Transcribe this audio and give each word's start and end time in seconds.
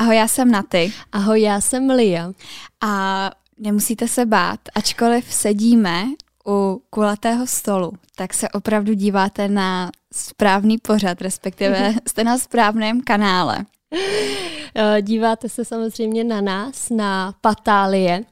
Ahoj, 0.00 0.16
já 0.16 0.28
jsem 0.28 0.50
Naty. 0.50 0.92
Ahoj, 1.12 1.42
já 1.42 1.60
jsem 1.60 1.90
Lia. 1.90 2.32
A 2.80 3.30
nemusíte 3.58 4.08
se 4.08 4.26
bát, 4.26 4.60
ačkoliv 4.74 5.32
sedíme 5.34 6.04
u 6.46 6.82
kulatého 6.90 7.46
stolu, 7.46 7.92
tak 8.16 8.34
se 8.34 8.48
opravdu 8.48 8.94
díváte 8.94 9.48
na 9.48 9.90
správný 10.12 10.78
pořad, 10.78 11.22
respektive 11.22 11.94
jste 12.08 12.24
na 12.24 12.38
správném 12.38 13.00
kanále. 13.00 13.66
Eh, 14.74 15.02
díváte 15.02 15.48
se 15.48 15.64
samozřejmě 15.64 16.24
na 16.24 16.40
nás, 16.40 16.90
na 16.90 17.34
Patálie. 17.40 18.24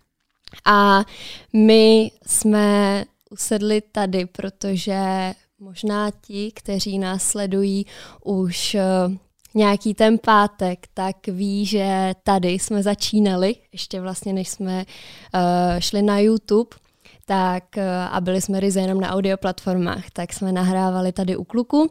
A 0.65 1.05
my 1.53 2.11
jsme 2.27 3.05
usedli 3.31 3.81
tady, 3.93 4.27
protože 4.27 5.01
možná 5.59 6.11
ti, 6.11 6.53
kteří 6.55 6.99
nás 6.99 7.23
sledují 7.23 7.87
už 8.25 8.75
eh, 8.75 8.83
nějaký 9.55 9.95
ten 9.95 10.19
pátek, 10.19 10.87
tak 10.95 11.27
ví, 11.27 11.67
že 11.67 12.15
tady 12.23 12.49
jsme 12.49 12.83
začínali, 12.83 13.55
ještě 13.73 14.01
vlastně 14.01 14.33
než 14.33 14.49
jsme 14.49 14.85
uh, 15.35 15.41
šli 15.79 16.03
na 16.03 16.19
YouTube, 16.19 16.77
tak 17.27 17.65
uh, 17.77 17.83
a 18.11 18.21
byli 18.21 18.41
jsme 18.41 18.61
ryze 18.61 18.81
jenom 18.81 19.01
na 19.01 19.11
audio 19.11 19.37
platformách, 19.37 20.11
tak 20.13 20.33
jsme 20.33 20.53
nahrávali 20.53 21.13
tady 21.13 21.37
u 21.37 21.45
kluku. 21.45 21.91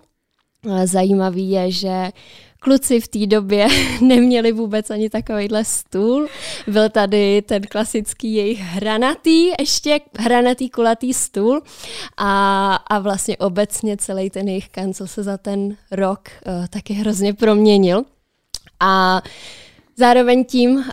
Uh, 0.66 0.86
zajímavý 0.86 1.50
je, 1.50 1.72
že 1.72 2.12
kluci 2.60 3.02
v 3.02 3.08
té 3.08 3.26
době 3.26 3.68
neměli 4.02 4.52
vůbec 4.52 4.90
ani 4.90 5.10
takovýhle 5.10 5.66
stůl. 5.66 6.28
Byl 6.68 6.90
tady 6.90 7.42
ten 7.42 7.62
klasický 7.62 8.34
jejich 8.34 8.60
hranatý, 8.60 9.48
ještě 9.60 10.00
hranatý 10.20 10.70
kulatý 10.70 11.14
stůl 11.14 11.62
a, 12.18 12.76
a 12.76 13.00
vlastně 13.00 13.38
obecně 13.38 13.98
celý 13.98 14.30
ten 14.30 14.48
jejich 14.48 14.70
kancel 14.70 15.08
se 15.08 15.24
za 15.24 15.38
ten 15.38 15.76
rok 15.92 16.30
uh, 16.30 16.68
taky 16.68 16.94
hrozně 16.94 17.34
proměnil. 17.34 18.04
A 18.80 19.22
Zároveň 20.00 20.46
tím, 20.46 20.76
uh, 20.76 20.84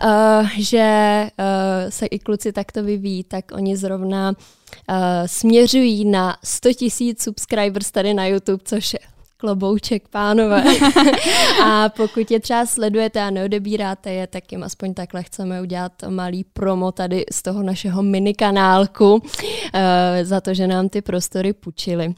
že 0.57 1.27
uh, 1.39 1.89
se 1.89 2.05
i 2.05 2.19
kluci 2.19 2.51
takto 2.51 2.83
vyvíjí, 2.83 3.23
tak 3.23 3.45
oni 3.53 3.77
zrovna 3.77 4.29
uh, 4.29 4.95
směřují 5.25 6.05
na 6.05 6.37
100 6.43 6.69
000 7.01 7.13
subscribers 7.19 7.91
tady 7.91 8.13
na 8.13 8.25
YouTube, 8.25 8.63
což 8.65 8.93
je 8.93 8.99
klobouček, 9.45 10.07
pánové. 10.07 10.63
a 11.65 11.89
pokud 11.89 12.31
je 12.31 12.39
třeba 12.39 12.65
sledujete 12.65 13.21
a 13.21 13.29
neodebíráte 13.29 14.13
je, 14.13 14.27
tak 14.27 14.51
jim 14.51 14.63
aspoň 14.63 14.93
takhle 14.93 15.23
chceme 15.23 15.61
udělat 15.61 15.91
malý 16.09 16.43
promo 16.43 16.91
tady 16.91 17.25
z 17.31 17.41
toho 17.41 17.63
našeho 17.63 18.03
minikanálku 18.03 19.13
uh, 19.13 19.21
za 20.23 20.41
to, 20.41 20.53
že 20.53 20.67
nám 20.67 20.89
ty 20.89 21.01
prostory 21.01 21.53
půjčili. 21.53 22.15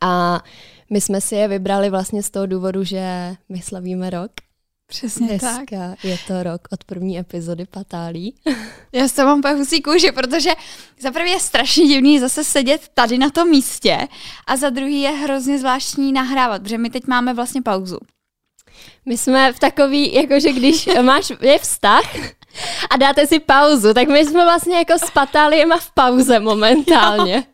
A 0.00 0.42
my 0.90 1.00
jsme 1.00 1.20
si 1.20 1.34
je 1.34 1.48
vybrali 1.48 1.90
vlastně 1.90 2.22
z 2.22 2.30
toho 2.30 2.46
důvodu, 2.46 2.84
že 2.84 3.34
my 3.48 3.62
slavíme 3.62 4.10
rok 4.10 4.30
Přesně 4.90 5.26
Dneska 5.28 5.56
tak. 5.70 6.04
je 6.04 6.18
to 6.26 6.42
rok 6.42 6.68
od 6.70 6.84
první 6.84 7.18
epizody 7.18 7.66
Patálí. 7.66 8.34
Já 8.92 9.08
s 9.08 9.16
mám 9.16 9.42
husí 9.56 9.82
kůži, 9.82 10.12
protože 10.12 10.50
za 11.00 11.10
prvý 11.10 11.30
je 11.30 11.40
strašně 11.40 11.86
divný 11.86 12.18
zase 12.18 12.44
sedět 12.44 12.88
tady 12.94 13.18
na 13.18 13.30
tom 13.30 13.50
místě 13.50 14.08
a 14.46 14.56
za 14.56 14.70
druhý 14.70 15.00
je 15.00 15.10
hrozně 15.10 15.58
zvláštní 15.58 16.12
nahrávat, 16.12 16.62
protože 16.62 16.78
my 16.78 16.90
teď 16.90 17.06
máme 17.06 17.34
vlastně 17.34 17.62
pauzu. 17.62 17.98
My 19.06 19.18
jsme 19.18 19.52
v 19.52 19.58
takový, 19.58 20.14
jakože 20.14 20.52
když 20.52 20.88
máš, 21.02 21.32
je 21.40 21.58
vztah 21.58 22.14
a 22.90 22.96
dáte 22.96 23.26
si 23.26 23.40
pauzu, 23.40 23.94
tak 23.94 24.08
my 24.08 24.24
jsme 24.24 24.44
vlastně 24.44 24.76
jako 24.76 24.92
s 24.92 25.10
Patáliem 25.10 25.70
v 25.78 25.90
pauze 25.94 26.40
momentálně. 26.40 27.44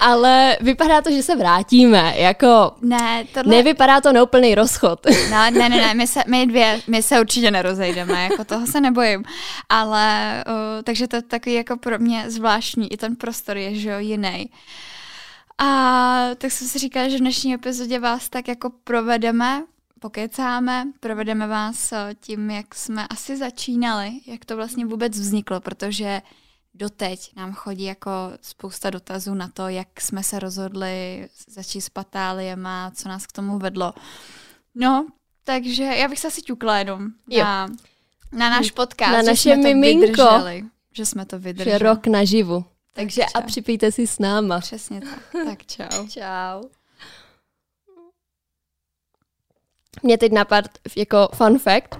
Ale 0.00 0.56
vypadá 0.60 1.02
to, 1.02 1.10
že 1.10 1.22
se 1.22 1.36
vrátíme. 1.36 2.14
Jako, 2.16 2.72
ne, 2.80 3.24
tohle... 3.34 3.56
Nevypadá 3.56 4.00
to 4.00 4.12
na 4.12 4.22
úplný 4.22 4.54
rozchod. 4.54 5.06
No, 5.30 5.36
ne, 5.50 5.50
ne, 5.50 5.68
ne, 5.68 5.94
my, 5.94 6.06
se, 6.06 6.20
my 6.26 6.46
dvě, 6.46 6.80
my 6.86 7.02
se 7.02 7.20
určitě 7.20 7.50
nerozejdeme, 7.50 8.24
jako 8.24 8.44
toho 8.44 8.66
se 8.66 8.80
nebojím. 8.80 9.24
Ale, 9.68 10.44
uh, 10.48 10.82
takže 10.82 11.08
to 11.08 11.16
je 11.16 11.22
takový 11.22 11.54
jako 11.54 11.76
pro 11.76 11.98
mě 11.98 12.24
zvláštní, 12.30 12.92
i 12.92 12.96
ten 12.96 13.16
prostor 13.16 13.56
je, 13.56 13.74
že 13.74 13.90
jo, 13.90 13.98
jiný. 13.98 14.50
A 15.58 16.20
tak 16.38 16.52
jsem 16.52 16.68
si 16.68 16.78
říkala, 16.78 17.08
že 17.08 17.16
v 17.16 17.20
dnešní 17.20 17.54
epizodě 17.54 17.98
vás 17.98 18.28
tak 18.28 18.48
jako 18.48 18.70
provedeme 18.84 19.62
pokecáme, 20.00 20.84
provedeme 21.00 21.46
vás 21.46 21.92
eh, 21.92 22.14
tím, 22.20 22.50
jak 22.50 22.74
jsme 22.74 23.08
asi 23.08 23.36
začínali, 23.36 24.20
jak 24.26 24.44
to 24.44 24.56
vlastně 24.56 24.86
vůbec 24.86 25.18
vzniklo, 25.18 25.60
protože 25.60 26.22
doteď 26.74 27.36
nám 27.36 27.52
chodí 27.52 27.84
jako 27.84 28.10
spousta 28.42 28.90
dotazů 28.90 29.34
na 29.34 29.48
to, 29.48 29.68
jak 29.68 30.00
jsme 30.00 30.22
se 30.22 30.38
rozhodli 30.38 31.28
začít 31.48 31.80
s 31.80 31.88
patáliem 31.88 32.66
a 32.66 32.90
co 32.94 33.08
nás 33.08 33.26
k 33.26 33.32
tomu 33.32 33.58
vedlo. 33.58 33.94
No, 34.74 35.06
takže 35.44 35.84
já 35.84 36.08
bych 36.08 36.18
se 36.18 36.28
asi 36.28 36.42
ťukla 36.42 36.78
jenom 36.78 37.08
na, 37.38 37.66
na 38.32 38.50
náš 38.50 38.70
podcast. 38.70 39.12
Na 39.12 39.22
naše 39.22 39.56
miminko. 39.56 40.06
Vydrželi, 40.06 40.64
že 40.92 41.06
jsme 41.06 41.26
to 41.26 41.38
vydrželi. 41.38 41.78
Že 41.78 41.84
rok 41.84 42.06
naživu. 42.06 42.64
Takže 42.92 43.22
tak 43.32 43.42
a 43.44 43.46
připijte 43.46 43.92
si 43.92 44.06
s 44.06 44.18
náma. 44.18 44.60
Přesně 44.60 45.00
tak. 45.00 45.44
Tak 45.44 45.66
čau. 45.66 46.08
čau. 46.08 46.68
Mě 50.02 50.18
teď 50.18 50.32
napad 50.32 50.64
jako 50.96 51.28
fun 51.34 51.58
fact, 51.58 51.98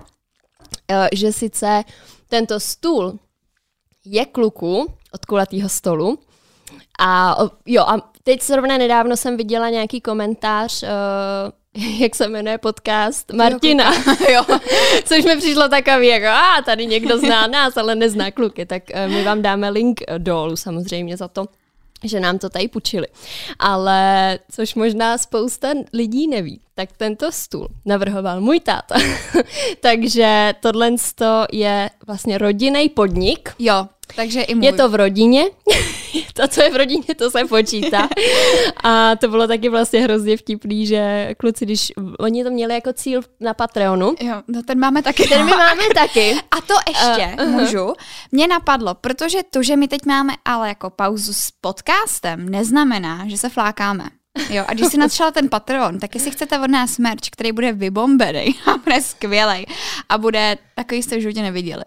eh, 0.90 1.08
že 1.12 1.32
sice 1.32 1.84
tento 2.28 2.60
stůl 2.60 3.18
je 4.04 4.26
kluku 4.26 4.92
od 5.12 5.24
kulatého 5.24 5.68
stolu 5.68 6.18
a 6.98 7.36
jo 7.66 7.82
a 7.82 8.10
teď 8.22 8.42
zrovna 8.42 8.78
nedávno 8.78 9.16
jsem 9.16 9.36
viděla 9.36 9.70
nějaký 9.70 10.00
komentář, 10.00 10.82
uh, 10.82 10.88
jak 12.00 12.14
se 12.14 12.28
jmenuje 12.28 12.58
podcast 12.58 13.32
Martina, 13.32 13.92
jo. 14.32 14.42
což 15.04 15.24
mi 15.24 15.36
přišlo 15.36 15.68
takový, 15.68 16.06
jako 16.06 16.26
a 16.26 16.62
tady 16.64 16.86
někdo 16.86 17.18
zná 17.18 17.46
nás, 17.46 17.76
ale 17.76 17.94
nezná 17.94 18.30
kluky, 18.30 18.66
tak 18.66 18.82
uh, 18.94 19.12
my 19.12 19.24
vám 19.24 19.42
dáme 19.42 19.70
link 19.70 20.00
dolů 20.18 20.56
samozřejmě 20.56 21.16
za 21.16 21.28
to 21.28 21.46
že 22.04 22.20
nám 22.20 22.38
to 22.38 22.48
tady 22.48 22.68
půjčili. 22.68 23.06
Ale 23.58 24.38
což 24.52 24.74
možná 24.74 25.18
spousta 25.18 25.68
lidí 25.92 26.28
neví, 26.28 26.60
tak 26.76 26.92
tento 26.96 27.32
stůl 27.32 27.68
navrhoval 27.84 28.40
můj 28.40 28.60
táta. 28.60 28.94
Takže 29.80 30.54
tohle 30.60 30.90
je 31.52 31.90
vlastně 32.06 32.38
rodinný 32.38 32.88
podnik. 32.88 33.54
Jo, 33.58 33.88
takže 34.16 34.42
i 34.42 34.54
můj. 34.54 34.64
Je 34.64 34.72
to 34.72 34.88
v 34.88 34.94
rodině. 34.94 35.44
to, 36.34 36.48
co 36.48 36.62
je 36.62 36.70
v 36.70 36.76
rodině, 36.76 37.14
to 37.16 37.30
se 37.30 37.44
počítá. 37.44 38.08
A 38.84 39.16
to 39.16 39.28
bylo 39.28 39.46
taky 39.46 39.68
vlastně 39.68 40.00
hrozně 40.00 40.36
vtipný, 40.36 40.86
že 40.86 41.34
kluci, 41.38 41.64
když 41.64 41.92
oni 42.18 42.44
to 42.44 42.50
měli 42.50 42.74
jako 42.74 42.92
cíl 42.92 43.20
na 43.40 43.54
Patreonu. 43.54 44.14
Jo, 44.20 44.42
no 44.48 44.62
ten 44.62 44.78
máme 44.78 45.02
taky. 45.02 45.28
Ten 45.28 45.44
my 45.44 45.50
máme 45.50 45.82
taky. 45.94 46.34
A 46.50 46.60
to 46.60 46.74
ještě 46.88 47.26
uh, 47.26 47.48
uh-huh. 47.48 47.60
můžu. 47.60 47.94
Mě 48.32 48.48
napadlo, 48.48 48.94
protože 48.94 49.38
to, 49.50 49.62
že 49.62 49.76
my 49.76 49.88
teď 49.88 50.06
máme 50.06 50.32
ale 50.44 50.68
jako 50.68 50.90
pauzu 50.90 51.32
s 51.32 51.50
podcastem, 51.60 52.48
neznamená, 52.48 53.28
že 53.28 53.36
se 53.38 53.48
flákáme. 53.48 54.04
Jo, 54.50 54.64
a 54.68 54.74
když 54.74 54.86
si 54.86 54.96
nadšel 54.96 55.32
ten 55.32 55.48
Patreon, 55.48 55.98
tak 55.98 56.14
jestli 56.14 56.30
chcete 56.30 56.58
od 56.58 56.70
nás 56.70 56.98
merch, 56.98 57.30
který 57.30 57.52
bude 57.52 57.72
vybombený 57.72 58.54
a 58.66 58.76
bude 58.76 59.02
skvělý 59.02 59.66
a 60.08 60.18
bude 60.18 60.58
takový, 60.74 61.02
jste 61.02 61.16
v 61.16 61.20
životě 61.20 61.42
neviděli, 61.42 61.84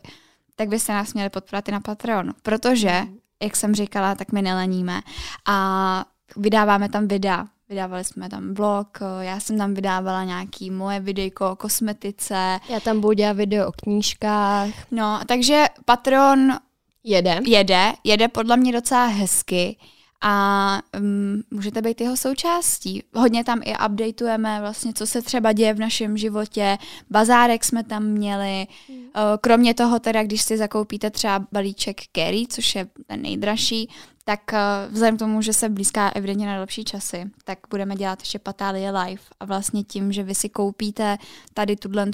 tak 0.56 0.70
byste 0.70 0.94
nás 0.94 1.14
měli 1.14 1.30
podporovat 1.30 1.70
i 1.70 1.72
na 1.72 1.80
Patreon, 1.80 2.34
protože, 2.44 3.04
jak 3.44 3.56
jsem 3.56 3.76
říkala, 3.76 4.16
tak 4.16 4.32
my 4.32 4.42
neleníme 4.42 5.02
a 5.48 6.06
vydáváme 6.36 6.90
tam 6.90 7.08
videa, 7.08 7.46
Vydávali 7.70 8.04
jsme 8.04 8.30
tam 8.30 8.54
blog, 8.54 8.98
já 9.20 9.40
jsem 9.40 9.58
tam 9.58 9.74
vydávala 9.74 10.24
nějaký 10.24 10.72
moje 10.72 11.00
videjko 11.00 11.52
o 11.52 11.56
kosmetice. 11.56 12.60
Já 12.70 12.80
tam 12.80 13.02
budu 13.02 13.14
dělat 13.14 13.34
video 13.34 13.68
o 13.68 13.72
knížkách. 13.72 14.70
No, 14.92 15.20
takže 15.28 15.66
Patreon 15.86 16.58
jede. 17.04 17.40
Jede, 17.46 17.94
jede 18.04 18.28
podle 18.28 18.58
mě 18.58 18.72
docela 18.72 19.06
hezky 19.06 19.78
a 20.22 20.81
um, 21.00 21.44
můžete 21.52 21.81
být 21.81 22.02
jeho 22.02 22.18
součástí. 22.18 23.03
Hodně 23.16 23.44
tam 23.44 23.62
i 23.63 23.74
updateujeme 23.85 24.62
vlastně, 24.62 24.94
co 24.94 25.07
se 25.07 25.22
třeba 25.22 25.53
děje 25.53 25.74
v 25.74 25.80
našem 25.80 26.18
životě. 26.18 26.78
Bazárek 27.09 27.63
jsme 27.63 27.84
tam 27.84 28.03
měli. 28.03 28.68
Mm. 28.90 28.96
Uh, 28.97 29.03
kromě 29.42 29.74
toho 29.74 30.00
teda, 30.00 30.24
když 30.24 30.42
si 30.42 30.57
zakoupíte 30.57 31.10
třeba 31.10 31.45
balíček 31.51 32.01
Kerry, 32.12 32.48
což 32.50 32.75
je 32.75 32.88
ten 33.07 33.21
nejdražší, 33.21 33.89
tak 34.24 34.39
uh, 34.54 34.94
vzhledem 34.94 35.16
k 35.16 35.19
tomu, 35.19 35.42
že 35.42 35.54
se 35.54 35.69
blízká 35.69 36.10
evidentně 36.10 36.48
na 36.48 36.60
lepší 36.60 36.83
časy, 36.83 37.31
tak 37.44 37.60
budeme 37.69 37.95
dělat 37.95 38.19
ještě 38.19 38.39
Patálie 38.39 38.92
live. 38.92 39.21
A 39.39 39.45
vlastně 39.45 39.83
tím, 39.83 40.12
že 40.12 40.24
vy 40.24 40.36
si 40.36 40.50
koupíte 40.50 41.18
tady 41.54 41.75
tuhle 41.75 42.07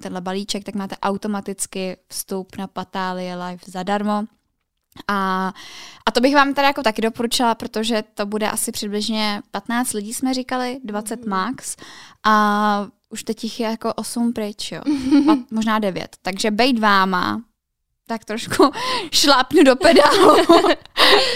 tenhle 0.00 0.20
balíček, 0.20 0.64
tak 0.64 0.74
máte 0.74 0.96
automaticky 0.96 1.96
vstup 2.08 2.56
na 2.58 2.66
Patálie 2.66 3.36
live 3.36 3.60
zadarmo 3.66 4.24
a, 5.08 5.52
a 6.06 6.10
to 6.10 6.20
bych 6.20 6.34
vám 6.34 6.54
tady 6.54 6.66
jako 6.66 6.82
taky 6.82 7.02
doporučila, 7.02 7.54
protože 7.54 8.04
to 8.14 8.26
bude 8.26 8.50
asi 8.50 8.72
přibližně 8.72 9.42
15 9.50 9.92
lidí, 9.92 10.14
jsme 10.14 10.34
říkali, 10.34 10.80
20 10.84 11.24
mm. 11.24 11.30
max. 11.30 11.76
A 12.24 12.86
už 13.10 13.22
teď 13.22 13.44
jich 13.44 13.60
je 13.60 13.70
jako 13.70 13.94
8 13.94 14.32
pryč, 14.32 14.72
jo. 14.72 14.80
A 15.32 15.36
možná 15.50 15.78
9. 15.78 16.16
Takže 16.22 16.50
bejt 16.50 16.78
váma 16.78 17.42
tak 18.10 18.24
trošku 18.24 18.70
šlápnu 19.12 19.62
do 19.62 19.76
pedálu 19.76 20.36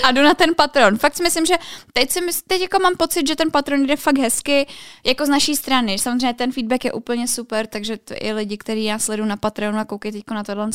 a 0.05 0.12
jdu 0.12 0.23
na 0.23 0.35
ten 0.35 0.55
patron. 0.55 0.99
Fakt 0.99 1.17
si 1.17 1.23
myslím, 1.23 1.47
že 1.47 1.55
teď, 1.93 2.11
si 2.11 2.21
mysl, 2.21 2.41
teď 2.47 2.61
jako 2.61 2.79
mám 2.79 2.97
pocit, 2.97 3.26
že 3.26 3.37
ten 3.37 3.50
patron 3.50 3.87
jde 3.87 3.97
fakt 3.97 4.19
hezky, 4.19 4.67
jako 5.06 5.26
z 5.26 5.29
naší 5.29 5.56
strany. 5.56 5.99
Samozřejmě 5.99 6.35
ten 6.35 6.53
feedback 6.53 6.85
je 6.85 6.93
úplně 6.93 7.29
super, 7.29 7.67
takže 7.67 7.97
to 7.97 8.15
i 8.21 8.32
lidi, 8.32 8.59
kteří 8.59 8.85
já 8.85 8.99
sleduju 8.99 9.29
na 9.29 9.37
Patronu 9.37 9.79
a 9.79 9.85
koukají 9.85 10.12
teď 10.12 10.25
na 10.31 10.44
tohle, 10.44 10.71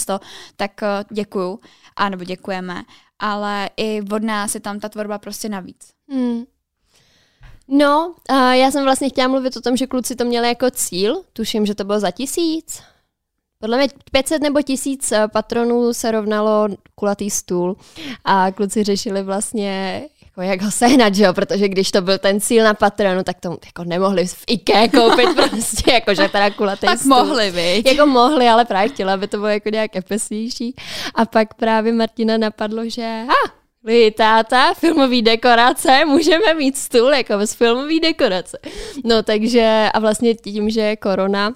tak 0.56 0.72
uh, 0.82 0.88
děkuju, 1.16 1.60
a 1.96 2.10
nebo 2.10 2.24
děkujeme. 2.24 2.84
Ale 3.20 3.70
i 3.78 4.02
od 4.12 4.24
nás 4.24 4.56
je 4.56 4.62
tam 4.62 4.80
ta 4.80 4.90
tvorba 4.90 5.18
prostě 5.18 5.50
navíc. 5.50 5.92
Hmm. 6.10 6.44
No, 7.68 8.16
uh, 8.32 8.52
já 8.52 8.72
jsem 8.72 8.84
vlastně 8.84 9.10
chtěla 9.10 9.28
mluvit 9.28 9.58
o 9.58 9.62
tom, 9.62 9.78
že 9.78 9.88
kluci 9.88 10.16
to 10.16 10.26
měli 10.26 10.48
jako 10.48 10.72
cíl. 10.72 11.24
Tuším, 11.34 11.66
že 11.66 11.76
to 11.76 11.84
bylo 11.84 12.00
za 12.00 12.12
tisíc. 12.12 12.82
Podle 13.62 13.78
mě 13.78 13.88
500 14.12 14.42
nebo 14.42 14.62
1000 14.62 15.12
eh, 15.12 15.28
patronů 15.28 15.94
se 15.94 16.12
rovnalo 16.12 16.68
kulatý 16.96 17.30
stůl 17.30 17.78
a 18.26 18.52
kluci 18.52 18.84
řešili 18.84 19.24
vlastně 19.24 20.04
jako 20.26 20.42
jak 20.42 20.62
ho 20.62 20.72
sehnat, 20.72 21.16
že 21.16 21.24
jo? 21.24 21.34
protože 21.34 21.68
když 21.68 21.92
to 21.92 22.02
byl 22.02 22.18
ten 22.18 22.42
cíl 22.42 22.64
na 22.64 22.74
patronu, 22.74 23.24
tak 23.24 23.40
to 23.40 23.58
jako 23.66 23.84
nemohli 23.84 24.28
v 24.28 24.44
IKEA 24.48 24.88
koupit 24.88 25.30
prostě, 25.50 25.92
jako 25.92 26.16
že 26.16 26.30
teda 26.30 26.50
kulatý 26.50 26.86
tak 26.86 27.00
stůl. 27.00 27.10
mohli, 27.10 27.52
viď? 27.52 27.86
Jako 27.86 28.06
mohli, 28.06 28.48
ale 28.48 28.66
právě 28.66 28.90
chtěla, 28.90 29.14
aby 29.14 29.28
to 29.28 29.38
bylo 29.38 29.50
jako 29.50 29.70
nějak 29.70 29.96
efesnější. 29.96 30.76
A 31.16 31.26
pak 31.26 31.54
právě 31.54 31.94
Martina 31.94 32.38
napadlo, 32.38 32.90
že 32.90 33.24
ha, 33.28 33.52
vy 33.84 34.12
táta, 34.12 34.74
filmový 34.74 35.22
dekorace, 35.22 36.06
můžeme 36.06 36.54
mít 36.54 36.78
stůl 36.78 37.14
jako 37.14 37.38
bez 37.38 37.54
filmový 37.54 38.00
dekorace. 38.00 38.58
No 39.06 39.24
takže 39.24 39.90
a 39.94 40.00
vlastně 40.00 40.36
tím, 40.36 40.70
že 40.70 40.82
je 40.82 40.96
korona, 40.96 41.54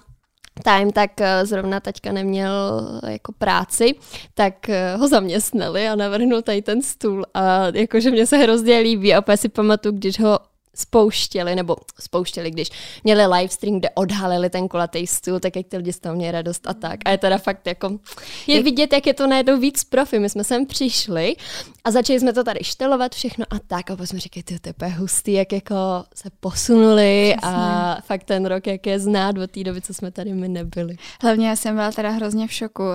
time, 0.64 0.92
tak 0.92 1.22
eh, 1.22 1.46
zrovna 1.46 1.80
taťka 1.80 2.12
neměl 2.12 2.82
eh, 3.04 3.12
jako 3.12 3.32
práci, 3.32 3.96
tak 4.34 4.70
eh, 4.70 4.96
ho 4.98 5.08
zaměstnali 5.08 5.88
a 5.88 5.96
navrhnul 5.96 6.42
tady 6.42 6.62
ten 6.62 6.82
stůl 6.82 7.26
a 7.34 7.68
jakože 7.74 8.12
mě 8.12 8.26
se 8.26 8.38
hrozně 8.38 8.80
líbí 8.80 9.14
a 9.14 9.20
opět 9.20 9.38
si 9.38 9.50
pamatuju, 9.50 9.96
když 9.96 10.20
ho 10.20 10.40
spouštěli, 10.76 11.56
nebo 11.56 11.76
spouštěli, 12.00 12.52
když 12.52 12.70
měli 13.04 13.26
livestream, 13.26 13.80
kde 13.80 13.90
odhalili 13.90 14.50
ten 14.50 14.68
kulatý 14.68 15.08
stůl, 15.08 15.40
tak 15.40 15.56
jak 15.56 15.68
ty 15.68 15.78
lidi 15.78 15.94
z 15.94 16.00
toho 16.00 16.16
měli 16.16 16.32
radost 16.32 16.68
a 16.68 16.74
tak. 16.74 17.00
A 17.06 17.10
je 17.10 17.18
teda 17.18 17.38
fakt 17.38 17.68
jako, 17.68 18.00
je 18.48 18.64
vidět, 18.64 18.94
jak 18.94 19.08
je 19.08 19.14
to 19.14 19.28
najednou 19.28 19.60
víc 19.60 19.84
profi. 19.84 20.20
My 20.20 20.30
jsme 20.30 20.44
sem 20.44 20.66
přišli 20.66 21.36
a 21.84 21.92
začali 21.92 22.20
jsme 22.20 22.34
to 22.34 22.44
tady 22.44 22.60
štelovat 22.64 23.16
všechno 23.16 23.46
a 23.50 23.60
tak. 23.68 23.92
A 23.92 23.96
pak 23.96 24.08
jsme 24.08 24.20
říkali, 24.20 24.44
ty 24.44 24.60
to 24.60 24.86
je 24.86 24.92
hustý, 24.92 25.34
jak 25.34 25.52
jako 25.52 25.76
se 26.16 26.30
posunuli 26.40 27.36
Přesně. 27.38 27.58
a 27.58 27.98
fakt 28.02 28.24
ten 28.24 28.46
rok, 28.46 28.68
jak 28.68 28.88
je 28.88 29.00
znát 29.00 29.38
od 29.38 29.52
té 29.52 29.64
doby, 29.64 29.82
co 29.82 29.94
jsme 29.94 30.12
tady 30.12 30.34
my 30.34 30.48
nebyli. 30.48 30.96
Hlavně 31.22 31.48
já 31.48 31.56
jsem 31.56 31.76
byla 31.76 31.92
teda 31.92 32.10
hrozně 32.10 32.48
v 32.48 32.54
šoku. 32.54 32.84
Uh, 32.84 32.90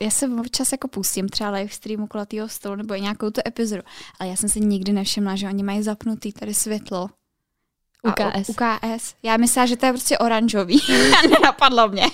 já 0.00 0.10
se 0.10 0.28
občas 0.40 0.72
jako 0.72 0.88
pustím 0.88 1.28
třeba 1.28 1.50
live 1.50 1.68
streamu 1.68 2.06
kulatýho 2.06 2.48
stolu 2.48 2.76
nebo 2.76 2.94
nějakou 2.94 3.30
tu 3.30 3.40
epizodu, 3.46 3.82
ale 4.18 4.30
já 4.30 4.36
jsem 4.36 4.48
si 4.48 4.60
nikdy 4.60 4.92
nevšimla, 4.92 5.36
že 5.36 5.48
oni 5.48 5.62
mají 5.62 5.82
zapnutý 5.82 6.32
tady 6.32 6.54
světlo 6.54 7.07
UKS. 8.02 8.48
UKS. 8.48 9.14
Já 9.22 9.36
myslela, 9.36 9.66
že 9.66 9.76
to 9.76 9.86
je 9.86 9.92
prostě 9.92 10.18
oranžový. 10.18 10.82
Nenapadlo 11.30 11.88
mě. 11.88 12.06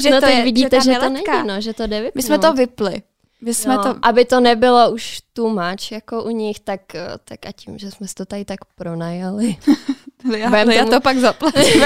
Že 0.00 0.10
no 0.10 0.20
to 0.20 0.26
je, 0.26 0.42
vidíte, 0.42 0.80
že, 0.80 0.92
že 0.92 0.98
to 0.98 1.08
není, 1.08 1.24
no, 1.46 1.60
že 1.60 1.74
to 1.74 1.86
jde 1.86 1.96
vypnout. 2.00 2.14
My 2.14 2.22
jsme 2.22 2.38
to 2.38 2.52
vypli. 2.52 3.02
My 3.40 3.54
jsme 3.54 3.76
no, 3.76 3.82
to... 3.82 3.98
Aby 4.02 4.24
to 4.24 4.40
nebylo 4.40 4.90
už 4.90 5.20
too 5.32 5.48
much 5.48 5.92
jako 5.92 6.22
u 6.22 6.30
nich, 6.30 6.60
tak, 6.60 6.80
tak 7.24 7.46
a 7.46 7.52
tím, 7.52 7.78
že 7.78 7.90
jsme 7.90 8.06
to 8.14 8.24
tady 8.24 8.44
tak 8.44 8.58
pronajali. 8.64 9.56
já, 10.36 10.56
já 10.56 10.78
tomu... 10.78 10.90
to 10.90 11.00
pak 11.00 11.18
zaplatím 11.18 11.82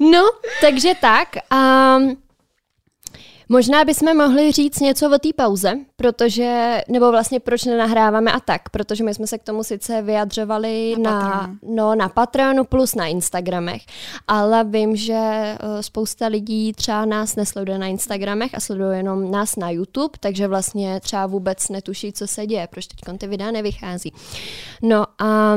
No, 0.00 0.30
takže 0.60 0.94
tak. 1.00 1.28
Um, 1.52 2.16
Možná 3.52 3.84
bychom 3.84 4.16
mohli 4.16 4.52
říct 4.52 4.80
něco 4.80 5.14
o 5.14 5.18
té 5.18 5.28
pauze, 5.36 5.72
protože, 5.96 6.80
nebo 6.88 7.10
vlastně 7.10 7.40
proč 7.40 7.64
nenahráváme 7.64 8.32
a 8.32 8.40
tak, 8.40 8.68
protože 8.68 9.04
my 9.04 9.14
jsme 9.14 9.26
se 9.26 9.38
k 9.38 9.42
tomu 9.42 9.64
sice 9.64 10.02
vyjadřovali 10.02 10.96
na, 10.98 11.20
na, 11.20 11.56
no, 11.62 11.94
na 11.94 12.08
Patronu 12.08 12.64
plus 12.64 12.94
na 12.94 13.06
Instagramech, 13.06 13.82
ale 14.28 14.64
vím, 14.64 14.96
že 14.96 15.14
eh, 15.14 15.56
spousta 15.82 16.26
lidí 16.26 16.72
třeba 16.72 17.04
nás 17.04 17.36
nesleduje 17.36 17.78
na 17.78 17.86
Instagramech 17.86 18.54
a 18.54 18.60
sleduje 18.60 18.96
jenom 18.96 19.30
nás 19.30 19.56
na 19.56 19.70
YouTube, 19.70 20.18
takže 20.20 20.48
vlastně 20.48 21.00
třeba 21.00 21.26
vůbec 21.26 21.68
netuší, 21.68 22.12
co 22.12 22.26
se 22.26 22.46
děje, 22.46 22.68
proč 22.70 22.86
teď 22.86 23.18
ty 23.18 23.26
videa 23.26 23.50
nevychází. 23.50 24.12
No 24.82 25.04
a 25.18 25.56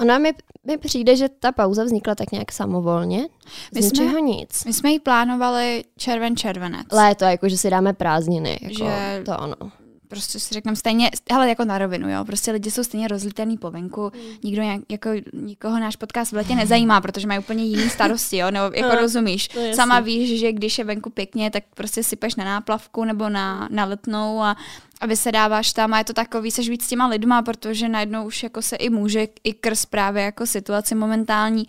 Ona 0.00 0.18
mi, 0.18 0.32
mi 0.66 0.78
přijde, 0.78 1.16
že 1.16 1.28
ta 1.28 1.52
pauza 1.52 1.84
vznikla 1.84 2.14
tak 2.14 2.32
nějak 2.32 2.52
samovolně. 2.52 3.28
Z 3.72 3.74
my 3.74 3.80
ničeho 3.80 4.10
jsme, 4.10 4.20
nic. 4.20 4.64
My 4.64 4.72
jsme 4.72 4.90
ji 4.90 5.00
plánovali 5.00 5.84
červen 5.96 6.36
červenec. 6.36 6.86
Léto, 6.92 7.24
jako 7.24 7.48
že 7.48 7.58
si 7.58 7.70
dáme 7.70 7.92
prázdniny. 7.92 8.58
Jako 8.62 8.74
že 8.74 9.22
to 9.24 9.38
ono. 9.38 9.83
Prostě 10.14 10.40
si 10.40 10.54
řekneme 10.54 10.76
stejně, 10.76 11.10
hele, 11.32 11.48
jako 11.48 11.64
na 11.64 11.78
rovinu, 11.78 12.10
jo, 12.10 12.24
prostě 12.24 12.52
lidi 12.52 12.70
jsou 12.70 12.84
stejně 12.84 13.08
rozlítaný 13.08 13.58
po 13.58 13.70
venku, 13.70 14.12
mm. 14.14 14.20
nikdo 14.42 14.62
nějak, 14.62 14.80
jako, 14.90 15.10
nikoho 15.32 15.78
náš 15.80 15.96
podcast 15.96 16.32
v 16.32 16.34
letě 16.34 16.54
nezajímá, 16.54 17.00
protože 17.00 17.26
mají 17.26 17.40
úplně 17.40 17.64
jiný 17.64 17.90
starosti, 17.90 18.36
jo, 18.36 18.50
nebo 18.50 18.64
jako 18.74 18.94
no, 18.94 19.00
rozumíš. 19.00 19.48
Sama 19.74 20.00
víš, 20.00 20.40
že 20.40 20.52
když 20.52 20.78
je 20.78 20.84
venku 20.84 21.10
pěkně, 21.10 21.50
tak 21.50 21.64
prostě 21.74 22.02
sypeš 22.02 22.34
na 22.34 22.44
náplavku 22.44 23.04
nebo 23.04 23.28
na, 23.28 23.68
na 23.70 23.84
letnou 23.84 24.42
a 24.42 24.56
a 25.00 25.06
vysedáváš 25.06 25.72
tam 25.72 25.94
a 25.94 25.98
je 25.98 26.04
to 26.04 26.12
takový, 26.12 26.50
seš 26.50 26.68
víc 26.68 26.84
s 26.84 26.88
těma 26.88 27.06
lidma, 27.06 27.42
protože 27.42 27.88
najednou 27.88 28.26
už 28.26 28.42
jako 28.42 28.62
se 28.62 28.76
i 28.76 28.90
může 28.90 29.28
i 29.44 29.52
krz 29.52 29.86
právě 29.86 30.22
jako 30.22 30.46
situaci 30.46 30.94
momentální. 30.94 31.64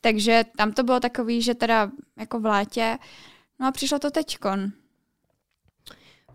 Takže 0.00 0.44
tam 0.56 0.72
to 0.72 0.82
bylo 0.82 1.00
takový, 1.00 1.42
že 1.42 1.54
teda 1.54 1.90
jako 2.18 2.40
v 2.40 2.46
létě, 2.46 2.98
no 3.60 3.66
a 3.66 3.72
přišlo 3.72 3.98
to 3.98 4.10
teďkon. 4.10 4.72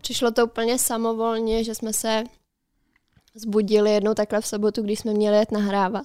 Přišlo 0.02 0.30
to 0.30 0.46
úplně 0.46 0.78
samovolně, 0.78 1.64
že 1.64 1.74
jsme 1.74 1.92
se 1.92 2.24
zbudili 3.34 3.90
jednou 3.92 4.14
takhle 4.14 4.40
v 4.40 4.46
sobotu, 4.46 4.82
když 4.82 4.98
jsme 4.98 5.12
měli 5.12 5.36
jet 5.36 5.52
nahrávat. 5.52 6.04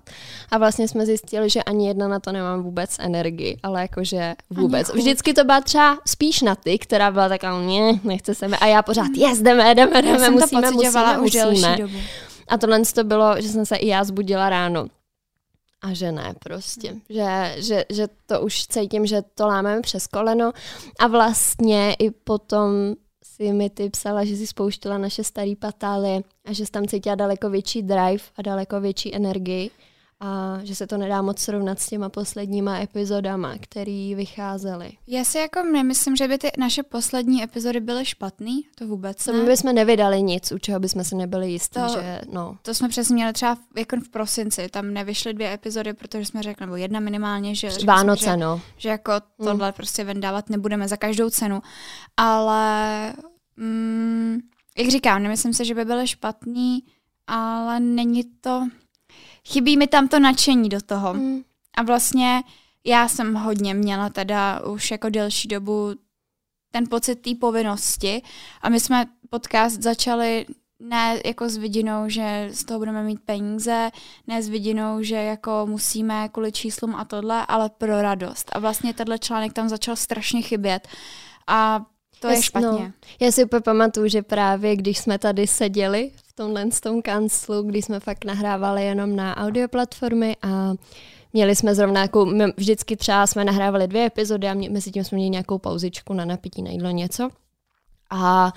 A 0.51 0.57
vlastně 0.57 0.87
jsme 0.87 1.05
zjistili, 1.05 1.49
že 1.49 1.63
ani 1.63 1.87
jedna 1.87 2.07
na 2.07 2.19
to 2.19 2.31
nemám 2.31 2.63
vůbec 2.63 2.97
energii, 2.99 3.57
ale 3.63 3.81
jakože 3.81 4.35
vůbec. 4.49 4.93
Vždycky 4.93 5.33
to 5.33 5.43
byla 5.43 5.61
třeba 5.61 5.97
spíš 6.07 6.41
na 6.41 6.55
ty, 6.55 6.79
která 6.79 7.11
byla 7.11 7.29
taková, 7.29 7.59
mě, 7.59 7.99
nechce 8.03 8.35
se 8.35 8.47
mi. 8.47 8.57
A 8.57 8.65
já 8.65 8.81
pořád, 8.81 9.07
yes, 9.15 9.39
jdeme, 9.39 9.75
jdeme, 9.75 10.01
jdeme, 10.01 10.23
já 10.23 10.29
musíme, 10.29 10.71
musíme, 10.71 11.17
musíme. 11.17 11.45
musíme. 11.51 11.77
Dobu. 11.77 11.97
A 12.47 12.57
tohle 12.57 12.81
to 12.95 13.03
bylo, 13.03 13.41
že 13.41 13.49
jsem 13.49 13.65
se 13.65 13.75
i 13.75 13.87
já 13.87 14.03
zbudila 14.03 14.49
ráno. 14.49 14.87
A 15.81 15.93
že 15.93 16.11
ne 16.11 16.33
prostě, 16.39 16.89
hmm. 16.89 17.01
že, 17.09 17.55
že, 17.57 17.85
že 17.89 18.07
to 18.25 18.41
už 18.41 18.67
cítím, 18.67 19.05
že 19.05 19.21
to 19.35 19.47
lámeme 19.47 19.81
přes 19.81 20.07
koleno 20.07 20.51
a 20.99 21.07
vlastně 21.07 21.93
i 21.93 22.11
potom 22.11 22.71
si 23.37 23.53
mi 23.53 23.69
ty 23.69 23.89
psala, 23.89 24.25
že 24.25 24.35
si 24.35 24.47
spouštila 24.47 24.97
naše 24.97 25.23
staré 25.23 25.53
patálie 25.53 26.25
a 26.45 26.53
že 26.53 26.65
jsi 26.65 26.71
tam 26.71 26.85
cítila 26.87 27.15
daleko 27.15 27.49
větší 27.49 27.81
drive 27.83 28.23
a 28.37 28.41
daleko 28.41 28.81
větší 28.81 29.15
energii 29.15 29.69
a 30.19 30.59
že 30.63 30.75
se 30.75 30.87
to 30.87 30.97
nedá 30.97 31.21
moc 31.21 31.39
srovnat 31.39 31.79
s 31.79 31.87
těma 31.87 32.09
posledníma 32.09 32.79
epizodama, 32.79 33.57
které 33.61 34.13
vycházely. 34.15 34.91
Já 35.07 35.23
si 35.23 35.37
jako 35.37 35.63
nemyslím, 35.63 36.15
že 36.15 36.27
by 36.27 36.37
ty 36.37 36.51
naše 36.57 36.83
poslední 36.83 37.43
epizody 37.43 37.79
byly 37.79 38.05
špatný, 38.05 38.61
to 38.75 38.87
vůbec 38.87 39.25
ne. 39.25 39.33
To 39.33 39.45
by 39.45 39.57
jsme 39.57 39.73
nevydali 39.73 40.21
nic, 40.21 40.51
u 40.51 40.57
čeho 40.57 40.79
bychom 40.79 41.03
si 41.03 41.15
nebyli 41.15 41.51
jistí, 41.51 41.79
to, 41.79 41.93
že 41.93 42.21
no. 42.31 42.57
To 42.61 42.73
jsme 42.73 42.89
přesně 42.89 43.13
měli 43.13 43.33
třeba 43.33 43.57
jako 43.77 43.97
v 43.97 44.09
prosinci, 44.09 44.69
tam 44.69 44.93
nevyšly 44.93 45.33
dvě 45.33 45.53
epizody, 45.53 45.93
protože 45.93 46.25
jsme 46.25 46.43
řekli, 46.43 46.65
nebo 46.65 46.75
jedna 46.75 46.99
minimálně, 46.99 47.55
že, 47.55 47.69
Vánoce, 47.85 48.23
jsme, 48.23 48.31
že, 48.31 48.37
no. 48.37 48.61
že 48.77 48.89
jako 48.89 49.11
hmm. 49.11 49.47
tohle 49.47 49.67
mm. 49.67 49.73
prostě 49.73 50.03
vendávat 50.03 50.49
nebudeme 50.49 50.87
za 50.87 50.97
každou 50.97 51.29
cenu, 51.29 51.61
ale 52.17 53.13
mm, 53.57 54.37
jak 54.77 54.89
říkám, 54.89 55.23
nemyslím 55.23 55.53
si, 55.53 55.65
že 55.65 55.75
by 55.75 55.85
byly 55.85 56.07
špatný, 56.07 56.83
ale 57.27 57.79
není 57.79 58.23
to 58.41 58.67
chybí 59.47 59.77
mi 59.77 59.87
tam 59.87 60.07
to 60.07 60.19
nadšení 60.19 60.69
do 60.69 60.81
toho. 60.81 61.13
Mm. 61.13 61.41
A 61.77 61.83
vlastně 61.83 62.43
já 62.83 63.07
jsem 63.07 63.33
hodně 63.33 63.73
měla 63.73 64.09
teda 64.09 64.65
už 64.65 64.91
jako 64.91 65.09
delší 65.09 65.47
dobu 65.47 65.93
ten 66.71 66.87
pocit 66.89 67.15
té 67.15 67.35
povinnosti 67.35 68.21
a 68.61 68.69
my 68.69 68.79
jsme 68.79 69.05
podcast 69.29 69.81
začali 69.81 70.45
ne 70.79 71.21
jako 71.25 71.49
s 71.49 71.57
vidinou, 71.57 72.09
že 72.09 72.49
z 72.51 72.63
toho 72.63 72.79
budeme 72.79 73.03
mít 73.03 73.19
peníze, 73.25 73.89
ne 74.27 74.43
s 74.43 74.49
vidinou, 74.49 75.03
že 75.03 75.15
jako 75.15 75.65
musíme 75.65 76.29
kvůli 76.29 76.51
číslům 76.51 76.95
a 76.95 77.05
tohle, 77.05 77.45
ale 77.47 77.69
pro 77.69 78.01
radost. 78.01 78.51
A 78.53 78.59
vlastně 78.59 78.93
tenhle 78.93 79.19
článek 79.19 79.53
tam 79.53 79.69
začal 79.69 79.95
strašně 79.95 80.41
chybět. 80.41 80.87
A 81.47 81.85
to 82.19 82.27
je 82.27 82.43
špatně. 82.43 82.67
No, 82.69 82.91
já 83.19 83.31
si 83.31 83.45
úplně 83.45 83.61
pamatuju, 83.61 84.07
že 84.07 84.21
právě 84.21 84.75
když 84.75 84.97
jsme 84.97 85.19
tady 85.19 85.47
seděli 85.47 86.11
tomhle 86.37 86.65
tom 86.83 87.01
kanclu, 87.01 87.61
když 87.61 87.85
jsme 87.85 87.99
fakt 87.99 88.25
nahrávali 88.25 88.85
jenom 88.85 89.15
na 89.15 89.37
audio 89.37 89.67
platformy 89.67 90.35
a 90.41 90.73
měli 91.33 91.55
jsme 91.55 91.75
zrovna 91.75 92.01
jako, 92.01 92.33
vždycky 92.57 92.97
třeba 92.97 93.27
jsme 93.27 93.45
nahrávali 93.45 93.87
dvě 93.87 94.05
epizody 94.05 94.47
a 94.47 94.53
mezi 94.53 94.91
tím 94.91 95.03
jsme 95.03 95.15
měli 95.15 95.29
nějakou 95.29 95.57
pauzičku 95.57 96.13
na 96.13 96.25
napití 96.25 96.61
na 96.61 96.71
jídlo 96.71 96.89
něco. 96.89 97.29
A 98.09 98.53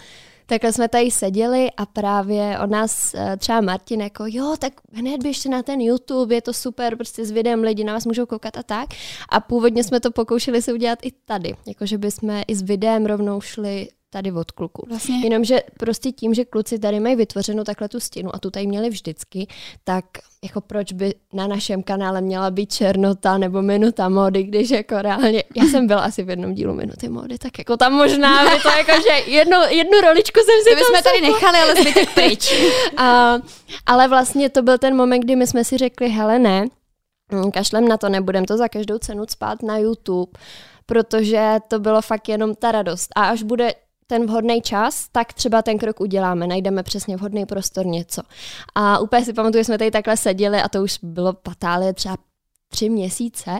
takhle 0.46 0.72
jsme 0.72 0.88
tady 0.88 1.10
seděli 1.10 1.70
a 1.76 1.86
právě 1.86 2.58
od 2.58 2.70
nás 2.70 3.14
eh, 3.14 3.36
třeba 3.36 3.60
Martin 3.60 4.00
jako, 4.00 4.24
jo, 4.26 4.56
tak 4.58 4.72
hned 4.92 5.22
běžte 5.22 5.48
na 5.48 5.62
ten 5.62 5.80
YouTube, 5.80 6.34
je 6.34 6.42
to 6.42 6.52
super, 6.52 6.96
prostě 6.96 7.24
s 7.24 7.30
videem 7.30 7.62
lidi 7.62 7.84
na 7.84 7.92
vás 7.92 8.06
můžou 8.06 8.26
koukat 8.26 8.56
a 8.56 8.62
tak. 8.62 8.88
A 9.28 9.40
původně 9.40 9.84
jsme 9.84 10.00
to 10.00 10.10
pokoušeli 10.10 10.62
se 10.62 10.72
udělat 10.72 10.98
i 11.02 11.12
tady, 11.24 11.54
jakože 11.66 11.98
bychom 11.98 12.42
i 12.46 12.54
s 12.54 12.62
videem 12.62 13.06
rovnou 13.06 13.40
šli 13.40 13.88
tady 14.10 14.32
od 14.32 14.50
kluku. 14.50 14.86
Vlastně. 14.88 15.20
Jenomže 15.24 15.60
prostě 15.78 16.12
tím, 16.12 16.34
že 16.34 16.44
kluci 16.44 16.78
tady 16.78 17.00
mají 17.00 17.16
vytvořenou 17.16 17.64
takhle 17.64 17.88
tu 17.88 18.00
stěnu 18.00 18.34
a 18.34 18.38
tu 18.38 18.50
tady 18.50 18.66
měli 18.66 18.90
vždycky, 18.90 19.46
tak 19.84 20.04
jako 20.44 20.60
proč 20.60 20.92
by 20.92 21.14
na 21.32 21.46
našem 21.46 21.82
kanále 21.82 22.20
měla 22.20 22.50
být 22.50 22.72
černota 22.72 23.38
nebo 23.38 23.62
minuta 23.62 24.08
mody, 24.08 24.42
když 24.42 24.70
jako 24.70 25.02
reálně, 25.02 25.44
já 25.56 25.64
jsem 25.64 25.86
byla 25.86 26.00
asi 26.00 26.22
v 26.22 26.30
jednom 26.30 26.54
dílu 26.54 26.74
minuty 26.74 27.08
mody, 27.08 27.38
tak 27.38 27.58
jako 27.58 27.76
tam 27.76 27.92
možná 27.92 28.44
by 28.44 28.60
to 28.62 28.68
jako, 28.68 28.92
že 29.02 29.30
jednu, 29.30 29.56
jednu 29.68 30.00
roličku 30.00 30.40
jsem 30.40 30.74
si 30.74 30.80
to 30.80 30.84
jsme 30.84 31.02
tady 31.02 31.20
nechali, 31.20 31.58
ale 31.58 31.74
zbytek 31.74 32.14
pryč. 32.14 32.54
a, 32.96 33.38
ale 33.86 34.08
vlastně 34.08 34.50
to 34.50 34.62
byl 34.62 34.78
ten 34.78 34.96
moment, 34.96 35.20
kdy 35.20 35.36
my 35.36 35.46
jsme 35.46 35.64
si 35.64 35.76
řekli, 35.76 36.08
hele 36.08 36.38
ne, 36.38 36.66
mm, 37.32 37.50
kašlem 37.50 37.88
na 37.88 37.96
to, 37.96 38.08
nebudem 38.08 38.44
to 38.44 38.56
za 38.56 38.68
každou 38.68 38.98
cenu 38.98 39.24
spát 39.28 39.62
na 39.62 39.78
YouTube, 39.78 40.32
protože 40.86 41.58
to 41.68 41.78
bylo 41.78 42.02
fakt 42.02 42.28
jenom 42.28 42.54
ta 42.54 42.72
radost. 42.72 43.08
A 43.16 43.24
až 43.24 43.42
bude 43.42 43.72
ten 44.10 44.26
vhodný 44.26 44.62
čas, 44.62 45.08
tak 45.12 45.32
třeba 45.32 45.62
ten 45.62 45.78
krok 45.78 46.00
uděláme, 46.00 46.46
najdeme 46.46 46.82
přesně 46.82 47.16
vhodný 47.16 47.46
prostor 47.46 47.86
něco. 47.86 48.22
A 48.74 48.98
úplně 48.98 49.24
si 49.24 49.32
pamatuju, 49.32 49.60
že 49.60 49.64
jsme 49.64 49.78
tady 49.78 49.90
takhle 49.90 50.16
seděli 50.16 50.58
a 50.62 50.68
to 50.68 50.82
už 50.82 50.98
bylo 51.02 51.32
patálie 51.32 51.92
třeba 51.92 52.16
tři 52.68 52.88
měsíce 52.88 53.50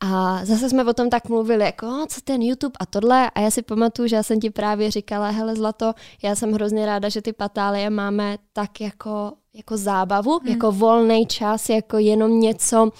a 0.00 0.40
zase 0.44 0.68
jsme 0.68 0.84
o 0.84 0.92
tom 0.92 1.10
tak 1.10 1.28
mluvili, 1.28 1.64
jako 1.64 2.06
co 2.08 2.20
ten 2.20 2.42
YouTube 2.42 2.72
a 2.80 2.86
tohle 2.86 3.30
a 3.30 3.40
já 3.40 3.50
si 3.50 3.62
pamatuju, 3.62 4.08
že 4.08 4.16
já 4.16 4.22
jsem 4.22 4.40
ti 4.40 4.50
právě 4.50 4.90
říkala, 4.90 5.30
hele 5.30 5.56
Zlato, 5.56 5.92
já 6.22 6.34
jsem 6.34 6.52
hrozně 6.52 6.86
ráda, 6.86 7.08
že 7.08 7.22
ty 7.22 7.32
patálie 7.32 7.90
máme 7.90 8.38
tak 8.52 8.80
jako, 8.80 9.32
jako 9.54 9.76
zábavu, 9.76 10.38
hmm. 10.38 10.48
jako 10.48 10.72
volný 10.72 11.26
čas, 11.26 11.68
jako 11.68 11.98
jenom 11.98 12.40
něco 12.40 12.90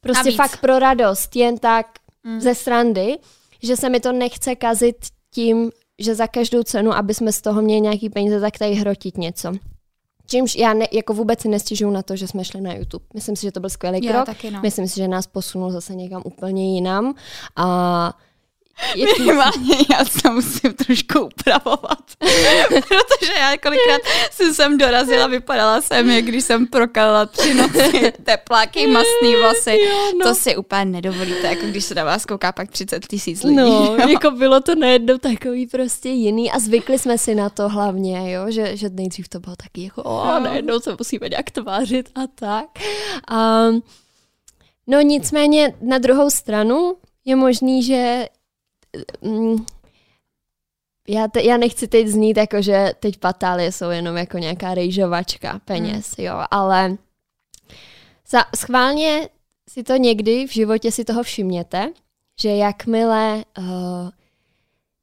prostě 0.00 0.32
fakt 0.32 0.60
pro 0.60 0.78
radost, 0.78 1.36
jen 1.36 1.58
tak 1.58 1.86
hmm. 2.24 2.40
ze 2.40 2.54
srandy, 2.54 3.18
že 3.62 3.76
se 3.76 3.88
mi 3.88 4.00
to 4.00 4.12
nechce 4.12 4.54
kazit 4.54 4.96
tím, 5.30 5.70
že 5.98 6.14
za 6.14 6.26
každou 6.26 6.62
cenu, 6.62 6.92
aby 6.92 7.14
jsme 7.14 7.32
z 7.32 7.40
toho 7.40 7.62
měli 7.62 7.80
nějaký 7.80 8.10
peníze, 8.10 8.40
tak 8.40 8.58
tady 8.58 8.74
hrotit 8.74 9.18
něco. 9.18 9.52
Čímž 10.26 10.56
já 10.56 10.74
ne, 10.74 10.86
jako 10.92 11.14
vůbec 11.14 11.40
si 11.40 11.48
nestěžuju 11.48 11.90
na 11.90 12.02
to, 12.02 12.16
že 12.16 12.28
jsme 12.28 12.44
šli 12.44 12.60
na 12.60 12.74
YouTube. 12.74 13.04
Myslím 13.14 13.36
si, 13.36 13.42
že 13.42 13.52
to 13.52 13.60
byl 13.60 13.70
skvělý 13.70 14.08
krok. 14.08 14.26
Taky 14.26 14.50
no. 14.50 14.60
Myslím 14.62 14.88
si, 14.88 14.96
že 14.96 15.08
nás 15.08 15.26
posunul 15.26 15.70
zase 15.70 15.94
někam 15.94 16.22
úplně 16.24 16.74
jinam. 16.74 17.14
A 17.56 18.18
Minimálně 18.94 19.76
já 19.90 20.04
se 20.04 20.30
musím 20.30 20.72
trošku 20.72 21.20
upravovat, 21.20 21.98
protože 22.68 23.32
já 23.38 23.56
kolikrát 23.56 24.00
jsem 24.30 24.54
sem 24.54 24.78
dorazila, 24.78 25.26
vypadala 25.26 25.80
jsem, 25.80 26.10
jak 26.10 26.24
když 26.24 26.44
jsem 26.44 26.66
prokalala 26.66 27.26
tři 27.26 27.54
noci 27.54 28.12
tepláky, 28.22 28.86
masný 28.86 29.34
vlasy. 29.40 29.78
Jo, 29.88 30.12
no. 30.18 30.28
To 30.28 30.34
si 30.34 30.56
úplně 30.56 30.84
nedovolíte, 30.84 31.46
jako 31.46 31.66
když 31.66 31.84
se 31.84 31.94
na 31.94 32.04
vás 32.04 32.26
kouká 32.26 32.52
pak 32.52 32.70
30 32.70 33.06
tisíc 33.06 33.42
lidí. 33.42 33.56
No, 33.56 33.66
jo. 33.66 34.08
jako 34.08 34.30
bylo 34.30 34.60
to 34.60 34.74
najednou 34.74 35.18
takový 35.18 35.66
prostě 35.66 36.08
jiný 36.08 36.50
a 36.50 36.58
zvykli 36.58 36.98
jsme 36.98 37.18
si 37.18 37.34
na 37.34 37.50
to 37.50 37.68
hlavně, 37.68 38.32
jo, 38.32 38.50
že, 38.50 38.76
že 38.76 38.88
nejdřív 38.88 39.28
to 39.28 39.40
bylo 39.40 39.56
taky 39.56 39.84
jako, 39.84 40.02
o, 40.02 40.40
najednou 40.40 40.80
se 40.80 40.96
musíme 40.98 41.28
nějak 41.28 41.50
tvářit 41.50 42.08
a 42.14 42.20
tak. 42.34 42.66
Um, 43.32 43.82
no 44.86 45.00
nicméně 45.00 45.74
na 45.80 45.98
druhou 45.98 46.30
stranu 46.30 46.96
je 47.24 47.36
možný, 47.36 47.82
že 47.82 48.26
mm, 49.22 49.66
já, 51.08 51.28
te, 51.28 51.42
já 51.42 51.56
nechci 51.56 51.88
teď 51.88 52.06
znít 52.06 52.36
jako, 52.36 52.62
že 52.62 52.92
teď 53.00 53.16
patálie 53.18 53.72
jsou 53.72 53.90
jenom 53.90 54.16
jako 54.16 54.38
nějaká 54.38 54.74
rejžovačka 54.74 55.60
peněz, 55.64 56.16
mm. 56.16 56.24
jo, 56.24 56.34
ale 56.50 56.96
za, 58.28 58.44
schválně 58.56 59.28
si 59.68 59.82
to 59.82 59.96
někdy 59.96 60.46
v 60.46 60.52
životě 60.52 60.92
si 60.92 61.04
toho 61.04 61.22
všimněte, 61.22 61.92
že 62.40 62.48
jakmile 62.48 63.44
uh, 63.58 63.64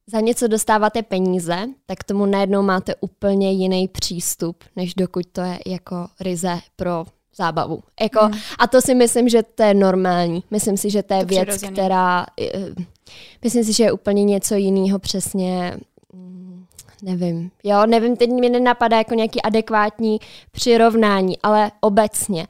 za 0.08 0.20
něco 0.20 0.48
dostáváte 0.48 1.04
peníze, 1.04 1.66
tak 1.86 2.04
tomu 2.04 2.26
najednou 2.26 2.62
máte 2.62 2.96
úplně 2.96 3.52
jiný 3.52 3.88
přístup, 3.88 4.64
než 4.76 4.94
dokud 4.94 5.26
to 5.32 5.42
je 5.42 5.60
jako 5.66 6.08
ryze 6.20 6.60
pro 6.76 7.06
zábavu. 7.38 7.84
Jako, 8.02 8.26
hmm. 8.26 8.40
A 8.60 8.68
to 8.68 8.82
si 8.82 8.96
myslím, 8.96 9.30
že 9.30 9.44
to 9.44 9.64
je 9.64 9.74
normální. 9.74 10.44
Myslím 10.52 10.78
si, 10.78 10.90
že 10.90 11.04
to 11.04 11.14
je 11.14 11.20
to 11.20 11.26
věc, 11.26 11.42
přirozený. 11.42 11.74
která... 11.74 12.26
Uh, 12.56 12.86
myslím 13.44 13.64
si, 13.64 13.74
že 13.74 13.84
je 13.84 13.92
úplně 13.92 14.24
něco 14.24 14.56
jiného 14.56 15.00
přesně 15.00 15.78
mm, 16.14 16.66
nevím. 17.04 17.52
Jo, 17.64 17.86
nevím, 17.86 18.18
teď 18.18 18.30
mi 18.30 18.50
nenapadá 18.50 18.98
jako 18.98 19.14
nějaký 19.14 19.42
adekvátní 19.42 20.20
přirovnání, 20.52 21.38
ale 21.44 21.72
obecně. 21.82 22.48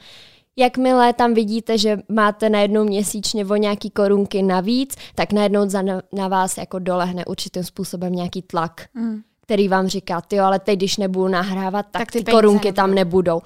Jakmile 0.57 1.13
tam 1.13 1.33
vidíte, 1.33 1.77
že 1.77 1.97
máte 2.09 2.49
najednou 2.49 2.83
měsíčně 2.83 3.45
o 3.45 3.55
nějaký 3.55 3.89
korunky 3.89 4.43
navíc, 4.43 4.95
tak 5.15 5.33
najednou 5.33 5.69
za 5.69 5.81
na 6.13 6.27
vás 6.27 6.57
jako 6.57 6.79
dolehne 6.79 7.25
určitým 7.25 7.63
způsobem 7.63 8.13
nějaký 8.13 8.41
tlak, 8.41 8.81
mm. 8.93 9.21
který 9.41 9.67
vám 9.67 9.87
říká, 9.87 10.21
ty 10.21 10.39
ale 10.39 10.59
teď, 10.59 10.79
když 10.79 10.97
nebudu 10.97 11.27
nahrávat, 11.27 11.85
tak, 11.91 12.01
tak 12.01 12.11
ty, 12.11 12.23
ty 12.23 12.31
korunky 12.31 12.67
nebudou. 12.67 12.75
tam 12.75 12.93
nebudou. 12.93 13.41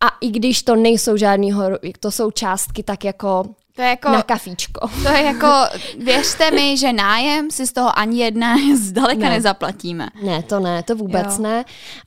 A 0.00 0.08
i 0.20 0.28
když 0.30 0.62
to 0.62 0.76
nejsou 0.76 1.16
žádný, 1.16 1.52
to 2.00 2.10
jsou 2.10 2.30
částky 2.30 2.82
tak 2.82 3.04
jako 3.04 3.44
to 3.76 3.82
je 3.82 3.88
jako, 3.88 4.08
na 4.08 4.22
kafíčko. 4.22 4.88
To 5.02 5.08
je 5.08 5.22
jako, 5.22 5.52
věřte 5.98 6.50
mi, 6.50 6.76
že 6.76 6.92
nájem 6.92 7.50
si 7.50 7.66
z 7.66 7.72
toho 7.72 7.98
ani 7.98 8.20
jedna 8.20 8.56
zdaleka 8.76 9.22
ne. 9.22 9.30
nezaplatíme. 9.30 10.08
Ne, 10.22 10.42
to 10.42 10.60
ne, 10.60 10.82
to 10.82 10.96
vůbec 10.96 11.36
jo. 11.38 11.42
ne. 11.42 11.64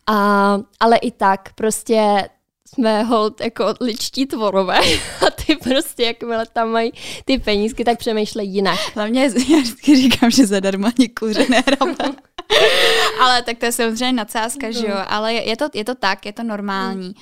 A, 0.07 0.57
ale 0.79 0.97
i 0.97 1.11
tak 1.11 1.49
prostě 1.55 2.29
jsme 2.73 3.03
hold 3.03 3.41
jako 3.41 3.73
ličtí 3.81 4.25
tvorové 4.25 4.79
a 5.27 5.29
ty 5.45 5.55
prostě, 5.55 6.03
jakmile 6.03 6.45
tam 6.53 6.69
mají 6.69 6.91
ty 7.25 7.37
penízky, 7.37 7.83
tak 7.83 7.99
přemýšlejí 7.99 8.53
jinak. 8.53 8.79
Hlavně 8.95 9.21
já 9.49 9.59
vždycky 9.59 9.95
říkám, 9.95 10.31
že 10.31 10.47
zadarmo 10.47 10.87
ani 10.97 11.09
kůře 11.09 11.45
nehrabe. 11.49 12.15
ale 13.21 13.43
tak 13.43 13.57
to 13.57 13.65
je 13.65 13.71
samozřejmě 13.71 14.13
nadsázka, 14.13 14.71
že 14.71 14.87
jo, 14.87 14.95
no. 14.95 15.11
ale 15.13 15.33
je 15.33 15.57
to, 15.57 15.69
je 15.73 15.85
to 15.85 15.95
tak, 15.95 16.25
je 16.25 16.33
to 16.33 16.43
normální. 16.43 17.13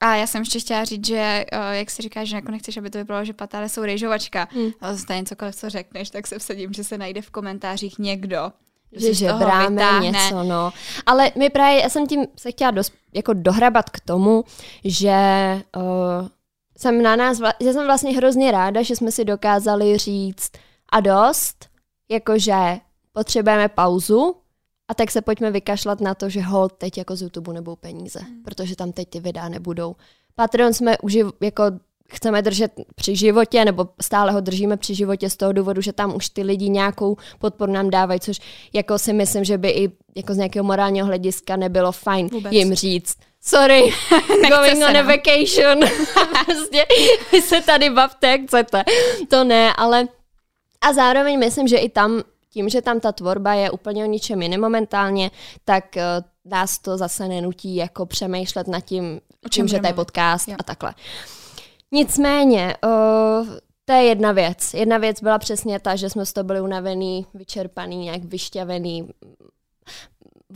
A 0.00 0.16
já 0.16 0.26
jsem 0.26 0.42
ještě 0.42 0.60
chtěla 0.60 0.84
říct, 0.84 1.06
že 1.06 1.44
uh, 1.52 1.60
jak 1.70 1.90
si 1.90 2.02
říkáš, 2.02 2.28
že 2.28 2.36
jako 2.36 2.52
nechceš, 2.52 2.76
aby 2.76 2.90
to 2.90 2.98
vypadalo, 2.98 3.24
že 3.24 3.32
patále 3.32 3.68
jsou 3.68 3.82
rejžovačka, 3.82 4.48
hmm. 4.50 4.70
ale 4.80 4.98
stejně 4.98 5.24
cokoliv, 5.24 5.56
co 5.56 5.70
řekneš, 5.70 6.10
tak 6.10 6.26
se 6.26 6.38
vsadím, 6.38 6.72
že 6.72 6.84
se 6.84 6.98
najde 6.98 7.22
v 7.22 7.30
komentářích 7.30 7.98
někdo, 7.98 8.52
že 8.92 9.14
žebráme 9.14 10.00
něco, 10.00 10.42
no. 10.42 10.72
Ale 11.06 11.32
my 11.38 11.50
právě, 11.50 11.82
já 11.82 11.88
jsem 11.88 12.06
tím 12.06 12.26
se 12.36 12.50
chtěla 12.50 12.70
dos, 12.70 12.92
jako 13.14 13.32
dohrabat 13.32 13.90
k 13.90 14.00
tomu, 14.00 14.44
že 14.84 15.12
uh, 15.76 16.28
jsem 16.78 17.02
na 17.02 17.16
nás, 17.16 17.40
že 17.60 17.72
jsem 17.72 17.86
vlastně 17.86 18.16
hrozně 18.16 18.50
ráda, 18.50 18.82
že 18.82 18.96
jsme 18.96 19.12
si 19.12 19.24
dokázali 19.24 19.98
říct 19.98 20.52
a 20.92 21.00
dost, 21.00 21.68
jakože 22.08 22.78
potřebujeme 23.12 23.68
pauzu, 23.68 24.36
a 24.90 24.94
tak 24.94 25.10
se 25.10 25.22
pojďme 25.22 25.50
vykašlat 25.50 26.00
na 26.00 26.14
to, 26.14 26.28
že 26.28 26.42
hold 26.42 26.72
teď 26.72 26.98
jako 26.98 27.16
z 27.16 27.22
YouTube 27.22 27.52
nebudou 27.52 27.76
peníze, 27.76 28.18
hmm. 28.18 28.42
protože 28.42 28.76
tam 28.76 28.92
teď 28.92 29.08
ty 29.08 29.20
videa 29.20 29.48
nebudou. 29.48 29.96
Patreon 30.34 30.74
jsme 30.74 30.98
už 30.98 31.18
jako 31.40 31.64
chceme 32.10 32.42
držet 32.42 32.72
při 32.94 33.16
životě, 33.16 33.64
nebo 33.64 33.88
stále 34.00 34.32
ho 34.32 34.40
držíme 34.40 34.76
při 34.76 34.94
životě 34.94 35.30
z 35.30 35.36
toho 35.36 35.52
důvodu, 35.52 35.80
že 35.80 35.92
tam 35.92 36.16
už 36.16 36.28
ty 36.28 36.42
lidi 36.42 36.68
nějakou 36.68 37.16
podporu 37.38 37.72
nám 37.72 37.90
dávají, 37.90 38.20
což 38.20 38.40
jako 38.72 38.98
si 38.98 39.12
myslím, 39.12 39.44
že 39.44 39.58
by 39.58 39.70
i 39.70 39.92
jako 40.16 40.34
z 40.34 40.36
nějakého 40.36 40.64
morálního 40.64 41.06
hlediska 41.06 41.56
nebylo 41.56 41.92
fajn 41.92 42.28
Vůbec. 42.28 42.52
jim 42.52 42.74
říct, 42.74 43.16
sorry, 43.40 43.82
going 44.48 44.84
on 44.88 44.96
a 44.96 45.02
vacation. 45.02 45.80
prostě 46.44 46.86
vy 47.32 47.42
se 47.42 47.60
tady 47.60 47.90
bavte, 47.90 48.28
jak 48.28 48.40
chcete. 48.46 48.84
To 49.28 49.44
ne, 49.44 49.72
ale 49.76 50.08
a 50.80 50.92
zároveň 50.92 51.38
myslím, 51.38 51.68
že 51.68 51.76
i 51.76 51.88
tam 51.88 52.22
tím, 52.50 52.68
že 52.68 52.82
tam 52.82 53.00
ta 53.00 53.12
tvorba 53.12 53.54
je 53.54 53.70
úplně 53.70 54.04
o 54.04 54.06
ničem 54.06 54.42
jiném 54.42 54.60
momentálně, 54.60 55.30
tak 55.64 55.84
uh, 55.96 56.02
nás 56.52 56.78
to 56.78 56.96
zase 56.96 57.28
nenutí 57.28 57.76
jako 57.76 58.06
přemýšlet 58.06 58.68
nad 58.68 58.80
tím, 58.80 59.20
o 59.46 59.48
čím, 59.48 59.68
že 59.68 59.78
to 59.78 59.86
je 59.86 59.92
podcast 59.92 60.48
jo. 60.48 60.56
a 60.58 60.62
takhle. 60.62 60.94
Nicméně, 61.92 62.76
uh, 62.84 63.48
to 63.84 63.92
je 63.92 64.02
jedna 64.02 64.32
věc. 64.32 64.74
Jedna 64.74 64.98
věc 64.98 65.22
byla 65.22 65.38
přesně 65.38 65.80
ta, 65.80 65.96
že 65.96 66.10
jsme 66.10 66.26
z 66.26 66.32
toho 66.32 66.44
byli 66.44 66.60
unavený, 66.60 67.26
vyčerpaný, 67.34 67.96
nějak 67.96 68.24
vyšťavený. 68.24 69.08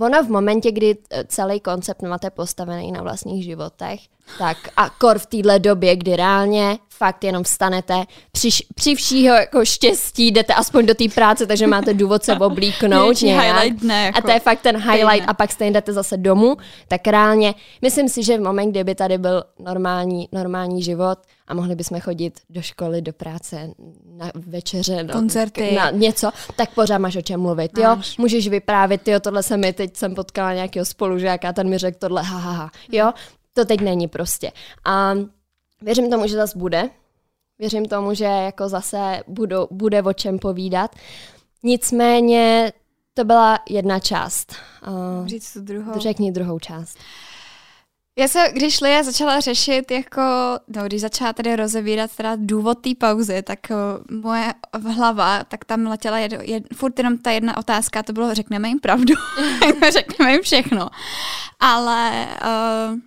Ono 0.00 0.22
v 0.22 0.28
momentě, 0.28 0.72
kdy 0.72 0.96
eh, 1.10 1.24
celý 1.28 1.60
koncept 1.60 2.02
máte 2.02 2.30
postavený 2.30 2.92
na 2.92 3.02
vlastních 3.02 3.44
životech, 3.44 4.00
tak 4.38 4.56
a 4.76 4.90
kor 4.90 5.18
v 5.18 5.26
téhle 5.26 5.58
době, 5.58 5.96
kdy 5.96 6.16
reálně 6.16 6.78
fakt 6.88 7.24
jenom 7.24 7.44
vstanete, 7.44 8.04
při, 8.32 8.48
při 8.74 8.94
všího 8.94 9.34
jako 9.34 9.64
štěstí 9.64 10.30
jdete 10.30 10.54
aspoň 10.54 10.86
do 10.86 10.94
té 10.94 11.04
práce, 11.14 11.46
takže 11.46 11.66
máte 11.66 11.94
důvod 11.94 12.24
se 12.24 12.36
oblíknout 12.38 13.22
nějak. 13.22 13.72
Dne, 13.72 14.04
jako 14.04 14.18
a 14.18 14.22
to 14.22 14.30
je 14.30 14.40
fakt 14.40 14.60
ten 14.60 14.76
highlight 14.76 15.28
a 15.28 15.34
pak 15.34 15.52
stejně 15.52 15.72
jdete 15.72 15.92
zase 15.92 16.16
domů, 16.16 16.56
tak 16.88 17.06
reálně 17.06 17.54
myslím 17.82 18.08
si, 18.08 18.22
že 18.22 18.38
v 18.38 18.40
moment, 18.40 18.70
kdyby 18.70 18.94
tady 18.94 19.18
byl 19.18 19.44
normální, 19.58 20.28
normální 20.32 20.82
život 20.82 21.18
a 21.46 21.54
mohli 21.54 21.74
bychom 21.74 22.00
chodit 22.00 22.40
do 22.50 22.62
školy, 22.62 23.02
do 23.02 23.12
práce, 23.12 23.70
na 24.16 24.30
večeře, 24.34 25.04
no, 25.04 25.12
koncerty, 25.12 25.74
na 25.74 25.90
něco, 25.90 26.30
tak 26.56 26.74
pořád 26.74 26.98
máš 26.98 27.16
o 27.16 27.22
čem 27.22 27.40
mluvit, 27.40 27.78
jo? 27.78 27.96
Máš. 27.96 28.18
Můžeš 28.18 28.48
vyprávět, 28.48 29.08
jo, 29.08 29.20
tohle 29.20 29.42
se 29.42 29.56
mi 29.56 29.72
teď 29.72 29.96
jsem 29.96 30.14
potkala 30.14 30.54
nějakého 30.54 30.84
spolužáka, 30.86 31.52
ten 31.52 31.68
mi 31.68 31.78
řekl 31.78 31.98
tohle, 32.00 32.22
ha, 32.22 32.38
ha, 32.38 32.52
ha, 32.52 32.70
jo? 32.92 33.12
To 33.52 33.64
teď 33.64 33.80
není 33.80 34.08
prostě. 34.08 34.52
A 34.84 35.14
Věřím 35.84 36.10
tomu, 36.10 36.26
že 36.26 36.36
zase 36.36 36.58
bude. 36.58 36.90
Věřím 37.58 37.86
tomu, 37.86 38.14
že 38.14 38.24
jako 38.24 38.68
zase 38.68 39.22
budu, 39.28 39.56
bude 39.70 40.02
o 40.02 40.12
čem 40.12 40.38
povídat. 40.38 40.96
Nicméně 41.62 42.72
to 43.14 43.24
byla 43.24 43.58
jedna 43.68 43.98
část. 43.98 44.52
Uh, 44.88 45.26
Říct 45.26 45.52
tu 45.52 45.60
druhou. 45.60 46.00
Řekni 46.00 46.32
druhou 46.32 46.58
část. 46.58 46.98
Já 48.18 48.28
se, 48.28 48.50
když 48.52 48.80
Lia 48.80 49.02
začala 49.02 49.40
řešit, 49.40 49.90
jako, 49.90 50.22
no, 50.68 50.84
když 50.84 51.00
začala 51.00 51.32
tady 51.32 51.56
rozebírat 51.56 52.16
teda 52.16 52.36
důvod 52.36 52.78
té 52.78 52.90
pauzy, 52.98 53.42
tak 53.42 53.58
uh, 53.70 54.16
moje 54.20 54.54
hlava, 54.94 55.44
tak 55.44 55.64
tam 55.64 55.86
letěla 55.86 56.18
jed, 56.18 56.32
jed, 56.42 56.64
furt 56.74 56.98
jenom 56.98 57.18
ta 57.18 57.30
jedna 57.30 57.56
otázka, 57.56 58.02
to 58.02 58.12
bylo, 58.12 58.34
řekneme 58.34 58.68
jim 58.68 58.80
pravdu, 58.80 59.14
řekneme 59.92 60.32
jim 60.32 60.42
všechno. 60.42 60.90
Ale 61.60 62.28
uh, 62.42 62.98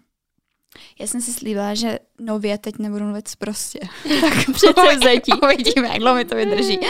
já 1.00 1.08
jsem 1.08 1.22
si 1.22 1.34
slíbila, 1.34 1.74
že 1.74 2.00
nově 2.20 2.58
teď 2.58 2.80
nebudu 2.80 3.06
mluvit 3.06 3.30
prostě. 3.38 3.80
tak 4.22 4.34
předsevzetí. 4.54 5.32
Uvidíme, 5.44 5.88
jak 5.88 6.00
dlouho 6.00 6.16
mi 6.16 6.26
to 6.26 6.36
vydrží. 6.36 6.80
Uh, 6.80 6.86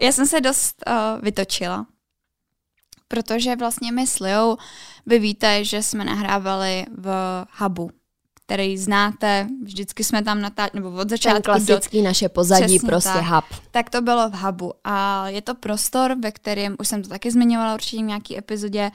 já 0.00 0.12
jsem 0.12 0.26
se 0.26 0.40
dost 0.40 0.76
uh, 0.86 1.24
vytočila, 1.24 1.86
protože 3.14 3.56
vlastně 3.56 3.92
my 3.92 4.06
s 4.06 4.18
Liou, 4.18 4.56
vy 5.06 5.18
víte, 5.18 5.64
že 5.64 5.82
jsme 5.82 6.04
nahrávali 6.04 6.86
v 6.98 7.08
hubu, 7.58 7.90
který 8.44 8.78
znáte, 8.78 9.48
vždycky 9.64 10.04
jsme 10.04 10.22
tam 10.22 10.40
natáčeli, 10.40 10.84
nebo 10.84 10.96
od 10.96 11.10
začátku. 11.10 11.42
Ten 11.42 11.42
klasický 11.42 11.98
do... 11.98 12.04
naše 12.04 12.28
pozadí, 12.28 12.78
prostě 12.78 13.08
tak. 13.08 13.24
hub. 13.24 13.44
Tak 13.70 13.90
to 13.90 14.02
bylo 14.02 14.30
v 14.30 14.34
hubu 14.34 14.72
a 14.84 15.28
je 15.28 15.42
to 15.42 15.54
prostor, 15.54 16.16
ve 16.22 16.32
kterém, 16.32 16.76
už 16.78 16.88
jsem 16.88 17.02
to 17.02 17.08
taky 17.08 17.30
zmiňovala 17.30 17.74
určitě 17.74 18.02
v 18.02 18.06
nějaký 18.06 18.38
epizodě, 18.38 18.90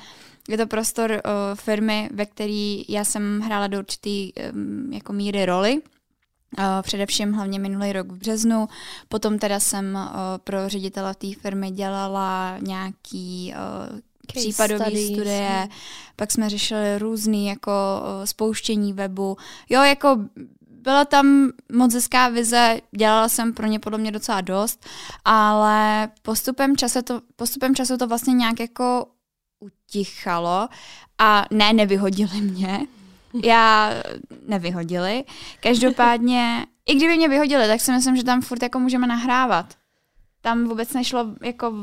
je 0.49 0.57
to 0.57 0.67
prostor 0.67 1.11
uh, 1.11 1.19
firmy, 1.55 2.09
ve 2.13 2.25
který 2.25 2.85
já 2.89 3.03
jsem 3.03 3.39
hrála 3.39 3.67
do 3.67 3.79
určitý 3.79 4.33
um, 4.33 4.93
jako 4.93 5.13
míry 5.13 5.45
roli. 5.45 5.81
Uh, 6.57 6.63
především 6.81 7.33
hlavně 7.33 7.59
minulý 7.59 7.93
rok 7.93 8.07
v 8.07 8.17
březnu. 8.17 8.67
Potom 9.09 9.39
teda 9.39 9.59
jsem 9.59 9.95
uh, 9.95 10.11
pro 10.43 10.69
ředitele 10.69 11.15
té 11.15 11.27
firmy 11.41 11.71
dělala 11.71 12.57
nějaký 12.59 13.53
uh, 13.91 13.99
případové 14.33 14.86
studie, 14.86 15.67
pak 16.15 16.31
jsme 16.31 16.50
řešili 16.50 17.00
různý 17.00 17.48
jako 17.48 17.71
spouštění 18.25 18.93
webu. 18.93 19.38
Jo, 19.69 19.81
jako 19.83 20.17
byla 20.67 21.05
tam 21.05 21.51
moc 21.71 21.93
hezká 21.93 22.29
vize, 22.29 22.81
dělala 22.98 23.29
jsem 23.29 23.53
pro 23.53 23.67
ně 23.67 23.79
podle 23.79 23.98
mě 23.98 24.12
docela 24.12 24.41
dost, 24.41 24.86
ale 25.25 26.09
postupem 26.21 26.77
času 26.77 27.01
to, 27.01 27.21
postupem 27.36 27.75
času 27.75 27.98
to 27.98 28.07
vlastně 28.07 28.33
nějak 28.33 28.59
jako 28.59 29.05
utichalo 29.59 30.67
a 31.17 31.45
ne, 31.51 31.74
nevyhodili 31.74 32.41
mě. 32.41 32.79
Já 33.43 33.93
nevyhodili. 34.48 35.24
Každopádně, 35.59 36.65
i 36.86 36.95
kdyby 36.95 37.17
mě 37.17 37.29
vyhodili, 37.29 37.67
tak 37.67 37.81
si 37.81 37.91
myslím, 37.91 38.15
že 38.15 38.24
tam 38.24 38.41
furt 38.41 38.63
jako 38.63 38.79
můžeme 38.79 39.07
nahrávat. 39.07 39.74
Tam 40.41 40.65
vůbec 40.65 40.93
nešlo 40.93 41.25
jako 41.43 41.74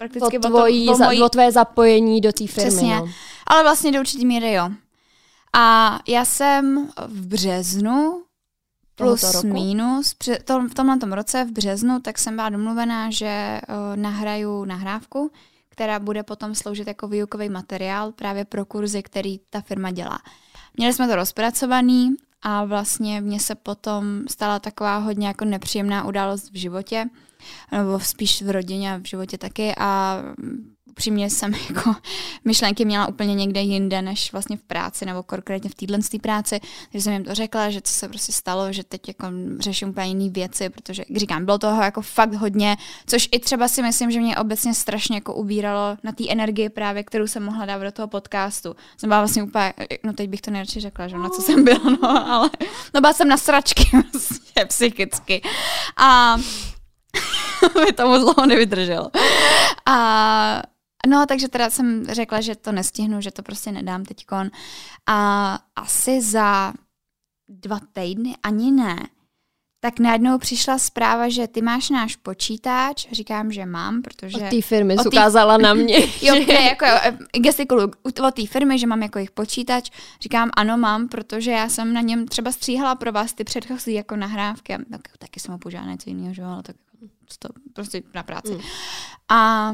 prakticky 0.00 0.38
o, 0.38 0.40
tvojí, 0.40 0.88
o, 0.88 0.96
to, 0.96 1.02
o, 1.02 1.06
mojí... 1.06 1.22
o 1.22 1.28
tvoje 1.28 1.52
zapojení 1.52 2.20
do 2.20 2.32
té 2.32 2.46
firmy. 2.46 2.70
Přesně. 2.70 2.96
No. 2.96 3.08
Ale 3.46 3.62
vlastně 3.62 3.92
do 3.92 4.00
určitý 4.00 4.26
míry 4.26 4.52
jo. 4.52 4.70
A 5.52 5.98
já 6.08 6.24
jsem 6.24 6.88
v 7.06 7.26
březnu 7.26 8.22
plus 8.94 9.34
roku? 9.34 9.46
minus, 9.46 10.14
v 10.70 10.74
tomhle 10.74 10.98
tom 10.98 11.12
roce 11.12 11.44
v 11.44 11.52
březnu, 11.52 12.00
tak 12.00 12.18
jsem 12.18 12.36
byla 12.36 12.48
domluvená, 12.48 13.10
že 13.10 13.60
uh, 13.68 13.96
nahraju 13.96 14.64
nahrávku 14.64 15.30
která 15.80 15.98
bude 15.98 16.22
potom 16.22 16.54
sloužit 16.54 16.88
jako 16.88 17.08
výukový 17.08 17.48
materiál 17.48 18.12
právě 18.12 18.44
pro 18.44 18.64
kurzy, 18.64 19.02
který 19.02 19.40
ta 19.50 19.60
firma 19.60 19.90
dělá. 19.90 20.18
Měli 20.76 20.92
jsme 20.92 21.08
to 21.08 21.16
rozpracovaný 21.16 22.14
a 22.42 22.64
vlastně 22.64 23.20
mně 23.20 23.40
se 23.40 23.54
potom 23.54 24.22
stala 24.28 24.58
taková 24.58 24.98
hodně 24.98 25.26
jako 25.26 25.44
nepříjemná 25.44 26.04
událost 26.04 26.50
v 26.50 26.58
životě, 26.58 27.06
nebo 27.72 28.00
spíš 28.00 28.42
v 28.42 28.50
rodině 28.50 28.94
a 28.94 28.96
v 28.96 29.04
životě 29.04 29.38
taky 29.38 29.74
a 29.78 30.22
upřímně 31.00 31.30
jsem 31.30 31.54
jako 31.68 31.94
myšlenky 32.44 32.84
měla 32.84 33.06
úplně 33.06 33.34
někde 33.34 33.60
jinde, 33.60 34.02
než 34.02 34.32
vlastně 34.32 34.56
v 34.56 34.62
práci, 34.62 35.06
nebo 35.06 35.22
konkrétně 35.22 35.70
v 35.70 35.74
téhle 35.74 35.98
práci, 36.22 36.60
takže 36.92 37.04
jsem 37.04 37.12
jim 37.12 37.24
to 37.24 37.34
řekla, 37.34 37.70
že 37.70 37.80
co 37.80 37.92
se 37.92 38.08
prostě 38.08 38.32
stalo, 38.32 38.72
že 38.72 38.84
teď 38.84 39.08
jako 39.08 39.26
řeším 39.58 39.88
úplně 39.88 40.06
jiné 40.06 40.30
věci, 40.30 40.68
protože, 40.68 41.04
jak 41.08 41.18
říkám, 41.18 41.44
bylo 41.44 41.58
toho 41.58 41.82
jako 41.82 42.02
fakt 42.02 42.34
hodně, 42.34 42.76
což 43.06 43.28
i 43.32 43.38
třeba 43.38 43.68
si 43.68 43.82
myslím, 43.82 44.10
že 44.10 44.20
mě 44.20 44.36
obecně 44.36 44.74
strašně 44.74 45.16
jako 45.16 45.34
ubíralo 45.34 45.96
na 46.02 46.12
té 46.12 46.24
energii 46.28 46.68
právě, 46.68 47.02
kterou 47.04 47.26
jsem 47.26 47.42
mohla 47.42 47.66
dát 47.66 47.82
do 47.82 47.92
toho 47.92 48.08
podcastu. 48.08 48.76
Jsem 48.96 49.08
byla 49.08 49.20
vlastně 49.20 49.42
úplně, 49.42 49.72
no 50.04 50.12
teď 50.12 50.30
bych 50.30 50.40
to 50.40 50.50
nejradši 50.50 50.80
řekla, 50.80 51.08
že 51.08 51.16
na 51.16 51.28
co 51.28 51.42
jsem 51.42 51.64
byla, 51.64 51.90
no, 52.02 52.32
ale 52.32 52.50
no 52.94 53.00
byla 53.00 53.12
jsem 53.12 53.28
na 53.28 53.36
sračky 53.36 53.84
vlastně 54.12 54.64
psychicky. 54.64 55.42
A 55.96 56.36
mi 57.84 57.92
to 57.92 58.08
moc 58.08 58.20
dlouho 58.20 58.46
nevydrželo. 58.46 59.10
A 59.86 60.62
No, 61.06 61.26
takže 61.26 61.48
teda 61.48 61.70
jsem 61.70 62.06
řekla, 62.06 62.40
že 62.40 62.54
to 62.54 62.72
nestihnu, 62.72 63.20
že 63.20 63.30
to 63.30 63.42
prostě 63.42 63.72
nedám 63.72 64.04
teďkon. 64.04 64.50
A 65.06 65.58
asi 65.76 66.22
za 66.22 66.72
dva 67.48 67.80
týdny, 67.92 68.36
ani 68.42 68.72
ne, 68.72 68.96
tak 69.82 69.98
najednou 69.98 70.38
přišla 70.38 70.78
zpráva, 70.78 71.28
že 71.28 71.48
ty 71.48 71.62
máš 71.62 71.90
náš 71.90 72.16
počítač. 72.16 73.06
Říkám, 73.12 73.52
že 73.52 73.66
mám, 73.66 74.02
protože... 74.02 74.36
Od 74.36 74.50
té 74.50 74.62
firmy 74.62 74.98
jsi 74.98 75.08
ukázala 75.08 75.56
na 75.56 75.74
mě. 75.74 75.98
jo, 76.22 76.34
ne, 76.34 76.62
jako 76.62 76.84
eh, 76.84 77.18
gestikulu 77.38 77.90
od 78.02 78.34
té 78.34 78.46
firmy, 78.46 78.78
že 78.78 78.86
mám 78.86 79.02
jako 79.02 79.18
jejich 79.18 79.30
počítač. 79.30 79.90
Říkám, 80.20 80.50
ano, 80.56 80.76
mám, 80.76 81.08
protože 81.08 81.50
já 81.50 81.68
jsem 81.68 81.92
na 81.92 82.00
něm 82.00 82.28
třeba 82.28 82.52
stříhala 82.52 82.94
pro 82.94 83.12
vás 83.12 83.32
ty 83.32 83.44
předchozí 83.44 83.94
jako 83.94 84.16
nahrávky. 84.16 84.76
Tak, 84.90 85.00
taky 85.18 85.40
jsem 85.40 85.52
ho 85.52 85.58
požádala 85.58 85.92
něco 85.92 86.10
jiného, 86.10 86.34
že 86.34 86.42
ale 86.42 86.62
tak 86.62 86.76
to 87.38 87.48
prostě 87.72 88.02
na 88.14 88.22
práci. 88.22 88.52
Mm. 88.52 88.60
A 89.28 89.72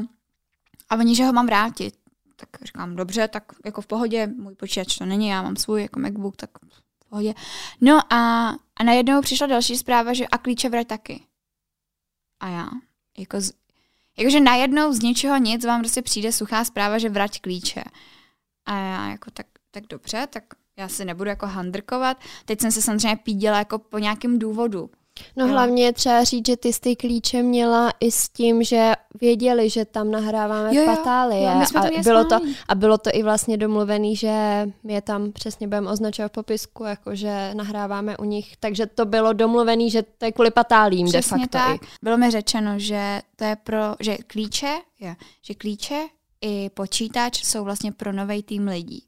a 0.89 0.95
oni, 0.95 1.15
že 1.15 1.25
ho 1.25 1.33
mám 1.33 1.45
vrátit. 1.45 1.95
Tak 2.35 2.49
říkám, 2.63 2.95
dobře, 2.95 3.27
tak 3.27 3.43
jako 3.65 3.81
v 3.81 3.87
pohodě, 3.87 4.27
můj 4.27 4.55
počítač 4.55 4.97
to 4.97 5.05
není, 5.05 5.27
já 5.27 5.41
mám 5.41 5.55
svůj 5.55 5.81
jako 5.81 5.99
MacBook, 5.99 6.35
tak 6.35 6.49
v 6.99 7.09
pohodě. 7.09 7.33
No 7.81 8.13
a, 8.13 8.49
a 8.75 8.83
najednou 8.83 9.21
přišla 9.21 9.47
další 9.47 9.77
zpráva, 9.77 10.13
že 10.13 10.27
a 10.27 10.37
klíče 10.37 10.69
vrať 10.69 10.87
taky. 10.87 11.23
A 12.39 12.47
já, 12.47 12.69
jako 13.17 13.41
z, 13.41 13.51
jakože 14.17 14.39
najednou 14.39 14.93
z 14.93 14.99
ničeho 14.99 15.37
nic 15.37 15.65
vám 15.65 15.81
prostě 15.81 16.01
přijde 16.01 16.31
suchá 16.31 16.65
zpráva, 16.65 16.97
že 16.97 17.09
vrať 17.09 17.41
klíče. 17.41 17.83
A 18.65 18.77
já 18.77 19.09
jako 19.09 19.31
tak, 19.31 19.47
tak 19.71 19.87
dobře, 19.87 20.27
tak 20.29 20.43
já 20.77 20.87
si 20.87 21.05
nebudu 21.05 21.29
jako 21.29 21.47
handrkovat. 21.47 22.17
Teď 22.45 22.61
jsem 22.61 22.71
se 22.71 22.81
samozřejmě 22.81 23.15
píděla 23.15 23.57
jako 23.57 23.79
po 23.79 23.99
nějakém 23.99 24.39
důvodu. 24.39 24.89
No 25.35 25.45
jo. 25.45 25.51
hlavně 25.51 25.85
je 25.85 25.93
třeba 25.93 26.23
říct, 26.23 26.47
že 26.47 26.57
ty 26.57 26.71
ty 26.79 26.95
klíče 26.95 27.43
měla 27.43 27.91
i 27.99 28.11
s 28.11 28.29
tím, 28.29 28.63
že 28.63 28.93
věděli, 29.21 29.69
že 29.69 29.85
tam 29.85 30.11
nahráváme 30.11 30.75
jo, 30.75 30.83
jo. 30.83 30.95
Patálie. 30.95 31.43
Jo, 31.43 31.63
a, 31.97 32.01
bylo 32.01 32.25
to, 32.25 32.39
a 32.67 32.75
bylo 32.75 32.97
to 32.97 33.09
i 33.13 33.23
vlastně 33.23 33.57
domluvený, 33.57 34.15
že 34.15 34.31
my 34.83 34.93
je 34.93 35.01
tam 35.01 35.31
přesně 35.31 35.67
budeme 35.67 35.89
označovat 35.89 36.31
v 36.31 36.33
popisku, 36.33 36.83
jako 36.83 37.15
že 37.15 37.51
nahráváme 37.53 38.17
u 38.17 38.23
nich. 38.23 38.57
Takže 38.59 38.85
to 38.85 39.05
bylo 39.05 39.33
domluvený, 39.33 39.89
že 39.89 40.03
to 40.03 40.25
je 40.25 40.31
kvůli 40.31 40.51
patálím 40.51 41.07
přesně 41.07 41.37
de 41.37 41.41
facto. 41.41 41.57
Tak. 41.57 41.83
I. 41.83 41.87
Bylo 42.03 42.17
mi 42.17 42.31
řečeno, 42.31 42.71
že 42.77 43.21
to 43.35 43.43
je 43.43 43.55
pro, 43.55 43.95
že 43.99 44.17
klíče, 44.27 44.73
je, 44.99 45.15
že 45.41 45.53
klíče 45.53 46.07
i 46.41 46.69
počítač 46.73 47.43
jsou 47.43 47.63
vlastně 47.63 47.91
pro 47.91 48.13
nový 48.13 48.43
tým 48.43 48.67
lidí. 48.67 49.06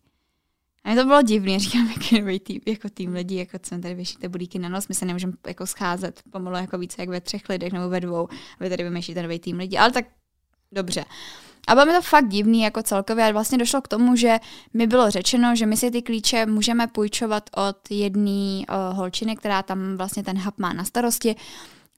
A 0.89 0.95
to 0.95 1.05
bylo 1.05 1.21
divné, 1.21 1.59
říkám, 1.59 1.87
jaký 1.97 2.21
nový 2.21 2.39
tým, 2.39 2.61
jako 2.65 2.89
tým 2.89 3.13
lidí, 3.13 3.35
jako 3.35 3.59
co 3.59 3.77
tady 3.77 3.95
vyšíte 3.95 4.29
budíky 4.29 4.59
na 4.59 4.69
nos, 4.69 4.87
my 4.87 4.95
se 4.95 5.05
nemůžeme 5.05 5.33
jako 5.47 5.67
scházet 5.67 6.21
pomalu 6.31 6.55
jako 6.55 6.77
více 6.77 7.01
jak 7.01 7.09
ve 7.09 7.21
třech 7.21 7.49
lidech 7.49 7.73
nebo 7.73 7.89
ve 7.89 7.99
dvou, 7.99 8.27
a 8.31 8.63
vy 8.63 8.69
tady 8.69 8.83
vymýšlíte 8.83 9.23
nový 9.23 9.39
tým 9.39 9.57
lidí, 9.57 9.77
ale 9.77 9.91
tak 9.91 10.05
dobře. 10.71 11.05
A 11.67 11.75
bylo 11.75 11.85
mi 11.85 11.93
to 11.93 12.01
fakt 12.01 12.27
divný 12.27 12.61
jako 12.61 12.83
celkově 12.83 13.25
a 13.25 13.31
vlastně 13.31 13.57
došlo 13.57 13.81
k 13.81 13.87
tomu, 13.87 14.15
že 14.15 14.39
mi 14.73 14.87
bylo 14.87 15.11
řečeno, 15.11 15.55
že 15.55 15.65
my 15.65 15.77
si 15.77 15.91
ty 15.91 16.01
klíče 16.01 16.45
můžeme 16.45 16.87
půjčovat 16.87 17.49
od 17.55 17.77
jedné 17.89 18.59
uh, 18.59 18.97
holčiny, 18.97 19.35
která 19.35 19.63
tam 19.63 19.97
vlastně 19.97 20.23
ten 20.23 20.39
hub 20.39 20.57
má 20.57 20.73
na 20.73 20.83
starosti, 20.83 21.35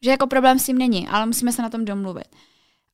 že 0.01 0.11
jako 0.11 0.27
problém 0.27 0.59
s 0.59 0.65
tím 0.65 0.77
není, 0.77 1.07
ale 1.07 1.25
musíme 1.25 1.51
se 1.51 1.61
na 1.61 1.69
tom 1.69 1.85
domluvit. 1.85 2.27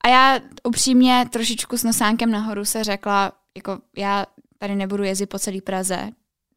A 0.03 0.09
já 0.09 0.39
upřímně 0.63 1.25
trošičku 1.29 1.77
s 1.77 1.83
nosánkem 1.83 2.31
nahoru 2.31 2.65
se 2.65 2.83
řekla, 2.83 3.31
jako 3.55 3.79
já 3.97 4.25
tady 4.57 4.75
nebudu 4.75 5.03
jezdit 5.03 5.25
po 5.25 5.39
celé 5.39 5.61
Praze 5.61 6.11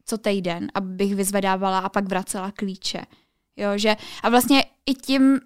co 0.07 0.19
týden, 0.19 0.69
abych 0.75 1.15
vyzvedávala 1.15 1.79
a 1.79 1.89
pak 1.89 2.09
vracela 2.09 2.51
klíče. 2.51 3.03
Jo, 3.57 3.69
že, 3.77 3.97
a 4.23 4.29
vlastně 4.29 4.65
i 4.87 4.95
tím, 4.95 5.41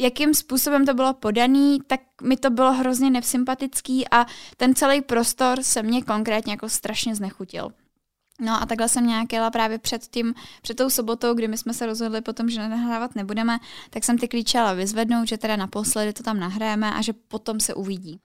jakým 0.00 0.34
způsobem 0.34 0.86
to 0.86 0.94
bylo 0.94 1.14
podaný, 1.14 1.78
tak 1.86 2.00
mi 2.22 2.36
to 2.36 2.50
bylo 2.50 2.72
hrozně 2.72 3.10
nevsympatický 3.10 4.08
a 4.10 4.26
ten 4.56 4.74
celý 4.74 5.00
prostor 5.00 5.62
se 5.62 5.82
mě 5.82 6.02
konkrétně 6.02 6.52
jako 6.52 6.68
strašně 6.68 7.14
znechutil. 7.14 7.70
No 8.40 8.62
a 8.62 8.66
takhle 8.66 8.88
jsem 8.88 9.06
nějak 9.06 9.32
jela 9.32 9.50
právě 9.50 9.78
před 9.78 10.06
tím, 10.06 10.34
před 10.62 10.76
tou 10.76 10.90
sobotou, 10.90 11.34
kdy 11.34 11.48
my 11.48 11.58
jsme 11.58 11.74
se 11.74 11.86
rozhodli 11.86 12.20
potom, 12.20 12.50
že 12.50 12.68
nahrávat 12.68 13.14
nebudeme, 13.14 13.58
tak 13.90 14.04
jsem 14.04 14.18
ty 14.18 14.28
klíče 14.28 14.58
ale 14.58 14.74
vyzvednout, 14.74 15.28
že 15.28 15.38
teda 15.38 15.56
naposledy 15.56 16.12
to 16.12 16.22
tam 16.22 16.40
nahrajeme 16.40 16.94
a 16.94 17.02
že 17.02 17.12
potom 17.12 17.60
se 17.60 17.74
uvidí. 17.74 18.20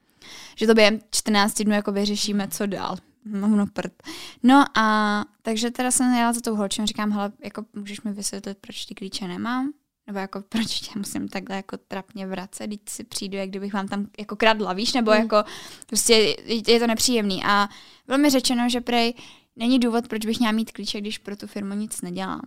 Že 0.55 0.67
to 0.67 0.73
během 0.73 0.99
14 1.11 1.61
dnů 1.61 1.73
jako 1.73 1.91
vyřešíme, 1.91 2.47
co 2.47 2.65
dál. 2.65 2.97
No, 3.25 3.47
no 3.47 3.67
prd. 3.67 4.03
No 4.43 4.65
a 4.77 5.25
takže 5.41 5.71
teda 5.71 5.91
jsem 5.91 6.13
jela 6.13 6.33
za 6.33 6.41
tou 6.41 6.55
holčem, 6.55 6.85
říkám, 6.85 7.11
hele, 7.11 7.31
jako 7.43 7.65
můžeš 7.73 8.01
mi 8.01 8.13
vysvětlit, 8.13 8.57
proč 8.61 8.85
ty 8.85 8.95
klíče 8.95 9.27
nemám? 9.27 9.73
Nebo 10.07 10.19
jako 10.19 10.41
proč 10.49 10.79
tě 10.79 10.99
musím 10.99 11.27
takhle 11.27 11.55
jako 11.55 11.77
trapně 11.77 12.27
vracet, 12.27 12.67
když 12.67 12.79
si 12.89 13.03
přijdu, 13.03 13.37
jak 13.37 13.49
kdybych 13.49 13.73
vám 13.73 13.87
tam 13.87 14.07
jako 14.19 14.35
kradla, 14.35 14.73
víš? 14.73 14.93
Nebo 14.93 15.11
mm. 15.11 15.17
jako 15.17 15.43
prostě 15.87 16.35
je 16.67 16.79
to 16.79 16.87
nepříjemný. 16.87 17.43
A 17.45 17.69
bylo 18.07 18.17
mi 18.17 18.29
řečeno, 18.29 18.69
že 18.69 18.81
prej 18.81 19.13
není 19.55 19.79
důvod, 19.79 20.07
proč 20.07 20.25
bych 20.25 20.39
měla 20.39 20.51
mít 20.51 20.71
klíče, 20.71 21.01
když 21.01 21.17
pro 21.17 21.35
tu 21.35 21.47
firmu 21.47 21.73
nic 21.73 22.01
nedělám. 22.01 22.41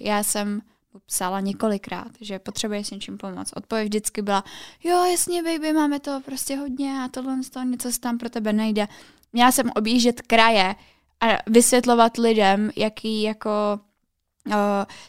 Já 0.00 0.22
jsem 0.22 0.62
psala 1.06 1.40
několikrát, 1.40 2.08
že 2.20 2.38
potřebuje 2.38 2.84
s 2.84 2.90
něčím 2.90 3.18
pomoct. 3.18 3.52
Odpověď 3.56 3.88
vždycky 3.88 4.22
byla, 4.22 4.44
jo, 4.84 5.04
jasně, 5.04 5.42
baby, 5.42 5.72
máme 5.72 6.00
to 6.00 6.20
prostě 6.24 6.56
hodně 6.56 7.00
a 7.04 7.08
tohle 7.08 7.42
z 7.42 7.50
toho 7.50 7.66
něco 7.66 7.92
se 7.92 8.00
tam 8.00 8.18
pro 8.18 8.30
tebe 8.30 8.52
nejde. 8.52 8.88
Měla 9.32 9.52
jsem 9.52 9.70
objíždět 9.76 10.22
kraje 10.22 10.74
a 11.20 11.26
vysvětlovat 11.46 12.16
lidem, 12.16 12.70
jaký 12.76 13.22
jako 13.22 13.80
uh, 14.46 14.54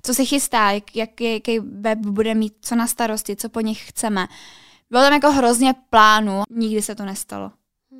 co 0.03 0.13
se 0.13 0.25
chystá, 0.25 0.71
jak, 0.71 0.95
jaký, 0.95 1.33
jaký 1.33 1.59
web 1.59 1.99
bude 1.99 2.35
mít, 2.35 2.53
co 2.61 2.75
na 2.75 2.87
starosti, 2.87 3.35
co 3.35 3.49
po 3.49 3.61
nich 3.61 3.89
chceme. 3.89 4.27
Bylo 4.89 5.03
tam 5.03 5.13
jako 5.13 5.31
hrozně 5.31 5.73
plánu, 5.89 6.43
nikdy 6.49 6.81
se 6.81 6.95
to 6.95 7.05
nestalo. 7.05 7.51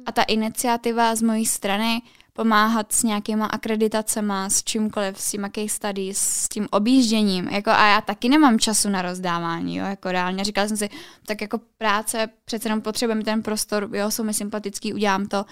A 0.06 0.12
ta 0.12 0.24
iniciativa 0.24 1.16
z 1.16 1.22
mojí 1.22 1.46
strany 1.46 2.02
pomáhat 2.34 2.94
s 2.94 3.04
nějakýma 3.04 3.46
akreditacema, 3.46 4.50
s 4.50 4.64
čímkoliv, 4.64 5.22
s 5.22 5.32
tím 5.32 5.50
case 5.56 5.70
studies, 5.70 6.18
s 6.18 6.50
tím 6.50 6.68
objížděním. 6.72 7.48
Jako, 7.48 7.70
a 7.70 7.88
já 7.88 8.02
taky 8.02 8.30
nemám 8.30 8.60
času 8.60 8.90
na 8.90 9.02
rozdávání, 9.02 9.76
jo, 9.76 9.86
jako 9.86 10.12
reálně. 10.12 10.44
Říkala 10.44 10.68
jsem 10.68 10.78
si, 10.78 10.90
tak 11.26 11.42
jako 11.42 11.60
práce, 11.78 12.30
přece 12.46 12.68
jenom 12.68 12.82
potřebujeme 12.82 13.24
ten 13.24 13.44
prostor, 13.44 13.90
jo, 13.94 14.12
jsou 14.12 14.24
mi 14.24 14.34
sympatický, 14.34 14.94
udělám 14.94 15.28
to. 15.28 15.46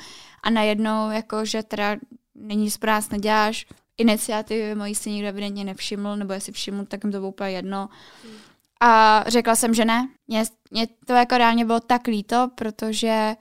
A 0.43 0.49
najednou, 0.49 1.11
jako, 1.11 1.45
že 1.45 1.63
teda 1.63 1.95
není 2.35 2.69
práce, 2.79 3.07
neděláš, 3.11 3.65
iniciativy 3.97 4.75
mojí 4.75 4.95
si 4.95 5.11
nikdo 5.11 5.27
evidentně 5.27 5.63
nevšiml, 5.63 6.15
nebo 6.17 6.33
jestli 6.33 6.51
všiml, 6.53 6.85
tak 6.85 7.03
jim 7.03 7.11
to 7.11 7.17
bylo 7.17 7.29
úplně 7.29 7.51
jedno. 7.51 7.89
A 8.81 9.23
řekla 9.27 9.55
jsem, 9.55 9.73
že 9.73 9.85
ne. 9.85 10.09
Mně, 10.27 10.43
mně 10.71 10.87
to 11.05 11.13
jako 11.13 11.37
reálně 11.37 11.65
bylo 11.65 11.79
tak 11.79 12.07
líto, 12.07 12.49
protože 12.55 13.35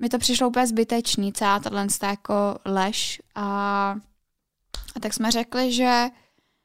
mi 0.00 0.08
to 0.08 0.18
přišlo 0.18 0.48
úplně 0.48 0.66
zbytečný, 0.66 1.32
celá 1.32 1.60
tahle 1.60 1.86
jako 2.02 2.34
lež. 2.64 3.22
A, 3.34 3.44
a 4.96 5.00
tak 5.00 5.14
jsme 5.14 5.30
řekli, 5.30 5.72
že 5.72 6.04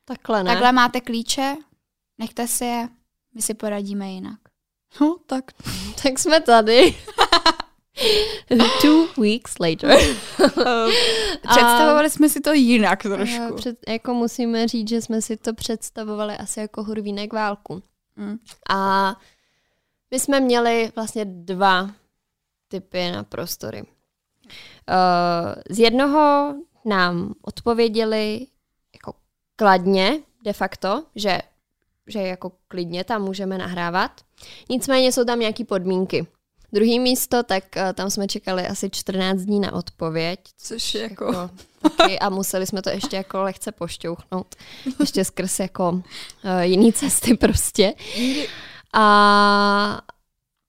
takhle, 0.06 0.44
ne? 0.44 0.52
takhle 0.52 0.72
máte 0.72 1.02
klíče, 1.02 1.56
nechte 2.18 2.48
si 2.48 2.66
je, 2.66 2.90
my 3.36 3.42
si 3.42 3.54
poradíme 3.54 4.12
jinak. 4.12 4.40
No, 5.02 5.18
tak, 5.26 5.52
tak 6.04 6.20
jsme 6.20 6.42
tady. 6.42 6.96
Two 8.82 9.08
weeks 9.18 9.60
later. 9.60 9.98
Představovali 11.50 12.06
a, 12.06 12.10
jsme 12.10 12.30
si 12.30 12.42
to 12.42 12.54
jinak 12.54 13.04
trošku. 13.04 13.56
Před, 13.56 13.78
jako 13.88 14.14
musíme 14.14 14.68
říct, 14.68 14.90
že 14.90 15.02
jsme 15.02 15.22
si 15.22 15.38
to 15.38 15.54
představovali 15.54 16.38
asi 16.38 16.60
jako 16.60 16.84
hurvínek 16.84 17.34
válku. 17.34 17.84
Mm. 18.16 18.38
A 18.70 19.16
my 20.12 20.20
jsme 20.20 20.40
měli 20.40 20.92
vlastně 20.96 21.26
dva 21.26 21.90
typy 22.72 23.12
na 23.12 23.24
prostory. 23.24 23.82
Uh, 23.82 23.88
z 25.70 25.80
jednoho 25.80 26.56
nám 26.86 27.34
odpověděli 27.42 28.48
jako 28.94 29.14
kladně 29.56 30.20
de 30.44 30.54
facto, 30.54 31.04
že, 31.16 31.40
že 32.08 32.20
jako 32.20 32.52
klidně 32.68 33.04
tam 33.04 33.22
můžeme 33.22 33.58
nahrávat. 33.58 34.12
Nicméně 34.70 35.12
jsou 35.12 35.26
tam 35.26 35.40
nějaké 35.40 35.66
podmínky. 35.66 36.28
Druhý 36.74 37.00
místo, 37.00 37.44
tak 37.44 37.64
uh, 37.76 37.94
tam 37.94 38.10
jsme 38.10 38.28
čekali 38.28 38.68
asi 38.68 38.90
14 38.90 39.40
dní 39.40 39.60
na 39.60 39.74
odpověď. 39.74 40.40
Což 40.58 40.94
je 40.94 41.02
jako... 41.02 41.26
jako 41.26 41.50
taky, 41.98 42.20
a 42.20 42.30
museli 42.30 42.68
jsme 42.68 42.82
to 42.82 42.90
ještě 42.90 43.16
jako 43.16 43.44
lehce 43.44 43.72
pošťouchnout. 43.72 44.56
Ještě 45.00 45.26
skrz 45.26 45.60
jako 45.60 45.90
uh, 45.90 46.02
jiný 46.62 46.94
cesty 46.94 47.38
prostě. 47.38 47.94
A, 48.94 50.02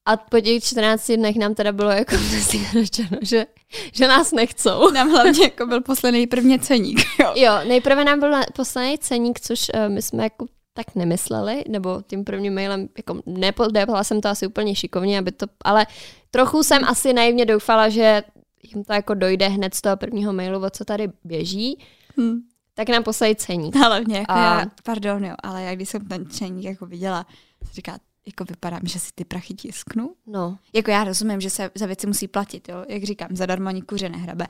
a 0.07 0.17
po 0.17 0.41
těch 0.41 0.65
14 0.65 1.13
dnech 1.13 1.37
nám 1.37 1.55
teda 1.55 1.73
bylo 1.73 1.91
jako 1.91 2.17
řečeno, 2.71 3.19
že, 3.23 3.47
že 3.93 4.09
nás 4.09 4.33
nechcou. 4.33 4.91
Nám 4.91 5.11
hlavně 5.11 5.45
jako 5.45 5.67
byl 5.67 5.81
poslední 5.81 6.27
prvně 6.27 6.59
ceník. 6.59 7.01
Jo, 7.21 7.33
jo 7.37 7.53
nejprve 7.69 8.05
nám 8.05 8.21
byl 8.21 8.33
poslední 8.55 8.99
ceník, 8.99 9.41
což 9.41 9.71
uh, 9.75 9.93
my 9.95 10.03
jsme 10.03 10.23
jako 10.23 10.47
tak 10.75 10.95
nemysleli, 10.95 11.65
nebo 11.69 12.03
tím 12.07 12.25
prvním 12.25 12.55
mailem, 12.55 12.89
jako 12.97 13.23
nepodepala 13.27 14.05
jsem 14.05 14.21
to 14.21 14.29
asi 14.29 14.47
úplně 14.47 14.75
šikovně, 14.75 15.19
aby 15.19 15.33
to, 15.33 15.47
ale 15.65 15.87
trochu 16.31 16.63
jsem 16.63 16.85
asi 16.85 17.13
naivně 17.13 17.45
doufala, 17.45 17.89
že 17.89 18.23
jim 18.63 18.85
to 18.85 18.93
jako 18.93 19.15
dojde 19.15 19.49
hned 19.49 19.75
z 19.75 19.81
toho 19.81 19.97
prvního 19.97 20.33
mailu, 20.33 20.65
o 20.65 20.71
co 20.71 20.85
tady 20.85 21.09
běží, 21.25 21.79
hmm. 22.17 22.41
tak 22.75 22.89
nám 22.89 23.03
poslali 23.03 23.37
ceník. 23.37 23.77
Mě, 24.07 24.19
jako 24.19 24.33
a... 24.33 24.61
já, 24.61 24.67
pardon, 24.85 25.25
jo, 25.25 25.35
ale 25.43 25.63
já 25.63 25.75
když 25.75 25.89
jsem 25.89 26.09
ten 26.09 26.27
ceník 26.27 26.65
jako 26.65 26.87
viděla, 26.87 27.27
říká, 27.73 27.99
jako 28.27 28.45
vypadá 28.45 28.81
že 28.83 28.99
si 28.99 29.13
ty 29.15 29.25
prachy 29.25 29.55
tisknu. 29.55 30.15
No. 30.27 30.59
Jako 30.73 30.91
já 30.91 31.05
rozumím, 31.05 31.41
že 31.41 31.51
se 31.51 31.71
za 31.75 31.87
věci 31.87 32.07
musí 32.07 32.29
platit, 32.29 32.69
jo, 32.69 32.85
jak 32.89 33.05
říkám, 33.05 33.29
zadarmo 33.33 33.69
ani 33.69 33.83
kuře 33.83 34.09
nehrabe. 34.09 34.47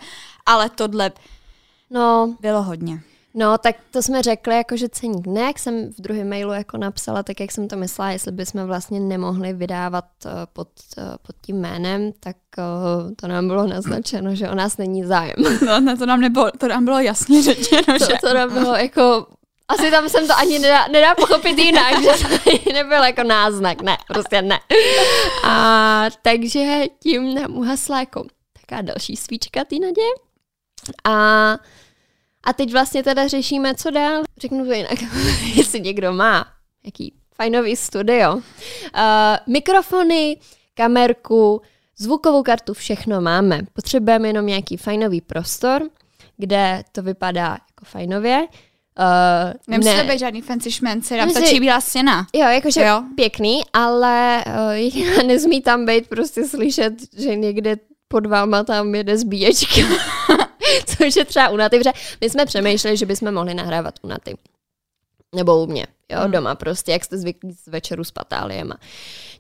Ale 0.47 0.71
tohle 0.71 1.13
no. 1.91 2.37
bylo 2.41 2.63
hodně. 2.63 3.03
No, 3.35 3.59
tak 3.59 3.77
to 3.91 4.03
jsme 4.03 4.23
řekli, 4.23 4.57
jako 4.57 4.77
že 4.77 4.89
ceník 4.89 5.27
ne, 5.27 5.41
jak 5.41 5.59
jsem 5.59 5.93
v 5.93 6.01
druhém 6.01 6.29
mailu 6.29 6.53
jako 6.53 6.77
napsala, 6.77 7.23
tak 7.23 7.41
jak 7.41 7.53
jsem 7.53 7.69
to 7.69 7.77
myslela, 7.77 8.11
jestli 8.11 8.33
bychom 8.33 8.67
vlastně 8.67 9.01
nemohli 9.01 9.53
vydávat 9.53 10.05
uh, 10.25 10.31
pod, 10.53 10.69
uh, 10.99 11.05
pod 11.23 11.37
tím 11.41 11.57
jménem, 11.57 12.13
tak 12.21 12.37
uh, 12.59 13.13
to 13.17 13.29
nám 13.29 13.49
bylo 13.49 13.67
naznačeno, 13.67 14.35
že 14.35 14.51
o 14.51 14.55
nás 14.55 14.77
není 14.77 15.05
zájem. 15.05 15.37
No, 15.67 15.81
no 15.81 15.97
to 15.97 16.07
nám, 16.07 16.21
nebylo, 16.21 16.51
to 16.59 16.69
nám 16.69 16.85
bylo 16.85 16.99
jasně 16.99 17.43
řečeno, 17.53 17.99
to, 17.99 18.05
že... 18.05 18.13
To 18.21 18.35
nám 18.35 18.53
bylo 18.53 18.77
jako 18.77 19.27
asi 19.73 19.91
tam 19.91 20.09
jsem 20.09 20.27
to 20.27 20.39
ani 20.39 20.59
nedá, 20.59 20.89
nedá 20.89 21.15
pochopit 21.15 21.59
jinak, 21.59 22.03
že 22.03 22.29
to 22.29 22.73
nebyl 22.73 23.05
jako 23.05 23.23
náznak, 23.23 23.83
ne, 23.83 23.99
prostě 24.07 24.43
ne. 24.43 24.61
A 25.45 26.05
takže 26.23 26.85
tím 26.99 27.35
nám 27.35 27.57
uhasla 27.57 28.01
jako 28.01 28.25
taká 28.61 28.83
další 28.83 29.17
svíčka 29.17 29.65
té 29.65 29.77
naděje. 29.77 30.13
A, 31.05 31.13
a 32.45 32.53
teď 32.53 32.73
vlastně 32.73 33.03
teda 33.03 33.29
řešíme, 33.29 33.75
co 33.75 33.91
dál. 33.91 34.23
Řeknu 34.39 34.67
to 34.67 34.73
jinak, 34.73 34.99
jestli 35.55 35.81
někdo 35.81 36.13
má 36.13 36.47
jaký 36.85 37.15
fajnový 37.35 37.77
studio. 37.77 38.35
Uh, 38.35 38.43
mikrofony, 39.47 40.37
kamerku, 40.75 41.63
zvukovou 41.99 42.43
kartu, 42.43 42.75
všechno 42.75 43.21
máme. 43.21 43.61
Potřebujeme 43.73 44.29
jenom 44.29 44.47
nějaký 44.47 44.77
fajnový 44.77 45.21
prostor, 45.21 45.83
kde 46.37 46.83
to 46.93 47.03
vypadá 47.03 47.49
jako 47.49 47.85
fajnově 47.85 48.47
Uh, 48.99 49.53
Nemusí 49.69 49.97
ne. 49.97 50.05
být 50.05 50.19
žádný 50.19 50.43
fancy 50.43 50.73
šmenci, 50.73 51.17
tam 51.17 51.31
stačí 51.31 51.61
bílá 51.61 51.81
stěna. 51.81 52.27
Jo, 52.33 52.49
jakože 52.49 52.85
jo. 52.85 53.03
pěkný, 53.17 53.63
ale 53.73 54.45
uh, 54.97 55.23
nezmí 55.27 55.63
tam 55.63 55.87
být 55.87 56.09
prostě 56.09 56.49
slyšet, 56.49 56.95
že 57.17 57.37
někde 57.37 57.77
pod 58.09 58.27
váma 58.27 58.65
tam 58.65 58.95
jede 58.95 59.19
zbíječka. 59.19 59.81
Což 60.87 61.17
je 61.17 61.25
třeba 61.25 61.49
u 61.49 61.57
Naty, 61.57 61.79
protože 61.79 61.93
my 62.21 62.31
jsme 62.31 62.47
přemýšleli, 62.47 62.97
že 62.97 63.07
bychom 63.07 63.35
mohli 63.35 63.55
nahrávat 63.55 63.95
u 64.03 64.07
Naty. 64.07 64.37
Nebo 65.35 65.63
u 65.63 65.67
mě, 65.67 65.87
jo, 66.09 66.21
hmm. 66.21 66.31
doma 66.31 66.55
prostě, 66.55 66.93
jak 66.93 67.05
jste 67.05 67.19
zvyklí 67.19 67.53
z 67.53 67.67
večeru 67.67 68.05
s 68.05 68.11
patáliema. 68.11 68.77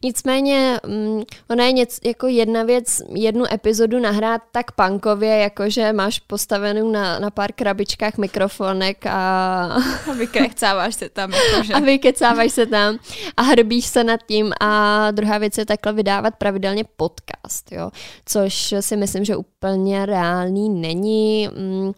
Nicméně, 0.04 0.80
um, 0.86 1.24
ona 1.50 1.64
je 1.64 1.72
něco, 1.72 2.00
jako 2.04 2.26
jedna 2.26 2.62
věc, 2.62 3.02
jednu 3.14 3.52
epizodu 3.52 3.98
nahrát 3.98 4.42
tak 4.52 4.72
punkově, 4.72 5.36
jakože 5.36 5.92
máš 5.92 6.18
postavenou 6.18 6.90
na, 6.90 7.18
na 7.18 7.30
pár 7.30 7.52
krabičkách 7.52 8.18
mikrofonek 8.18 9.06
a... 9.06 9.62
A 10.10 10.12
vykecáváš 10.12 10.94
se 10.94 11.08
tam. 11.08 11.32
Jakože. 11.32 11.74
A 11.74 11.80
vykecáváš 11.80 12.52
se 12.52 12.66
tam 12.66 12.98
a 13.36 13.42
hrbíš 13.42 13.86
se 13.86 14.04
nad 14.04 14.20
tím 14.26 14.52
a 14.60 15.10
druhá 15.10 15.38
věc 15.38 15.58
je 15.58 15.66
takhle 15.66 15.92
vydávat 15.92 16.34
pravidelně 16.36 16.84
podcast, 16.96 17.72
jo, 17.72 17.90
což 18.26 18.74
si 18.80 18.96
myslím, 18.96 19.24
že 19.24 19.36
úplně 19.36 20.06
reálný 20.06 20.68
není. 20.68 21.48
Um, 21.56 21.94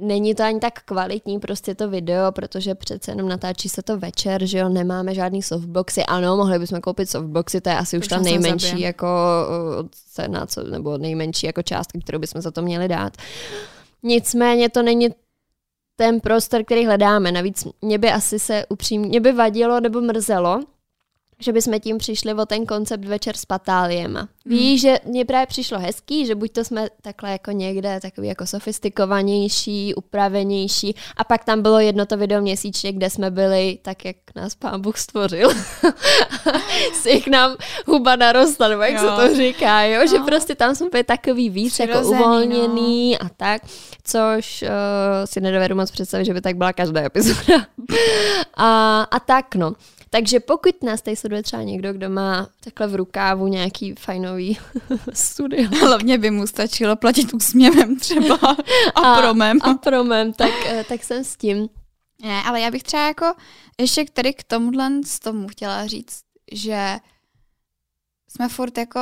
není 0.00 0.34
to 0.34 0.42
ani 0.42 0.60
tak 0.60 0.82
kvalitní 0.82 1.38
prostě 1.38 1.74
to 1.74 1.88
video, 1.88 2.32
protože 2.32 2.74
přece 2.74 3.10
jenom 3.10 3.28
natáčí 3.28 3.68
se 3.68 3.82
to 3.82 3.98
večer, 3.98 4.46
že 4.46 4.58
jo, 4.58 4.68
nemáme 4.68 5.14
žádný 5.14 5.42
softboxy. 5.42 6.04
Ano, 6.04 6.36
mohli 6.36 6.58
bychom 6.58 6.80
koupit 6.80 7.10
softboxy, 7.10 7.60
to 7.60 7.68
je 7.68 7.76
asi 7.76 7.98
už 7.98 8.08
ta 8.08 8.18
nejmenší 8.18 8.80
jako 8.80 9.08
cena, 10.12 10.46
co, 10.46 10.62
nebo 10.62 10.98
nejmenší 10.98 11.46
jako 11.46 11.62
částka, 11.62 11.98
kterou 12.02 12.18
bychom 12.18 12.40
za 12.40 12.50
to 12.50 12.62
měli 12.62 12.88
dát. 12.88 13.16
Nicméně 14.02 14.68
to 14.70 14.82
není 14.82 15.08
ten 15.96 16.20
prostor, 16.20 16.64
který 16.64 16.86
hledáme. 16.86 17.32
Navíc 17.32 17.66
mě 17.82 17.98
by 17.98 18.10
asi 18.10 18.38
se 18.38 18.66
upřímně, 18.68 19.08
mě 19.08 19.20
by 19.20 19.32
vadilo 19.32 19.80
nebo 19.80 20.00
mrzelo, 20.00 20.60
že 21.42 21.52
bychom 21.52 21.80
tím 21.80 21.98
přišli 21.98 22.34
o 22.34 22.46
ten 22.46 22.66
koncept 22.66 23.04
večer 23.04 23.36
s 23.36 23.44
patáliema. 23.44 24.20
Hmm. 24.20 24.28
Víš, 24.58 24.80
že 24.80 24.98
mně 25.04 25.24
právě 25.24 25.46
přišlo 25.46 25.78
hezký, 25.78 26.26
že 26.26 26.34
buď 26.34 26.52
to 26.52 26.64
jsme 26.64 26.88
takhle 27.02 27.32
jako 27.32 27.50
někde 27.50 28.00
takový 28.02 28.28
jako 28.28 28.46
sofistikovanější, 28.46 29.94
upravenější 29.94 30.94
a 31.16 31.24
pak 31.24 31.44
tam 31.44 31.62
bylo 31.62 31.78
jedno 31.78 32.06
to 32.06 32.16
video 32.16 32.42
měsíčně, 32.42 32.92
kde 32.92 33.10
jsme 33.10 33.30
byli 33.30 33.78
tak, 33.82 34.04
jak 34.04 34.16
nás 34.36 34.54
pán 34.54 34.80
Bůh 34.80 34.98
stvořil. 34.98 35.50
si 36.92 37.10
jak 37.10 37.26
nám 37.26 37.56
huba 37.86 38.16
narostla, 38.16 38.68
nebo 38.68 38.82
jak 38.82 38.92
jo. 38.92 38.98
se 38.98 39.28
to 39.28 39.36
říká, 39.36 39.82
jo? 39.82 40.00
No. 40.00 40.06
že 40.06 40.18
prostě 40.18 40.54
tam 40.54 40.74
jsme 40.74 40.88
byli 40.90 41.04
takový 41.04 41.50
víc 41.50 41.78
jako 41.78 41.92
Přirozený, 41.92 42.20
jako 42.20 42.24
uvolněný 42.24 43.10
no. 43.20 43.26
a 43.26 43.30
tak, 43.36 43.62
což 44.04 44.62
uh, 44.62 44.68
si 45.24 45.40
nedovedu 45.40 45.76
moc 45.76 45.90
představit, 45.90 46.24
že 46.24 46.34
by 46.34 46.40
tak 46.40 46.56
byla 46.56 46.72
každá 46.72 47.00
epizoda. 47.00 47.66
a, 48.54 49.02
a 49.02 49.20
tak 49.20 49.54
no. 49.54 49.72
Takže 50.14 50.40
pokud 50.40 50.82
nás 50.82 51.02
tady 51.02 51.16
sleduje 51.16 51.42
třeba 51.42 51.62
někdo, 51.62 51.92
kdo 51.92 52.10
má 52.10 52.48
takhle 52.64 52.86
v 52.86 52.94
rukávu 52.94 53.46
nějaký 53.46 53.94
fajnový 53.94 54.58
studio. 55.12 55.68
Hlavně 55.80 56.18
by 56.18 56.30
mu 56.30 56.46
stačilo 56.46 56.96
platit 56.96 57.34
úsměvem 57.34 57.96
třeba 57.96 58.34
a, 58.94 59.00
a 59.00 59.20
promem. 59.20 59.58
A 59.62 59.74
promem, 59.74 60.32
tak, 60.32 60.50
eh, 60.66 60.84
tak 60.88 61.04
jsem 61.04 61.24
s 61.24 61.36
tím. 61.36 61.68
Ne, 62.22 62.42
ale 62.42 62.60
já 62.60 62.70
bych 62.70 62.82
třeba 62.82 63.06
jako 63.06 63.34
ještě 63.80 64.04
tady 64.12 64.34
k 64.34 64.44
tomuhle 64.44 64.90
z 65.04 65.20
tomu 65.20 65.48
chtěla 65.48 65.86
říct, 65.86 66.22
že 66.52 66.98
jsme 68.28 68.48
furt 68.48 68.78
jako, 68.78 69.00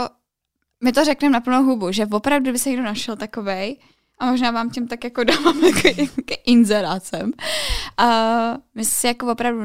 my 0.84 0.92
to 0.92 1.04
řekneme 1.04 1.32
na 1.32 1.40
plnou 1.40 1.64
hubu, 1.64 1.92
že 1.92 2.06
opravdu 2.06 2.52
by 2.52 2.58
se 2.58 2.68
někdo 2.68 2.84
našel 2.84 3.16
takovej, 3.16 3.76
a 4.20 4.26
možná 4.26 4.50
vám 4.50 4.70
tím 4.70 4.88
tak 4.88 5.04
jako 5.04 5.24
dávám 5.32 5.64
jako, 5.64 5.88
jako 5.88 6.42
inzerácem. 6.46 7.32
A 7.96 8.06
my 8.74 8.84
si 8.84 9.06
jako 9.06 9.32
opravdu 9.32 9.62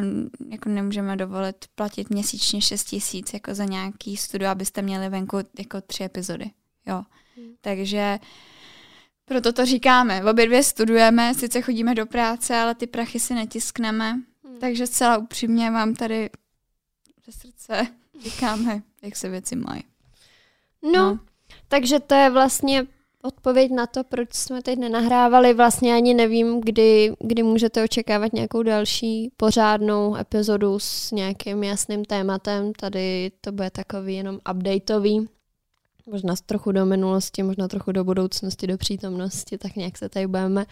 jako 0.50 0.70
nemůžeme 0.70 1.16
dovolit 1.16 1.56
platit 1.76 2.10
měsíčně 2.10 2.62
6 2.62 2.84
tisíc 2.84 3.34
jako 3.34 3.56
za 3.56 3.66
nějaký 3.66 4.18
studio, 4.18 4.50
abyste 4.50 4.82
měli 4.82 5.10
venku 5.10 5.38
jako 5.60 5.82
tři 5.82 6.04
epizody. 6.04 6.52
Jo. 6.86 7.04
Hmm. 7.38 7.54
Takže 7.62 8.20
proto 9.26 9.54
to 9.54 9.66
říkáme. 9.66 10.24
Obě 10.24 10.46
dvě 10.46 10.64
studujeme, 10.64 11.34
sice 11.34 11.62
chodíme 11.62 11.96
do 11.96 12.06
práce, 12.06 12.56
ale 12.56 12.76
ty 12.76 12.88
prachy 12.88 13.20
si 13.20 13.34
netiskneme. 13.34 14.12
Hmm. 14.12 14.60
Takže 14.60 14.88
zcela 14.88 15.18
upřímně 15.18 15.72
vám 15.72 15.94
tady 15.94 16.30
ze 17.26 17.32
srdce 17.32 17.88
říkáme, 18.24 18.82
jak 19.02 19.16
se 19.16 19.30
věci 19.30 19.56
mají. 19.56 19.84
No, 20.82 20.92
no, 20.92 21.20
takže 21.68 22.00
to 22.00 22.16
je 22.16 22.30
vlastně 22.30 22.88
odpověď 23.26 23.72
na 23.72 23.88
to, 23.88 24.04
proč 24.04 24.34
jsme 24.34 24.62
teď 24.62 24.80
nenahrávali. 24.80 25.54
Vlastně 25.54 25.94
ani 25.94 26.14
nevím, 26.14 26.62
kdy, 26.62 27.14
kdy 27.20 27.44
můžete 27.44 27.84
očekávat 27.84 28.34
nějakou 28.34 28.64
další 28.64 29.32
pořádnou 29.38 30.16
epizodu 30.16 30.80
s 30.80 31.12
nějakým 31.12 31.64
jasným 31.64 32.06
tématem. 32.06 32.74
Tady 32.74 33.32
to 33.42 33.52
bude 33.52 33.70
takový 33.70 34.16
jenom 34.16 34.40
updateový. 34.52 35.28
Možná 36.12 36.34
trochu 36.46 36.72
do 36.72 36.86
minulosti, 36.86 37.44
možná 37.44 37.68
trochu 37.68 37.92
do 37.92 38.04
budoucnosti, 38.04 38.68
do 38.68 38.78
přítomnosti, 38.78 39.58
tak 39.58 39.76
nějak 39.76 39.98
se 39.98 40.10
tady 40.10 40.28
budeme 40.28 40.66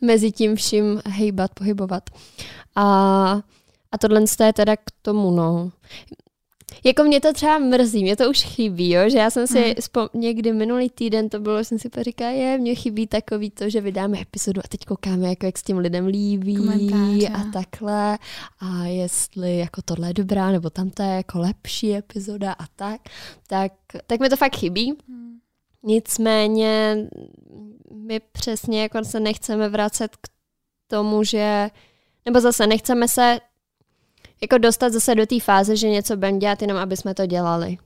mezi 0.00 0.32
tím 0.32 0.56
vším 0.56 1.00
hejbat, 1.06 1.50
pohybovat. 1.54 2.02
A, 2.76 2.84
a 3.92 3.98
tohle 4.00 4.22
je 4.44 4.52
teda 4.52 4.76
k 4.76 4.90
tomu, 5.02 5.30
no. 5.30 5.70
Jako 6.84 7.02
mě 7.02 7.20
to 7.20 7.32
třeba 7.32 7.58
mrzí, 7.58 8.02
mě 8.02 8.16
to 8.16 8.30
už 8.30 8.42
chybí, 8.42 8.90
jo? 8.90 9.10
že 9.10 9.18
já 9.18 9.30
jsem 9.30 9.46
si 9.46 9.58
mm. 9.58 9.72
spom- 9.72 10.08
někdy 10.14 10.52
minulý 10.52 10.90
týden 10.90 11.28
to 11.28 11.40
bylo, 11.40 11.64
jsem 11.64 11.78
si 11.78 11.90
říkala, 12.00 12.30
je, 12.30 12.58
mě 12.58 12.74
chybí 12.74 13.06
takový 13.06 13.50
to, 13.50 13.70
že 13.70 13.80
vydáme 13.80 14.20
epizodu 14.20 14.60
a 14.64 14.68
teď 14.68 14.84
koukáme, 14.84 15.28
jako 15.28 15.46
jak 15.46 15.58
s 15.58 15.62
tím 15.62 15.78
lidem 15.78 16.06
líbí 16.06 16.56
Komentáře. 16.56 17.28
a 17.28 17.44
takhle 17.52 18.18
a 18.60 18.84
jestli 18.84 19.58
jako 19.58 19.82
tohle 19.82 20.08
je 20.08 20.14
dobrá, 20.14 20.50
nebo 20.50 20.70
tam 20.70 20.90
to 20.90 21.02
je 21.02 21.08
jako 21.08 21.38
lepší 21.38 21.94
epizoda 21.94 22.52
a 22.52 22.66
tak, 22.76 23.00
tak, 23.46 23.72
tak 24.06 24.20
mi 24.20 24.28
to 24.28 24.36
fakt 24.36 24.56
chybí. 24.56 24.92
Mm. 25.08 25.38
Nicméně 25.82 26.96
my 27.94 28.20
přesně 28.20 28.82
jako 28.82 29.04
se 29.04 29.20
nechceme 29.20 29.68
vracet 29.68 30.16
k 30.16 30.28
tomu, 30.88 31.24
že 31.24 31.70
nebo 32.24 32.40
zase 32.40 32.66
nechceme 32.66 33.08
se 33.08 33.40
jako 34.40 34.58
dostat 34.58 34.92
zase 34.92 35.14
do 35.14 35.26
té 35.26 35.40
fáze, 35.40 35.76
že 35.76 35.88
něco 35.88 36.16
budeme 36.16 36.38
dělat 36.38 36.62
jenom, 36.62 36.76
aby 36.76 36.96
jsme 36.96 37.14
to 37.14 37.26
dělali. 37.26 37.78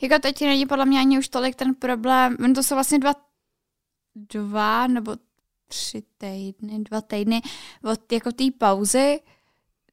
Jako 0.00 0.18
teď 0.18 0.40
není 0.40 0.66
podle 0.66 0.86
mě 0.86 0.98
ani 0.98 1.18
už 1.18 1.28
tolik 1.28 1.56
ten 1.56 1.74
problém, 1.74 2.36
no 2.38 2.54
to 2.54 2.62
jsou 2.62 2.74
vlastně 2.74 2.98
dva, 2.98 3.14
dva 4.14 4.86
nebo 4.86 5.16
tři 5.68 6.02
týdny, 6.18 6.78
dva 6.78 7.00
týdny 7.00 7.42
od 7.84 8.12
jako 8.12 8.32
té 8.32 8.44
pauzy. 8.58 9.20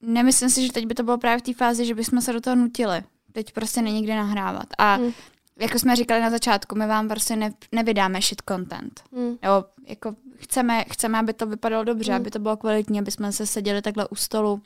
Nemyslím 0.02 0.50
si, 0.50 0.66
že 0.66 0.72
teď 0.72 0.86
by 0.86 0.94
to 0.94 1.04
bylo 1.04 1.18
právě 1.18 1.40
v 1.40 1.42
té 1.42 1.54
fázi, 1.54 1.86
že 1.86 1.96
bychom 1.96 2.22
se 2.22 2.34
do 2.34 2.42
toho 2.42 2.56
nutili. 2.56 3.04
Teď 3.32 3.52
prostě 3.54 3.82
není 3.82 4.04
kde 4.04 4.16
nahrávat. 4.16 4.68
A 4.78 4.96
hmm. 4.96 5.12
jako 5.60 5.80
jsme 5.80 5.96
říkali 5.96 6.22
na 6.22 6.30
začátku, 6.30 6.76
my 6.76 6.88
vám 6.88 7.08
prostě 7.08 7.36
ne, 7.36 7.54
nevydáme 7.72 8.22
shit 8.22 8.42
content. 8.50 9.04
Hmm. 9.14 9.38
Jo, 9.44 9.66
jako 9.88 10.16
chceme, 10.36 10.84
chceme, 10.92 11.20
aby 11.20 11.34
to 11.34 11.46
vypadalo 11.46 11.84
dobře, 11.84 12.12
hmm. 12.12 12.22
aby 12.22 12.32
to 12.32 12.40
bylo 12.40 12.58
kvalitní, 12.58 13.00
aby 13.00 13.12
jsme 13.12 13.32
se 13.32 13.46
seděli 13.46 13.82
takhle 13.82 14.08
u 14.08 14.16
stolu 14.16 14.62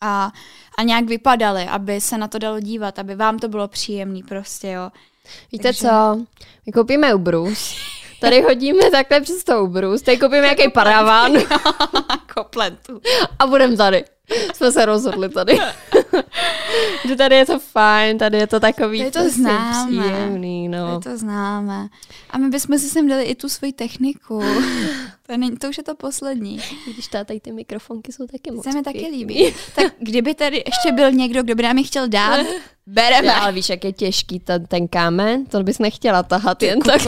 a, 0.00 0.32
a 0.78 0.82
nějak 0.82 1.04
vypadaly, 1.04 1.64
aby 1.64 2.00
se 2.00 2.18
na 2.18 2.28
to 2.28 2.38
dalo 2.38 2.60
dívat, 2.60 2.98
aby 2.98 3.14
vám 3.14 3.38
to 3.38 3.48
bylo 3.48 3.68
příjemný 3.68 4.22
prostě, 4.22 4.68
jo. 4.68 4.90
Víte 5.52 5.62
Takže... 5.62 5.80
co? 5.80 6.26
My 6.66 6.72
koupíme 6.72 7.14
ubrus. 7.14 7.76
Tady 8.20 8.42
hodíme 8.42 8.90
takhle 8.90 9.20
přes 9.20 9.44
to 9.44 9.64
ubrus. 9.64 10.02
Tady 10.02 10.18
koupíme 10.18 10.40
nějaký 10.40 10.70
paraván. 10.70 11.32
Kopletu. 12.34 13.00
A 13.38 13.46
budeme 13.46 13.76
tady. 13.76 14.04
Jsme 14.54 14.72
se 14.72 14.84
rozhodli 14.84 15.28
tady. 15.28 15.58
že 17.08 17.16
tady 17.16 17.36
je 17.36 17.46
to 17.46 17.58
fajn, 17.58 18.18
tady 18.18 18.38
je 18.38 18.46
to 18.46 18.60
takový 18.60 18.98
tady 18.98 19.10
to 19.10 19.18
prostě 19.18 19.40
známe. 19.40 19.86
příjemný. 19.86 20.68
No. 20.68 21.00
Tady 21.00 21.14
to 21.14 21.18
známe. 21.18 21.88
A 22.30 22.38
my 22.38 22.48
bychom 22.48 22.78
si 22.78 22.88
sem 22.88 23.08
dali 23.08 23.24
i 23.24 23.34
tu 23.34 23.48
svoji 23.48 23.72
techniku. 23.72 24.42
to, 25.26 25.36
není, 25.36 25.56
to 25.56 25.68
už 25.68 25.78
je 25.78 25.84
to 25.84 25.94
poslední. 25.94 26.60
Když 26.92 27.06
tady 27.06 27.40
ty 27.40 27.52
mikrofonky 27.52 28.12
jsou 28.12 28.26
taky 28.26 28.50
moc 28.50 28.64
Se 28.64 28.72
mi 28.72 28.82
taky 28.82 29.06
líbí. 29.06 29.54
tak 29.74 29.92
kdyby 29.98 30.34
tady 30.34 30.56
ještě 30.66 30.92
byl 30.92 31.12
někdo, 31.12 31.42
kdo 31.42 31.54
by 31.54 31.62
nám 31.62 31.78
je 31.78 31.84
chtěl 31.84 32.08
dát, 32.08 32.46
bereme. 32.86 33.28
Já, 33.28 33.34
ale 33.38 33.52
víš, 33.52 33.68
jak 33.68 33.84
je 33.84 33.92
těžký 33.92 34.40
ten, 34.40 34.66
ten 34.66 34.88
kámen, 34.88 35.46
to 35.46 35.62
bys 35.62 35.78
nechtěla 35.78 36.22
tahat 36.22 36.58
ty 36.58 36.66
jen 36.66 36.80
tak. 36.80 37.02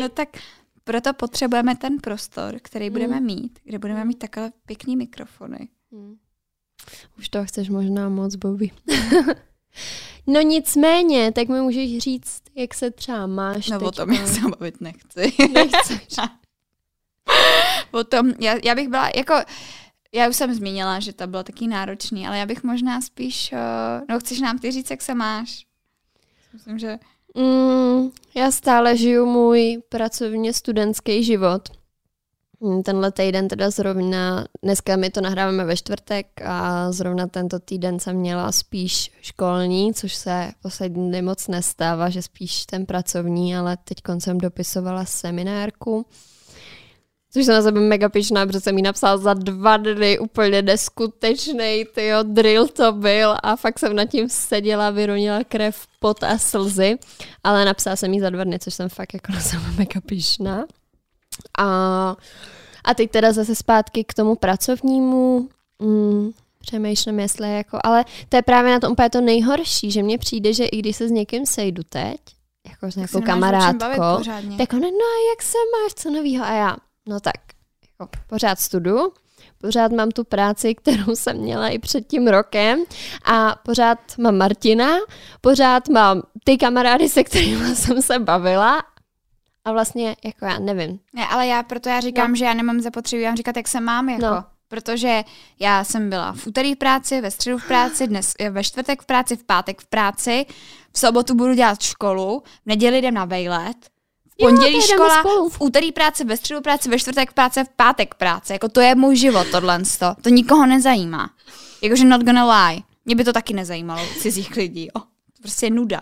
no 0.00 0.08
tak 0.08 0.28
proto 0.86 1.14
potřebujeme 1.14 1.76
ten 1.76 1.98
prostor, 1.98 2.58
který 2.62 2.90
budeme 2.90 3.16
hmm. 3.16 3.26
mít, 3.26 3.58
kde 3.64 3.78
budeme 3.78 4.04
mít 4.04 4.18
takové 4.18 4.52
pěkný 4.66 4.96
mikrofony. 4.96 5.68
Hmm. 5.92 6.16
Už 7.18 7.28
to 7.28 7.44
chceš 7.44 7.68
možná 7.68 8.08
moc, 8.08 8.34
Bobby. 8.34 8.70
no 10.26 10.40
nicméně, 10.40 11.32
tak 11.32 11.48
mi 11.48 11.60
můžeš 11.60 11.98
říct, 11.98 12.42
jak 12.54 12.74
se 12.74 12.90
třeba 12.90 13.26
máš 13.26 13.68
No 13.68 13.78
teďka. 13.78 13.88
o 13.88 13.90
tom 13.90 14.12
já 14.12 14.26
se 14.26 14.40
bavit 14.40 14.80
nechci. 14.80 15.32
Nechceš. 15.52 16.16
o 17.90 18.04
tom, 18.04 18.32
já, 18.40 18.54
já 18.64 18.74
bych 18.74 18.88
byla 18.88 19.10
jako, 19.16 19.34
já 20.14 20.28
už 20.28 20.36
jsem 20.36 20.54
zmínila, 20.54 21.00
že 21.00 21.12
to 21.12 21.26
bylo 21.26 21.44
taky 21.44 21.66
náročný, 21.66 22.26
ale 22.26 22.38
já 22.38 22.46
bych 22.46 22.62
možná 22.62 23.00
spíš, 23.00 23.52
uh, 23.52 24.04
no 24.08 24.20
chceš 24.20 24.40
nám 24.40 24.58
ty 24.58 24.70
říct, 24.70 24.90
jak 24.90 25.02
se 25.02 25.14
máš? 25.14 25.66
Myslím, 26.52 26.78
že... 26.78 26.98
Mm, 27.36 28.10
já 28.34 28.50
stále 28.50 28.96
žiju 28.96 29.26
můj 29.26 29.82
pracovně 29.88 30.52
studentský 30.52 31.24
život. 31.24 31.68
Mm, 32.60 32.82
tenhle 32.82 33.12
týden 33.12 33.48
teda 33.48 33.70
zrovna, 33.70 34.46
dneska 34.62 34.96
my 34.96 35.10
to 35.10 35.20
nahráváme 35.20 35.64
ve 35.64 35.76
čtvrtek 35.76 36.26
a 36.44 36.92
zrovna 36.92 37.26
tento 37.26 37.58
týden 37.58 38.00
jsem 38.00 38.16
měla 38.16 38.52
spíš 38.52 39.12
školní, 39.20 39.94
což 39.94 40.14
se 40.14 40.52
poslední 40.62 41.08
dny 41.08 41.22
moc 41.22 41.48
nestává, 41.48 42.10
že 42.10 42.22
spíš 42.22 42.66
ten 42.66 42.86
pracovní, 42.86 43.56
ale 43.56 43.76
teď 43.76 43.98
jsem 44.18 44.38
dopisovala 44.38 45.04
seminárku, 45.04 46.06
což 47.36 47.44
jsem 47.44 47.54
na 47.54 47.62
sebe 47.62 47.80
mega 47.80 48.08
pišná, 48.08 48.46
protože 48.46 48.60
jsem 48.60 48.76
ji 48.76 48.82
napsala 48.82 49.16
za 49.16 49.34
dva 49.34 49.76
dny, 49.76 50.18
úplně 50.18 50.62
neskutečný, 50.62 51.84
tyjo, 51.94 52.22
drill 52.22 52.68
to 52.68 52.92
byl 52.92 53.36
a 53.42 53.56
fakt 53.56 53.78
jsem 53.78 53.96
nad 53.96 54.04
tím 54.04 54.28
seděla, 54.28 54.90
vyronila 54.90 55.44
krev, 55.44 55.86
pot 56.00 56.22
a 56.22 56.38
slzy, 56.38 56.98
ale 57.44 57.64
napsala 57.64 57.96
jsem 57.96 58.14
ji 58.14 58.20
za 58.20 58.30
dva 58.30 58.44
dny, 58.44 58.58
což 58.58 58.74
jsem 58.74 58.88
fakt 58.88 59.14
jako 59.14 59.32
na 59.32 59.40
sebe 59.40 59.64
mega 59.78 60.00
pišná. 60.06 60.64
A, 61.58 62.16
a 62.84 62.94
teď 62.94 63.10
teda 63.10 63.32
zase 63.32 63.54
zpátky 63.54 64.04
k 64.04 64.14
tomu 64.14 64.34
pracovnímu. 64.34 65.48
Mm, 65.82 66.30
přemýšlím, 66.60 67.20
jestli 67.20 67.56
jako, 67.56 67.78
ale 67.84 68.04
to 68.28 68.36
je 68.36 68.42
právě 68.42 68.72
na 68.72 68.80
tom 68.80 68.92
úplně 68.92 69.10
to 69.10 69.20
nejhorší, 69.20 69.90
že 69.90 70.02
mně 70.02 70.18
přijde, 70.18 70.52
že 70.52 70.64
i 70.64 70.78
když 70.78 70.96
se 70.96 71.08
s 71.08 71.10
někým 71.10 71.46
sejdu 71.46 71.82
teď, 71.88 72.20
jako 72.68 72.92
s 72.92 72.96
nějakou 72.96 73.20
kamarádkou, 73.20 74.24
tak 74.58 74.72
on, 74.72 74.80
no 74.80 74.86
a 74.88 75.18
jak 75.30 75.42
se 75.42 75.58
máš, 75.72 75.94
co 75.94 76.10
novýho? 76.10 76.44
A 76.44 76.52
já, 76.52 76.76
no 77.06 77.20
tak, 77.20 77.34
jako 77.82 78.10
pořád 78.26 78.60
studu, 78.60 79.12
pořád 79.58 79.92
mám 79.92 80.10
tu 80.10 80.24
práci, 80.24 80.74
kterou 80.74 81.14
jsem 81.16 81.36
měla 81.36 81.68
i 81.68 81.78
před 81.78 82.06
tím 82.06 82.28
rokem 82.28 82.84
a 83.24 83.56
pořád 83.64 83.98
mám 84.18 84.36
Martina, 84.38 84.96
pořád 85.40 85.88
mám 85.88 86.22
ty 86.44 86.58
kamarády, 86.58 87.08
se 87.08 87.24
kterými 87.24 87.76
jsem 87.76 88.02
se 88.02 88.18
bavila 88.18 88.82
A 89.64 89.72
vlastně, 89.72 90.16
jako 90.24 90.44
já 90.44 90.58
nevím. 90.58 90.98
Ne, 91.12 91.26
ale 91.26 91.46
já 91.46 91.62
proto 91.62 91.88
já 91.88 92.00
říkám, 92.00 92.30
no. 92.30 92.36
že 92.36 92.44
já 92.44 92.54
nemám 92.54 92.80
zapotřebí 92.80 93.24
vám 93.24 93.36
říkat, 93.36 93.56
jak 93.56 93.68
se 93.68 93.80
mám, 93.80 94.08
jako. 94.08 94.26
No. 94.26 94.44
Protože 94.68 95.22
já 95.60 95.84
jsem 95.84 96.10
byla 96.10 96.32
v 96.32 96.46
úterý 96.46 96.74
v 96.74 96.78
práci, 96.78 97.20
ve 97.20 97.30
středu 97.30 97.58
v 97.58 97.66
práci, 97.66 98.06
dnes 98.06 98.34
ve 98.50 98.64
čtvrtek 98.64 99.02
v 99.02 99.06
práci, 99.06 99.36
v 99.36 99.44
pátek 99.44 99.80
v 99.80 99.86
práci, 99.86 100.46
v 100.92 100.98
sobotu 100.98 101.34
budu 101.34 101.54
dělat 101.54 101.82
školu, 101.82 102.42
v 102.62 102.66
neděli 102.66 102.98
jdem 102.98 103.14
na 103.14 103.24
vejlet, 103.24 103.76
pondělí 104.38 104.74
jo, 104.74 104.80
škola, 104.80 105.22
v 105.50 105.60
úterý 105.60 105.92
práce, 105.92 106.24
ve 106.24 106.36
středu 106.36 106.60
práce, 106.60 106.90
ve 106.90 106.98
čtvrtek 106.98 107.32
práce, 107.32 107.64
v 107.64 107.68
pátek 107.76 108.14
práce. 108.14 108.52
Jako 108.52 108.68
to 108.68 108.80
je 108.80 108.94
můj 108.94 109.16
život, 109.16 109.46
tohle. 109.50 109.82
To 110.22 110.28
nikoho 110.28 110.66
nezajímá. 110.66 111.30
Jakože 111.82 112.04
not 112.04 112.22
gonna 112.22 112.66
lie. 112.66 112.82
Mě 113.04 113.14
by 113.14 113.24
to 113.24 113.32
taky 113.32 113.54
nezajímalo, 113.54 114.06
cizích 114.18 114.56
lidí. 114.56 114.84
Jo. 114.84 115.00
To 115.36 115.42
prostě 115.42 115.66
je 115.66 115.70
nuda. 115.70 116.00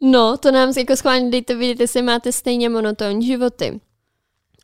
No, 0.00 0.36
to 0.36 0.50
nám 0.50 0.72
jako 0.76 0.96
schválně 0.96 1.30
dejte 1.30 1.54
vidět, 1.54 1.80
jestli 1.80 2.02
máte 2.02 2.32
stejně 2.32 2.68
monotónní 2.68 3.26
životy. 3.26 3.80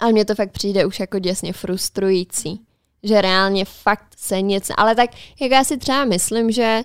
Ale 0.01 0.13
mně 0.13 0.25
to 0.25 0.35
fakt 0.35 0.53
přijde 0.53 0.87
už 0.87 1.01
jako 1.01 1.19
děsně 1.19 1.53
frustrující. 1.53 2.61
Že 3.03 3.21
reálně 3.21 3.65
fakt 3.65 4.07
se 4.17 4.43
něco... 4.43 4.73
Ale 4.77 4.95
tak, 4.95 5.11
jak 5.41 5.51
já 5.51 5.65
si 5.65 5.77
třeba 5.77 6.05
myslím, 6.05 6.51
že 6.51 6.83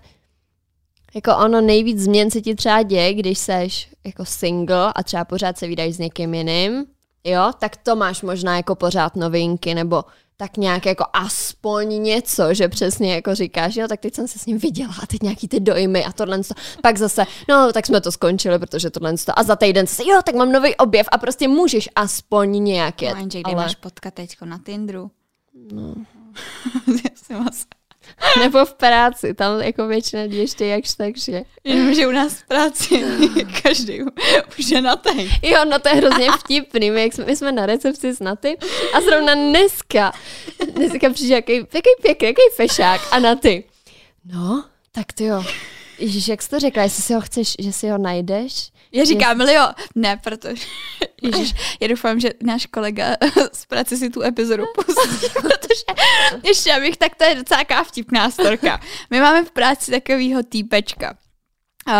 jako 1.15 1.37
ono 1.37 1.61
nejvíc 1.61 1.99
změn 1.99 2.31
se 2.31 2.41
ti 2.41 2.55
třeba 2.55 2.83
děje, 2.83 3.13
když 3.13 3.39
seš 3.39 3.89
jako 4.05 4.25
single 4.25 4.93
a 4.95 5.03
třeba 5.03 5.25
pořád 5.25 5.57
se 5.57 5.67
vydáš 5.67 5.93
s 5.93 5.99
někým 5.99 6.33
jiným, 6.33 6.85
jo, 7.23 7.51
tak 7.59 7.77
to 7.77 7.95
máš 7.95 8.21
možná 8.21 8.57
jako 8.57 8.75
pořád 8.75 9.15
novinky, 9.15 9.75
nebo 9.75 10.03
tak 10.37 10.57
nějak 10.57 10.85
jako 10.85 11.05
aspoň 11.13 12.03
něco, 12.03 12.53
že 12.53 12.67
přesně 12.67 13.13
jako 13.13 13.35
říkáš, 13.35 13.75
jo, 13.75 13.87
tak 13.87 13.99
teď 13.99 14.15
jsem 14.15 14.27
se 14.27 14.39
s 14.39 14.45
ním 14.45 14.57
viděla 14.57 14.93
a 15.03 15.05
teď 15.05 15.21
nějaký 15.21 15.47
ty 15.47 15.59
dojmy 15.59 16.05
a 16.05 16.11
tohle. 16.11 16.41
Pak 16.81 16.97
zase, 16.97 17.25
no, 17.49 17.73
tak 17.73 17.85
jsme 17.85 18.01
to 18.01 18.11
skončili, 18.11 18.59
protože 18.59 18.89
tohle. 18.89 19.13
A 19.35 19.43
za 19.43 19.55
týden 19.55 19.87
se, 19.87 20.03
jo, 20.05 20.21
tak 20.25 20.35
mám 20.35 20.51
nový 20.51 20.75
objev 20.75 21.07
a 21.11 21.17
prostě 21.17 21.47
můžeš 21.47 21.89
aspoň 21.95 22.63
nějak 22.63 23.01
jet. 23.01 23.17
No, 23.19 23.25
kde 23.25 23.41
ale... 23.43 23.55
máš 23.55 23.75
potkat 23.75 24.13
teďko 24.13 24.45
na 24.45 24.59
Tinderu? 24.59 25.11
No. 25.73 25.93
Nebo 28.39 28.65
v 28.65 28.73
práci, 28.73 29.33
tam 29.33 29.61
jako 29.61 29.87
většina 29.87 30.21
ještě 30.21 30.65
jakž 30.65 30.95
takže. 30.95 31.41
Jenom, 31.63 31.93
že 31.93 32.07
u 32.07 32.11
nás 32.11 32.33
v 32.33 32.47
práci 32.47 33.03
každý 33.63 34.01
už 34.59 34.69
je 34.69 34.81
na 34.81 34.95
tej. 34.95 35.31
Jo, 35.43 35.65
no 35.65 35.79
to 35.79 35.89
je 35.89 35.95
hrozně 35.95 36.31
vtipný. 36.31 36.91
My, 36.91 37.01
jak 37.01 37.13
jsme, 37.13 37.25
my 37.25 37.35
jsme 37.35 37.51
na 37.51 37.65
recepci 37.65 38.13
s 38.13 38.19
Naty 38.19 38.57
a 38.93 39.01
zrovna 39.01 39.33
dneska, 39.33 40.11
dneska 40.75 41.09
přišel 41.09 41.35
jaký, 41.35 41.53
jaký 41.53 41.89
pěkný, 42.01 42.27
jaký 42.27 42.41
fešák 42.55 43.01
a 43.11 43.19
Naty. 43.19 43.63
No, 44.25 44.63
tak 44.91 45.13
ty 45.13 45.23
jo. 45.23 45.43
Ježíš, 45.99 46.27
jak 46.27 46.41
jsi 46.41 46.49
to 46.49 46.59
řekla, 46.59 46.83
jestli 46.83 47.03
si 47.03 47.13
ho 47.13 47.21
chceš, 47.21 47.55
že 47.59 47.73
si 47.73 47.89
ho 47.89 47.97
najdeš? 47.97 48.71
Já 48.91 49.05
říkám, 49.05 49.41
jo, 49.41 49.67
ne, 49.95 50.19
protože 50.23 50.65
Ježiš, 51.21 51.53
já 51.79 51.87
doufám, 51.87 52.19
že 52.19 52.29
náš 52.43 52.65
kolega 52.65 53.15
z 53.53 53.65
práce 53.65 53.97
si 53.97 54.09
tu 54.09 54.21
epizodu 54.21 54.63
pustí, 54.75 55.27
protože 55.33 55.83
ještě 56.43 56.73
abych, 56.73 56.97
tak 56.97 57.15
to 57.15 57.23
je 57.23 57.35
docela 57.35 57.83
vtipná 57.83 58.31
storka. 58.31 58.81
My 59.09 59.21
máme 59.21 59.45
v 59.45 59.51
práci 59.51 59.91
takového 59.91 60.43
týpečka. 60.43 61.17
Uh, 61.87 61.93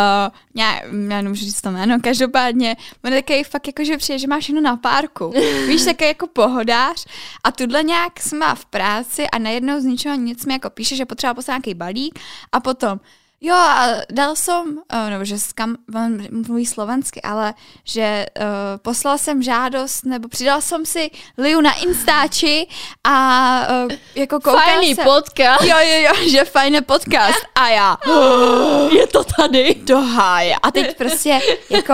já, 0.55 0.75
já 1.09 1.21
nemůžu 1.21 1.45
říct 1.45 1.61
to 1.61 1.71
jméno, 1.71 1.97
každopádně 2.03 2.75
on 3.03 3.13
je 3.13 3.21
takový 3.21 3.43
fakt 3.43 3.67
jako, 3.67 3.83
že 3.83 3.97
přijde, 3.97 4.19
že 4.19 4.27
máš 4.27 4.43
všechno 4.43 4.61
na 4.61 4.77
párku. 4.77 5.33
Víš, 5.67 5.85
takový 5.85 6.07
jako 6.07 6.27
pohodář 6.27 7.05
a 7.43 7.51
tuhle 7.51 7.83
nějak 7.83 8.19
jsme 8.19 8.45
v 8.55 8.65
práci 8.65 9.27
a 9.29 9.39
najednou 9.39 9.79
z 9.79 9.83
ničeho 9.83 10.15
nic 10.15 10.45
mi 10.45 10.53
jako 10.53 10.69
píše, 10.69 10.95
že 10.95 11.05
potřeba 11.05 11.33
poslat 11.33 11.53
nějaký 11.53 11.73
balík 11.73 12.19
a 12.51 12.59
potom 12.59 12.99
Jo, 13.41 13.55
a 13.55 13.87
dal 14.11 14.35
jsem, 14.35 14.77
uh, 14.93 15.09
nebo 15.09 15.25
že 15.25 15.39
skam, 15.39 15.75
on 15.95 16.17
mluví 16.47 16.65
slovensky, 16.65 17.21
ale 17.21 17.53
že 17.83 18.25
uh, 18.39 18.45
poslal 18.81 19.17
jsem 19.17 19.43
žádost, 19.43 20.05
nebo 20.05 20.27
přidal 20.27 20.61
jsem 20.61 20.85
si 20.85 21.11
Liu 21.37 21.61
na 21.61 21.73
Instači 21.73 22.67
a 23.03 23.59
uh, 23.85 23.91
jako 24.15 24.39
koukal 24.39 24.59
Fajný 24.59 24.95
jsem, 24.95 25.05
podcast. 25.05 25.63
Jo, 25.63 25.77
jo, 25.79 26.01
jo, 26.01 26.29
že 26.29 26.45
fajný 26.45 26.81
podcast. 26.81 27.45
A 27.55 27.69
já, 27.69 27.97
je 28.91 29.07
to 29.07 29.23
tady. 29.23 29.75
Do 29.83 30.01
háje. 30.01 30.55
A 30.55 30.71
teď 30.71 30.97
prostě 30.97 31.39
jako 31.69 31.93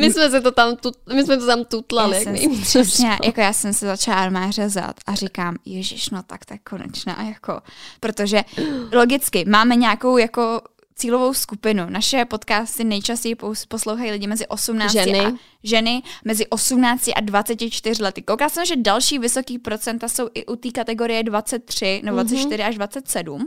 my 0.00 0.12
jsme 0.12 0.30
se 0.30 0.40
to 0.40 0.50
tam, 0.50 0.76
tut, 0.76 0.94
my 1.14 1.24
jsme 1.24 1.36
to 1.36 1.46
tam 1.46 1.64
tutlali. 1.64 2.24
Já 2.24 2.30
jak 2.30 2.40
jsem, 2.40 2.62
přesně, 2.62 3.18
jako 3.24 3.40
já 3.40 3.52
jsem 3.52 3.72
se 3.72 3.86
začala 3.86 4.30
má 4.30 4.50
řezat 4.50 4.96
a 5.06 5.14
říkám, 5.14 5.56
ježiš, 5.64 6.10
no 6.10 6.22
tak 6.22 6.44
tak 6.44 6.60
konečná, 6.70 7.22
jako, 7.22 7.60
protože 8.00 8.44
logicky 8.92 9.44
máme 9.44 9.76
nějakou 9.76 10.18
jako 10.18 10.60
cílovou 11.00 11.34
skupinu. 11.34 11.86
Naše 11.88 12.24
podcasty 12.24 12.84
nejčastěji 12.84 13.36
poslouchají 13.68 14.10
lidi 14.10 14.26
mezi 14.26 14.46
18 14.46 14.92
ženy. 14.92 15.20
a 15.20 15.32
ženy 15.64 16.02
mezi 16.24 16.46
18 16.46 17.08
a 17.16 17.20
24 17.20 18.02
lety. 18.02 18.22
Koukala 18.22 18.48
jsem, 18.48 18.66
že 18.66 18.76
další 18.76 19.18
vysoký 19.18 19.58
procenta 19.58 20.08
jsou 20.08 20.28
i 20.34 20.46
u 20.46 20.56
té 20.56 20.70
kategorie 20.70 21.22
23 21.22 22.00
nebo 22.04 22.16
24 22.16 22.46
mm-hmm. 22.46 22.68
až 22.68 22.74
27. 22.74 23.46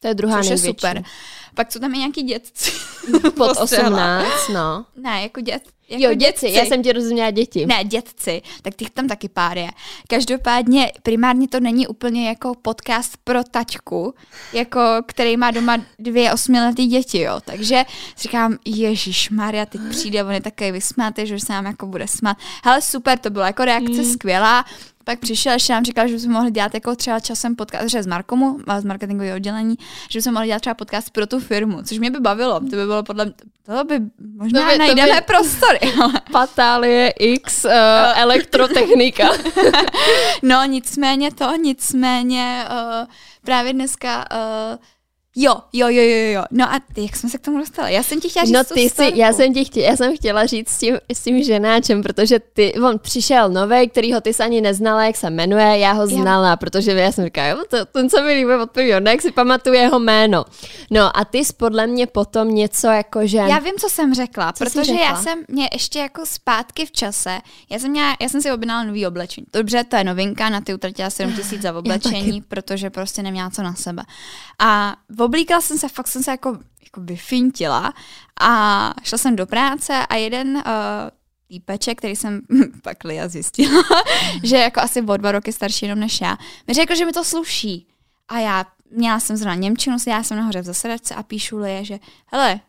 To 0.00 0.08
je 0.08 0.14
druhá 0.14 0.36
což 0.36 0.48
největší. 0.48 0.66
je 0.66 0.72
super. 0.74 1.02
Pak 1.56 1.72
jsou 1.72 1.78
tam 1.78 1.94
i 1.94 1.98
nějaký 1.98 2.22
dětci. 2.22 2.72
Pod 3.36 3.56
18, 3.56 4.48
no. 4.52 4.84
Ne, 4.96 5.22
jako 5.22 5.40
dět. 5.40 5.62
Jako 5.88 6.04
jo, 6.04 6.14
dětci, 6.14 6.50
já 6.50 6.64
jsem 6.64 6.82
ti 6.82 6.92
rozuměla 6.92 7.30
děti. 7.30 7.66
Ne, 7.66 7.84
dětci, 7.84 8.42
tak 8.62 8.74
těch 8.74 8.90
tam 8.90 9.08
taky 9.08 9.28
pár 9.28 9.58
je. 9.58 9.70
Každopádně 10.08 10.92
primárně 11.02 11.48
to 11.48 11.60
není 11.60 11.86
úplně 11.86 12.28
jako 12.28 12.54
podcast 12.62 13.16
pro 13.24 13.44
taťku, 13.44 14.14
jako 14.52 14.80
který 15.06 15.36
má 15.36 15.50
doma 15.50 15.78
dvě 15.98 16.32
osmiletý 16.32 16.86
děti, 16.86 17.20
jo. 17.20 17.40
Takže 17.44 17.84
říkám, 18.18 18.56
Ježíš 18.64 19.30
Maria, 19.30 19.66
teď 19.66 19.80
přijde, 19.90 20.24
on 20.24 20.32
je 20.32 20.40
takový 20.40 20.72
vysmátý, 20.72 21.26
že 21.26 21.40
se 21.40 21.52
nám 21.52 21.66
jako 21.66 21.86
bude 21.86 22.08
smát. 22.08 22.36
Hele, 22.64 22.82
super, 22.82 23.18
to 23.18 23.30
byla 23.30 23.46
jako 23.46 23.64
reakce 23.64 24.02
mm. 24.02 24.12
skvělá. 24.12 24.64
Pak 25.08 25.18
přišel, 25.18 25.52
ještě 25.52 25.72
nám 25.72 25.84
říkal, 25.84 26.08
že 26.08 26.14
bychom 26.14 26.32
mohli 26.32 26.50
dělat 26.50 26.74
jako 26.74 26.96
třeba 26.96 27.20
časem 27.20 27.56
podcast, 27.56 27.90
že 27.90 28.02
z 28.02 28.06
Markomu, 28.06 28.58
z 28.78 28.84
marketingového 28.84 29.36
oddělení, 29.36 29.76
že 30.10 30.18
bychom 30.18 30.32
mohli 30.32 30.46
dělat 30.46 30.60
třeba 30.60 30.74
podcast 30.74 31.10
pro 31.10 31.26
tu 31.26 31.40
firmu, 31.46 31.82
což 31.82 31.98
mě 31.98 32.10
by 32.10 32.20
bavilo. 32.20 32.60
To 32.60 32.66
by 32.66 32.86
bylo 32.86 33.02
podle 33.02 33.24
mě, 33.24 33.34
to 33.66 33.84
by 33.84 34.00
možná 34.36 34.60
to 34.60 34.72
by, 34.72 34.78
najdeme 34.78 35.08
to 35.08 35.14
by... 35.14 35.20
prostory. 35.26 35.78
Ale... 36.02 36.12
Patálie 36.32 37.10
X 37.10 37.64
uh, 37.64 37.70
elektrotechnika. 38.14 39.28
no 40.42 40.64
nicméně 40.64 41.30
to, 41.32 41.56
nicméně 41.56 42.64
uh, 42.70 43.06
právě 43.44 43.72
dneska 43.72 44.24
uh, 44.32 44.78
Jo, 45.38 45.54
jo, 45.72 45.88
jo, 45.88 46.02
jo, 46.02 46.32
jo. 46.32 46.42
No 46.50 46.64
a 46.72 46.80
ty, 46.94 47.02
jak 47.02 47.16
jsme 47.16 47.30
se 47.30 47.38
k 47.38 47.40
tomu 47.40 47.58
dostali? 47.58 47.92
Já 47.92 48.02
jsem 48.02 48.20
ti 48.20 48.28
chtěla 48.28 48.44
říct 48.44 48.54
No 48.54 48.64
ty 48.64 48.80
jsi, 48.80 49.12
já 49.14 49.32
jsem 49.32 49.54
ti 49.54 49.64
chtěla, 49.64 49.86
já 49.86 49.96
jsem 49.96 50.16
chtěla 50.16 50.46
říct 50.46 50.68
s 50.68 50.78
tím, 50.78 50.96
s 51.12 51.24
tím 51.24 51.42
ženáčem, 51.42 52.02
protože 52.02 52.38
ty, 52.38 52.74
on 52.74 52.98
přišel 52.98 53.50
nový, 53.50 53.88
kterýho 53.88 54.20
ty 54.20 54.34
jsi 54.34 54.42
ani 54.42 54.60
neznala, 54.60 55.04
jak 55.04 55.16
se 55.16 55.30
jmenuje, 55.30 55.78
já 55.78 55.92
ho 55.92 56.06
znala, 56.06 56.48
já. 56.48 56.56
protože 56.56 56.92
já 56.92 57.12
jsem 57.12 57.24
říkala, 57.24 57.48
jo, 57.48 57.64
to, 57.70 57.84
ten 57.84 58.10
se 58.10 58.22
mi 58.22 58.32
líbí 58.34 58.52
od 58.62 58.70
prvního, 58.70 59.00
jak 59.04 59.22
si 59.22 59.32
pamatuju 59.32 59.74
jeho 59.74 59.98
jméno. 59.98 60.44
No 60.90 61.16
a 61.18 61.24
ty 61.24 61.44
jsi 61.44 61.52
podle 61.52 61.86
mě 61.86 62.06
potom 62.06 62.54
něco 62.54 62.86
jako, 62.86 63.26
že... 63.26 63.38
Já 63.38 63.58
vím, 63.58 63.74
co 63.78 63.88
jsem 63.88 64.14
řekla, 64.14 64.52
co 64.52 64.64
protože 64.64 64.84
řekla? 64.84 65.04
já 65.04 65.16
jsem 65.16 65.44
mě 65.48 65.68
ještě 65.72 65.98
jako 65.98 66.26
zpátky 66.26 66.86
v 66.86 66.92
čase, 66.92 67.40
já 67.70 67.78
jsem, 67.78 67.90
měla, 67.90 68.16
já 68.20 68.28
jsem 68.28 68.42
si 68.42 68.52
objednala 68.52 68.84
nový 68.84 69.06
oblečení. 69.06 69.46
Dobře, 69.52 69.84
to 69.84 69.96
je 69.96 70.04
novinka, 70.04 70.48
na 70.48 70.60
ty 70.60 70.74
utratila 70.74 71.10
7 71.10 71.32
tisíc 71.32 71.62
za 71.62 71.72
oblečení, 71.78 72.42
protože 72.42 72.90
prostě 72.90 73.22
neměla 73.22 73.50
co 73.50 73.62
na 73.62 73.74
sebe. 73.74 74.02
A 74.58 74.96
oblíkala 75.26 75.60
jsem 75.60 75.78
se, 75.78 75.88
fakt 75.88 76.08
jsem 76.08 76.22
se 76.22 76.30
jako, 76.30 76.58
jako 76.84 77.00
vyfintila 77.00 77.94
a 78.40 78.94
šla 79.02 79.18
jsem 79.18 79.36
do 79.36 79.46
práce 79.46 80.06
a 80.06 80.14
jeden 80.14 80.56
uh, 80.56 80.62
týpeček, 81.48 81.98
který 81.98 82.16
jsem 82.16 82.40
pak 82.82 83.04
Lia 83.04 83.28
zjistila, 83.28 83.82
že 84.44 84.56
jako 84.56 84.80
asi 84.80 85.02
o 85.02 85.16
dva 85.16 85.32
roky 85.32 85.52
starší 85.52 85.86
jenom 85.86 86.00
než 86.00 86.20
já, 86.20 86.38
mi 86.66 86.74
řekl, 86.74 86.94
že 86.94 87.06
mi 87.06 87.12
to 87.12 87.24
sluší. 87.24 87.86
A 88.28 88.38
já 88.38 88.64
měla 88.90 89.20
jsem 89.20 89.36
zrovna 89.36 89.54
Němčinu, 89.54 89.96
já 90.06 90.22
jsem 90.22 90.36
nahoře 90.36 90.60
v 90.60 90.64
zasedačce 90.64 91.14
a 91.14 91.22
píšu 91.22 91.58
Lie, 91.58 91.84
že 91.84 91.98
hele, 92.32 92.60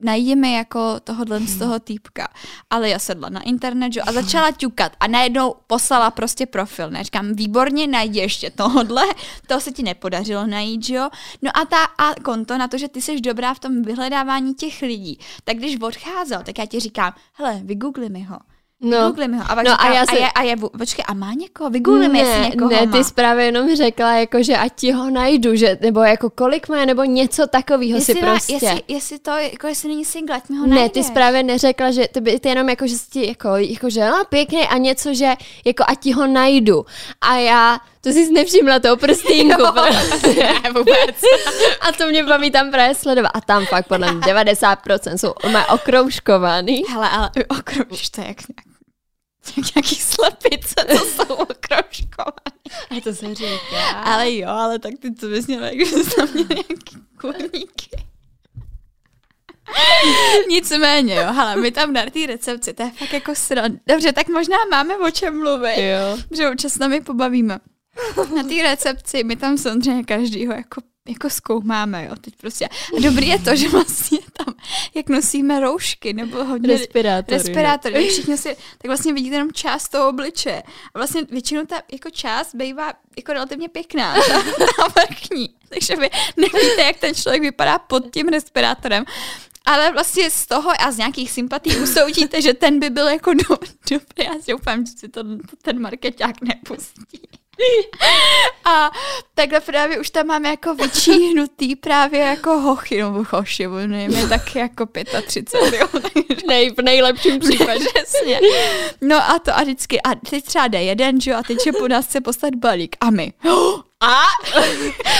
najdi 0.00 0.36
mi 0.36 0.52
jako 0.52 1.00
tohohle 1.00 1.40
z 1.40 1.58
toho 1.58 1.78
týpka. 1.78 2.28
Ale 2.70 2.88
já 2.88 2.98
sedla 2.98 3.28
na 3.28 3.42
internet 3.42 3.92
že, 3.92 4.02
a 4.02 4.12
začala 4.12 4.50
ťukat 4.50 4.92
a 5.00 5.06
najednou 5.06 5.54
poslala 5.66 6.10
prostě 6.10 6.46
profil. 6.46 6.90
Ne? 6.90 7.04
Říkám, 7.04 7.32
výborně, 7.32 7.86
najdi 7.86 8.20
ještě 8.20 8.50
tohle. 8.50 9.02
To 9.46 9.60
se 9.60 9.72
ti 9.72 9.82
nepodařilo 9.82 10.46
najít, 10.46 10.84
že 10.84 10.94
jo? 10.94 11.08
No 11.42 11.50
a 11.56 11.64
ta 11.64 11.84
a 11.84 12.14
konto 12.14 12.58
na 12.58 12.68
to, 12.68 12.78
že 12.78 12.88
ty 12.88 13.02
jsi 13.02 13.20
dobrá 13.20 13.54
v 13.54 13.58
tom 13.58 13.82
vyhledávání 13.82 14.54
těch 14.54 14.82
lidí. 14.82 15.18
Tak 15.44 15.56
když 15.56 15.80
odcházel, 15.80 16.42
tak 16.42 16.58
já 16.58 16.66
ti 16.66 16.80
říkám, 16.80 17.14
hele, 17.32 17.60
vygoogli 17.64 18.08
mi 18.08 18.22
ho. 18.22 18.38
No, 18.84 19.14
mi 19.28 19.36
ho. 19.36 19.44
A, 19.48 19.54
no 19.54 19.62
říká, 19.62 19.74
a, 19.74 19.92
já 19.94 20.06
se... 20.06 20.12
a, 20.12 20.20
je, 20.20 20.30
a 20.30 20.42
je, 20.42 20.56
počkej, 20.78 21.04
a 21.08 21.14
má 21.14 21.32
někoho? 21.32 21.70
Vygooglím, 21.70 22.12
ne, 22.12 22.18
jestli 22.18 22.40
někoho 22.50 22.70
Ne, 22.70 22.86
má. 22.86 22.92
ty 22.92 23.04
zprávě 23.04 23.44
jenom 23.44 23.76
řekla, 23.76 24.12
jako, 24.12 24.42
že 24.42 24.56
ať 24.56 24.72
ti 24.74 24.92
ho 24.92 25.10
najdu, 25.10 25.56
že, 25.56 25.78
nebo 25.80 26.00
jako 26.00 26.30
kolik 26.30 26.68
má, 26.68 26.84
nebo 26.84 27.04
něco 27.04 27.46
takového 27.46 28.00
si 28.00 28.14
prostě. 28.14 28.52
Jestli, 28.52 28.82
jestli 28.88 29.18
to, 29.18 29.30
jako 29.30 29.66
jestli 29.66 29.88
není 29.88 30.04
single, 30.04 30.36
ať 30.36 30.48
mi 30.48 30.56
ho 30.56 30.66
Ne, 30.66 30.74
najdeš. 30.74 30.92
ty 30.92 31.04
zprávě 31.04 31.42
neřekla, 31.42 31.90
že 31.90 32.08
to 32.08 32.20
by 32.20 32.40
ty 32.40 32.48
jenom 32.48 32.68
jako, 32.68 32.86
že 32.86 32.94
ti, 33.10 33.28
jako, 33.28 33.48
jako, 33.56 33.90
že 33.90 34.00
no, 34.10 34.24
pěkně 34.28 34.68
a 34.68 34.78
něco, 34.78 35.14
že 35.14 35.32
jako 35.64 35.84
ať 35.88 35.98
ti 36.00 36.12
ho 36.12 36.26
najdu. 36.26 36.86
A 37.20 37.36
já, 37.36 37.78
to 38.00 38.08
jsi 38.10 38.32
nevšimla 38.32 38.78
toho 38.78 38.96
prstínku. 38.96 39.62
ne, 40.38 40.54
vůbec. 40.74 41.16
a 41.80 41.92
to 41.98 42.06
mě 42.08 42.24
baví 42.24 42.50
tam 42.50 42.70
právě 42.70 42.94
sledovat. 42.94 43.30
A 43.34 43.40
tam 43.40 43.66
fakt 43.66 43.86
podle 43.88 44.12
mě 44.12 44.20
90% 44.34 45.16
jsou 45.16 45.34
okroužkovaný. 45.74 46.82
Hele, 46.88 47.08
ale 47.10 47.30
okrouž, 47.48 48.08
to 48.10 48.20
je 48.20 48.26
jak 48.28 48.36
nějaký 49.56 49.94
slepice, 49.94 50.74
co 50.98 51.04
jsou 51.04 51.34
okroužkované. 51.34 52.52
A 52.90 53.00
to 53.00 53.14
se 53.14 53.34
říká. 53.34 53.90
Ale 54.04 54.34
jo, 54.36 54.48
ale 54.48 54.78
tak 54.78 54.92
ty 55.00 55.10
to 55.10 55.26
bys 55.26 55.46
měla, 55.46 55.66
jak 55.66 55.88
jsi 55.88 56.16
tam 56.16 56.28
měl 56.34 56.46
nějaký 56.50 56.96
kurníky. 57.20 57.90
Nicméně, 60.48 61.14
jo, 61.14 61.32
hele, 61.32 61.56
my 61.56 61.70
tam 61.70 61.92
na 61.92 62.02
té 62.06 62.26
recepci, 62.26 62.72
to 62.72 62.82
je 62.82 62.90
fakt 62.90 63.12
jako 63.12 63.34
sran. 63.34 63.72
Dobře, 63.88 64.12
tak 64.12 64.28
možná 64.28 64.56
máme 64.70 64.96
o 64.98 65.10
čem 65.10 65.38
mluvit, 65.38 65.76
Jo. 65.76 66.18
že 66.30 66.50
občas 66.50 66.78
nami 66.78 67.00
pobavíme. 67.00 67.58
Na 68.36 68.42
té 68.42 68.62
recepci 68.62 69.24
my 69.24 69.36
tam 69.36 69.58
samozřejmě 69.58 70.04
každýho 70.04 70.52
jako 70.52 70.80
jako 71.08 71.30
zkoumáme, 71.30 72.04
jo, 72.04 72.16
teď 72.20 72.36
prostě. 72.36 72.68
A 72.68 73.00
dobrý 73.02 73.28
je 73.28 73.38
to, 73.38 73.56
že 73.56 73.68
vlastně 73.68 74.18
tam, 74.32 74.54
jak 74.94 75.08
nosíme 75.08 75.60
roušky, 75.60 76.12
nebo 76.12 76.44
hodně... 76.44 76.68
Respirátory. 76.68 77.36
Respirátory, 77.36 78.04
no. 78.04 78.10
všichni 78.10 78.36
si, 78.36 78.56
tak 78.78 78.86
vlastně 78.86 79.12
vidíte 79.12 79.34
jenom 79.34 79.52
část 79.52 79.88
toho 79.88 80.08
obličeje. 80.08 80.62
A 80.94 80.98
vlastně 80.98 81.22
většinou 81.30 81.66
ta 81.66 81.82
jako 81.92 82.10
část 82.10 82.54
bývá 82.54 82.92
jako 83.16 83.32
relativně 83.32 83.68
pěkná, 83.68 84.14
ta, 84.14 84.42
ta 84.42 84.88
vrchní. 84.96 85.54
Takže 85.68 85.96
vy 85.96 86.10
nevíte, 86.36 86.82
jak 86.82 86.96
ten 86.96 87.14
člověk 87.14 87.42
vypadá 87.42 87.78
pod 87.78 88.10
tím 88.10 88.28
respirátorem. 88.28 89.04
Ale 89.64 89.92
vlastně 89.92 90.30
z 90.30 90.46
toho 90.46 90.70
a 90.80 90.92
z 90.92 90.98
nějakých 90.98 91.30
sympatí 91.30 91.76
usoudíte, 91.76 92.42
že 92.42 92.54
ten 92.54 92.80
by 92.80 92.90
byl 92.90 93.08
jako 93.08 93.34
do, 93.34 93.56
dobrý. 93.90 94.24
Já 94.24 94.34
si 94.40 94.50
doufám, 94.50 94.86
že 94.86 94.92
si 94.92 95.08
to 95.08 95.24
ten 95.62 95.80
marketák 95.80 96.40
nepustí. 96.40 97.28
A 98.64 98.90
takhle 99.34 99.60
právě 99.60 99.98
už 99.98 100.10
tam 100.10 100.26
máme 100.26 100.48
jako 100.48 100.74
vyčíhnutý 100.74 101.76
právě 101.76 102.20
jako 102.20 102.50
hochy, 102.58 103.02
nebo 103.02 103.24
hoši, 103.30 103.66
nevím, 103.66 104.18
je 104.18 104.28
taky 104.28 104.58
jako 104.58 104.86
35, 105.26 105.80
jo. 105.80 105.88
Nej, 106.48 106.70
v 106.70 106.82
nejlepším 106.82 107.38
případě. 107.40 107.84
Přesně. 107.94 108.40
No 109.00 109.16
a 109.16 109.38
to 109.38 109.56
a 109.56 109.62
vždycky, 109.62 110.02
a 110.02 110.14
teď 110.30 110.44
třeba 110.44 110.66
jde 110.68 110.82
jeden, 110.82 111.20
že 111.20 111.30
jo, 111.30 111.36
a 111.36 111.42
teď 111.42 111.58
že 111.64 111.72
po 111.72 111.88
nás 111.88 112.06
chce 112.06 112.20
poslat 112.20 112.54
balík. 112.54 112.96
A 113.00 113.10
my, 113.10 113.32
a? 114.00 114.22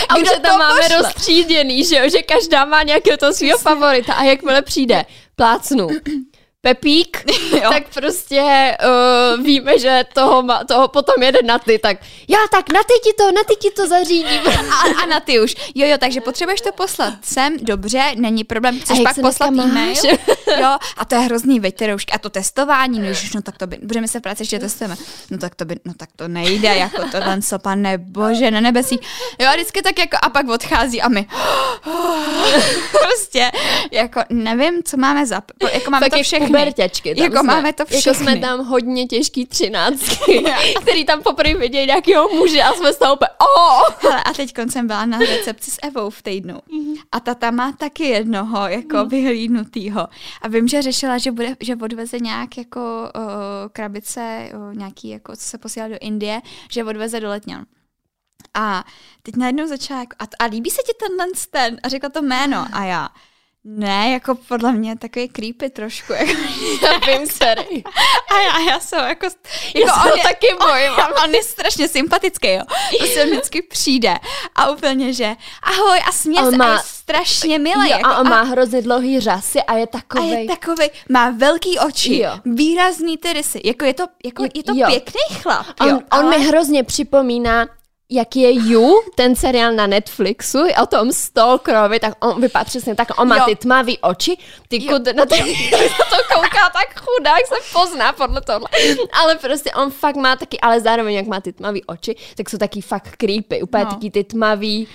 A 0.09 0.15
už 0.17 0.29
je 0.31 0.39
tam 0.39 0.59
máme 0.59 0.81
pošle? 0.81 0.97
rozstříděný, 0.97 1.83
že 1.83 1.95
jo, 1.97 2.09
že 2.09 2.21
každá 2.21 2.65
má 2.65 2.83
nějakého 2.83 3.17
toho 3.17 3.33
svého 3.33 3.57
favorita 3.57 4.13
a 4.13 4.23
jakmile 4.23 4.61
přijde, 4.61 5.05
plácnu, 5.35 5.87
Pepík, 6.65 7.25
Jo. 7.63 7.69
tak 7.69 7.83
prostě 7.93 8.77
uh, 9.37 9.43
víme, 9.43 9.79
že 9.79 10.05
toho, 10.13 10.43
má, 10.43 10.63
toho 10.63 10.87
potom 10.87 11.23
jede 11.23 11.39
na 11.41 11.59
ty, 11.59 11.79
tak 11.79 11.97
já 12.27 12.37
tak 12.51 12.73
na 12.73 12.79
ty 12.83 12.93
ti 13.03 13.13
to, 13.17 13.31
na 13.31 13.43
ty 13.47 13.55
ti 13.55 13.71
to 13.71 13.87
zařídím. 13.87 14.41
A, 14.47 15.03
a 15.03 15.05
na 15.05 15.19
ty 15.19 15.39
už. 15.39 15.55
Jo, 15.75 15.87
jo, 15.87 15.97
takže 15.99 16.21
potřebuješ 16.21 16.61
to 16.61 16.71
poslat 16.71 17.13
sem, 17.23 17.57
dobře, 17.61 18.03
není 18.15 18.43
problém, 18.43 18.79
chceš 18.79 18.99
pak 19.03 19.15
poslat 19.21 19.47
e-mail. 19.47 19.95
Jo, 20.59 20.77
a 20.97 21.05
to 21.05 21.15
je 21.15 21.21
hrozný, 21.21 21.59
veď. 21.59 21.81
A 22.11 22.19
to 22.19 22.29
testování, 22.29 22.99
no 22.99 23.05
ježiš, 23.05 23.33
no 23.33 23.41
tak 23.41 23.57
to 23.57 23.67
by, 23.67 23.79
budeme 23.83 24.07
se 24.07 24.19
v 24.19 24.21
práci 24.21 24.41
ještě 24.41 24.59
testujeme. 24.59 24.95
No 25.31 25.37
tak 25.37 25.55
to 25.55 25.65
by, 25.65 25.75
no 25.85 25.93
tak 25.97 26.09
to 26.15 26.27
nejde, 26.27 26.75
jako 26.75 27.01
to 27.01 27.21
ten 27.21 27.41
co, 27.41 27.59
pane 27.59 27.97
bože, 27.97 28.51
na 28.51 28.59
nebesí. 28.59 28.99
Jo, 29.39 29.47
a 29.49 29.53
vždycky 29.53 29.81
tak 29.81 29.99
jako, 29.99 30.17
a 30.21 30.29
pak 30.29 30.47
odchází 30.49 31.01
a 31.01 31.09
my, 31.09 31.27
prostě, 33.01 33.51
jako 33.91 34.21
nevím, 34.29 34.83
co 34.83 34.97
máme 34.97 35.25
za, 35.25 35.41
jako 35.73 35.91
máme 35.91 36.05
Tak 36.05 36.11
to 36.11 36.17
jak 36.17 36.25
všechny. 36.25 36.52
Puberťačky. 36.57 37.15
Tam 37.15 37.23
Jako 37.23 37.37
jsme, 37.37 37.53
máme 37.53 37.73
to 37.73 37.83
Jako 37.83 37.93
jsme 38.01 38.13
všechny. 38.13 38.39
tam 38.39 38.65
hodně 38.65 39.05
těžký 39.05 39.45
třináctky, 39.45 40.43
který 40.81 41.05
tam 41.05 41.23
poprvé 41.23 41.53
vidějí 41.55 41.87
nějakého 41.87 42.29
muže 42.29 42.63
a 42.63 42.73
jsme 42.73 42.93
z 42.93 42.97
toho 42.97 43.13
úplně, 43.15 43.29
oh! 43.39 43.89
Hele, 44.01 44.23
a 44.23 44.33
teď 44.33 44.53
jsem 44.69 44.87
byla 44.87 45.05
na 45.05 45.17
recepci 45.19 45.71
s 45.71 45.77
Evou 45.83 46.09
v 46.09 46.21
týdnu. 46.21 46.59
A 47.11 47.19
ta 47.19 47.35
tam 47.35 47.55
má 47.55 47.71
taky 47.71 48.03
jednoho, 48.03 48.67
jako 48.67 49.05
vyhlídnutýho. 49.05 50.07
A 50.41 50.47
vím, 50.47 50.67
že 50.67 50.81
řešila, 50.81 51.17
že, 51.17 51.31
bude, 51.31 51.55
že 51.59 51.75
odveze 51.75 52.19
nějak 52.19 52.57
jako 52.57 52.79
o, 52.79 53.09
krabice, 53.69 54.49
o, 54.53 54.71
nějaký, 54.71 55.09
jako, 55.09 55.35
co 55.35 55.41
se 55.43 55.57
posílá 55.57 55.87
do 55.87 55.95
Indie, 56.01 56.41
že 56.71 56.83
odveze 56.83 57.19
do 57.19 57.29
Letňan. 57.29 57.65
A 58.53 58.83
teď 59.23 59.35
najednou 59.35 59.67
začala 59.67 59.99
jako, 59.99 60.15
a, 60.19 60.23
a 60.39 60.45
líbí 60.45 60.69
se 60.69 60.81
ti 60.85 60.91
tenhle 60.99 61.25
ten? 61.51 61.79
A 61.83 61.89
řekla 61.89 62.09
to 62.09 62.21
jméno. 62.21 62.65
A 62.73 62.83
já, 62.83 63.09
ne, 63.65 64.11
jako 64.11 64.35
podle 64.35 64.71
mě 64.71 64.97
takový 64.97 65.27
creepy 65.29 65.69
trošku. 65.69 66.13
Jako, 66.13 66.31
Já 66.81 66.97
vím, 67.17 67.27
sorry. 67.27 67.83
a 68.31 68.39
já, 68.39 68.59
já 68.71 68.79
jsem 68.79 68.99
jako... 69.05 69.25
Já 69.75 69.81
jako 69.81 69.99
se 70.01 70.09
ho 70.09 70.15
je- 70.15 70.23
taky 70.23 70.47
bojím. 70.67 70.91
On, 70.91 71.23
on 71.23 71.35
je 71.35 71.43
strašně 71.43 71.87
sympatický, 71.87 72.47
jo. 72.53 72.61
Prostě 72.99 73.23
on 73.23 73.29
vždycky 73.29 73.61
přijde 73.61 74.13
a 74.55 74.69
úplně, 74.69 75.13
že 75.13 75.35
ahoj 75.63 75.99
a 76.07 76.11
směs 76.11 76.47
On 76.47 76.53
a 76.61 76.65
má- 76.65 76.73
je 76.73 76.79
strašně 76.85 77.59
milý. 77.59 77.89
Jo, 77.89 77.97
jako, 77.97 78.09
a 78.09 78.17
on 78.19 78.29
má 78.29 78.41
hrozně 78.41 78.81
dlouhý 78.81 79.19
řasy 79.19 79.61
a 79.61 79.73
je 79.75 79.83
a 79.83 79.87
takový. 79.87 80.29
je 80.29 80.45
takový, 80.47 80.87
má 81.09 81.29
velký 81.29 81.79
oči, 81.79 82.17
Jo. 82.17 82.31
výrazný 82.45 83.17
ty 83.17 83.33
rysy. 83.33 83.61
Jako 83.65 83.85
je 83.85 83.93
to, 83.93 84.05
jako, 84.25 84.43
je 84.43 84.63
to 84.63 84.73
Jo. 84.75 84.87
pěkný 84.87 85.21
chlap, 85.41 85.65
On, 85.81 85.87
jo, 85.89 85.95
on 85.95 86.03
ale... 86.25 86.37
mi 86.37 86.45
hrozně 86.45 86.83
připomíná, 86.83 87.67
jak 88.13 88.35
je 88.35 88.51
You, 88.51 89.01
ten 89.15 89.35
seriál 89.35 89.73
na 89.73 89.87
Netflixu, 89.87 90.59
o 90.83 90.85
tom 90.85 91.11
Stalkerovi, 91.11 91.99
tak 91.99 92.13
on 92.25 92.41
vypadá 92.41 92.65
přesně 92.65 92.95
tak, 92.95 93.07
on 93.21 93.27
má 93.27 93.37
Jo. 93.37 93.43
ty 93.45 93.55
tmavý 93.55 93.97
oči, 93.99 94.37
ty 94.67 94.79
kud, 94.79 95.05
na 95.15 95.25
to, 95.25 95.35
na 95.71 96.05
to 96.09 96.17
kouká 96.33 96.69
tak 96.73 97.01
chudák, 97.05 97.39
se 97.47 97.55
pozná 97.73 98.13
podle 98.13 98.41
tohle. 98.41 98.67
Ale 99.11 99.35
prostě 99.35 99.71
on 99.71 99.91
fakt 99.91 100.15
má 100.15 100.35
taky, 100.35 100.59
ale 100.59 100.79
zároveň 100.79 101.15
jak 101.15 101.25
má 101.27 101.41
ty 101.41 101.53
tmavý 101.53 101.83
oči, 101.83 102.15
tak 102.35 102.49
jsou 102.49 102.57
taky 102.57 102.81
fakt 102.81 103.15
creepy, 103.17 103.61
úplně 103.61 103.83
No. 103.85 103.89
taky 103.91 104.11
ty 104.11 104.23
tmavý. 104.23 104.87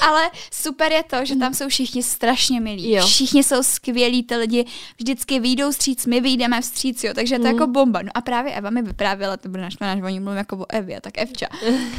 Ale 0.00 0.30
super 0.52 0.92
je 0.92 1.02
to, 1.02 1.16
že 1.24 1.36
tam 1.36 1.54
jsou 1.54 1.68
všichni 1.68 2.02
strašně 2.02 2.60
milí. 2.60 2.92
Jo. 2.92 3.06
Všichni 3.06 3.44
jsou 3.44 3.62
skvělí, 3.62 4.22
ty 4.22 4.36
lidi 4.36 4.64
vždycky 4.98 5.40
vyjdou 5.40 5.70
vstříc, 5.70 6.06
my 6.06 6.20
vyjdeme 6.20 6.60
vstříc, 6.60 7.04
jo, 7.04 7.14
takže 7.14 7.38
to 7.38 7.46
je 7.46 7.52
jako 7.52 7.66
bomba. 7.66 8.02
No 8.02 8.10
a 8.14 8.20
právě 8.20 8.52
Eva 8.54 8.70
mi 8.70 8.82
vyprávěla, 8.82 9.36
to 9.36 9.48
bude 9.48 9.62
naštvaná, 9.62 9.96
že 9.96 10.02
o 10.02 10.08
ní 10.08 10.20
mluvím 10.20 10.38
jako 10.38 10.56
o 10.56 10.66
Evě, 10.68 11.00
tak 11.00 11.18
Evča, 11.18 11.46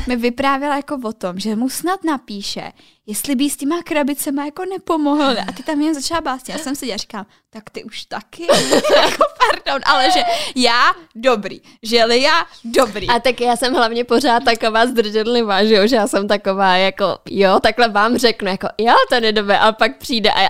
mi 0.08 0.16
vyprávěla 0.16 0.51
jako 0.58 1.00
o 1.04 1.14
tom, 1.14 1.40
že 1.40 1.56
mu 1.56 1.70
snad 1.70 2.04
napíše, 2.04 2.72
jestli 3.06 3.36
by 3.36 3.50
s 3.50 3.58
těma 3.58 3.84
krabicema 3.84 4.46
jako 4.46 4.66
nepomohl. 4.66 5.36
A 5.48 5.52
ty 5.52 5.64
tam 5.64 5.82
jen 5.82 5.94
začala 5.94 6.22
bást. 6.22 6.50
Já 6.50 6.58
jsem 6.58 6.76
si 6.76 6.94
a 6.94 6.98
říkám, 6.98 7.26
tak 7.50 7.70
ty 7.70 7.84
už 7.84 8.06
taky? 8.06 8.44
jako 8.96 9.24
pardon, 9.40 9.82
ale 9.86 10.12
že 10.12 10.24
já 10.56 10.92
dobrý, 11.16 11.62
že 11.84 11.98
já 11.98 12.46
dobrý. 12.64 13.08
A 13.10 13.20
tak 13.20 13.42
já 13.42 13.56
jsem 13.56 13.74
hlavně 13.74 14.04
pořád 14.04 14.44
taková 14.44 14.88
zdrženlivá, 14.88 15.64
že 15.64 15.76
jo, 15.76 15.88
že 15.88 15.96
já 15.96 16.08
jsem 16.08 16.28
taková 16.28 16.76
jako, 16.76 17.20
jo, 17.30 17.60
takhle 17.60 17.90
vám 17.90 18.18
řeknu, 18.18 18.48
jako, 18.48 18.68
jo, 18.78 18.94
to 19.10 19.16
je 19.16 19.32
dobré, 19.32 19.58
a 19.58 19.72
pak 19.72 19.98
přijde 19.98 20.32
a 20.32 20.42
já, 20.42 20.50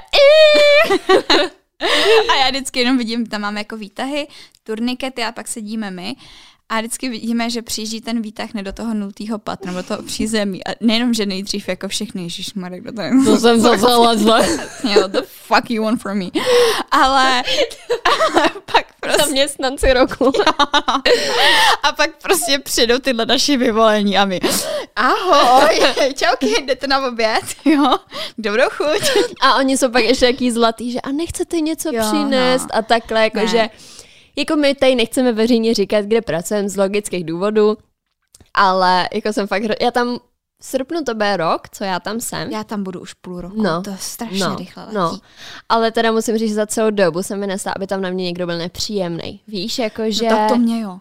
A 2.29 2.35
já 2.35 2.49
vždycky 2.49 2.79
jenom 2.79 2.97
vidím, 2.97 3.25
tam 3.25 3.41
máme 3.41 3.59
jako 3.59 3.77
výtahy, 3.77 4.27
turnikety 4.63 5.23
a 5.23 5.31
pak 5.31 5.47
sedíme 5.47 5.91
my. 5.91 6.15
A 6.71 6.79
vždycky 6.79 7.09
vidíme, 7.09 7.49
že 7.49 7.61
přijíždí 7.61 8.01
ten 8.01 8.21
výtah 8.21 8.53
ne 8.53 8.63
do 8.63 8.73
toho 8.73 8.93
nultého 8.93 9.39
patra, 9.39 9.71
do 9.73 9.83
toho 9.83 10.01
přízemí. 10.03 10.67
A 10.67 10.71
nejenom, 10.81 11.13
že 11.13 11.25
nejdřív 11.25 11.69
jako 11.69 11.87
všechny, 11.87 12.23
ježišmarek, 12.23 12.81
kdo 12.81 12.91
to 12.91 13.01
je. 13.01 13.11
to 13.25 13.37
jsem 13.37 13.59
zase 13.59 13.77
zle. 14.15 14.47
Vlastně, 14.47 14.95
what 14.95 15.11
the 15.11 15.21
fuck 15.47 15.69
you 15.71 15.83
want 15.83 16.01
from 16.01 16.17
me. 16.17 16.25
Ale, 16.91 17.43
ale 18.35 18.49
pak 18.73 18.85
prostě, 18.99 19.23
Zaměstnanci 19.23 19.93
roku. 19.93 20.31
a 21.83 21.91
pak 21.91 22.09
prostě 22.23 22.59
přijdou 22.59 22.99
tyhle 22.99 23.25
naši 23.25 23.57
vyvolení 23.57 24.17
a 24.17 24.25
my, 24.25 24.39
ahoj, 24.95 25.79
čauky, 26.15 26.61
jdete 26.65 26.87
na 26.87 27.07
oběd, 27.07 27.41
jo, 27.65 27.97
dobrou 28.37 28.69
chuť. 28.71 29.09
A 29.41 29.55
oni 29.55 29.77
jsou 29.77 29.89
pak 29.91 30.03
ještě 30.03 30.25
jaký 30.25 30.51
zlatý, 30.51 30.91
že 30.91 31.01
a 31.01 31.11
nechcete 31.11 31.59
něco 31.61 31.89
Jo, 31.93 32.03
přinést 32.07 32.63
no. 32.63 32.69
a 32.73 32.81
takhle, 32.81 33.23
jako 33.23 33.37
Ne. 33.37 33.47
že 33.47 33.69
jako 34.41 34.55
my 34.55 34.75
tady 34.75 34.95
nechceme 34.95 35.31
veřejně 35.31 35.73
říkat, 35.73 36.05
kde 36.05 36.21
pracujeme 36.21 36.69
z 36.69 36.77
logických 36.77 37.23
důvodů, 37.25 37.77
ale 38.53 39.09
jako 39.13 39.33
jsem 39.33 39.47
fakt, 39.47 39.63
já 39.81 39.91
tam 39.91 40.19
v 40.61 40.65
srpnu 40.65 41.03
to 41.03 41.13
bude 41.13 41.37
rok, 41.37 41.69
co 41.69 41.83
já 41.83 41.99
tam 41.99 42.19
jsem. 42.19 42.51
Já 42.51 42.63
tam 42.63 42.83
budu 42.83 42.99
už 42.99 43.13
půl 43.13 43.41
roku, 43.41 43.61
No. 43.61 43.81
to 43.81 43.91
strašně 43.99 44.39
no, 44.39 44.55
rychle 44.55 44.83
letí. 44.83 44.95
no, 44.95 45.19
ale 45.69 45.91
teda 45.91 46.11
musím 46.11 46.37
říct, 46.37 46.49
že 46.49 46.55
za 46.55 46.65
celou 46.67 46.89
dobu 46.91 47.23
jsem 47.23 47.39
vynesla, 47.41 47.71
aby 47.75 47.87
tam 47.87 48.01
na 48.01 48.09
mě 48.09 48.23
někdo 48.23 48.45
byl 48.45 48.57
nepříjemný. 48.57 49.41
Víš, 49.47 49.79
jako 49.79 50.03
že... 50.07 50.23
No, 50.29 50.29
tak 50.37 50.49
to 50.49 50.57
mě 50.57 50.81
jo. 50.81 50.97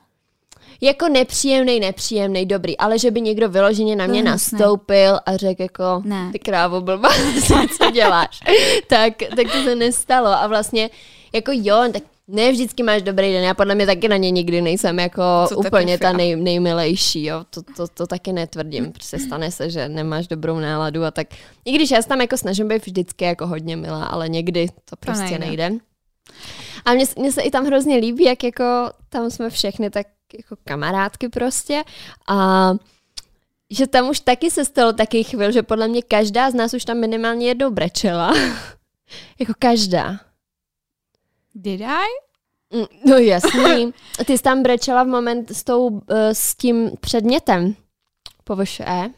Jako 0.80 1.08
nepříjemný, 1.08 1.80
nepříjemný, 1.80 2.46
dobrý, 2.46 2.78
ale 2.78 2.98
že 2.98 3.10
by 3.10 3.20
někdo 3.20 3.48
vyloženě 3.48 3.96
na 3.96 4.06
mě 4.06 4.18
je 4.20 4.28
hnusný. 4.28 4.58
nastoupil 4.58 5.18
a 5.26 5.36
řekl 5.36 5.62
jako, 5.62 6.02
Ne. 6.04 6.28
ty 6.32 6.38
krávo 6.38 6.80
blbá, 6.80 7.08
co 7.78 7.90
děláš, 7.90 8.40
tak, 8.86 9.12
tak 9.36 9.52
to 9.52 9.62
se 9.64 9.74
nestalo 9.74 10.28
a 10.28 10.46
vlastně 10.46 10.90
jako 11.32 11.50
jo, 11.54 11.84
tak 11.92 12.02
ne 12.30 12.52
vždycky 12.52 12.82
máš 12.82 13.02
dobrý 13.02 13.32
den, 13.32 13.44
já 13.44 13.54
podle 13.54 13.74
mě 13.74 13.86
taky 13.86 14.08
na 14.08 14.16
ně 14.16 14.30
nikdy 14.30 14.62
nejsem 14.62 14.98
jako 14.98 15.22
Co 15.48 15.56
úplně 15.58 15.98
ta 15.98 16.12
nej, 16.12 16.36
nejmilejší, 16.36 17.24
jo, 17.24 17.44
to, 17.50 17.62
to, 17.62 17.88
to 17.88 18.06
taky 18.06 18.32
netvrdím, 18.32 18.92
prostě 18.92 19.18
stane 19.18 19.50
se, 19.50 19.70
že 19.70 19.88
nemáš 19.88 20.28
dobrou 20.28 20.58
náladu 20.58 21.04
a 21.04 21.10
tak, 21.10 21.26
i 21.64 21.72
když 21.72 21.90
já 21.90 22.02
se 22.02 22.08
tam 22.08 22.20
jako 22.20 22.36
snažím 22.36 22.68
být 22.68 22.86
vždycky 22.86 23.24
jako 23.24 23.46
hodně 23.46 23.76
milá, 23.76 24.04
ale 24.04 24.28
někdy 24.28 24.68
to 24.84 24.96
prostě 24.96 25.38
nejde. 25.38 25.46
nejde. 25.70 25.84
A 26.84 26.94
mně, 26.94 27.04
mně 27.18 27.32
se 27.32 27.42
i 27.42 27.50
tam 27.50 27.66
hrozně 27.66 27.96
líbí, 27.96 28.24
jak 28.24 28.44
jako 28.44 28.64
tam 29.08 29.30
jsme 29.30 29.50
všechny 29.50 29.90
tak 29.90 30.06
jako 30.36 30.56
kamarádky 30.64 31.28
prostě 31.28 31.82
a 32.28 32.70
že 33.70 33.86
tam 33.86 34.08
už 34.08 34.20
taky 34.20 34.50
se 34.50 34.64
stalo 34.64 34.92
taky 34.92 35.24
chvíl, 35.24 35.52
že 35.52 35.62
podle 35.62 35.88
mě 35.88 36.02
každá 36.02 36.50
z 36.50 36.54
nás 36.54 36.74
už 36.74 36.84
tam 36.84 36.98
minimálně 36.98 37.46
jednou 37.46 37.70
brečela. 37.70 38.32
jako 39.38 39.52
každá. 39.58 40.29
Did 41.54 41.80
I? 41.80 42.06
Mm, 42.76 42.84
No 43.06 43.16
jasný. 43.16 43.94
Ty 44.26 44.38
jsi 44.38 44.42
tam 44.44 44.62
brečela 44.62 45.02
v 45.02 45.06
moment 45.06 45.50
s, 45.50 45.64
tou, 45.64 45.86
uh, 45.88 46.00
s 46.32 46.54
tím 46.54 46.90
předmětem 47.00 47.74
po 48.44 48.56
VŠE. 48.56 49.10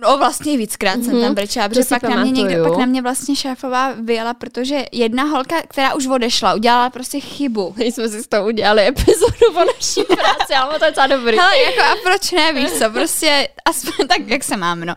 No 0.00 0.18
vlastně 0.18 0.56
víckrát 0.56 1.04
jsem 1.04 1.12
Mhm, 1.14 1.22
tam 1.22 1.34
brečela, 1.34 1.68
to 1.68 1.74
protože 1.74 1.84
pak 1.88 2.02
na, 2.02 2.24
mě 2.24 2.30
někdo, 2.30 2.68
pak 2.68 2.78
na 2.78 2.86
mě 2.86 3.02
vlastně 3.02 3.36
šéfová 3.36 3.92
vyjela, 3.92 4.34
protože 4.34 4.84
jedna 4.92 5.22
holka, 5.24 5.62
která 5.62 5.94
už 5.94 6.06
odešla, 6.06 6.54
udělala 6.54 6.90
prostě 6.90 7.20
chybu. 7.20 7.74
My 7.78 7.84
jsme 7.92 8.08
si 8.08 8.22
s 8.22 8.26
tou 8.28 8.46
udělali 8.46 8.86
epizodu 8.86 9.46
o 9.56 9.64
naší 9.64 10.02
práci, 10.16 10.54
ale 10.54 10.78
to 10.78 10.84
je 10.84 10.90
docela 10.90 11.06
dobrý. 11.06 11.36
Hele, 11.38 11.58
jako 11.58 11.80
a 11.82 11.94
proč 12.04 12.30
ne, 12.32 12.52
víš 12.52 12.70
co, 12.72 12.90
prostě 12.90 13.48
aspoň 13.64 14.08
tak, 14.08 14.28
jak 14.28 14.44
se 14.44 14.56
mám, 14.56 14.80
no. 14.80 14.94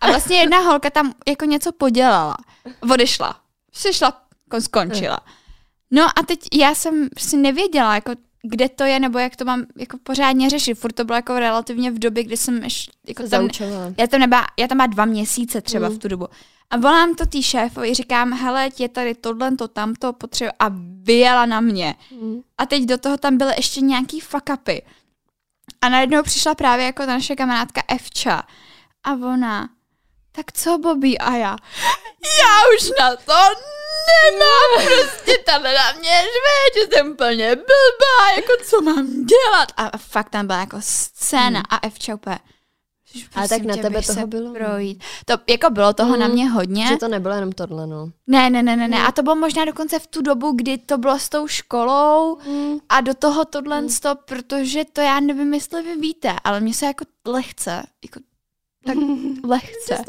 A 0.00 0.06
vlastně 0.06 0.36
jedna 0.36 0.58
holka 0.58 0.90
tam 0.90 1.12
jako 1.28 1.44
něco 1.44 1.72
podělala, 1.72 2.36
odešla, 2.92 3.36
přišla, 3.72 4.20
kon- 4.50 4.60
skončila. 4.60 5.18
No 5.90 6.02
a 6.18 6.22
teď 6.26 6.38
já 6.52 6.74
jsem 6.74 7.08
si 7.18 7.36
nevěděla, 7.36 7.94
jako 7.94 8.12
kde 8.42 8.68
to 8.68 8.84
je, 8.84 9.00
nebo 9.00 9.18
jak 9.18 9.36
to 9.36 9.44
mám 9.44 9.64
jako 9.76 9.98
pořádně 10.02 10.50
řešit. 10.50 10.74
Furt 10.74 10.92
to 10.92 11.04
bylo 11.04 11.16
jako 11.16 11.38
relativně 11.38 11.90
v 11.90 11.98
době, 11.98 12.24
kdy 12.24 12.36
jsem 12.36 12.62
ještě, 12.62 12.92
jako 13.08 13.22
tam, 13.28 13.48
já 13.98 14.06
tam, 14.06 14.20
nebyla, 14.20 14.46
já 14.58 14.66
tam 14.68 14.78
byla 14.78 14.86
dva 14.86 15.04
měsíce 15.04 15.60
třeba 15.60 15.88
Mm. 15.88 15.94
v 15.94 15.98
tu 15.98 16.08
dobu. 16.08 16.28
A 16.70 16.76
volám 16.76 17.14
to 17.14 17.26
tý 17.26 17.42
šéfovi, 17.42 17.94
říkám, 17.94 18.32
hele, 18.32 18.68
je 18.78 18.88
tady 18.88 19.14
tohle, 19.14 19.56
to, 19.56 19.68
tamto, 19.68 20.12
potřebuji. 20.12 20.50
A 20.58 20.66
vyjela 21.02 21.46
na 21.46 21.60
mě. 21.60 21.94
Mm. 22.22 22.40
A 22.58 22.66
teď 22.66 22.82
do 22.84 22.98
toho 22.98 23.16
tam 23.16 23.38
byly 23.38 23.52
ještě 23.56 23.80
nějaký 23.80 24.20
fuck 24.20 24.50
upy. 24.54 24.82
A 25.80 25.88
najednou 25.88 26.22
přišla 26.22 26.54
právě 26.54 26.84
jako 26.86 27.02
ta 27.02 27.12
naše 27.12 27.36
kamarádka 27.36 27.82
Evča. 27.88 28.42
A 29.04 29.12
ona, 29.12 29.68
tak 30.36 30.52
co 30.52 30.78
Bobby? 30.78 31.18
A 31.18 31.32
já, 31.36 31.56
já 32.40 32.76
už 32.78 32.90
na 33.00 33.16
to 33.16 33.54
nemám, 34.32 34.86
prostě 34.96 35.38
tam 35.46 35.62
na 35.62 35.92
mě 35.98 36.10
řve, 36.10 36.80
že 36.80 36.86
jsem 36.92 37.10
úplně 37.10 37.56
blbá, 37.56 38.30
jako 38.36 38.52
co 38.70 38.80
mám 38.82 39.06
dělat? 39.26 39.68
A 39.76 39.98
fakt 39.98 40.30
tam 40.30 40.46
byla 40.46 40.60
jako 40.60 40.76
scéna 40.80 41.62
a 41.70 41.86
Evča 41.86 42.14
úplně, 42.14 42.38
"Ježiš, 43.14 43.28
Ale 43.34 43.48
tak 43.48 43.62
na 43.62 43.74
tě, 43.74 43.82
tebe 43.82 44.02
toho 44.02 44.26
bylo, 44.26 44.48
no. 44.48 44.54
Projít. 44.54 45.04
To 45.24 45.34
jako 45.48 45.70
bylo 45.70 45.92
toho 45.92 46.16
na 46.16 46.26
Mm, 46.26 46.32
mě 46.32 46.48
hodně. 46.50 46.86
Že 46.86 46.96
to 46.96 47.08
nebylo 47.08 47.34
jenom 47.34 47.52
tohle, 47.52 47.86
no. 47.86 48.10
Ne, 48.26 48.50
ne, 48.50 48.62
ne, 48.62 48.76
ne, 48.76 48.88
ne. 48.88 49.06
A 49.06 49.12
to 49.12 49.22
bylo 49.22 49.36
možná 49.36 49.64
dokonce 49.64 49.98
v 49.98 50.06
tu 50.06 50.22
dobu, 50.22 50.52
kdy 50.52 50.78
to 50.78 50.98
bylo 50.98 51.18
s 51.18 51.28
tou 51.28 51.46
školou 51.48 52.38
Mm. 52.46 52.78
a 52.88 53.00
do 53.00 53.14
toho 53.14 53.44
tohle 53.44 53.82
to, 54.02 54.14
protože 54.24 54.84
to 54.92 55.00
já 55.00 55.20
nevím, 55.20 55.54
jestli 55.54 55.82
vy 55.82 55.96
víte, 55.96 56.36
ale 56.44 56.60
mě 56.60 56.74
se 56.74 56.86
jako 56.86 57.04
lehce, 57.26 57.82
jako 58.04 58.20
tak 58.86 58.96
lehce, 59.44 60.04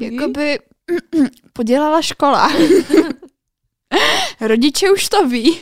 jakoby 0.00 0.58
podělala 1.52 2.02
škola. 2.02 2.52
Rodiče 4.40 4.90
už 4.92 5.08
to 5.08 5.28
ví. 5.28 5.60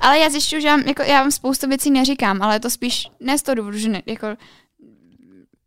Ale 0.00 0.18
já 0.18 0.30
zjišťuju, 0.30 0.62
že 0.62 0.68
já, 0.68 0.78
jako, 0.86 1.02
já 1.02 1.20
vám 1.20 1.30
spoustu 1.30 1.68
věcí 1.68 1.90
neříkám, 1.90 2.42
ale 2.42 2.54
je 2.54 2.60
to 2.60 2.70
spíš 2.70 3.08
ne 3.20 3.38
z 3.38 3.42
toho 3.42 3.54
důvodu, 3.54 3.78
že 3.78 3.88
ne, 3.88 4.02
jako, 4.06 4.26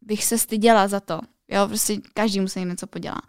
bych 0.01 0.23
se 0.23 0.37
styděla 0.37 0.87
za 0.87 0.99
to. 0.99 1.19
Jo, 1.47 1.67
prostě 1.67 1.97
každý 2.13 2.39
musí 2.39 2.65
něco 2.65 2.87
podělat. 2.87 3.21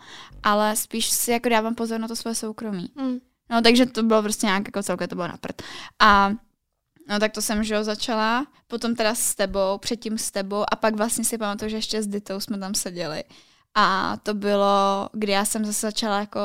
Ale 0.42 0.76
spíš 0.76 1.10
si 1.10 1.30
jako 1.30 1.48
dávám 1.48 1.74
pozor 1.74 2.00
na 2.00 2.08
to 2.08 2.16
své 2.16 2.34
soukromí. 2.34 2.90
Mm. 2.94 3.18
No, 3.50 3.62
takže 3.62 3.86
to 3.86 4.02
bylo 4.02 4.22
prostě 4.22 4.46
nějak 4.46 4.68
jako 4.68 4.82
celkově 4.82 5.08
to 5.08 5.14
bylo 5.14 5.28
na 5.28 5.36
prd. 5.36 5.62
A 5.98 6.32
no 7.09 7.18
tak 7.18 7.32
to 7.32 7.42
jsem, 7.42 7.64
že 7.64 7.74
jo, 7.74 7.84
začala, 7.84 8.46
potom 8.66 8.94
teda 8.94 9.14
s 9.14 9.34
tebou, 9.34 9.78
předtím 9.78 10.18
s 10.18 10.30
tebou 10.30 10.64
a 10.72 10.76
pak 10.76 10.94
vlastně 10.96 11.24
si 11.24 11.38
pamatuju, 11.38 11.68
že 11.68 11.76
ještě 11.76 12.02
s 12.02 12.07
Ditou 12.07 12.40
jsme 12.40 12.59
tam 12.59 12.74
seděli. 12.74 13.24
A 13.74 14.16
to 14.22 14.34
bylo, 14.34 15.09
kdy 15.12 15.32
já 15.32 15.44
jsem 15.44 15.64
zase 15.64 15.86
začala 15.86 16.18
jako 16.20 16.40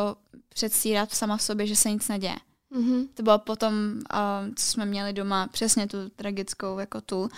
předstírat 0.53 1.13
sama 1.13 1.37
v 1.37 1.41
sobě, 1.41 1.67
že 1.67 1.75
se 1.75 1.89
nic 1.91 2.07
neděje. 2.07 2.35
Mhm. 2.71 3.07
To 3.13 3.23
bylo 3.23 3.39
potom, 3.39 3.73
uh, 4.13 4.53
co 4.55 4.65
jsme 4.65 4.85
měli 4.85 5.13
doma, 5.13 5.47
přesně 5.47 5.87
tu 5.87 5.97
tragickou 6.15 6.79
jako 6.79 7.01
tu. 7.01 7.29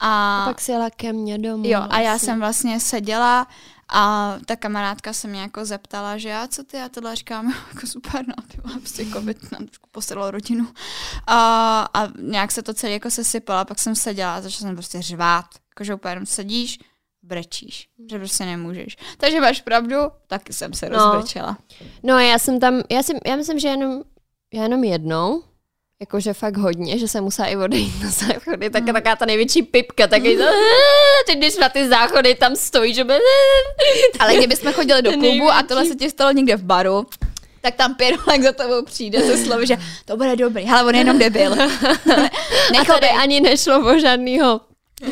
A, 0.00 0.42
A 0.42 0.46
pak 0.46 0.60
si 0.60 0.72
jela 0.72 0.90
ke 0.90 1.12
mně 1.12 1.38
domů. 1.38 1.62
jo, 1.66 1.80
a 1.90 2.00
já 2.00 2.10
vlastně. 2.10 2.26
jsem 2.26 2.38
vlastně 2.38 2.80
seděla 2.80 3.46
a 3.92 4.34
ta 4.46 4.56
kamarádka 4.56 5.12
se 5.12 5.28
mě 5.28 5.40
jako 5.40 5.64
zeptala, 5.64 6.18
že 6.18 6.28
já 6.28 6.48
co 6.48 6.64
ty, 6.64 6.76
já 6.76 6.88
tohle 6.88 7.16
říkám, 7.16 7.54
jako 7.74 7.86
super, 7.86 8.24
no, 8.28 8.34
ty 8.48 8.60
prostě 8.60 9.06
covid 9.06 9.52
nám 9.52 9.66
trošku 9.66 9.88
posedlo 9.92 10.30
rodinu. 10.30 10.68
A, 11.26 11.80
a 11.94 12.08
nějak 12.20 12.52
se 12.52 12.62
to 12.62 12.74
celé 12.74 12.92
jako 12.92 13.10
sesypalo, 13.10 13.64
pak 13.64 13.78
jsem 13.78 13.94
seděla 13.96 14.34
a 14.34 14.40
začala 14.40 14.68
jsem 14.68 14.76
prostě 14.76 15.02
řvát, 15.02 15.44
jakože 15.74 15.94
úplně 15.94 16.12
jenom 16.12 16.26
sedíš, 16.26 16.78
brečíš, 17.22 17.88
že 18.10 18.18
prostě 18.18 18.44
nemůžeš. 18.44 18.96
Takže 19.18 19.40
máš 19.40 19.60
pravdu, 19.60 19.96
taky 20.26 20.52
jsem 20.52 20.74
se 20.74 20.88
No. 20.88 20.96
rozbrečela. 20.98 21.58
No 22.02 22.18
já 22.18 22.38
jsem 22.38 22.60
tam, 22.60 22.82
já, 22.90 23.02
jsem, 23.02 23.16
já 23.26 23.36
myslím, 23.36 23.58
že 23.58 23.68
jenom, 23.68 24.02
já 24.54 24.62
jenom 24.62 24.84
jednou, 24.84 25.42
jakože 26.00 26.32
fakt 26.34 26.56
hodně, 26.56 26.98
že 26.98 27.08
jsem 27.08 27.24
musela 27.24 27.48
i 27.48 27.56
odejít 27.56 28.02
na 28.02 28.10
záchody, 28.10 28.70
tak, 28.70 28.82
Mm. 28.82 28.92
taká 28.92 29.16
ta 29.16 29.26
největší 29.26 29.62
pipka, 29.62 30.06
taky 30.06 30.36
to, 30.36 30.44
ty 31.26 31.34
když 31.34 31.56
na 31.56 31.68
ty 31.68 31.88
záchody 31.88 32.34
tam 32.34 32.56
stojí, 32.56 32.94
že 32.94 33.04
by, 33.04 33.14
Ale 34.18 34.36
kdybychom 34.36 34.72
chodili 34.72 35.02
do 35.02 35.12
klubu 35.20 35.50
a 35.50 35.62
tohle 35.62 35.84
se 35.86 35.94
ti 35.94 36.10
stalo 36.10 36.32
někde 36.32 36.56
v 36.56 36.62
baru, 36.62 37.06
tak 37.60 37.74
tam 37.74 37.94
pěrolek 37.94 38.42
za 38.42 38.52
tebou 38.52 38.84
přijde 38.84 39.20
se 39.20 39.36
slovy, 39.44 39.66
že 39.66 39.76
to 40.04 40.16
bude 40.16 40.36
dobrý, 40.36 40.64
ale 40.68 40.84
on 40.84 40.94
je 40.94 41.00
jenom 41.00 41.18
debil. 41.18 41.52
a 41.62 42.30
Nechodej. 42.72 43.10
ani 43.18 43.40
nešlo 43.40 43.94
o 43.94 43.98
žádnýho 43.98 44.60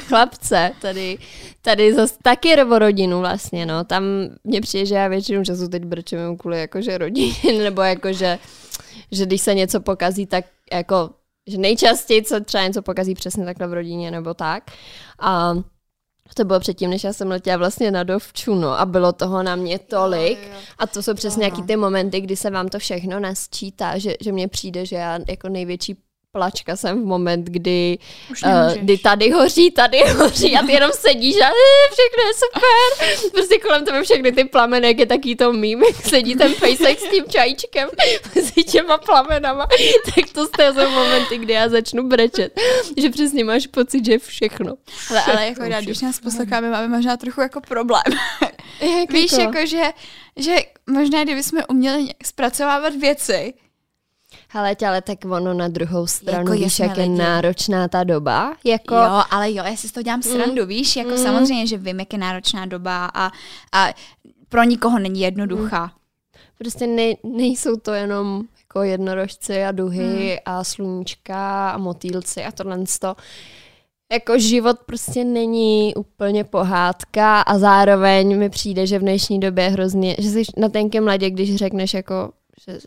chlapce, 0.09 0.71
tady, 0.81 1.19
tady 1.63 1.95
zase 1.95 2.15
taky 2.23 2.57
rodinu 2.79 3.21
vlastně, 3.21 3.67
no, 3.67 3.85
tam 3.85 4.03
mně 4.45 4.61
přijde, 4.61 4.87
že 4.87 4.95
já 4.95 5.09
většinou 5.09 5.45
času 5.45 5.69
teď 5.69 5.85
brčím 5.85 6.37
kvůli 6.39 6.61
jakože 6.61 6.99
rodiny, 6.99 7.35
nebo 7.63 7.83
jakože, 7.83 8.39
že 9.13 9.27
když 9.27 9.41
se 9.41 9.55
něco 9.55 9.81
pokazí, 9.81 10.27
tak 10.27 10.45
jako, 10.73 11.11
že 11.47 11.59
nejčastěji 11.59 12.25
se 12.25 12.41
třeba 12.41 12.67
něco 12.67 12.83
pokazí 12.83 13.15
přesně 13.15 13.45
takhle 13.45 13.67
v 13.67 13.73
rodině, 13.73 14.11
nebo 14.11 14.35
tak. 14.35 14.71
A 15.19 15.55
to 16.35 16.45
bylo 16.45 16.61
předtím, 16.61 16.91
než 16.91 17.05
já 17.05 17.13
jsem 17.13 17.29
letěla 17.29 17.57
vlastně 17.57 17.91
na 17.91 18.03
dovču, 18.03 18.55
no, 18.55 18.81
a 18.81 18.87
bylo 18.87 19.13
toho 19.13 19.43
na 19.43 19.57
mě 19.57 19.79
tolik. 19.79 20.39
Jo, 20.43 20.49
jo. 20.53 20.59
A 20.79 20.87
to 20.87 21.03
jsou 21.03 21.15
přesně 21.15 21.41
nějaký 21.41 21.63
ty 21.63 21.77
momenty, 21.77 22.21
kdy 22.21 22.37
se 22.37 22.51
vám 22.51 22.69
to 22.69 22.79
všechno 22.79 23.21
nasčítá, 23.21 23.99
že, 23.99 24.15
že 24.21 24.33
mně 24.33 24.49
přijde, 24.49 24.87
že 24.87 24.97
já 24.97 25.19
jako 25.29 25.49
největší 25.49 25.97
plačka 26.33 26.77
jsem 26.77 27.03
v 27.03 27.07
moment, 27.07 27.47
kdy, 27.47 27.99
uh, 28.47 28.75
kdy 28.75 28.99
tady 28.99 29.31
hoří, 29.31 29.71
tady 29.71 29.99
hoří 29.99 30.57
a 30.57 30.63
ty 30.67 30.73
jenom 30.73 30.91
sedíš 30.95 31.37
a 31.41 31.47
"Eh, 31.47 31.93
všechno 31.93 32.23
je 32.29 32.35
super. 32.35 33.31
Prostě 33.33 33.59
kolem 33.59 33.85
tebe 33.85 34.03
všechny 34.03 34.33
ty 34.33 34.45
plameny, 34.45 34.87
jak 34.87 34.99
je 34.99 35.07
taký 35.07 35.37
to 35.37 35.53
mým, 35.53 35.83
jak 35.83 35.97
sedí 36.07 36.35
ten 36.37 36.55
fejsek 36.55 37.01
s 37.01 37.11
tím 37.11 37.25
čajíčkem 37.29 37.89
mezi 38.35 38.53
těma 38.65 38.99
plamenama. 38.99 39.67
Tak 40.15 40.31
to 40.33 40.47
jsou 40.47 40.91
momenty, 40.91 41.39
kdy 41.39 41.53
já 41.53 41.69
začnu 41.69 42.09
brečet. 42.09 42.61
Že 42.97 43.11
přesně 43.11 43.45
máš 43.45 43.67
pocit, 43.67 44.05
že 44.05 44.19
všechno. 44.19 44.75
Ale, 45.11 45.23
ale 45.23 45.47
jako 45.47 45.69
rád, 45.69 45.85
když 45.85 46.01
nás 46.01 46.21
posloucháme, 46.21 46.71
máme 46.71 46.89
možná 46.89 47.17
trochu 47.17 47.41
jako 47.41 47.61
problém. 47.61 48.03
Jak 48.99 49.13
Víš, 49.13 49.33
jako, 49.33 49.67
že, 49.67 49.83
že 50.37 50.57
možná 50.91 51.25
kdybychom 51.25 51.61
uměli 51.71 52.09
zpracovávat 52.25 52.95
věci, 52.95 53.55
Hele, 54.51 54.75
tě, 54.75 54.87
ale 54.87 55.03
tak 55.03 55.19
ono 55.25 55.55
na 55.55 55.69
druhou 55.69 56.07
stranu, 56.07 56.39
Jako 56.39 56.53
jako 56.53 56.65
víš, 56.65 56.79
jak 56.79 56.97
je 56.97 57.03
lidi. 57.03 57.15
náročná 57.19 57.89
ta 57.89 58.05
doba. 58.05 58.57
Jako, 58.65 58.95
jo, 58.95 59.23
ale 59.31 59.53
jo, 59.53 59.65
já 59.65 59.77
si 59.77 59.89
z 59.89 59.93
toho 59.93 60.03
dělám 60.03 60.23
srandu, 60.23 60.67
víš, 60.67 60.97
jako 60.97 61.11
Mm. 61.11 61.19
samozřejmě, 61.19 61.67
že 61.67 61.77
vím, 61.79 62.01
jak 62.01 62.13
je 62.13 62.19
náročná 62.19 62.67
doba 62.67 63.11
a, 63.15 63.31
a 63.73 63.89
pro 64.49 64.63
nikoho 64.63 64.99
není 64.99 65.21
jednoduchá. 65.21 65.93
Prostě 66.59 66.87
ne, 66.87 67.13
nejsou 67.25 67.77
to 67.77 67.93
jenom 67.93 68.43
jako 68.61 68.83
jednorožci 68.83 69.65
a 69.65 69.73
duhy 69.73 70.29
hmm. 70.29 70.37
a 70.45 70.65
sluníčka 70.65 71.71
a 71.71 71.79
motýlci 71.79 72.45
a 72.45 72.53
tohle 72.53 72.79
to. 73.01 73.17
Jako 74.13 74.39
život 74.39 74.77
prostě 74.87 75.25
není 75.25 75.95
úplně 75.95 76.45
pohádka 76.45 77.41
a 77.41 77.59
zároveň 77.59 78.39
mi 78.39 78.51
přijde, 78.51 78.87
že 78.87 78.99
v 78.99 79.03
dnešní 79.03 79.41
době 79.41 79.65
je 79.65 79.71
hrozně, 79.71 80.17
že 80.19 80.29
jsi 80.31 80.43
na 80.57 80.69
tenkém 80.69 81.07
ledě, 81.07 81.31
když 81.31 81.57
řekneš 81.57 81.95
jako, 81.95 82.31
že 82.67 82.79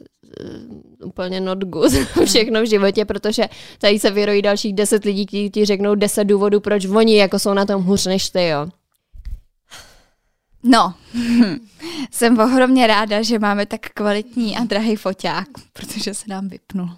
uh, 1.01 1.07
úplně 1.07 1.41
not 1.41 1.59
good 1.59 1.91
všechno 2.25 2.61
v 2.61 2.69
životě, 2.69 3.05
protože 3.05 3.43
tady 3.79 3.99
se 3.99 4.11
vyrojí 4.11 4.41
dalších 4.41 4.73
deset 4.73 5.05
lidí, 5.05 5.25
kteří 5.25 5.49
ti 5.49 5.65
řeknou 5.65 5.95
deset 5.95 6.23
důvodů, 6.23 6.59
proč 6.59 6.85
oni 6.85 7.17
jako 7.17 7.39
jsou 7.39 7.53
na 7.53 7.65
tom 7.65 7.83
hůř 7.83 8.05
než 8.05 8.29
ty, 8.29 8.47
jo. 8.47 8.67
No, 10.63 10.93
jsem 12.11 12.39
ohromně 12.39 12.87
ráda, 12.87 13.21
že 13.21 13.39
máme 13.39 13.65
tak 13.65 13.81
kvalitní 13.81 14.57
a 14.57 14.63
drahý 14.63 14.95
foťák, 14.95 15.47
protože 15.73 16.13
se 16.13 16.25
nám 16.27 16.47
vypnul. 16.47 16.89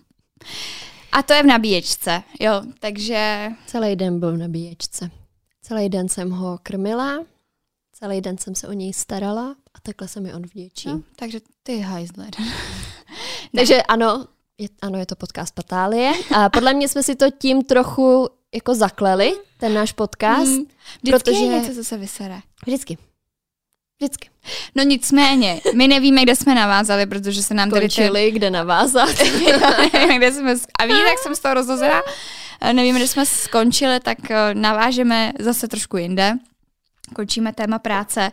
A 1.12 1.24
to 1.24 1.34
je 1.34 1.44
v 1.44 1.46
nabíječce, 1.46 2.24
jo, 2.40 2.62
takže 2.80 3.50
Celý 3.68 3.96
den 3.96 4.20
byl 4.20 4.34
v 4.34 4.38
nabíječce. 4.38 5.10
Celý 5.62 5.90
den 5.90 6.10
jsem 6.10 6.32
ho 6.32 6.60
krmila, 6.64 7.20
celý 8.04 8.22
den 8.22 8.38
jsem 8.38 8.56
se 8.56 8.68
o 8.68 8.74
něj 8.74 8.94
starala 8.94 9.56
a 9.74 9.80
takhle 9.84 10.08
se 10.08 10.20
mi 10.20 10.34
on 10.34 10.42
vděčí. 10.42 10.88
no, 10.90 11.02
takže 11.16 11.40
ty 11.64 11.80
hajzle. 11.80 12.28
Takže 13.56 13.82
ano, 13.82 14.28
je, 14.58 14.68
ano, 14.82 15.00
je 15.00 15.06
to 15.06 15.16
podcast 15.16 15.56
Patálie. 15.56 16.12
A 16.36 16.50
podle 16.50 16.74
mě 16.74 16.88
jsme 16.88 17.04
si 17.04 17.16
to 17.16 17.26
tím 17.32 17.64
trochu 17.64 18.30
jako 18.54 18.76
zakleli, 18.76 19.34
ten 19.58 19.74
náš 19.74 19.92
podcast. 19.92 20.52
Mm, 20.52 20.66
Vždycky 21.04 21.32
protože- 21.32 21.44
je 21.46 21.48
něco, 21.48 21.74
co 21.74 21.84
se 21.84 21.98
vysere. 21.98 22.40
Vždycky. 22.66 22.98
Vždycky. 24.02 24.30
No 24.76 24.84
nicméně, 24.84 25.62
my 25.76 25.88
nevíme, 25.88 26.24
kde 26.24 26.36
jsme 26.36 26.56
navázali, 26.56 27.06
protože 27.06 27.44
se 27.44 27.54
nám 27.54 27.70
tady 27.70 27.90
ten, 27.90 27.90
Končili, 27.90 28.32
kde 28.32 28.52
navázat. 28.52 29.10
kde 30.18 30.32
jsme, 30.32 30.56
a 30.80 30.86
víš, 30.86 30.98
jak 30.98 31.20
jsem 31.20 31.36
z 31.36 31.40
toho 31.40 31.54
rozhozená? 31.54 32.02
nevím, 32.74 32.96
kde 32.96 33.08
jsme 33.08 33.26
skončili, 33.26 34.00
tak 34.00 34.32
eh, 34.32 34.54
navážeme 34.54 35.34
zase 35.40 35.68
trošku 35.68 35.98
jinde 35.98 36.34
končíme 37.14 37.54
téma 37.54 37.80
práce 37.80 38.32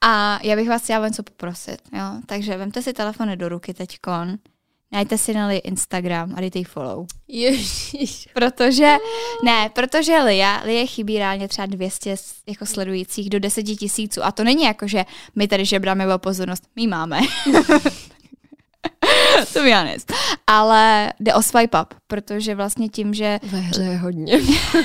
a 0.00 0.38
já 0.42 0.56
bych 0.56 0.68
vás 0.68 0.82
chtěla 0.82 1.08
něco 1.08 1.22
poprosit. 1.22 1.78
Jo? 1.92 2.20
Takže 2.26 2.56
vemte 2.56 2.82
si 2.82 2.92
telefony 2.92 3.36
do 3.36 3.48
ruky 3.48 3.74
teďkon, 3.74 4.38
najte 4.92 5.18
si 5.18 5.34
na 5.34 5.52
Instagram 5.52 6.34
a 6.36 6.40
dejte 6.40 6.58
jí 6.58 6.64
follow. 6.64 7.06
Ježiš. 7.28 8.28
Protože, 8.34 8.96
ne, 9.44 9.70
protože 9.74 10.18
Lia, 10.18 10.62
Lia 10.64 10.86
chybí 10.86 11.18
reálně 11.18 11.48
třeba 11.48 11.66
200 11.66 12.14
jako 12.46 12.66
sledujících 12.66 13.30
do 13.30 13.40
10 13.40 13.62
tisíců 13.62 14.24
a 14.24 14.32
to 14.32 14.44
není 14.44 14.64
jako, 14.64 14.88
že 14.88 15.04
my 15.34 15.48
tady 15.48 15.64
žebráme 15.64 16.14
o 16.14 16.18
pozornost, 16.18 16.64
my 16.76 16.86
máme. 16.86 17.20
to 19.52 19.62
be 19.62 19.74
honest. 19.74 20.12
Ale 20.46 21.12
jde 21.20 21.34
o 21.34 21.42
swipe 21.42 21.82
up, 21.82 21.94
protože 22.06 22.54
vlastně 22.54 22.88
tím, 22.88 23.14
že... 23.14 23.40
Ve 23.42 23.58
hře 23.58 23.82
je 23.82 23.96
hodně. 23.96 24.32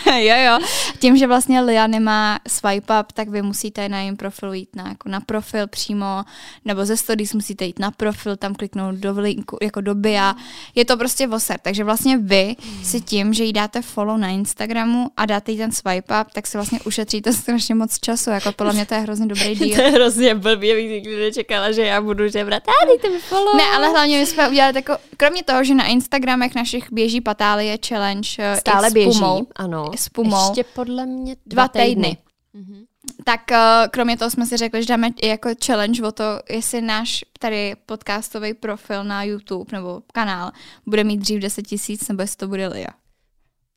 jo, 0.06 0.36
jo. 0.46 0.60
Tím, 1.00 1.18
že 1.18 1.28
vlastně 1.28 1.62
Lia 1.62 1.88
nemá 1.88 2.40
swipe 2.48 3.00
up, 3.00 3.12
tak 3.12 3.30
vy 3.30 3.42
musíte 3.42 3.90
na 3.90 4.00
jejím 4.00 4.18
profilu 4.18 4.54
jít 4.54 4.76
na, 4.76 4.88
jako 4.90 5.10
na 5.10 5.20
profil 5.20 5.68
přímo, 5.68 6.24
nebo 6.66 6.86
ze 6.86 6.98
stories 6.98 7.34
musíte 7.34 7.66
jít 7.66 7.80
na 7.80 7.92
profil, 7.92 8.38
tam 8.38 8.56
kliknout 8.56 8.96
do 8.96 9.14
linku, 9.20 9.58
jako 9.62 9.82
do 9.82 9.96
bia. 9.96 10.36
Je 10.76 10.86
to 10.86 10.98
prostě 10.98 11.28
voser. 11.28 11.60
Takže 11.62 11.84
vlastně 11.84 12.18
vy 12.18 12.56
si 12.84 13.02
tím, 13.02 13.34
že 13.34 13.44
jí 13.44 13.54
dáte 13.54 13.82
follow 13.82 14.18
na 14.18 14.28
Instagramu 14.28 15.12
a 15.18 15.26
dáte 15.26 15.52
jí 15.52 15.58
ten 15.58 15.72
swipe 15.72 16.22
up, 16.22 16.32
tak 16.34 16.48
si 16.48 16.58
vlastně 16.58 16.80
ušetříte 16.86 17.34
strašně 17.34 17.76
moc 17.76 18.00
času. 18.00 18.30
Jako 18.30 18.52
podle 18.52 18.74
mě 18.74 18.86
to 18.86 18.94
je 18.94 19.00
hrozně 19.00 19.26
dobrý 19.26 19.56
díl. 19.56 19.76
to 19.76 19.82
je 19.82 19.92
hrozně 19.92 20.36
blbý, 20.36 20.74
bych 20.74 20.90
nikdy 20.90 21.16
nečekala, 21.16 21.72
že 21.72 21.82
já 21.82 22.02
budu 22.02 22.28
žebrat. 22.28 22.64
A 22.68 22.86
dejte 22.86 23.10
mi 23.10 23.20
follow. 23.20 23.58
Ne, 23.58 23.64
ale 23.76 23.90
hlavně 23.90 24.20
my 24.20 24.26
jsme 24.26 24.45
udělali 24.50 24.74
tako, 24.74 24.98
kromě 25.18 25.44
toho, 25.44 25.64
že 25.64 25.76
na 25.76 25.86
Instagramech 25.86 26.56
našich 26.56 26.92
běží 26.92 27.22
patálie 27.22 27.78
challenge 27.88 28.30
eh, 28.40 28.58
Stále 28.58 28.90
s 28.90 28.94
běží, 28.94 29.20
pumou, 29.20 29.48
ano. 29.56 29.92
s 29.96 30.10
pumou, 30.10 30.48
Ještě 30.48 30.64
podle 30.64 31.06
mě 31.06 31.36
dva 31.46 31.64
dva 31.64 31.68
týdny. 31.68 31.86
týdny. 31.86 32.18
Mhm. 32.54 32.84
Tak 33.24 33.42
uh, 33.52 33.58
kromě 33.92 34.18
toho 34.18 34.32
jsme 34.32 34.46
si 34.46 34.58
řekli, 34.58 34.82
že 34.84 34.88
dáme 34.88 35.10
i 35.22 35.28
jako 35.28 35.50
challenge 35.66 36.04
o 36.04 36.12
to, 36.12 36.24
jestli 36.50 36.82
náš 36.82 37.26
tady 37.40 37.76
podcastový 37.86 38.54
profil 38.54 39.04
na 39.04 39.24
YouTube 39.24 39.78
nebo 39.78 40.02
kanál 40.14 40.52
bude 40.86 41.04
mít 41.04 41.18
dřív 41.18 41.42
10 41.42 41.68
tisíc, 41.68 42.08
nebo 42.08 42.22
jestli 42.22 42.38
to 42.38 42.48
bude 42.48 42.68
Lia. 42.68 42.88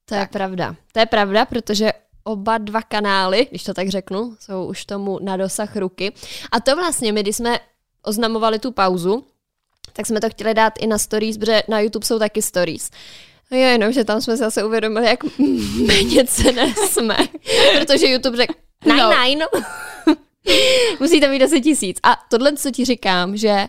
To 0.05 0.15
je 0.15 0.27
pravda. 0.33 0.77
To 0.93 1.01
je 1.01 1.07
pravda, 1.07 1.45
protože 1.45 1.93
oba 2.25 2.59
dva 2.59 2.83
kanály, 2.83 3.47
když 3.51 3.65
to 3.65 3.75
tak 3.75 3.89
řeknu, 3.89 4.37
jsou 4.41 4.67
už 4.67 4.85
tomu 4.85 5.19
na 5.23 5.37
dosah 5.37 5.77
ruky. 5.77 6.13
A 6.53 6.61
to 6.61 6.77
vlastně 6.77 7.13
my, 7.13 7.21
když 7.23 7.37
jsme 7.37 7.59
oznamovali 8.03 8.59
tu 8.59 8.73
pauzu, 8.73 9.25
tak 9.93 10.07
jsme 10.07 10.21
to 10.21 10.31
chtěli 10.31 10.55
dát 10.55 10.73
i 10.81 10.87
na 10.87 10.99
stories, 10.99 11.39
protože 11.39 11.63
na 11.69 11.81
YouTube 11.81 12.07
jsou 12.07 12.19
taky 12.19 12.43
stories. 12.43 12.91
Jo, 13.51 13.59
jenom, 13.59 13.93
že 13.93 14.05
tam 14.05 14.21
jsme 14.21 14.33
si 14.37 14.39
zase 14.39 14.65
uvědomili, 14.65 15.07
jak 15.07 15.39
méně 15.87 16.25
cené 16.27 16.75
jsme. 16.89 17.17
Protože 17.81 18.07
YouTube 18.07 18.37
řekl, 18.37 18.55
nine, 18.87 19.03
No. 19.03 19.11
nine. 19.25 19.47
Musíte 21.01 21.29
mít 21.29 21.39
10 21.39 21.61
tisíc. 21.61 21.99
A 22.03 22.17
tohle, 22.31 22.57
co 22.57 22.71
ti 22.71 22.85
říkám, 22.85 23.37
že 23.37 23.67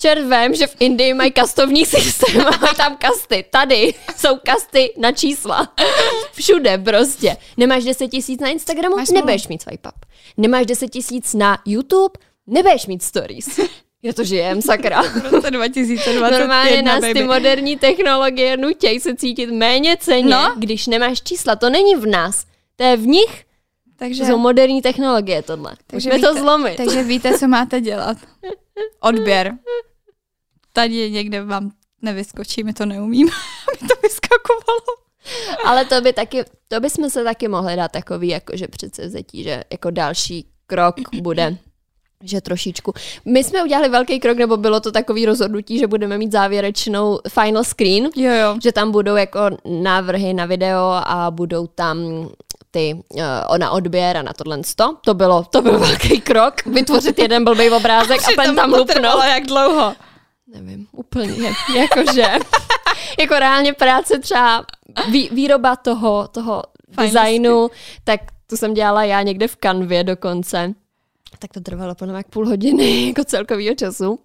čert 0.00 0.22
vem, 0.26 0.54
že 0.54 0.66
v 0.66 0.76
Indii 0.80 1.14
mají 1.14 1.32
kastovní 1.32 1.86
systém 1.86 2.40
a 2.40 2.50
mají 2.60 2.74
tam 2.76 2.96
kasty. 2.96 3.44
Tady 3.50 3.94
jsou 4.16 4.36
kasty 4.44 4.92
na 4.98 5.12
čísla. 5.12 5.72
Všude 6.32 6.78
prostě. 6.78 7.36
Nemáš 7.56 7.84
10 7.84 8.08
tisíc 8.08 8.40
na 8.40 8.48
Instagramu? 8.48 8.96
Máš. 8.96 9.08
Nebudeš 9.10 9.48
mít 9.48 9.62
swipe 9.62 9.88
up. 9.88 10.04
Nemáš 10.36 10.66
10 10.66 10.88
tisíc 10.88 11.34
na 11.34 11.58
YouTube? 11.66 12.12
Nebudeš 12.46 12.86
mít 12.86 13.02
stories. 13.02 13.60
Já 14.04 14.12
to 14.12 14.24
žijem, 14.24 14.62
sakra. 14.62 15.02
V 15.02 15.32
roce 15.32 15.50
2021 15.50 16.38
Normálně 16.38 16.82
nás 16.82 17.00
ty 17.12 17.24
moderní 17.24 17.76
technologie 17.76 18.56
nutějí 18.56 19.00
se 19.00 19.14
cítit 19.16 19.46
méně 19.50 19.96
ceně, 20.00 20.28
No. 20.30 20.54
když 20.58 20.86
nemáš 20.86 21.22
čísla. 21.22 21.56
To 21.56 21.70
není 21.70 21.94
v 21.96 22.06
nás. 22.06 22.46
To 22.76 22.84
je 22.84 22.96
v 22.96 23.06
nich, 23.06 23.44
takže, 23.96 24.24
že 24.24 24.30
jsou 24.30 24.38
moderní 24.38 24.82
technologie 24.82 25.42
tohle. 25.42 25.76
takže 25.86 26.08
Můžeme 26.08 26.26
to 26.28 26.32
víte- 26.34 26.40
zlomit. 26.40 26.76
Takže 26.76 27.02
víte, 27.02 27.38
co 27.38 27.48
máte 27.48 27.80
dělat. 27.80 28.16
Odběr. 29.00 29.52
Tady 30.72 31.10
někde 31.10 31.44
vám 31.44 31.70
nevyskočí, 32.02 32.64
my 32.64 32.72
to 32.72 32.86
neumíme, 32.86 33.30
aby 33.68 33.88
to 33.88 33.94
vyskakovalo. 34.02 34.80
Ale 35.64 35.84
to 35.84 36.00
by 36.00 36.12
taky, 36.12 36.44
to 36.68 36.80
bychom 36.80 37.10
se 37.10 37.24
taky 37.24 37.48
mohli 37.48 37.76
dát 37.76 37.92
takový, 37.92 38.28
jakože 38.28 38.68
přece 38.68 39.06
vzetí, 39.06 39.42
že 39.42 39.64
jako 39.72 39.90
další 39.90 40.46
krok 40.66 40.94
bude 41.22 41.56
že 42.22 42.40
trošičku. 42.40 42.92
My 43.24 43.44
jsme 43.44 43.62
udělali 43.62 43.88
velký 43.88 44.20
krok, 44.20 44.38
nebo 44.38 44.56
bylo 44.56 44.80
to 44.80 44.92
takový 44.92 45.26
rozhodnutí, 45.26 45.78
že 45.78 45.86
budeme 45.86 46.18
mít 46.18 46.32
závěrečnou 46.32 47.18
final 47.28 47.64
screen, 47.64 48.08
Jo, 48.16 48.32
jo. 48.32 48.56
že 48.62 48.72
tam 48.72 48.90
budou 48.92 49.16
jako 49.16 49.40
návrhy 49.64 50.34
na 50.34 50.46
video 50.46 50.90
a 51.04 51.30
budou 51.30 51.66
tam 51.66 52.28
ty 52.70 53.02
uh, 53.50 53.58
na 53.58 53.70
odběr 53.70 54.16
a 54.16 54.22
na 54.22 54.32
tohle 54.32 54.64
sto. 54.64 54.96
To 55.04 55.14
bylo, 55.14 55.44
to 55.50 55.62
byl 55.62 55.78
velký 55.78 56.20
krok, 56.20 56.66
vytvořit 56.66 57.18
jeden 57.18 57.44
blbý 57.44 57.70
obrázek 57.70 58.20
a 58.28 58.42
ten 58.42 58.56
tam 58.56 58.72
lupnout. 58.72 59.24
jak 59.24 59.46
dlouho? 59.46 59.94
Nevím, 60.54 60.86
úplně, 60.92 61.52
jakože, 61.76 62.26
jako 63.18 63.34
reálně 63.38 63.72
práce 63.72 64.18
třeba 64.18 64.64
vý, 65.10 65.28
výroba 65.32 65.76
toho, 65.76 66.28
toho 66.28 66.62
designu, 67.02 67.70
tak 68.04 68.20
to 68.46 68.56
jsem 68.56 68.74
dělala 68.74 69.04
já 69.04 69.22
někde 69.22 69.48
v 69.48 69.56
kanvě 69.56 70.04
dokonce. 70.04 70.74
Tak 71.38 71.52
to 71.52 71.60
trvalo 71.60 71.94
podle 71.94 72.16
jak 72.16 72.28
půl 72.28 72.48
hodiny 72.48 73.06
jako 73.08 73.24
celkovýho 73.24 73.74
času. 73.74 74.18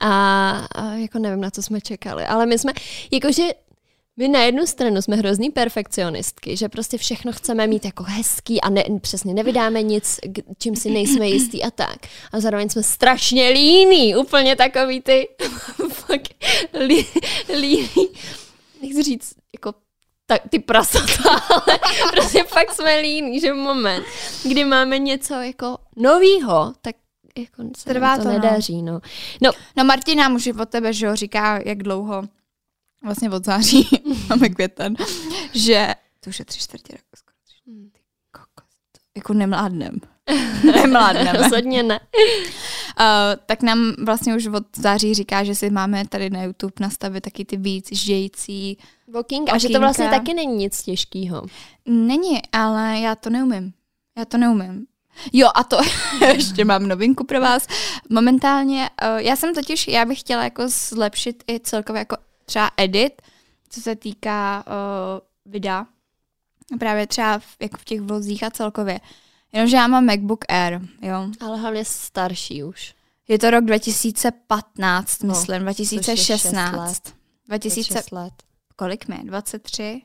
A, 0.00 0.50
a 0.74 0.92
jako 0.92 1.18
nevím, 1.18 1.40
na 1.40 1.50
co 1.50 1.62
jsme 1.62 1.80
čekali. 1.80 2.24
Ale 2.24 2.46
my 2.46 2.58
jsme, 2.58 2.72
jakože 3.10 3.42
my 4.16 4.28
na 4.28 4.42
jednu 4.42 4.66
stranu 4.66 5.02
jsme 5.02 5.16
hrozný 5.16 5.50
perfekcionistky, 5.50 6.56
že 6.56 6.68
prostě 6.68 6.98
všechno 6.98 7.32
chceme 7.32 7.66
mít 7.66 7.84
jako 7.84 8.02
hezký 8.02 8.60
a 8.60 8.70
ne, 8.70 8.84
přesně 9.00 9.34
nevydáme 9.34 9.82
nic, 9.82 10.20
čím 10.58 10.76
si 10.76 10.90
nejsme 10.90 11.28
jistý 11.28 11.62
a 11.62 11.70
tak. 11.70 11.96
A 12.32 12.40
zároveň 12.40 12.68
jsme 12.68 12.82
strašně 12.82 13.48
líní, 13.48 14.16
úplně 14.16 14.56
takový 14.56 15.00
ty 15.00 15.28
fakt 15.88 16.34
lí, 16.86 17.06
líní, 17.60 18.08
nechci 18.82 19.02
říct 19.02 19.34
jako 19.54 19.83
tak, 20.26 20.42
ty 20.50 20.58
prasata, 20.58 21.30
ale 21.50 21.78
prostě 22.12 22.44
fakt 22.44 22.72
jsme 22.74 22.96
líní, 23.00 23.40
že 23.40 23.54
moment, 23.54 24.04
kdy 24.42 24.64
máme 24.64 24.98
něco 24.98 25.34
jako 25.34 25.78
novýho, 25.96 26.72
tak 26.80 26.96
jako 27.38 27.62
se 27.76 27.84
Trvá 27.84 28.16
to, 28.16 28.22
to, 28.22 28.28
no. 28.28 28.34
nedaří, 28.34 28.82
no. 28.82 29.00
no. 29.42 29.50
No 29.76 29.84
Martina 29.84 30.28
už 30.34 30.46
od 30.46 30.68
tebe, 30.68 30.92
že 30.92 31.06
jo, 31.06 31.16
říká, 31.16 31.60
jak 31.64 31.82
dlouho, 31.82 32.22
vlastně 33.02 33.30
od 33.30 33.44
září, 33.44 33.88
máme 34.28 34.48
květen, 34.48 34.94
že 35.52 35.94
to 36.20 36.30
už 36.30 36.38
je 36.38 36.44
tři 36.44 36.58
čtvrtě 36.60 36.92
roku 36.92 37.08
skoro. 37.16 37.34
tři- 37.46 37.90
Ty 37.92 38.00
kokos, 38.32 38.70
to 38.92 39.00
jako 39.16 39.32
nemládnem. 39.34 40.00
Nemládneme. 40.64 41.32
Rozhodně 41.42 41.82
ne. 41.82 42.00
Uh, 43.00 43.06
tak 43.46 43.62
nám 43.62 43.94
vlastně 44.04 44.36
už 44.36 44.46
od 44.46 44.64
září 44.76 45.14
říká, 45.14 45.44
že 45.44 45.54
si 45.54 45.70
máme 45.70 46.08
tady 46.08 46.30
na 46.30 46.42
YouTube 46.42 46.72
nastavit 46.80 47.20
taky 47.20 47.44
ty 47.44 47.56
víc 47.56 47.88
ždějící. 47.92 48.78
Walking, 49.08 49.52
a 49.52 49.58
že 49.58 49.68
to 49.68 49.80
vlastně 49.80 50.08
taky 50.08 50.34
není 50.34 50.56
nic 50.56 50.82
těžkého. 50.82 51.42
Není, 51.86 52.42
ale 52.52 53.00
já 53.00 53.14
to 53.14 53.30
neumím. 53.30 53.72
Já 54.18 54.24
to 54.24 54.38
neumím. 54.38 54.86
Jo, 55.32 55.48
a 55.54 55.64
to 55.64 55.78
ještě 56.34 56.64
mám 56.64 56.88
novinku 56.88 57.24
pro 57.24 57.40
vás. 57.40 57.66
Momentálně, 58.10 58.90
uh, 59.02 59.18
já 59.18 59.36
jsem 59.36 59.54
totiž, 59.54 59.88
já 59.88 60.04
bych 60.04 60.20
chtěla 60.20 60.44
jako 60.44 60.62
zlepšit 60.68 61.44
i 61.50 61.60
celkově 61.60 61.98
jako 61.98 62.16
třeba 62.44 62.70
edit, 62.76 63.22
co 63.68 63.80
se 63.80 63.96
týká 63.96 64.64
uh, 64.66 65.52
videa. 65.52 65.86
Právě 66.78 67.06
třeba 67.06 67.38
v, 67.38 67.56
jako 67.60 67.76
v 67.76 67.84
těch 67.84 68.00
vlozích 68.00 68.44
a 68.44 68.50
celkově. 68.50 69.00
Jenomže 69.54 69.76
já 69.76 69.86
mám 69.86 70.06
MacBook 70.06 70.44
Air, 70.48 70.80
jo. 71.02 71.30
Ale 71.40 71.58
hlavně 71.58 71.84
starší 71.84 72.64
už. 72.64 72.94
Je 73.28 73.38
to 73.38 73.50
rok 73.50 73.64
2015, 73.64 75.22
No, 75.22 75.34
myslím, 75.34 75.66
což 75.66 76.08
je 76.08 76.16
šest 76.16 76.42
2016. 76.42 77.06
let. 77.06 77.14
2000, 77.48 77.94
6 77.94 78.12
let. 78.12 78.32
kolik 78.76 79.08
mi? 79.08 79.18
23? 79.24 80.02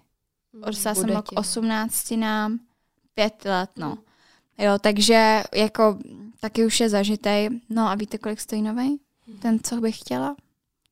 Odstala 0.63 0.95
jsem 0.95 1.03
Bude 1.03 1.13
rok 1.13 1.29
ti, 1.29 1.35
no. 1.35 1.39
18 1.39 2.11
nám, 2.11 2.59
pět 3.13 3.45
let, 3.45 3.69
no. 3.75 3.97
Jo, 4.57 4.77
takže 4.81 5.43
jako 5.55 5.97
taky 6.39 6.65
už 6.65 6.79
je 6.79 6.89
zažitej. 6.89 7.49
No 7.69 7.87
a 7.87 7.95
víte, 7.95 8.17
kolik 8.17 8.39
stojí 8.39 8.61
novej? 8.61 8.99
Ten, 9.41 9.59
co 9.63 9.75
bych 9.75 9.99
chtěla? 9.99 10.35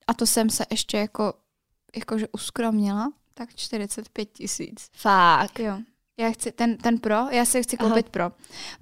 A 0.08 0.14
to 0.14 0.26
jsem 0.26 0.50
se 0.50 0.66
ještě 0.72 0.98
jako, 0.98 1.34
jakože 1.96 2.28
uskromnila, 2.32 3.12
tak 3.34 3.56
45 3.56 4.30
tisíc. 4.32 4.90
Fakt. 4.94 5.60
Jo. 5.60 5.78
Já 6.20 6.32
chci 6.32 6.52
ten, 6.52 6.78
ten 6.78 7.00
pro, 7.00 7.16
já 7.30 7.46
si 7.46 7.64
chci 7.64 7.78
Aha. 7.78 7.90
koupit 7.90 8.10
pro, 8.10 8.32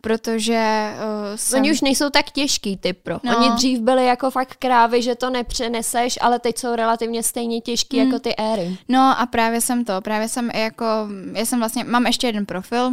protože 0.02 0.92
uh, 0.96 1.36
jsem... 1.36 1.60
Oni 1.60 1.72
už 1.72 1.82
nejsou 1.82 2.10
tak 2.10 2.32
těžký, 2.32 2.78
ty 2.78 2.94
pro. 2.94 3.20
No. 3.24 3.38
Oni 3.38 3.52
dřív 3.56 3.80
byli 3.80 4.06
jako 4.06 4.32
fakt 4.32 4.56
krávy, 4.56 5.02
že 5.02 5.16
to 5.16 5.30
nepřeneseš, 5.30 6.18
ale 6.22 6.40
teď 6.40 6.58
jsou 6.58 6.76
relativně 6.76 7.24
stejně 7.24 7.62
těžký 7.62 8.00
Hmm. 8.00 8.08
jako 8.08 8.20
ty 8.20 8.36
éry. 8.36 8.78
No 8.88 9.20
a 9.20 9.26
právě 9.26 9.62
jsem 9.62 9.86
to, 9.86 10.02
právě 10.02 10.30
jsem 10.30 10.52
jako, 10.52 10.86
já 11.34 11.46
jsem 11.46 11.60
vlastně, 11.60 11.84
mám 11.84 12.06
ještě 12.06 12.28
jeden 12.28 12.46
profil 12.46 12.92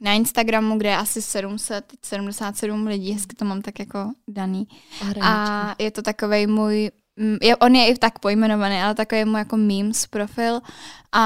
na 0.00 0.12
Instagramu, 0.12 0.78
kde 0.78 0.88
je 0.88 0.96
asi 0.96 1.22
777 1.22 2.86
lidí, 2.86 3.12
hezky 3.12 3.36
to 3.36 3.44
mám 3.44 3.62
tak 3.62 3.78
jako 3.78 4.10
daný. 4.28 4.68
A, 5.22 5.74
je 5.78 5.90
to 5.90 6.02
takovej 6.02 6.46
můj 6.46 6.90
je, 7.42 7.56
on 7.56 7.74
je 7.74 7.88
i 7.88 7.98
tak 7.98 8.18
pojmenovaný, 8.18 8.76
ale 8.76 8.94
takový 8.94 9.24
mu 9.24 9.36
jako 9.36 9.56
memes 9.56 10.06
profil. 10.06 10.60
A 11.12 11.20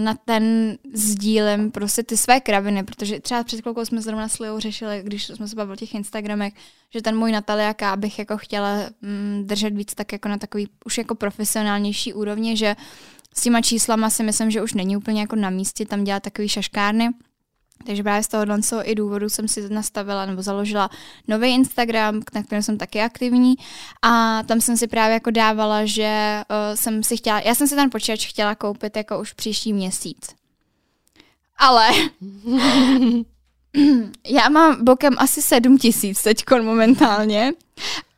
na 0.00 0.14
ten 0.14 0.76
sdílem 0.94 1.70
prostě 1.70 2.02
ty 2.02 2.16
své 2.16 2.40
kraviny, 2.40 2.82
protože 2.82 3.20
třeba 3.20 3.44
před 3.44 3.60
chvilkou 3.60 3.84
jsme 3.84 4.02
zrovna 4.02 4.28
s 4.28 4.38
Liou 4.38 4.58
řešili, 4.58 5.00
když 5.04 5.26
jsme 5.26 5.48
se 5.48 5.56
bavili 5.56 5.72
o 5.72 5.76
těch 5.76 5.94
Instagramech, 5.94 6.52
že 6.94 7.02
ten 7.02 7.16
můj 7.16 7.32
Nataliaka 7.32 7.96
bych 7.96 8.18
jako 8.18 8.36
chtěla 8.36 8.76
mm, 9.02 9.42
držet 9.46 9.74
víc 9.74 9.94
tak 9.94 10.12
jako 10.12 10.28
na 10.28 10.38
takový 10.38 10.68
už 10.84 10.98
jako 10.98 11.14
profesionálnější 11.14 12.14
úrovni, 12.14 12.56
že 12.56 12.76
s 13.34 13.42
těma 13.42 13.60
číslama 13.60 14.10
si 14.10 14.22
myslím, 14.22 14.50
že 14.50 14.62
už 14.62 14.74
není 14.74 14.96
úplně 14.96 15.20
jako 15.20 15.36
na 15.36 15.50
místě 15.50 15.86
tam 15.86 16.04
dělat 16.04 16.22
takový 16.22 16.48
šaškárny, 16.48 17.10
takže 17.86 18.02
právě 18.02 18.22
z 18.22 18.28
tohohle 18.28 18.58
i 18.82 18.94
důvodu 18.94 19.28
jsem 19.28 19.48
si 19.48 19.68
nastavila 19.68 20.26
nebo 20.26 20.42
založila 20.42 20.90
nový 21.28 21.54
Instagram, 21.54 22.20
na 22.34 22.42
kterém 22.42 22.62
jsem 22.62 22.78
taky 22.78 23.02
aktivní 23.02 23.54
a 24.02 24.42
tam 24.42 24.60
jsem 24.60 24.76
si 24.76 24.86
právě 24.86 25.14
jako 25.14 25.30
dávala, 25.30 25.84
že 25.84 26.42
uh, 26.50 26.76
jsem 26.76 27.02
si 27.02 27.16
chtěla, 27.16 27.40
já 27.40 27.54
jsem 27.54 27.68
si 27.68 27.74
ten 27.74 27.90
počítač 27.90 28.26
chtěla 28.26 28.54
koupit 28.54 28.96
jako 28.96 29.20
už 29.20 29.32
příští 29.32 29.72
měsíc. 29.72 30.34
Ale 31.58 31.88
já 34.26 34.48
mám 34.48 34.84
bokem 34.84 35.14
asi 35.18 35.42
7 35.42 35.78
tisíc 35.78 36.22
teď 36.22 36.44
momentálně 36.62 37.52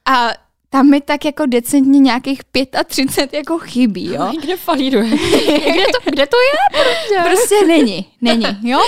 a 0.04 0.28
tam 0.70 0.90
mi 0.90 1.00
tak 1.00 1.24
jako 1.24 1.46
decentně 1.46 1.98
nějakých 1.98 2.40
35 2.86 3.36
jako 3.38 3.58
chybí, 3.58 4.06
jo. 4.06 4.32
Kde 4.42 4.56
falíruje? 4.56 5.10
kde, 5.72 5.86
to, 5.86 6.10
kde 6.10 6.26
to 6.26 6.36
je? 6.36 6.82
Prostě, 6.82 7.30
prostě 7.30 7.66
není, 7.66 8.06
není, 8.20 8.46
jo. 8.62 8.80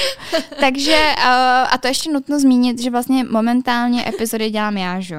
Takže, 0.60 1.14
uh, 1.18 1.74
a 1.74 1.78
to 1.80 1.88
ještě 1.88 2.12
nutno 2.12 2.40
zmínit, 2.40 2.78
že 2.78 2.90
vlastně 2.90 3.24
momentálně 3.24 4.08
epizody 4.08 4.50
dělám 4.50 4.76
já, 4.76 5.00
že 5.00 5.16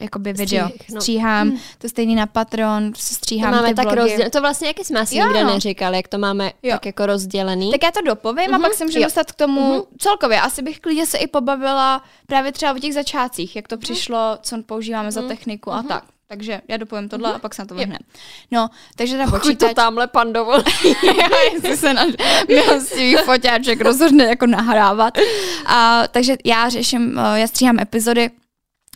jakoby 0.00 0.32
video. 0.32 0.68
Stříh, 0.68 0.94
no. 0.94 1.00
Stříhám, 1.00 1.48
hmm. 1.48 1.58
to 1.78 1.88
stejný 1.88 2.14
na 2.14 2.26
Patron, 2.26 2.90
prostě 2.90 3.14
stříhám 3.14 3.52
to 3.52 3.56
máme 3.56 3.68
ty 3.68 3.74
tak 3.74 3.84
vlogy. 3.84 4.00
rozdělené. 4.00 4.30
To 4.30 4.40
vlastně 4.40 4.68
jaký 4.68 4.84
jsme 4.84 5.00
asi 5.00 5.16
jo, 5.16 5.24
nikde 5.24 5.44
neříkali, 5.44 5.96
jak 5.96 6.08
to 6.08 6.18
máme 6.18 6.52
jo. 6.62 6.72
tak 6.72 6.86
jako 6.86 7.06
rozdělený. 7.06 7.70
Tak 7.70 7.82
já 7.82 7.90
to 7.90 8.00
dopovím 8.00 8.50
uh-huh. 8.50 8.54
a 8.54 8.58
mhm. 8.58 8.62
pak 8.62 8.74
se 8.74 8.84
můžu 8.84 9.02
dostat 9.02 9.32
k 9.32 9.34
tomu 9.34 9.60
uh-huh. 9.60 9.86
celkově. 9.98 10.40
Asi 10.40 10.62
bych 10.62 10.80
klidně 10.80 11.06
se 11.06 11.18
i 11.18 11.26
pobavila 11.26 12.02
právě 12.26 12.52
třeba 12.52 12.72
o 12.72 12.78
těch 12.78 12.94
začátcích, 12.94 13.56
jak 13.56 13.68
to 13.68 13.76
uh-huh. 13.76 13.80
přišlo, 13.80 14.38
co 14.42 14.62
používáme 14.62 15.08
uh-huh. 15.08 15.12
za 15.12 15.22
techniku 15.22 15.70
uh-huh. 15.70 15.78
a 15.78 15.82
tak. 15.82 16.04
Takže 16.28 16.60
já 16.68 16.76
dopovím 16.76 17.08
tohle 17.08 17.30
uh-huh. 17.30 17.36
a 17.36 17.38
pak 17.38 17.54
se 17.54 17.62
na 17.62 17.66
to 17.66 17.74
vrhne. 17.74 17.98
No, 18.50 18.70
takže 18.96 19.16
ten 19.16 19.30
počítač... 19.30 19.68
to 19.68 19.74
tamhle 19.74 20.06
pan 20.06 20.32
dovolí. 20.32 20.64
jestli 21.52 21.76
se 21.76 21.94
na 21.94 22.06
milostivý 22.48 23.16
foťáček 23.16 23.80
rozhodne 23.80 24.24
jako 24.24 24.46
nahrávat. 24.46 25.18
A, 25.66 26.02
takže 26.10 26.36
já 26.44 26.68
řeším, 26.68 27.18
eh, 27.18 27.40
já 27.40 27.46
stříhám 27.46 27.78
epizody, 27.78 28.30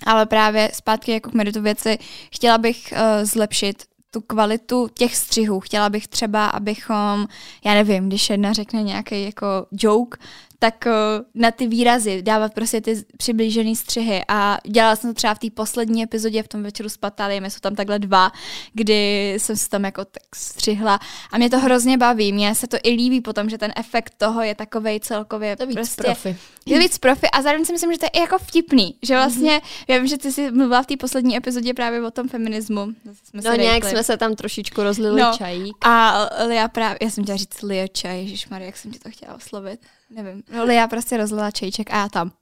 ale 0.07 0.27
právě 0.27 0.71
zpátky 0.75 1.13
jako 1.13 1.31
k 1.31 1.35
meritu 1.35 1.63
věci, 1.63 1.99
chtěla 2.33 2.59
bych 2.59 2.93
uh, 2.93 2.99
zlepšit 3.25 3.85
tu 4.11 4.21
kvalitu 4.21 4.89
těch 4.95 5.17
střihů. 5.17 5.61
Chtěla 5.61 5.91
bych 5.91 6.09
třeba, 6.09 6.47
abychom, 6.47 7.27
já 7.65 7.75
nevím, 7.75 8.09
když 8.09 8.31
jedna 8.31 8.53
řekne 8.53 8.83
nějaký 8.83 9.25
jako 9.25 9.47
joke, 9.73 10.19
tak 10.59 10.85
uh, 10.87 11.25
na 11.35 11.51
ty 11.51 11.67
výrazy 11.67 12.23
dávat 12.23 12.55
prostě 12.55 12.81
ty 12.81 13.05
přiblížené 13.17 13.77
střihy 13.77 14.23
a 14.29 14.59
dělala 14.67 14.97
jsem 14.97 15.11
to 15.11 15.15
třeba 15.15 15.35
v 15.35 15.39
té 15.39 15.51
poslední 15.51 16.03
epizodě 16.03 16.43
v 16.43 16.49
tom 16.49 16.63
večeru 16.63 16.89
s 16.89 16.97
Pataliem, 16.97 17.51
jsou 17.51 17.59
tam 17.61 17.75
takhle 17.75 17.99
dva, 17.99 18.33
kdy 18.73 19.35
jsem 19.39 19.57
se 19.57 19.69
tam 19.69 19.85
jako 19.85 20.05
tak 20.05 20.37
střihla 20.37 21.01
a 21.33 21.39
mě 21.39 21.51
to 21.51 21.59
hrozně 21.59 21.99
baví, 21.99 22.33
mně 22.33 22.55
se 22.55 22.67
to 22.67 22.77
i 22.83 22.91
líbí 22.91 23.21
potom, 23.21 23.51
že 23.51 23.59
ten 23.59 23.73
efekt 23.77 24.15
toho 24.17 24.43
je 24.43 24.55
takový 24.55 25.01
celkově 25.01 25.57
to 25.57 25.67
víc 25.67 25.77
prostě, 25.77 26.03
profi. 26.03 26.37
je 26.67 26.79
víc 26.79 26.99
profi 26.99 27.27
a 27.31 27.43
zároveň 27.43 27.65
si 27.65 27.73
myslím, 27.73 27.93
že 27.93 27.99
to 27.99 28.07
je 28.07 28.11
i 28.11 28.21
jako 28.21 28.39
vtipný, 28.39 28.95
že 29.03 29.15
vlastně, 29.15 29.59
mm-hmm. 29.59 29.85
já 29.89 29.99
vím, 29.99 30.07
že 30.07 30.19
ty 30.19 30.33
jsi 30.33 30.51
mluvila 30.51 30.83
v 30.83 30.87
té 30.87 30.97
poslední 30.97 31.37
epizodě 31.37 31.75
právě 31.75 32.03
o 32.07 32.11
tom 32.11 32.29
feminismu. 32.29 32.87
Jsme 33.25 33.43
no 33.45 33.57
nějak 33.57 33.85
jsme 33.85 34.05
se 34.05 34.17
tam 34.17 34.35
trošičku 34.35 34.83
rozlili 34.83 35.21
no, 35.21 35.33
čajík. 35.39 35.77
A 35.85 36.29
Lia 36.47 36.69
právě, 36.69 36.99
já 37.03 37.11
jsem 37.11 37.25
chtěla 37.25 37.39
říct 37.39 37.63
Lia 37.63 37.87
čaj, 37.87 38.21
Ježišmarja, 38.21 38.67
jak 38.67 38.77
jsem 38.77 38.91
ti 38.91 38.99
to 38.99 39.11
chtěla 39.11 39.35
oslovit 39.35 39.81
nevím, 40.11 40.43
ale 40.61 40.75
já 40.75 40.89
prostě 40.89 41.17
rozlila 41.17 41.51
čejček 41.51 41.91
a 41.91 41.97
já 41.97 42.09
tam. 42.09 42.33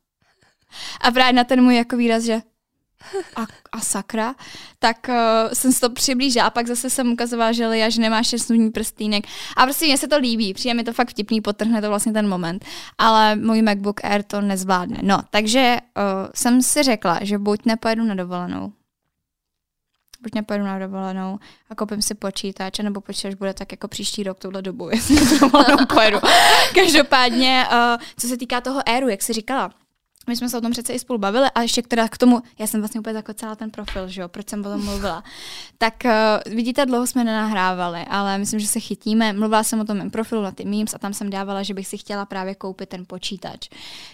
A 1.00 1.10
právě 1.10 1.32
na 1.32 1.44
ten 1.44 1.62
můj 1.62 1.76
jako 1.76 1.96
výraz, 1.96 2.22
že 2.22 2.42
a, 3.36 3.46
a 3.72 3.80
sakra, 3.80 4.34
tak 4.78 5.08
uh, 5.08 5.52
jsem 5.52 5.72
si 5.72 5.80
to 5.80 5.90
přiblížila 5.90 6.46
a 6.46 6.50
pak 6.50 6.66
zase 6.66 6.90
jsem 6.90 7.12
ukazovala, 7.12 7.52
že 7.52 7.66
Lia, 7.66 7.88
že 7.88 8.00
nemá 8.00 8.22
šestnudní 8.22 8.70
prstýnek. 8.70 9.24
A 9.56 9.62
prostě 9.62 9.86
mně 9.86 9.98
se 9.98 10.08
to 10.08 10.18
líbí, 10.18 10.54
přijde 10.54 10.74
mi 10.74 10.84
to 10.84 10.92
fakt 10.92 11.10
vtipný, 11.10 11.40
potrhne 11.40 11.80
to 11.82 11.88
vlastně 11.88 12.12
ten 12.12 12.28
moment. 12.28 12.64
Ale 12.98 13.36
můj 13.36 13.62
MacBook 13.62 14.04
Air 14.04 14.22
to 14.22 14.40
nezvládne. 14.40 14.98
No, 15.02 15.22
takže 15.30 15.76
uh, 15.96 16.02
jsem 16.34 16.62
si 16.62 16.82
řekla, 16.82 17.18
že 17.22 17.38
buď 17.38 17.60
nepojedu 17.64 18.04
na 18.04 18.14
dovolenou, 18.14 18.72
buď 20.22 20.34
nepojedu 20.34 20.64
na 20.64 20.78
dovolenou 20.78 21.38
a 21.70 21.74
koupím 21.74 22.02
si 22.02 22.14
počítač, 22.14 22.78
nebo 22.78 23.00
počítač 23.00 23.34
bude 23.34 23.54
tak 23.54 23.72
jako 23.72 23.88
příští 23.88 24.22
rok 24.22 24.38
tuhle 24.38 24.62
dobu, 24.62 24.90
jestli 24.92 25.16
pojedu. 25.94 26.18
Každopádně, 26.74 27.64
uh, 27.72 28.02
co 28.18 28.28
se 28.28 28.36
týká 28.36 28.60
toho 28.60 28.80
éru, 28.86 29.08
jak 29.08 29.22
jsi 29.22 29.32
říkala, 29.32 29.70
my 30.28 30.36
jsme 30.36 30.48
se 30.48 30.58
o 30.58 30.60
tom 30.60 30.72
přece 30.72 30.92
i 30.92 30.98
spolu 30.98 31.18
bavili 31.18 31.46
a 31.54 31.62
ještě 31.62 31.82
teda 31.82 32.08
k 32.08 32.18
tomu, 32.18 32.42
já 32.58 32.66
jsem 32.66 32.80
vlastně 32.80 33.00
úplně 33.00 33.22
celá 33.34 33.56
ten 33.56 33.70
profil, 33.70 34.08
že 34.08 34.20
jo, 34.20 34.28
proč 34.28 34.48
jsem 34.48 34.60
o 34.60 34.64
tom 34.64 34.84
mluvila. 34.84 35.24
Tak 35.78 35.94
uh, 36.04 36.54
vidíte, 36.54 36.86
dlouho 36.86 37.06
jsme 37.06 37.24
nenahrávali, 37.24 38.04
ale 38.10 38.38
myslím, 38.38 38.60
že 38.60 38.66
se 38.66 38.80
chytíme. 38.80 39.32
Mluvila 39.32 39.62
jsem 39.62 39.80
o 39.80 39.84
tom 39.84 39.98
mém 39.98 40.10
profilu 40.10 40.42
na 40.42 40.50
ty 40.50 40.64
memes 40.64 40.94
a 40.94 40.98
tam 40.98 41.14
jsem 41.14 41.30
dávala, 41.30 41.62
že 41.62 41.74
bych 41.74 41.86
si 41.86 41.98
chtěla 41.98 42.26
právě 42.26 42.54
koupit 42.54 42.88
ten 42.88 43.04
počítač. 43.06 43.68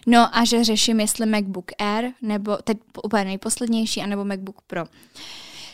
No 0.06 0.36
a 0.36 0.44
že 0.44 0.64
řeším, 0.64 1.00
jestli 1.00 1.26
MacBook 1.26 1.72
Air, 1.78 2.10
nebo 2.22 2.56
teď 2.56 2.78
úplně 3.04 3.24
nejposlednější, 3.24 4.02
anebo 4.02 4.24
MacBook 4.24 4.62
Pro. 4.66 4.82
Uh, 4.82 4.88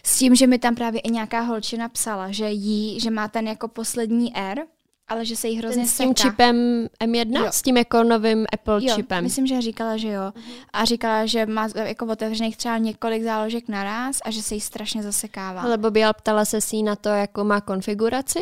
s 0.03 0.19
tím, 0.19 0.35
že 0.35 0.47
mi 0.47 0.59
tam 0.59 0.75
právě 0.75 1.01
i 1.01 1.11
nějaká 1.11 1.41
holčina 1.41 1.89
psala, 1.89 2.33
že 2.33 2.51
jí, 2.51 3.01
že 3.01 3.11
má 3.11 3.29
ten 3.29 3.49
jako 3.49 3.69
poslední 3.69 4.37
R, 4.37 4.67
ale 5.09 5.25
že 5.25 5.37
se 5.37 5.49
jí 5.49 5.59
hrozně 5.59 5.83
ten 5.83 5.87
s 5.87 5.97
tím 5.99 6.09
seká. 6.09 6.31
čipem 6.31 6.87
M1? 7.01 7.45
Jo. 7.45 7.47
S 7.51 7.63
tím 7.63 7.77
jako 7.77 8.03
novým 8.03 8.47
Apple 8.53 8.85
jo, 8.85 8.95
čipem? 8.97 9.25
myslím, 9.25 9.47
že 9.47 9.61
říkala, 9.61 9.97
že 9.97 10.09
jo. 10.09 10.23
Uh-huh. 10.23 10.53
A 10.73 10.85
říkala, 10.85 11.27
že 11.27 11.47
má 11.47 11.69
jako 11.85 12.07
otevřených 12.07 12.57
třeba 12.57 12.79
několik 12.79 13.23
záložek 13.23 13.69
naraz 13.69 14.19
a 14.25 14.31
že 14.31 14.43
se 14.43 14.55
jí 14.55 14.61
strašně 14.61 15.03
zasekává. 15.03 15.61
Ale 15.61 15.79
Bobby, 15.79 16.03
ptala 16.17 16.45
se 16.45 16.61
si 16.61 16.83
na 16.83 16.97
to, 16.97 17.09
jakou 17.09 17.45
má 17.45 17.61
konfiguraci? 17.61 18.41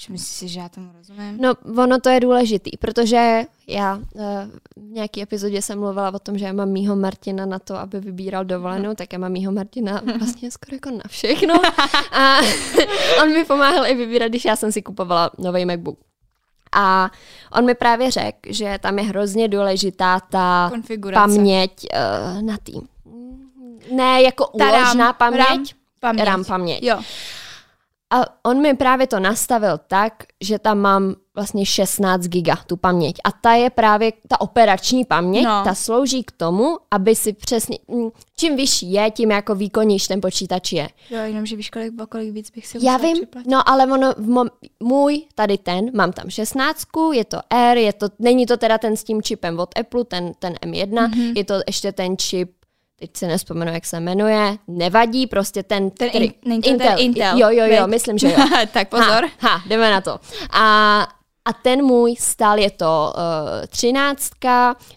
Že 0.00 0.12
myslíš 0.12 0.36
si, 0.36 0.48
že 0.48 0.60
já 0.60 0.68
tomu 0.68 0.90
rozumím? 0.98 1.38
No, 1.40 1.54
ono 1.82 2.00
to 2.00 2.08
je 2.08 2.20
důležitý, 2.20 2.76
protože 2.76 3.42
já 3.66 3.96
uh, 3.96 4.22
v 4.76 4.90
nějaké 4.90 5.22
epizodě 5.22 5.62
jsem 5.62 5.78
mluvila 5.78 6.14
o 6.14 6.18
tom, 6.18 6.38
že 6.38 6.44
já 6.44 6.52
mám 6.52 6.68
mýho 6.68 6.96
Martina 6.96 7.46
na 7.46 7.58
to, 7.58 7.76
aby 7.76 8.00
vybíral 8.00 8.44
dovolenou, 8.44 8.88
no. 8.88 8.94
tak 8.94 9.12
já 9.12 9.18
mám 9.18 9.32
mýho 9.32 9.52
Martina 9.52 10.02
vlastně 10.18 10.50
skoro 10.50 10.74
jako 10.74 10.90
na 10.90 11.02
všechno. 11.08 11.54
A 12.12 12.38
on 13.22 13.32
mi 13.32 13.44
pomáhal 13.44 13.86
i 13.86 13.94
vybírat, 13.94 14.28
když 14.28 14.44
já 14.44 14.56
jsem 14.56 14.72
si 14.72 14.82
kupovala 14.82 15.30
nový 15.38 15.64
MacBook. 15.64 15.98
A 16.72 17.10
on 17.52 17.64
mi 17.64 17.74
právě 17.74 18.10
řekl, 18.10 18.38
že 18.46 18.78
tam 18.82 18.98
je 18.98 19.04
hrozně 19.04 19.48
důležitá 19.48 20.20
ta 20.20 20.72
paměť 21.14 21.86
uh, 22.36 22.42
na 22.42 22.58
tým. 22.62 22.88
Ne 23.92 24.22
jako 24.22 24.48
úložná 24.48 25.12
paměť, 25.12 25.46
RAM 25.46 25.64
paměť. 26.00 26.26
RAM 26.26 26.44
paměť. 26.44 26.82
Jo. 26.82 27.00
A 28.10 28.24
on 28.42 28.62
mi 28.62 28.74
právě 28.74 29.06
to 29.06 29.20
nastavil 29.20 29.78
tak, 29.86 30.12
že 30.40 30.58
tam 30.58 30.78
mám 30.78 31.14
vlastně 31.34 31.66
16 31.66 32.22
giga 32.26 32.56
tu 32.66 32.76
paměť. 32.76 33.16
A 33.24 33.32
ta 33.32 33.52
je 33.52 33.70
právě 33.70 34.12
ta 34.28 34.40
operační 34.40 35.04
paměť, 35.04 35.44
no. 35.44 35.64
ta 35.64 35.74
slouží 35.74 36.24
k 36.24 36.32
tomu, 36.32 36.78
aby 36.90 37.14
si 37.14 37.32
přesně, 37.32 37.78
mm, 37.88 38.08
čím 38.36 38.56
vyšší 38.56 38.92
je, 38.92 39.10
tím 39.10 39.30
jako 39.30 39.54
výkonnější 39.54 40.08
ten 40.08 40.20
počítač 40.20 40.72
je. 40.72 40.88
Jo, 41.10 41.18
jenom, 41.18 41.46
že 41.46 41.56
víš, 41.56 41.70
kolik, 41.70 41.92
kolik 42.08 42.32
víc 42.32 42.50
bych 42.50 42.66
si 42.66 42.78
Já 42.80 42.96
vím, 42.96 43.16
připlatit. 43.16 43.50
no 43.50 43.68
ale 43.68 43.86
ono, 43.86 44.14
v 44.18 44.50
můj, 44.80 45.22
tady 45.34 45.58
ten, 45.58 45.90
mám 45.96 46.12
tam 46.12 46.30
16, 46.30 46.86
je 47.12 47.24
to 47.24 47.38
R, 47.50 47.78
je 47.78 47.92
to, 47.92 48.06
není 48.18 48.46
to 48.46 48.56
teda 48.56 48.78
ten 48.78 48.96
s 48.96 49.04
tím 49.04 49.22
čipem 49.22 49.58
od 49.58 49.78
Apple, 49.78 50.04
ten, 50.04 50.32
ten 50.38 50.52
M1, 50.52 50.88
mm-hmm. 50.88 51.32
je 51.36 51.44
to 51.44 51.54
ještě 51.66 51.92
ten 51.92 52.16
čip 52.16 52.59
teď 53.00 53.16
si 53.16 53.26
nespomenu, 53.26 53.72
jak 53.72 53.86
se 53.86 54.00
jmenuje, 54.00 54.56
nevadí, 54.68 55.26
prostě 55.26 55.62
ten... 55.62 55.90
ten 55.90 56.08
který, 56.08 56.24
in, 56.26 56.52
Intel, 56.52 56.76
ten 56.78 56.98
Intel. 56.98 57.38
Jo, 57.38 57.48
jo, 57.50 57.64
jo, 57.66 57.86
myslím, 57.86 58.18
že 58.18 58.28
jo. 58.28 58.36
tak 58.72 58.88
pozor. 58.88 59.28
Ha, 59.38 59.48
ha, 59.48 59.62
jdeme 59.66 59.90
na 59.90 60.00
to. 60.00 60.20
A, 60.50 61.00
a 61.44 61.52
ten 61.52 61.84
můj 61.84 62.16
stál 62.18 62.58
je 62.58 62.70
to 62.70 63.12
uh, 63.16 63.66
13, 63.66 64.30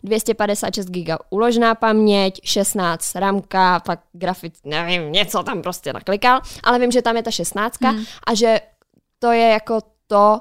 256 0.04 0.86
GB 0.86 1.10
uložená 1.30 1.76
paměť, 1.76 2.40
16 2.44 3.16
ramka, 3.16 3.80
pak 3.80 4.00
grafit, 4.14 4.54
nevím, 4.66 5.12
něco 5.12 5.44
tam 5.44 5.62
prostě 5.62 5.94
naklikal, 5.94 6.42
ale 6.64 6.80
vím, 6.80 6.92
že 6.92 7.02
tam 7.02 7.18
je 7.18 7.24
ta 7.24 7.32
16 7.32 7.82
hmm. 7.82 8.04
a 8.28 8.34
že 8.34 8.60
to 9.20 9.32
je 9.32 9.48
jako 9.48 9.80
to, 10.08 10.40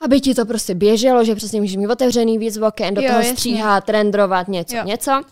aby 0.00 0.20
ti 0.20 0.34
to 0.34 0.46
prostě 0.46 0.74
běželo, 0.74 1.24
že 1.24 1.34
přesně 1.34 1.60
můžeš 1.60 1.76
mít 1.76 1.88
otevřený 1.88 2.38
víc 2.38 2.56
oken, 2.56 2.94
do 2.94 3.02
jo, 3.02 3.08
toho 3.10 3.22
stříhat, 3.22 3.88
rendrovat 3.88 4.48
něco, 4.48 4.76
jo. 4.76 4.84
něco. 4.84 5.22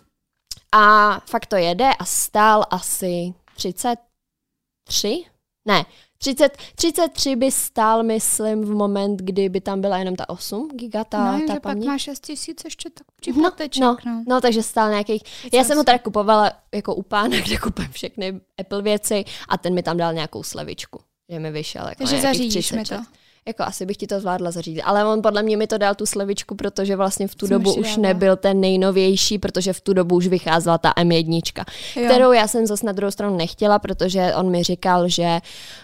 A 0.72 1.20
fakt 1.30 1.46
to 1.46 1.56
jede 1.56 1.90
a 1.98 2.04
stál 2.04 2.64
asi 2.70 3.34
33, 3.56 5.24
ne, 5.68 5.84
30, 6.18 6.56
33 6.74 7.36
by 7.36 7.50
stál, 7.50 8.02
myslím, 8.02 8.64
v 8.64 8.70
moment, 8.70 9.20
kdy 9.20 9.48
by 9.48 9.60
tam 9.60 9.80
byla 9.80 9.98
jenom 9.98 10.16
ta 10.16 10.28
8 10.28 10.68
giga, 10.74 11.04
ta, 11.04 11.32
no, 11.38 11.46
ta 11.46 11.54
že 11.54 11.60
paměť. 11.60 11.84
pak 11.84 11.92
má 11.92 11.98
6 11.98 12.20
tisíc 12.20 12.64
ještě 12.64 12.90
tak 12.90 13.06
No, 13.06 13.12
připlateček, 13.20 13.82
no, 13.82 13.96
no. 14.06 14.24
no, 14.28 14.40
takže 14.40 14.62
stál 14.62 14.90
nějakých... 14.90 15.22
Já 15.52 15.64
jsem 15.64 15.78
ho 15.78 15.84
teda 15.84 15.98
kupovala 15.98 16.52
jako 16.74 16.94
u 16.94 17.02
pána, 17.02 17.40
kde 17.46 17.58
kupujeme 17.58 17.92
všechny 17.92 18.40
Apple 18.58 18.82
věci 18.82 19.24
a 19.48 19.58
ten 19.58 19.74
mi 19.74 19.82
tam 19.82 19.96
dal 19.96 20.12
nějakou 20.14 20.42
slevičku, 20.42 21.00
že 21.32 21.38
mi 21.38 21.50
vyšel 21.50 21.82
jako 21.88 21.98
Takže 21.98 22.20
zařídíš 22.20 22.72
mi 22.72 22.82
36. 22.84 22.88
to. 22.88 23.16
Jako 23.48 23.62
asi 23.62 23.86
bych 23.86 23.96
ti 23.96 24.06
to 24.06 24.20
zvládla 24.20 24.50
zařídit, 24.50 24.82
ale 24.82 25.04
on 25.04 25.22
podle 25.22 25.42
mě 25.42 25.56
mi 25.56 25.66
to 25.66 25.78
dal 25.78 25.94
tu 25.94 26.06
slevičku, 26.06 26.54
protože 26.54 26.96
vlastně 26.96 27.28
v 27.28 27.34
tu 27.34 27.46
Co 27.46 27.52
dobu 27.52 27.74
už 27.74 27.96
dává? 27.96 28.08
nebyl 28.08 28.36
ten 28.36 28.60
nejnovější, 28.60 29.38
protože 29.38 29.72
v 29.72 29.80
tu 29.80 29.92
dobu 29.92 30.16
už 30.16 30.26
vycházela 30.26 30.78
ta 30.78 30.90
M1, 30.92 31.64
Jo. 31.96 32.04
kterou 32.04 32.32
já 32.32 32.48
jsem 32.48 32.66
zase 32.66 32.86
na 32.86 32.92
druhou 32.92 33.10
stranu 33.10 33.36
nechtěla, 33.36 33.78
protože 33.78 34.32
on 34.34 34.50
mi 34.50 34.62
říkal, 34.62 35.08
že 35.08 35.38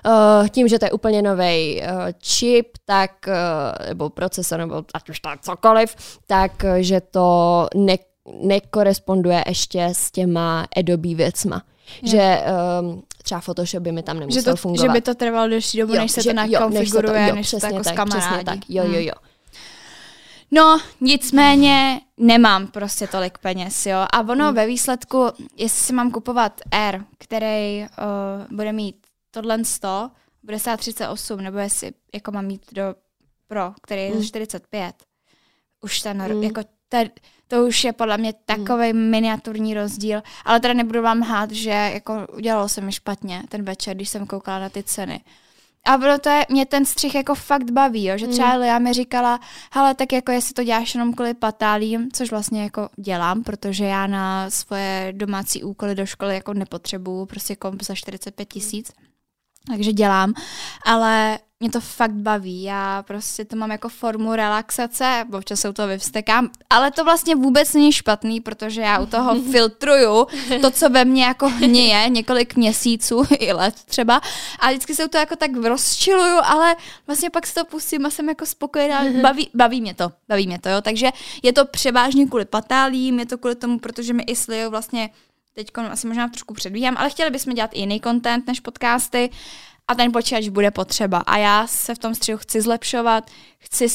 uh, 0.06 0.48
tím, 0.48 0.68
že 0.68 0.78
to 0.78 0.84
je 0.84 0.90
úplně 0.92 1.22
nový 1.22 1.80
uh, 1.82 1.88
čip, 2.20 2.66
tak, 2.84 3.10
uh, 3.28 3.88
nebo 3.88 4.10
procesor, 4.10 4.58
nebo 4.58 4.84
ať 4.94 5.08
už 5.10 5.20
tak 5.20 5.40
cokoliv, 5.40 5.96
tak 6.26 6.64
že 6.78 7.00
to 7.00 7.68
ne, 7.74 7.96
nekoresponduje 8.42 9.44
ještě 9.48 9.88
s 9.92 10.10
těma 10.10 10.66
Adobe 10.76 11.14
věcma. 11.14 11.62
Jo. 12.02 12.10
Že 12.10 12.44
um, 12.80 13.02
třeba 13.22 13.40
Photoshop 13.40 13.82
by 13.82 13.92
mi 13.92 14.02
tam 14.02 14.20
nemusel 14.20 14.42
Že, 14.42 14.50
to, 14.50 14.56
fungovat. 14.56 14.82
že 14.82 14.88
by 14.92 15.00
to 15.00 15.14
trvalo 15.14 15.48
delší 15.48 15.78
dobu, 15.78 15.92
než 15.92 16.12
se 16.12 16.22
to 16.22 16.32
nakonfiguruje, 16.32 17.32
než 17.32 17.48
se 17.48 17.56
to 17.56 17.66
jako 17.66 17.82
tak, 17.82 18.08
přesně 18.08 18.44
tak. 18.44 18.58
Jo, 18.68 18.84
jo, 18.84 19.00
jo. 19.00 19.12
No, 20.54 20.80
nicméně 21.00 22.00
nemám 22.16 22.66
prostě 22.66 23.06
tolik 23.06 23.38
peněz, 23.38 23.86
jo. 23.86 24.06
A 24.12 24.20
ono 24.20 24.46
hmm. 24.46 24.54
ve 24.54 24.66
výsledku, 24.66 25.26
jestli 25.56 25.84
si 25.84 25.92
mám 25.92 26.10
kupovat 26.10 26.60
R, 26.70 27.04
který 27.18 27.80
uh, 27.80 28.56
bude 28.56 28.72
mít 28.72 28.96
tohle 29.30 29.64
100, 29.64 30.10
bude 30.42 30.58
stát 30.58 30.80
38, 30.80 31.40
nebo 31.40 31.58
jestli 31.58 31.92
jako 32.14 32.30
mám 32.32 32.46
mít 32.46 32.62
do 32.72 32.82
Pro, 33.46 33.72
který 33.82 34.02
je 34.02 34.10
Hmm. 34.10 34.20
za 34.20 34.26
45, 34.28 34.94
už 35.80 36.00
ten, 36.00 36.22
Hmm. 36.22 36.32
hmm. 36.32 36.42
jako 36.42 36.60
ten, 36.88 37.10
to 37.52 37.66
už 37.66 37.84
je 37.84 37.92
podle 37.92 38.18
mě 38.18 38.32
takový 38.46 38.90
hmm. 38.90 39.10
miniaturní 39.10 39.74
rozdíl, 39.74 40.22
ale 40.44 40.60
teda 40.60 40.74
nebudu 40.74 41.02
vám 41.02 41.22
hát, 41.22 41.50
že 41.50 41.70
jako 41.70 42.26
udělalo 42.36 42.68
se 42.68 42.80
mi 42.80 42.92
špatně 42.92 43.42
ten 43.48 43.62
večer, 43.62 43.96
když 43.96 44.08
jsem 44.08 44.26
koukala 44.26 44.58
na 44.58 44.68
ty 44.68 44.82
ceny. 44.82 45.20
A 45.86 45.98
proto 45.98 46.28
je, 46.28 46.46
mě 46.48 46.66
ten 46.66 46.84
střih 46.84 47.14
jako 47.14 47.34
fakt 47.34 47.70
baví, 47.70 48.04
jo? 48.04 48.18
že 48.18 48.26
třeba 48.26 48.48
Hmm. 48.48 48.60
Lia 48.60 48.78
mi 48.78 48.92
říkala, 48.92 49.40
hele, 49.72 49.94
tak 49.94 50.12
jako 50.12 50.32
jestli 50.32 50.54
to 50.54 50.64
děláš 50.64 50.94
jenom 50.94 51.14
kvůli 51.14 51.34
patálím, 51.34 52.08
což 52.12 52.30
vlastně 52.30 52.62
jako 52.62 52.88
dělám, 52.96 53.42
protože 53.42 53.84
já 53.84 54.06
na 54.06 54.50
svoje 54.50 55.12
domácí 55.16 55.64
úkoly 55.64 55.94
do 55.94 56.06
školy 56.06 56.34
jako 56.34 56.54
nepotřebuju, 56.54 57.26
prostě 57.26 57.56
komp 57.56 57.82
za 57.82 57.94
45 57.94 58.48
tisíc, 58.48 58.92
takže 59.66 59.92
dělám, 59.92 60.34
ale 60.84 61.38
mě 61.62 61.70
to 61.70 61.80
fakt 61.80 62.12
baví, 62.12 62.62
já 62.62 63.02
prostě 63.02 63.44
to 63.44 63.56
mám 63.56 63.70
jako 63.70 63.88
formu 63.88 64.34
relaxace, 64.34 65.24
občas 65.32 65.60
se 65.60 65.68
u 65.68 65.72
toho 65.72 65.88
vyvstekám, 65.88 66.50
ale 66.70 66.90
to 66.90 67.04
vlastně 67.04 67.36
vůbec 67.36 67.72
není 67.74 67.92
špatný, 67.92 68.40
protože 68.40 68.80
já 68.80 68.98
u 68.98 69.06
toho 69.06 69.42
filtruju 69.52 70.26
to, 70.60 70.70
co 70.70 70.90
ve 70.90 71.04
mně 71.04 71.24
jako 71.24 71.48
hněje 71.48 72.08
několik 72.08 72.56
měsíců 72.56 73.24
i 73.38 73.52
let 73.52 73.74
třeba. 73.84 74.20
A 74.58 74.68
vždycky 74.68 74.94
se 74.94 75.04
u 75.04 75.08
toho 75.08 75.20
jako 75.20 75.36
tak 75.36 75.56
rozčiluju, 75.56 76.38
ale 76.44 76.76
vlastně 77.06 77.30
pak 77.30 77.46
si 77.46 77.54
to 77.54 77.64
pustím 77.64 78.06
a 78.06 78.10
jsem 78.10 78.28
jako 78.28 78.46
spokojená, 78.46 79.04
baví, 79.22 79.50
baví 79.54 79.80
mě 79.80 79.94
to, 79.94 80.12
baví 80.28 80.46
mě 80.46 80.58
to, 80.58 80.68
jo, 80.68 80.80
takže 80.80 81.10
je 81.42 81.52
to 81.52 81.64
převážně 81.64 82.26
kvůli 82.26 82.44
patálím, 82.44 83.18
je 83.18 83.26
to 83.26 83.38
kvůli 83.38 83.54
tomu, 83.54 83.78
protože 83.78 84.12
mi 84.12 84.22
i 84.22 84.66
vlastně 84.68 85.10
teď 85.54 85.66
asi 85.90 86.06
možná 86.06 86.28
trošku 86.28 86.54
předvíjám, 86.54 86.96
ale 86.98 87.10
chtěli 87.10 87.30
bychom 87.30 87.54
dělat 87.54 87.70
i 87.74 87.80
jiný 87.80 88.00
content 88.00 88.46
než 88.46 88.60
podcasty 88.60 89.30
a 89.88 89.94
ten 89.94 90.12
počítač 90.12 90.48
bude 90.48 90.70
potřeba. 90.70 91.18
A 91.18 91.36
já 91.36 91.66
se 91.66 91.94
v 91.94 91.98
tom 91.98 92.14
střihu 92.14 92.38
chci 92.38 92.60
zlepšovat, 92.60 93.30
chci, 93.58 93.86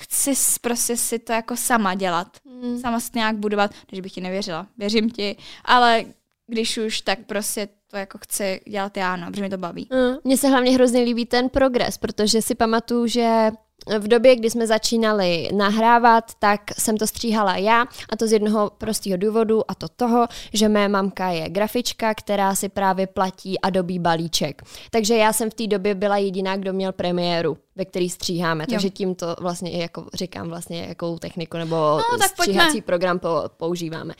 chci 0.00 0.32
prostě 0.60 0.96
si 0.96 1.18
to 1.18 1.32
jako 1.32 1.56
sama 1.56 1.94
dělat. 1.94 2.36
Mm. 2.44 2.80
Sama 2.80 3.00
si 3.00 3.10
nějak 3.14 3.36
budovat, 3.36 3.70
když 3.88 4.00
bych 4.00 4.12
ti 4.12 4.20
nevěřila. 4.20 4.66
Věřím 4.78 5.10
ti, 5.10 5.36
ale 5.64 6.04
když 6.46 6.78
už, 6.78 7.00
tak 7.00 7.18
prostě 7.26 7.68
to 7.90 7.96
jako 7.96 8.18
chci 8.18 8.60
dělat 8.68 8.96
já, 8.96 9.16
no, 9.16 9.30
protože 9.30 9.42
mi 9.42 9.50
to 9.50 9.58
baví. 9.58 9.88
Mm. 9.92 10.16
Mně 10.24 10.36
se 10.36 10.48
hlavně 10.48 10.70
hrozně 10.70 11.02
líbí 11.02 11.26
ten 11.26 11.48
progres, 11.48 11.98
protože 11.98 12.42
si 12.42 12.54
pamatuju, 12.54 13.06
že 13.06 13.50
v 13.98 14.08
době, 14.08 14.36
kdy 14.36 14.50
jsme 14.50 14.66
začínali 14.66 15.48
nahrávat, 15.54 16.34
tak 16.38 16.60
jsem 16.78 16.96
to 16.96 17.06
stříhala 17.06 17.56
já 17.56 17.84
a 18.10 18.16
to 18.16 18.26
z 18.26 18.32
jednoho 18.32 18.70
prostého 18.78 19.16
důvodu 19.16 19.70
a 19.70 19.74
to 19.74 19.88
toho, 19.88 20.26
že 20.52 20.68
mé 20.68 20.88
mamka 20.88 21.28
je 21.28 21.48
grafička, 21.48 22.14
která 22.14 22.54
si 22.54 22.68
právě 22.68 23.06
platí 23.06 23.60
Adobe 23.60 23.98
balíček. 23.98 24.62
Takže 24.90 25.16
já 25.16 25.32
jsem 25.32 25.50
v 25.50 25.54
té 25.54 25.66
době 25.66 25.94
byla 25.94 26.16
jediná, 26.16 26.56
kdo 26.56 26.72
měl 26.72 26.92
premiéru, 26.92 27.58
ve 27.76 27.84
který 27.84 28.10
stříháme. 28.10 28.66
Takže 28.66 28.90
tím 28.90 29.14
to 29.14 29.36
vlastně 29.40 29.82
jako 29.82 30.06
říkám 30.14 30.48
vlastně, 30.48 30.84
jakou 30.88 31.18
techniku 31.18 31.56
nebo 31.56 31.76
No, 31.76 32.18
tak 32.18 32.36
pojďme. 32.36 32.54
stříhací 32.54 32.80
program 32.80 33.18
po, 33.18 33.42
používáme. 33.56 34.14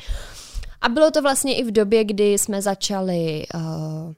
A 0.80 0.88
bylo 0.88 1.10
to 1.10 1.22
vlastně 1.22 1.56
i 1.56 1.64
v 1.64 1.70
době, 1.70 2.04
kdy 2.04 2.32
jsme 2.32 2.62
začali 2.62 3.46
uh, 3.54 4.12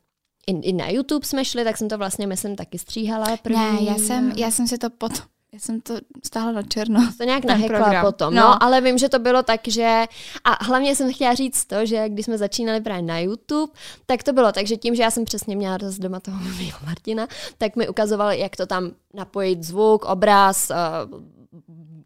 i, 0.47 0.53
i 0.53 0.73
na 0.73 0.89
YouTube 0.89 1.27
jsme 1.27 1.45
šli, 1.45 1.65
tak 1.65 1.77
jsem 1.77 1.89
to 1.89 1.99
vlastně, 1.99 2.27
myslím, 2.27 2.57
taky 2.57 2.79
stříhala. 2.79 3.27
První, 3.43 3.59
Ne, 3.59 3.79
já 3.81 3.95
jsem, 3.95 4.33
já 4.37 4.51
jsem 4.51 4.67
si 4.67 4.79
to 4.79 4.91
potom, 4.91 5.27
já 5.55 5.61
jsem 5.61 5.81
to 5.81 5.95
stáhla 6.25 6.53
na 6.53 6.63
černo. 6.63 7.13
to 7.19 7.25
nějak 7.25 7.45
nahekla 7.45 7.79
program. 7.79 8.07
potom, 8.07 8.35
no. 8.35 8.41
No. 8.41 8.63
ale 8.63 8.81
vím, 8.81 8.99
že 8.99 9.09
to 9.09 9.19
bylo 9.19 9.43
tak, 9.43 9.61
že 9.69 10.05
a 10.45 10.65
hlavně 10.65 10.97
jsem 10.97 11.13
chtěla 11.13 11.35
říct 11.35 11.65
to, 11.65 11.87
že 11.87 12.09
když 12.09 12.25
jsme 12.27 12.39
začínali 12.39 12.81
právě 12.81 13.03
na 13.03 13.19
YouTube, 13.19 13.73
tak 14.07 14.23
to 14.23 14.33
bylo 14.33 14.53
tak, 14.53 14.67
že 14.67 14.77
tím, 14.77 14.95
že 14.95 15.03
já 15.03 15.11
jsem 15.11 15.25
přesně 15.25 15.57
měla 15.57 15.77
dost 15.77 15.99
doma 15.99 16.21
toho 16.21 16.39
mého 16.59 16.79
Martina, 16.87 17.27
tak 17.59 17.77
mi 17.77 17.89
ukazoval, 17.89 18.33
jak 18.33 18.57
to 18.57 18.67
tam 18.67 18.91
napojit 19.15 19.63
zvuk, 19.63 20.05
obraz, 20.05 20.71
uh, 20.71 21.21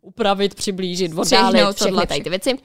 upravit, 0.01 0.55
přiblížit, 0.55 1.13
oddálit, 1.17 1.77
všechny 1.77 2.07
tady 2.07 2.21
ty 2.21 2.31
věci. 2.31 2.59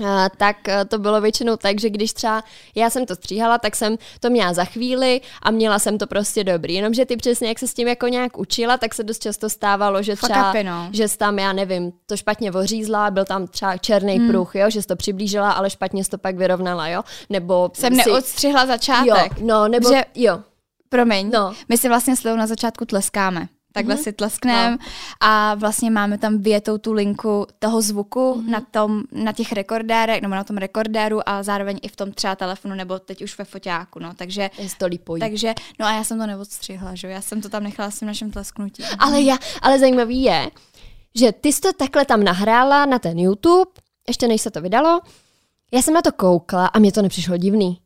Uh, 0.00 0.06
tak 0.36 0.56
uh, 0.68 0.74
to 0.88 0.98
bylo 0.98 1.20
většinou 1.20 1.56
tak, 1.56 1.80
že 1.80 1.90
když 1.90 2.12
třeba 2.12 2.44
já 2.74 2.90
jsem 2.90 3.06
to 3.06 3.14
stříhala, 3.14 3.58
tak 3.58 3.76
jsem 3.76 3.96
to 4.20 4.30
měla 4.30 4.52
za 4.52 4.64
chvíli 4.64 5.20
a 5.42 5.50
měla 5.50 5.78
jsem 5.78 5.98
to 5.98 6.06
prostě 6.06 6.44
dobrý. 6.44 6.74
Jenomže 6.74 7.06
ty 7.06 7.16
přesně, 7.16 7.48
jak 7.48 7.58
se 7.58 7.68
s 7.68 7.74
tím 7.74 7.88
jako 7.88 8.08
nějak 8.08 8.38
učila, 8.38 8.76
tak 8.76 8.94
se 8.94 9.04
dost 9.04 9.22
často 9.22 9.50
stávalo, 9.50 10.02
že 10.02 10.16
třeba, 10.16 10.50
upy, 10.50 10.64
no. 10.64 10.88
že 10.92 11.08
jsi 11.08 11.18
tam, 11.18 11.38
já 11.38 11.52
nevím, 11.52 11.92
to 12.06 12.16
špatně 12.16 12.52
ořízla, 12.52 13.10
byl 13.10 13.24
tam 13.24 13.46
třeba 13.46 13.76
černý 13.76 14.18
hmm. 14.18 14.28
pruh, 14.28 14.54
jo, 14.54 14.70
že 14.70 14.82
jsi 14.82 14.88
to 14.88 14.96
přiblížila, 14.96 15.50
ale 15.50 15.70
špatně 15.70 16.04
jsi 16.04 16.10
to 16.10 16.18
pak 16.18 16.36
vyrovnala, 16.36 16.88
jo, 16.88 17.02
nebo 17.30 17.70
Jsem 17.74 17.94
si, 17.94 18.02
neodstřihla 18.06 18.66
začátek. 18.66 19.38
jo, 19.38 19.46
no, 19.46 19.68
nebo, 19.68 19.92
Že- 19.92 20.04
jo, 20.14 20.38
Promiň, 20.88 21.30
No. 21.30 21.54
my 21.68 21.78
si 21.78 21.88
vlastně 21.88 22.16
s 22.16 22.24
na 22.36 22.46
začátku 22.46 22.84
tleskáme. 22.84 23.48
Takhle 23.76 23.94
Mhm. 23.94 24.00
mm-hmm. 24.00 24.04
si 24.04 24.12
tleskneme 24.12 24.70
no. 24.70 24.78
a 25.20 25.54
vlastně 25.54 25.90
máme 25.90 26.18
tam 26.18 26.38
větou 26.38 26.78
tu 26.78 26.92
linku 26.92 27.46
toho 27.58 27.82
zvuku 27.82 28.34
Mhm. 28.34 28.46
mm-hmm. 28.46 28.50
na, 28.50 28.60
tom, 28.60 29.02
na 29.12 29.32
těch 29.32 29.52
rekordérech, 29.52 30.22
nebo 30.22 30.34
na 30.34 30.44
tom 30.44 30.56
rekordéru 30.56 31.28
a 31.28 31.42
zároveň 31.42 31.78
i 31.82 31.88
v 31.88 31.96
tom 31.96 32.12
třeba 32.12 32.36
telefonu, 32.36 32.74
nebo 32.74 32.98
teď 32.98 33.22
už 33.22 33.38
ve 33.38 33.44
foťáku, 33.44 33.98
no, 33.98 34.14
takže 34.16 34.50
to 34.78 34.88
takže, 35.20 35.54
no 35.78 35.86
a 35.86 35.92
já 35.92 36.04
jsem 36.04 36.18
to 36.18 36.26
neodstřihla, 36.26 36.94
že 36.94 37.08
já 37.08 37.20
jsem 37.20 37.40
to 37.42 37.48
tam 37.48 37.62
nechala 37.62 37.90
s 37.90 37.98
tím 37.98 38.08
naším 38.08 38.30
tlesknutím. 38.30 38.86
Ale, 38.98 39.20
já, 39.20 39.38
ale 39.62 39.78
zajímavý 39.78 40.22
je, 40.22 40.50
že 41.14 41.32
ty 41.32 41.52
jsi 41.52 41.60
to 41.60 41.72
takhle 41.72 42.04
tam 42.04 42.24
nahrála 42.24 42.86
na 42.86 42.98
ten 42.98 43.18
YouTube, 43.18 43.70
ještě 44.08 44.28
než 44.28 44.40
se 44.42 44.50
to 44.50 44.60
vydalo, 44.60 45.00
já 45.72 45.82
jsem 45.82 45.94
na 45.94 46.02
to 46.02 46.12
koukla 46.12 46.66
a 46.66 46.78
mě 46.78 46.92
to 46.92 47.02
nepřišlo 47.02 47.36
divný. 47.36 47.80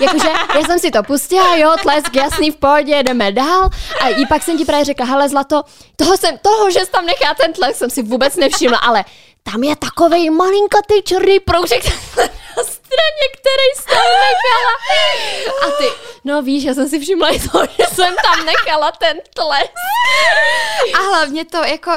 Jakože 0.00 0.28
já 0.28 0.60
jsem 0.66 0.78
si 0.78 0.90
to 0.90 1.02
pustila, 1.02 1.56
jo, 1.56 1.74
tlesk, 1.82 2.14
jasný, 2.14 2.50
v 2.50 2.56
pohodě, 2.56 3.02
jdeme 3.02 3.32
dál. 3.32 3.70
A 4.00 4.08
i 4.08 4.26
pak 4.26 4.42
jsem 4.42 4.58
ti 4.58 4.64
právě 4.64 4.84
řekla, 4.84 5.06
hele 5.06 5.28
Zlato, 5.28 5.62
toho, 5.96 6.16
jsem, 6.16 6.38
toho 6.38 6.70
že 6.70 6.80
jsi 6.80 6.90
tam 6.90 7.06
nechá 7.06 7.34
ten 7.34 7.52
tlesk, 7.52 7.76
jsem 7.76 7.90
si 7.90 8.02
vůbec 8.02 8.36
nevšimla, 8.36 8.78
ale 8.78 9.04
tam 9.52 9.64
je 9.64 9.76
takovej 9.76 10.30
malinkatý 10.30 11.02
černý 11.04 11.40
proužek 11.40 11.84
na 11.86 12.62
straně, 12.64 13.24
který 13.36 13.68
jsi 13.76 13.86
tam 13.86 14.06
nechala. 14.26 14.72
A 15.66 15.70
ty, 15.78 15.84
no 16.24 16.42
víš, 16.42 16.64
já 16.64 16.74
jsem 16.74 16.88
si 16.88 17.00
všimla 17.00 17.28
i 17.28 17.40
to, 17.40 17.62
že 17.78 17.84
jsem 17.94 18.14
tam 18.22 18.46
nechala 18.46 18.92
ten 18.92 19.16
tlesk. 19.34 19.72
A 20.94 20.98
hlavně 20.98 21.44
to 21.44 21.64
jako 21.64 21.90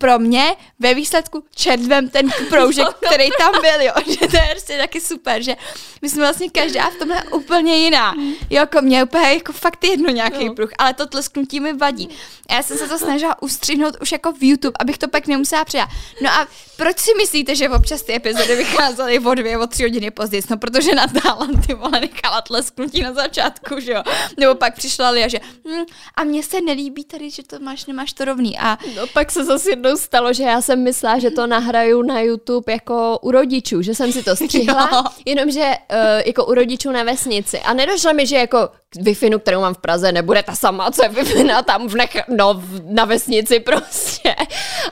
pro 0.00 0.18
mě 0.18 0.56
ve 0.78 0.94
výsledku 0.94 1.44
červem 1.54 2.08
ten 2.08 2.30
proužek, 2.48 2.86
který 3.06 3.28
tam 3.38 3.52
byl, 3.52 3.80
jo, 3.86 3.92
že 4.20 4.28
to 4.28 4.36
je 4.36 4.48
prostě 4.50 4.78
taky 4.78 5.00
super, 5.00 5.42
že 5.42 5.56
my 6.02 6.08
jsme 6.10 6.22
vlastně 6.22 6.50
každá 6.50 6.90
v 6.90 6.94
tomhle 6.94 7.22
úplně 7.24 7.76
jiná. 7.76 8.14
Jo, 8.18 8.34
jako 8.50 8.80
mě 8.82 9.04
úplně 9.04 9.32
jako 9.34 9.52
fakt 9.52 9.84
jedno 9.84 10.10
nějaký 10.10 10.44
No. 10.48 10.54
pruh, 10.54 10.70
ale 10.78 10.94
to 10.94 11.06
tlesknutí 11.06 11.60
mi 11.60 11.72
vadí. 11.72 12.08
A 12.48 12.54
já 12.54 12.62
jsem 12.62 12.78
se 12.78 12.88
to 12.88 12.98
snažila 12.98 13.42
ustřihnout 13.42 13.96
už 14.02 14.12
jako 14.12 14.32
v 14.32 14.42
YouTube, 14.42 14.76
abych 14.80 14.98
to 14.98 15.08
pak 15.08 15.26
nemusela 15.26 15.64
přidat. 15.64 15.88
No 16.22 16.30
a 16.30 16.48
proč 16.76 16.98
si 16.98 17.10
myslíte, 17.16 17.54
že 17.56 17.68
občas 17.68 18.02
ty 18.02 18.14
epizody 18.14 18.56
vycházely 18.56 19.18
o 19.18 19.34
dvě, 19.34 19.58
o 19.58 19.66
tři 19.66 19.82
hodiny 19.82 20.10
později? 20.10 20.42
No 20.50 20.56
protože 20.56 20.94
Natála 20.94 21.48
ty 21.66 21.74
vole 21.74 22.00
nechala 22.00 22.40
tlesknutí 22.40 23.02
na 23.02 23.12
začátku, 23.14 23.80
že 23.80 23.92
jo. 23.92 24.02
Nebo 24.36 24.54
pak 24.54 24.74
přišla 24.74 25.10
Lia, 25.10 25.28
že 25.28 25.40
hm, 25.68 25.84
a 26.14 26.24
mně 26.24 26.42
se 26.42 26.60
nelíbí 26.60 27.04
tady, 27.04 27.30
že 27.30 27.42
to 27.42 27.58
máš, 27.58 27.86
nemáš 27.86 28.12
to 28.12 28.24
rovný. 28.24 28.58
A 28.58 28.78
No 28.96 29.06
pak 29.06 29.30
se 29.30 29.44
zase 29.44 29.70
jedno 29.70 29.89
jednou 29.90 30.02
stalo, 30.02 30.32
že 30.32 30.42
já 30.42 30.62
jsem 30.62 30.82
myslela, 30.82 31.18
že 31.18 31.30
to 31.30 31.46
nahraju 31.46 32.02
na 32.02 32.20
YouTube 32.20 32.72
jako 32.72 33.18
u 33.22 33.30
rodičů, 33.30 33.82
že 33.82 33.94
jsem 33.94 34.12
si 34.12 34.22
to 34.22 34.36
střihla, 34.36 35.12
jenomže 35.24 35.60
uh, 35.60 35.96
jako 36.26 36.46
u 36.46 36.54
rodičů 36.54 36.90
na 36.90 37.02
vesnici. 37.02 37.60
A 37.60 37.74
nedošlo 37.74 38.14
mi, 38.14 38.26
že 38.26 38.36
jako 38.36 38.68
wi 38.96 39.14
kterou 39.38 39.60
mám 39.60 39.74
v 39.74 39.78
Praze, 39.78 40.12
nebude 40.12 40.42
ta 40.42 40.54
sama, 40.54 40.90
co 40.90 41.02
je 41.02 41.08
wi 41.08 41.44
tam 41.64 41.88
v 41.88 41.94
nech- 41.94 42.24
no, 42.28 42.62
na 42.84 43.04
vesnici 43.04 43.60
prostě. 43.60 44.34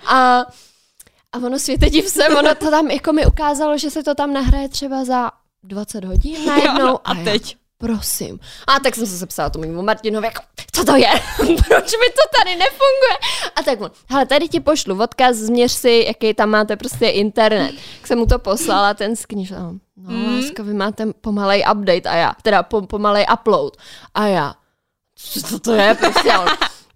A, 0.06 0.38
a 1.32 1.38
ono 1.38 1.58
světe 1.58 1.90
div 1.90 2.08
se, 2.08 2.28
ono 2.28 2.54
to 2.54 2.70
tam 2.70 2.90
jako 2.90 3.12
mi 3.12 3.26
ukázalo, 3.26 3.78
že 3.78 3.90
se 3.90 4.02
to 4.02 4.14
tam 4.14 4.32
nahraje 4.32 4.68
třeba 4.68 5.04
za 5.04 5.30
20 5.62 6.04
hodin 6.04 6.46
najednou. 6.46 6.86
Jo, 6.88 6.98
a 7.04 7.14
teď? 7.14 7.56
Prosím. 7.78 8.40
A 8.66 8.80
tak 8.80 8.94
jsem 8.94 9.06
se 9.06 9.18
sepsala 9.18 9.50
tomu 9.50 9.82
Martinovi, 9.82 10.26
jako, 10.26 10.42
co 10.72 10.84
to 10.84 10.96
je? 10.96 11.10
Proč 11.36 11.92
mi 11.92 12.08
to 12.08 12.38
tady 12.38 12.56
nefunguje? 12.56 13.18
A 13.56 13.62
tak 13.62 13.80
on, 13.80 13.90
hele, 14.08 14.26
tady 14.26 14.48
ti 14.48 14.60
pošlu 14.60 15.02
odkaz, 15.02 15.36
změř 15.36 15.72
si, 15.72 16.04
jaký 16.06 16.34
tam 16.34 16.50
máte 16.50 16.76
prostě 16.76 17.06
internet. 17.06 17.74
Tak 17.98 18.06
jsem 18.06 18.18
mu 18.18 18.26
to 18.26 18.38
poslala, 18.38 18.94
ten 18.94 19.16
skníž, 19.16 19.50
no, 19.50 19.74
mm. 19.96 20.36
láska, 20.36 20.62
vy 20.62 20.74
máte 20.74 21.06
pomalej 21.20 21.64
update 21.72 22.08
a 22.08 22.14
já, 22.14 22.32
teda 22.42 22.62
po, 22.62 22.82
pomalej 22.82 23.26
upload. 23.34 23.76
A 24.14 24.26
já, 24.26 24.54
co 25.42 25.58
to 25.58 25.72
je? 25.72 25.94
Prostě 25.94 26.38
on, 26.38 26.46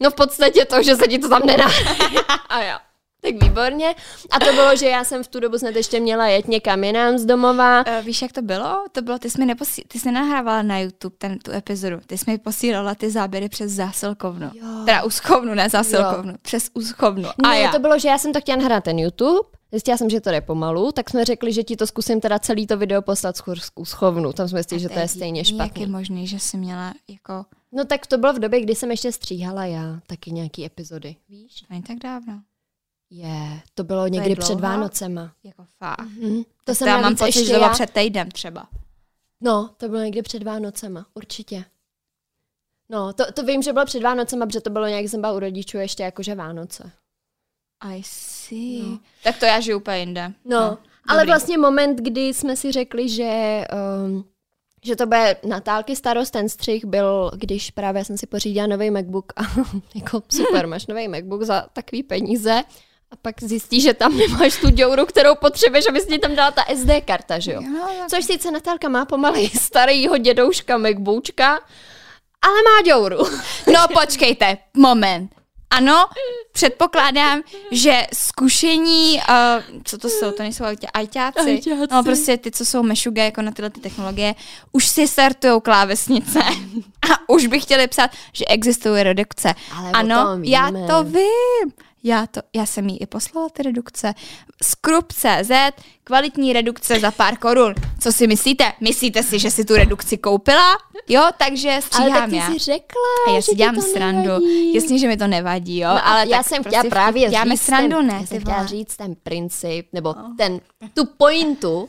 no 0.01 0.11
v 0.11 0.15
podstatě 0.15 0.65
to, 0.65 0.83
že 0.83 0.97
se 0.97 1.09
ti 1.09 1.19
to 1.19 1.29
tam 1.29 1.43
nedá. 1.47 1.67
A 2.49 2.63
já, 2.63 2.81
tak 3.23 3.43
výborně. 3.43 3.95
A 4.31 4.39
to 4.39 4.53
bylo, 4.53 4.77
že 4.77 4.89
já 4.89 5.05
jsem 5.05 5.23
v 5.23 5.29
tu 5.29 5.41
dobu 5.41 5.59
snad 5.59 5.77
ještě 5.77 6.01
měla 6.01 6.27
jet 6.27 6.49
někam 6.49 6.85
jinam 6.85 7.19
z 7.19 7.25
domova. 7.25 7.87
Uh, 7.87 8.05
víš, 8.05 8.23
jak 8.23 8.33
to 8.33 8.43
bylo? 8.43 8.85
To 8.93 9.03
bylo, 9.03 9.19
ty 9.19 9.31
jsi 9.31 9.39
mi 9.39 9.47
neposí... 9.47 9.83
ty 9.89 9.99
jsi 9.99 10.07
nenahrávala 10.07 10.63
na 10.63 10.79
YouTube 10.79 11.17
ten, 11.19 11.39
tu 11.39 11.53
epizodu. 11.53 12.01
Ty 12.07 12.19
jsi 12.19 12.31
mi 12.31 12.39
posílala 12.39 12.95
ty 12.95 13.11
záběry 13.11 13.49
přes 13.49 13.73
zásilkovnu. 13.73 14.51
Jo. 14.55 14.67
Teda 14.85 15.05
úschovnu, 15.05 15.55
ne 15.55 15.69
zásilkovnu. 15.69 16.33
Jo. 16.33 16.39
Přes 16.43 16.71
úschovnu. 16.75 17.29
A 17.29 17.49
ne, 17.49 17.61
já. 17.61 17.73
to 17.73 17.79
bylo, 17.79 17.99
že 17.99 18.09
já 18.09 18.19
jsem 18.19 18.33
to 18.33 18.41
chtěla 18.41 18.59
nahrát 18.59 18.85
ten 18.85 18.99
YouTube, 18.99 19.49
Zjistila 19.73 19.97
jsem, 19.97 20.11
že 20.11 20.21
to 20.21 20.31
jde 20.31 20.41
pomalu, 20.41 20.93
tak 20.93 21.11
jsme 21.11 21.25
řekli, 21.25 21.53
že 21.53 21.63
ti 21.63 21.77
to 21.77 21.87
zkusím 21.87 22.21
teda 22.21 22.39
celý 22.39 22.67
to 22.67 22.77
video 22.77 23.03
poslat 23.03 23.37
z 23.37 23.43
schovnu. 23.85 24.33
Tam 24.33 24.49
jsme 24.49 24.59
zjistili, 24.59 24.81
že 24.81 24.89
to 24.89 24.99
je 24.99 25.09
stejně 25.09 25.45
špatně. 25.45 25.65
Jak 25.65 25.79
je 25.79 25.87
možný, 25.87 26.27
že 26.27 26.39
jsi 26.39 26.57
měla 26.57 26.95
jako... 27.09 27.45
No 27.73 27.85
tak 27.85 28.07
to 28.07 28.19
bylo 28.19 28.33
v 28.33 28.39
době, 28.39 28.61
kdy 28.61 28.75
jsem 28.75 28.91
ještě 28.91 29.13
stříhala 29.13 29.65
já 29.65 30.01
taky 30.07 30.31
nějaký 30.33 30.65
epizody, 30.65 31.17
víš? 31.29 31.65
Není 31.71 31.83
tak 31.83 31.99
dávno. 31.99 32.43
Je, 33.15 33.61
to 33.75 33.85
bylo 33.85 34.07
někdy 34.07 34.37
to 34.37 34.41
před 34.41 34.61
Vánocema. 34.61 35.33
Jako 35.45 35.65
fakt. 35.79 36.01
Mm-hmm. 36.01 36.45
To 36.65 36.75
jsem 36.75 37.03
mám 37.03 37.17
pocit, 37.17 37.47
že 37.47 37.53
to 37.53 37.59
bylo 37.59 37.71
před 37.71 37.91
týdnem 37.91 38.31
třeba. 38.31 38.69
No, 39.41 39.71
to 39.77 39.89
bylo 39.89 40.01
někdy 40.01 40.23
před 40.23 40.43
Vánocema, 40.43 41.07
určitě. 41.15 41.65
No, 42.89 43.13
to, 43.13 43.33
to 43.33 43.43
vím, 43.43 43.63
že 43.63 43.73
bylo 43.73 43.85
před 43.85 44.03
Vánocema, 44.03 44.47
protože 44.47 44.61
to 44.61 44.71
bylo 44.71 44.87
nějak, 44.87 45.09
jsem 45.09 45.21
byla 45.21 45.33
u 45.33 45.39
rodičů 45.39 45.79
ještě 45.79 46.03
jakože 46.03 46.35
Vánoce. 46.35 46.93
I 47.81 48.03
see. 48.05 48.83
No. 48.83 48.99
Tak 49.25 49.39
to 49.39 49.45
já 49.45 49.61
žiju 49.61 49.77
úplně 49.77 49.99
jinde. 49.99 50.33
No, 50.45 50.61
no 50.61 50.79
ale 51.07 51.27
vlastně 51.27 51.59
moment, 51.59 51.99
kdy 52.01 52.21
jsme 52.21 52.57
si 52.57 52.73
řekli, 52.73 53.09
že... 53.09 53.65
Um, 54.07 54.25
že 54.85 54.97
to 54.97 55.07
bude 55.07 55.37
Natálky 55.45 55.97
starost, 55.97 56.31
ten 56.31 56.49
střih 56.49 56.85
byl, 56.85 57.31
když 57.35 57.71
právě 57.71 58.05
jsem 58.05 58.19
si 58.19 58.27
pořídila 58.27 58.67
nový 58.67 58.91
MacBook 58.91 59.33
a 59.37 59.43
jako 59.95 60.23
super, 60.29 60.67
máš 60.67 60.87
nový 60.87 61.09
MacBook 61.09 61.43
za 61.43 61.67
takový 61.73 62.03
peníze 62.03 62.63
a 63.13 63.17
pak 63.23 63.43
zjistí, 63.43 63.81
že 63.81 63.95
tam 63.95 64.17
nemáš 64.17 64.57
tu 64.57 64.71
děuru, 64.71 65.07
kterou 65.07 65.35
potřebuješ, 65.35 65.89
aby 65.89 66.01
si 66.01 66.19
tam 66.19 66.35
dala 66.35 66.51
ta 66.51 66.65
SD 66.75 66.91
karta, 67.05 67.39
že 67.39 67.53
jo? 67.53 67.63
jo 67.63 68.07
Což 68.11 68.25
sice 68.25 68.51
Natálka 68.51 68.89
má 68.89 69.05
pomalej 69.05 69.51
starýho 69.51 70.19
dědouška 70.19 70.79
MacBoočka, 70.79 71.61
ale 72.43 72.55
má 72.55 72.83
děuru. 72.85 73.19
No 73.73 73.81
počkejte, 74.01 74.59
moment. 74.77 75.31
Ano, 75.71 76.09
předpokládám, 76.53 77.43
že 77.71 78.07
zkušení, 78.15 79.15
uh, 79.15 79.81
co 79.85 79.99
to 79.99 80.09
jsou, 80.09 80.31
to 80.31 80.43
nejsou 80.43 80.65
ajťáci, 80.65 80.93
ajťáci. 80.95 81.61
no 81.91 82.03
prostě 82.03 82.37
ty, 82.37 82.51
co 82.51 82.65
jsou 82.65 82.83
mešuga 82.83 83.25
jako 83.25 83.43
na 83.43 83.51
tyhle 83.51 83.71
ty 83.71 83.81
technologie, 83.81 84.35
už 84.73 84.89
si 84.89 85.09
startujou 85.09 85.61
klávesnice 85.61 86.39
a 87.13 87.29
už 87.29 87.47
by 87.47 87.61
chtěli 87.61 87.89
psát, 87.89 88.11
že 88.33 88.45
existuje 88.45 89.03
redukce. 89.03 89.55
Ale 89.77 89.91
ano, 89.93 90.39
já 90.43 90.71
to 90.71 91.05
vím. 91.05 91.73
Já, 92.05 92.27
to, 92.27 92.41
já 92.55 92.67
jsem 92.67 92.89
jí 92.89 93.03
i 93.03 93.07
poslala 93.07 93.49
ty 93.49 93.63
redukce. 93.63 94.15
Skrup.cz, 94.63 95.51
kvalitní 96.05 96.53
redukce 96.53 97.01
za 97.01 97.11
pár 97.11 97.37
korun. 97.37 97.75
Co 98.01 98.13
si 98.13 98.27
myslíte? 98.27 98.73
Myslíte 98.81 99.23
si, 99.23 99.39
že 99.39 99.51
si 99.51 99.65
tu 99.65 99.77
redukci 99.77 100.19
koupila? 100.19 100.79
Jo, 101.09 101.23
takže 101.39 101.79
stříhám 101.83 102.13
ale 102.13 102.21
tak 102.21 102.31
ty 102.31 102.37
já. 102.37 102.51
jsi 102.51 102.59
řekla, 102.59 103.03
A 103.29 103.31
já 103.31 103.43
si 103.43 103.55
dělám 103.55 103.81
srandu. 103.81 104.29
Nevadí. 104.29 104.75
Jasně, 104.75 104.99
že 104.99 105.09
mi 105.09 105.17
to 105.17 105.27
nevadí, 105.27 105.79
jo. 105.79 105.89
No, 105.89 106.09
ale 106.09 106.29
já 106.29 106.43
jsem 106.43 106.63
prostě 106.63 106.79
chtěla 106.79 106.91
právě 106.91 107.31
děláme 107.31 107.57
říct 107.57 107.63
srandu, 107.63 107.97
ten, 107.97 108.07
ne? 108.07 108.15
Já 108.21 108.27
jsem 108.27 108.41
chtěla 108.41 108.67
říct 108.67 108.97
ten 108.97 109.15
princip, 109.15 109.89
nebo 109.93 110.11
oh. 110.11 110.37
ten, 110.39 110.61
tu 110.95 111.05
pointu, 111.05 111.89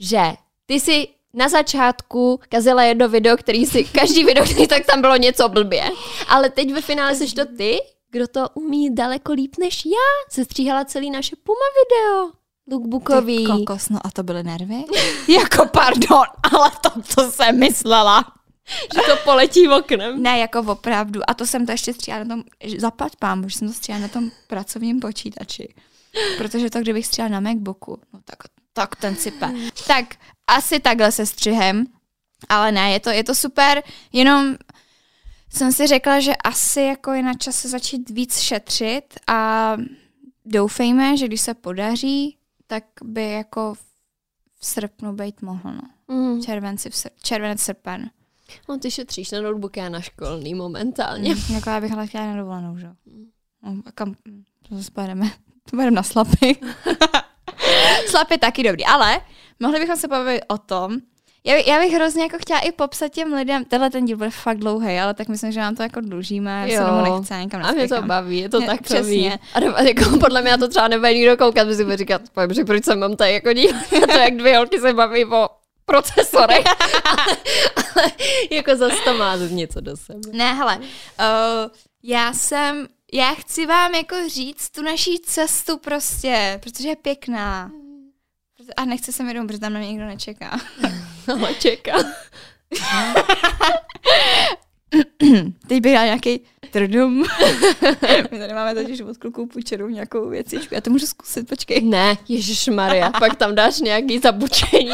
že 0.00 0.22
ty 0.66 0.80
si 0.80 1.08
na 1.34 1.48
začátku 1.48 2.40
kazila 2.48 2.82
jedno 2.82 3.08
video, 3.08 3.36
který 3.36 3.66
si, 3.66 3.84
každý 3.84 4.24
video, 4.24 4.44
který 4.44 4.66
tak 4.66 4.86
tam 4.86 5.00
bylo 5.00 5.16
něco 5.16 5.48
blbě. 5.48 5.90
Ale 6.28 6.50
teď 6.50 6.72
ve 6.72 6.80
finále 6.80 7.14
jsi 7.14 7.34
to 7.34 7.44
ty, 7.56 7.78
kdo 8.12 8.28
to 8.28 8.48
umí 8.54 8.94
daleko 8.94 9.32
líp 9.32 9.54
než 9.58 9.86
já. 9.86 10.30
Se 10.30 10.44
stříhala 10.44 10.84
celý 10.84 11.10
naše 11.10 11.36
Puma 11.36 11.66
video. 11.82 12.30
Lookbookový. 12.70 13.38
Ty 13.38 13.52
kokos, 13.52 13.88
no 13.88 13.98
a 14.04 14.10
to 14.10 14.22
byly 14.22 14.42
nervy? 14.42 14.84
jako 15.28 15.66
pardon, 15.66 16.24
ale 16.52 16.70
to, 16.80 17.02
co 17.02 17.32
jsem 17.32 17.58
myslela. 17.58 18.24
že 18.94 19.00
to 19.00 19.16
poletí 19.24 19.68
oknem. 19.68 20.22
Ne, 20.22 20.38
jako 20.38 20.60
opravdu. 20.60 21.20
A 21.30 21.34
to 21.34 21.46
jsem 21.46 21.66
to 21.66 21.72
ještě 21.72 21.92
stříhala 21.92 22.24
na 22.24 22.36
tom, 22.36 22.44
zaplať 22.78 23.12
pám, 23.16 23.48
že 23.48 23.58
jsem 23.58 23.68
to 23.68 23.74
stříhala 23.74 24.02
na 24.02 24.08
tom 24.08 24.30
pracovním 24.46 25.00
počítači. 25.00 25.74
Protože 26.38 26.70
to, 26.70 26.80
kdybych 26.80 27.06
stříhala 27.06 27.28
na 27.28 27.40
Macbooku, 27.40 27.98
no 28.12 28.20
tak, 28.24 28.38
tak 28.72 28.96
ten 28.96 29.16
sype. 29.16 29.52
Tak 29.86 30.04
asi 30.46 30.80
takhle 30.80 31.12
se 31.12 31.26
střihem, 31.26 31.86
ale 32.48 32.72
ne, 32.72 32.92
je 32.92 33.00
to, 33.00 33.10
je 33.10 33.24
to 33.24 33.34
super, 33.34 33.82
jenom 34.12 34.56
jsem 35.52 35.72
si 35.72 35.86
řekla, 35.86 36.20
že 36.20 36.36
asi 36.36 36.80
jako 36.80 37.12
je 37.12 37.22
na 37.22 37.34
čase 37.34 37.68
začít 37.68 38.10
víc 38.10 38.38
šetřit 38.38 39.14
a 39.26 39.76
doufejme, 40.44 41.16
že 41.16 41.26
když 41.26 41.40
se 41.40 41.54
podaří, 41.54 42.36
tak 42.66 42.84
by 43.04 43.30
jako 43.30 43.74
v 44.60 44.66
srpnu 44.66 45.12
být 45.12 45.42
mohlo, 45.42 45.72
no. 45.72 45.82
Mm. 46.08 46.42
Červenci, 46.42 46.90
v 46.90 46.96
srp, 46.96 47.12
červenec, 47.22 47.60
srpen. 47.60 48.10
No 48.68 48.78
ty 48.78 48.90
šetříš 48.90 49.30
na 49.30 49.40
notebook, 49.40 49.76
já 49.76 49.88
na 49.88 50.00
školný 50.00 50.54
momentálně. 50.54 51.34
Mm, 51.34 51.54
jako 51.54 51.70
já 51.70 51.80
bych 51.80 51.92
ale 51.92 52.06
chtěla 52.06 52.26
na 52.26 52.36
dovolenou, 52.36 52.78
že? 52.78 52.86
Mm. 52.86 53.26
No, 53.62 53.82
a 53.86 53.92
kam, 53.92 54.14
to 54.68 54.76
zase 54.76 54.90
pojedeme, 54.90 55.30
pojedeme 55.70 55.96
na 55.96 56.02
slapy. 56.02 56.56
slapy 58.10 58.38
taky 58.38 58.62
dobrý, 58.62 58.84
ale 58.84 59.20
mohli 59.60 59.80
bychom 59.80 59.96
se 59.96 60.08
pobavit 60.08 60.42
o 60.48 60.58
tom, 60.58 60.98
já, 61.44 61.56
já 61.56 61.78
bych 61.78 61.92
hrozně 61.92 62.22
jako 62.22 62.38
chtěla 62.38 62.58
i 62.60 62.72
popsat 62.72 63.08
těm 63.08 63.32
lidem, 63.32 63.64
tenhle 63.64 63.90
ten 63.90 64.04
díl 64.04 64.16
bude 64.16 64.30
fakt 64.30 64.58
dlouhý, 64.58 64.98
ale 64.98 65.14
tak 65.14 65.28
myslím, 65.28 65.52
že 65.52 65.60
nám 65.60 65.76
to 65.76 65.82
jako 65.82 66.00
dlužíme, 66.00 66.64
jo. 66.68 66.78
se 66.78 66.84
domů 66.84 67.18
nechce 67.18 67.34
někam 67.34 67.64
A 67.64 67.72
mě 67.72 67.88
to 67.88 68.02
baví, 68.02 68.38
je 68.38 68.48
to 68.48 68.58
mě, 68.58 68.66
tak 68.66 68.82
přesně. 68.82 69.38
A 69.54 69.60
do, 69.60 69.66
jako, 69.66 70.18
podle 70.18 70.42
mě 70.42 70.58
to 70.58 70.68
třeba 70.68 70.88
nebude 70.88 71.14
nikdo 71.14 71.36
koukat, 71.36 71.66
by 71.66 71.74
si 71.74 71.84
bude 71.84 71.96
říkat, 71.96 72.22
že 72.50 72.64
proč 72.64 72.84
jsem 72.84 72.98
mám 72.98 73.16
tady 73.16 73.32
jako 73.32 73.52
díl, 73.52 73.70
to 73.90 74.18
jak 74.18 74.36
dvě 74.36 74.56
holky 74.56 74.80
se 74.80 74.92
baví 74.92 75.24
o 75.24 75.48
procesorech, 75.84 76.64
ale, 77.04 77.36
ale 77.76 78.12
jako 78.50 78.76
zase 78.76 78.96
to 79.04 79.14
má 79.14 79.36
něco 79.36 79.80
do 79.80 79.96
sebe. 79.96 80.20
Ne, 80.32 80.54
hele, 80.54 80.76
uh, 80.78 80.84
já 82.02 82.32
jsem, 82.32 82.86
já 83.12 83.34
chci 83.34 83.66
vám 83.66 83.94
jako 83.94 84.16
říct 84.28 84.70
tu 84.70 84.82
naší 84.82 85.18
cestu 85.18 85.78
prostě, 85.78 86.60
protože 86.62 86.88
je 86.88 86.96
pěkná. 86.96 87.70
A 88.76 88.84
nechce 88.84 89.12
se 89.12 89.22
mi 89.22 89.34
domů, 89.34 89.46
protože 89.46 89.60
tam 89.60 89.72
na 89.72 89.78
mě 89.78 89.88
nikdo 89.88 90.06
nečeká. 90.06 90.60
No, 91.28 91.48
čeká. 91.58 91.92
Teď 95.66 95.82
bych 95.82 95.92
dala 95.92 96.04
nějaký 96.04 96.40
trdum. 96.70 97.18
My 98.30 98.38
tady 98.38 98.54
máme 98.54 98.74
totiž 98.74 99.00
od 99.00 99.16
kluků 99.16 99.46
půjčenou 99.46 99.88
nějakou 99.88 100.28
věcičku. 100.28 100.74
Já 100.74 100.80
to 100.80 100.90
můžu 100.90 101.06
zkusit, 101.06 101.48
počkej. 101.48 101.82
Ne, 101.82 102.16
Ježíš 102.28 102.68
Maria, 102.68 103.10
pak 103.10 103.36
tam 103.36 103.54
dáš 103.54 103.80
nějaký 103.80 104.18
zabučení. 104.18 104.90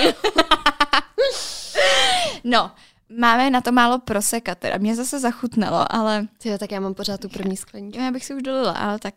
no, 2.44 2.70
máme 3.18 3.50
na 3.50 3.60
to 3.60 3.72
málo 3.72 3.98
proseka, 3.98 4.54
teda 4.54 4.78
mě 4.78 4.96
zase 4.96 5.20
zachutnalo, 5.20 5.92
ale... 5.92 6.26
Tyjo, 6.38 6.58
tak 6.58 6.72
já 6.72 6.80
mám 6.80 6.94
pořád 6.94 7.20
tu 7.20 7.28
první 7.28 7.56
skleničku. 7.56 8.02
Já 8.02 8.10
bych 8.10 8.24
si 8.24 8.34
už 8.34 8.42
dolila, 8.42 8.72
ale 8.72 8.98
tak 8.98 9.14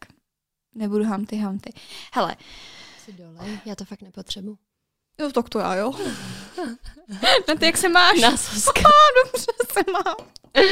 nebudu 0.76 1.04
hamty 1.04 1.38
hamty. 1.38 1.74
Hele, 2.14 2.36
si 3.06 3.14
dolej, 3.14 3.60
já 3.66 3.76
to 3.76 3.86
fakt 3.86 4.02
nepotřebuji. 4.02 4.58
Jo, 5.20 5.32
tak 5.32 5.49
to 5.49 5.60
já, 5.60 5.76
jo. 5.76 5.93
Na 7.47 7.56
ty, 7.60 7.66
jak 7.66 7.78
se 7.78 7.89
máš? 7.89 8.20
Na 8.20 8.30
dobře 9.26 9.52
se 9.74 9.80
mám. 9.91 10.16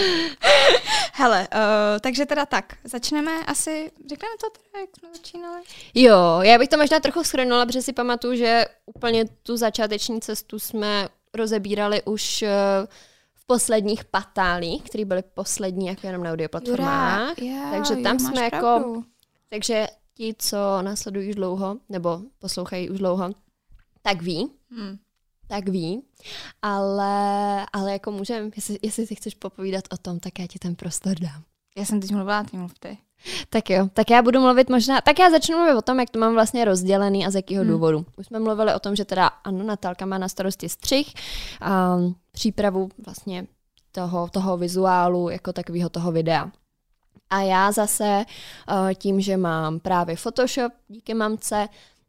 Hele, 1.14 1.48
uh, 1.54 2.00
takže 2.02 2.26
teda 2.26 2.46
tak, 2.46 2.74
začneme 2.84 3.46
asi, 3.46 3.92
řekneme 4.10 4.34
to 4.42 4.48
teda, 4.50 4.80
jak 4.80 4.90
jsme 5.00 5.10
začínali? 5.14 5.62
Jo, 5.96 6.40
já 6.42 6.58
bych 6.58 6.70
to 6.70 6.78
možná 6.78 7.00
trochu 7.00 7.24
schrnula, 7.24 7.66
protože 7.66 7.82
si 7.82 7.94
pamatuju, 7.94 8.36
že 8.36 8.66
úplně 8.86 9.26
tu 9.26 9.58
začáteční 9.58 10.22
cestu 10.22 10.60
jsme 10.60 11.10
rozebírali 11.34 12.04
už 12.04 12.42
uh, 12.42 12.50
v 13.34 13.46
posledních 13.46 14.06
patálích, 14.06 14.84
které 14.84 15.06
byly 15.06 15.24
poslední 15.34 15.88
jako 15.88 16.08
jenom 16.08 16.24
na 16.24 16.32
audioplatformách. 16.32 17.38
Jurá, 17.42 17.72
takže 17.72 17.96
tam 17.96 18.18
jo, 18.18 18.28
jsme 18.28 18.44
jako... 18.44 19.04
Takže 19.50 19.88
ti, 20.20 20.36
co 20.38 20.58
následují 20.82 21.30
už 21.30 21.36
dlouho, 21.36 21.78
nebo 21.90 22.22
poslouchají 22.40 22.90
už 22.90 23.00
dlouho, 23.00 23.30
tak 24.02 24.22
ví, 24.22 24.52
Hmm. 24.72 24.98
tak 25.48 25.70
ví, 25.70 26.04
ale, 26.62 27.66
ale 27.74 27.92
jako 27.92 28.12
můžem, 28.12 28.52
jestli, 28.56 28.80
jestli 28.82 29.08
si 29.08 29.16
chceš 29.16 29.36
popovídat 29.36 29.84
o 29.92 29.98
tom, 29.98 30.20
tak 30.20 30.40
já 30.40 30.48
ti 30.48 30.60
ten 30.60 30.76
prostor 30.76 31.20
dám. 31.20 31.44
Já 31.78 31.86
jsem 31.86 32.00
teď 32.02 32.12
mluvila, 32.12 32.44
ty 32.44 32.58
mluv 32.58 32.74
ty. 32.80 32.98
Tak 33.50 33.70
jo, 33.70 33.90
tak 33.94 34.10
já 34.10 34.22
budu 34.22 34.40
mluvit 34.42 34.70
možná, 34.70 35.02
tak 35.02 35.20
já 35.20 35.30
začnu 35.30 35.58
mluvit 35.58 35.74
o 35.76 35.82
tom, 35.82 36.00
jak 36.00 36.10
to 36.10 36.20
mám 36.20 36.34
vlastně 36.34 36.66
rozdělený 36.66 37.26
a 37.26 37.32
z 37.32 37.36
jakého 37.36 37.64
Hmm. 37.64 37.72
důvodu. 37.72 38.06
Už 38.18 38.26
jsme 38.26 38.40
mluvili 38.40 38.74
o 38.74 38.80
tom, 38.80 38.96
že 38.96 39.06
teda 39.06 39.28
ano, 39.28 39.64
Natálka 39.64 40.06
má 40.06 40.18
na 40.18 40.30
starosti 40.30 40.70
střih, 40.70 41.14
a 41.62 41.98
přípravu 42.32 42.90
vlastně 43.06 43.48
toho, 43.92 44.28
toho 44.30 44.58
vizuálu, 44.58 45.30
jako 45.30 45.54
takového 45.54 45.90
toho 45.90 46.12
videa. 46.12 46.52
A 47.30 47.42
já 47.42 47.72
zase 47.72 48.26
uh, 48.72 48.94
tím, 48.94 49.22
že 49.22 49.38
mám 49.38 49.80
právě 49.80 50.16
Photoshop 50.16 50.74
díky 50.88 51.14
mamce 51.14 51.68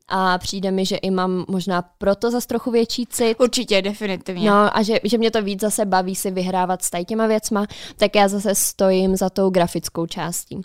a 0.09 0.39
přijde 0.39 0.71
mi, 0.71 0.87
že 0.87 0.97
i 0.97 1.11
mám 1.11 1.45
možná 1.49 1.83
proto 1.83 2.31
zase 2.31 2.47
trochu 2.47 2.71
větší 2.71 3.07
cit, 3.07 3.41
Určitě, 3.41 3.83
definitivně. 3.83 4.51
No 4.51 4.77
a 4.77 4.83
že, 4.83 5.01
že 5.05 5.18
mě 5.18 5.31
to 5.31 5.43
víc 5.43 5.61
zase 5.61 5.85
baví 5.85 6.14
si 6.14 6.31
vyhrávat 6.31 6.83
s 6.83 6.91
tady 6.91 7.05
těma 7.05 7.27
věcma, 7.27 7.66
tak 7.97 8.16
já 8.16 8.29
zase 8.29 8.55
stojím 8.55 9.16
za 9.16 9.31
tou 9.31 9.51
grafickou 9.51 10.07
částí. 10.07 10.62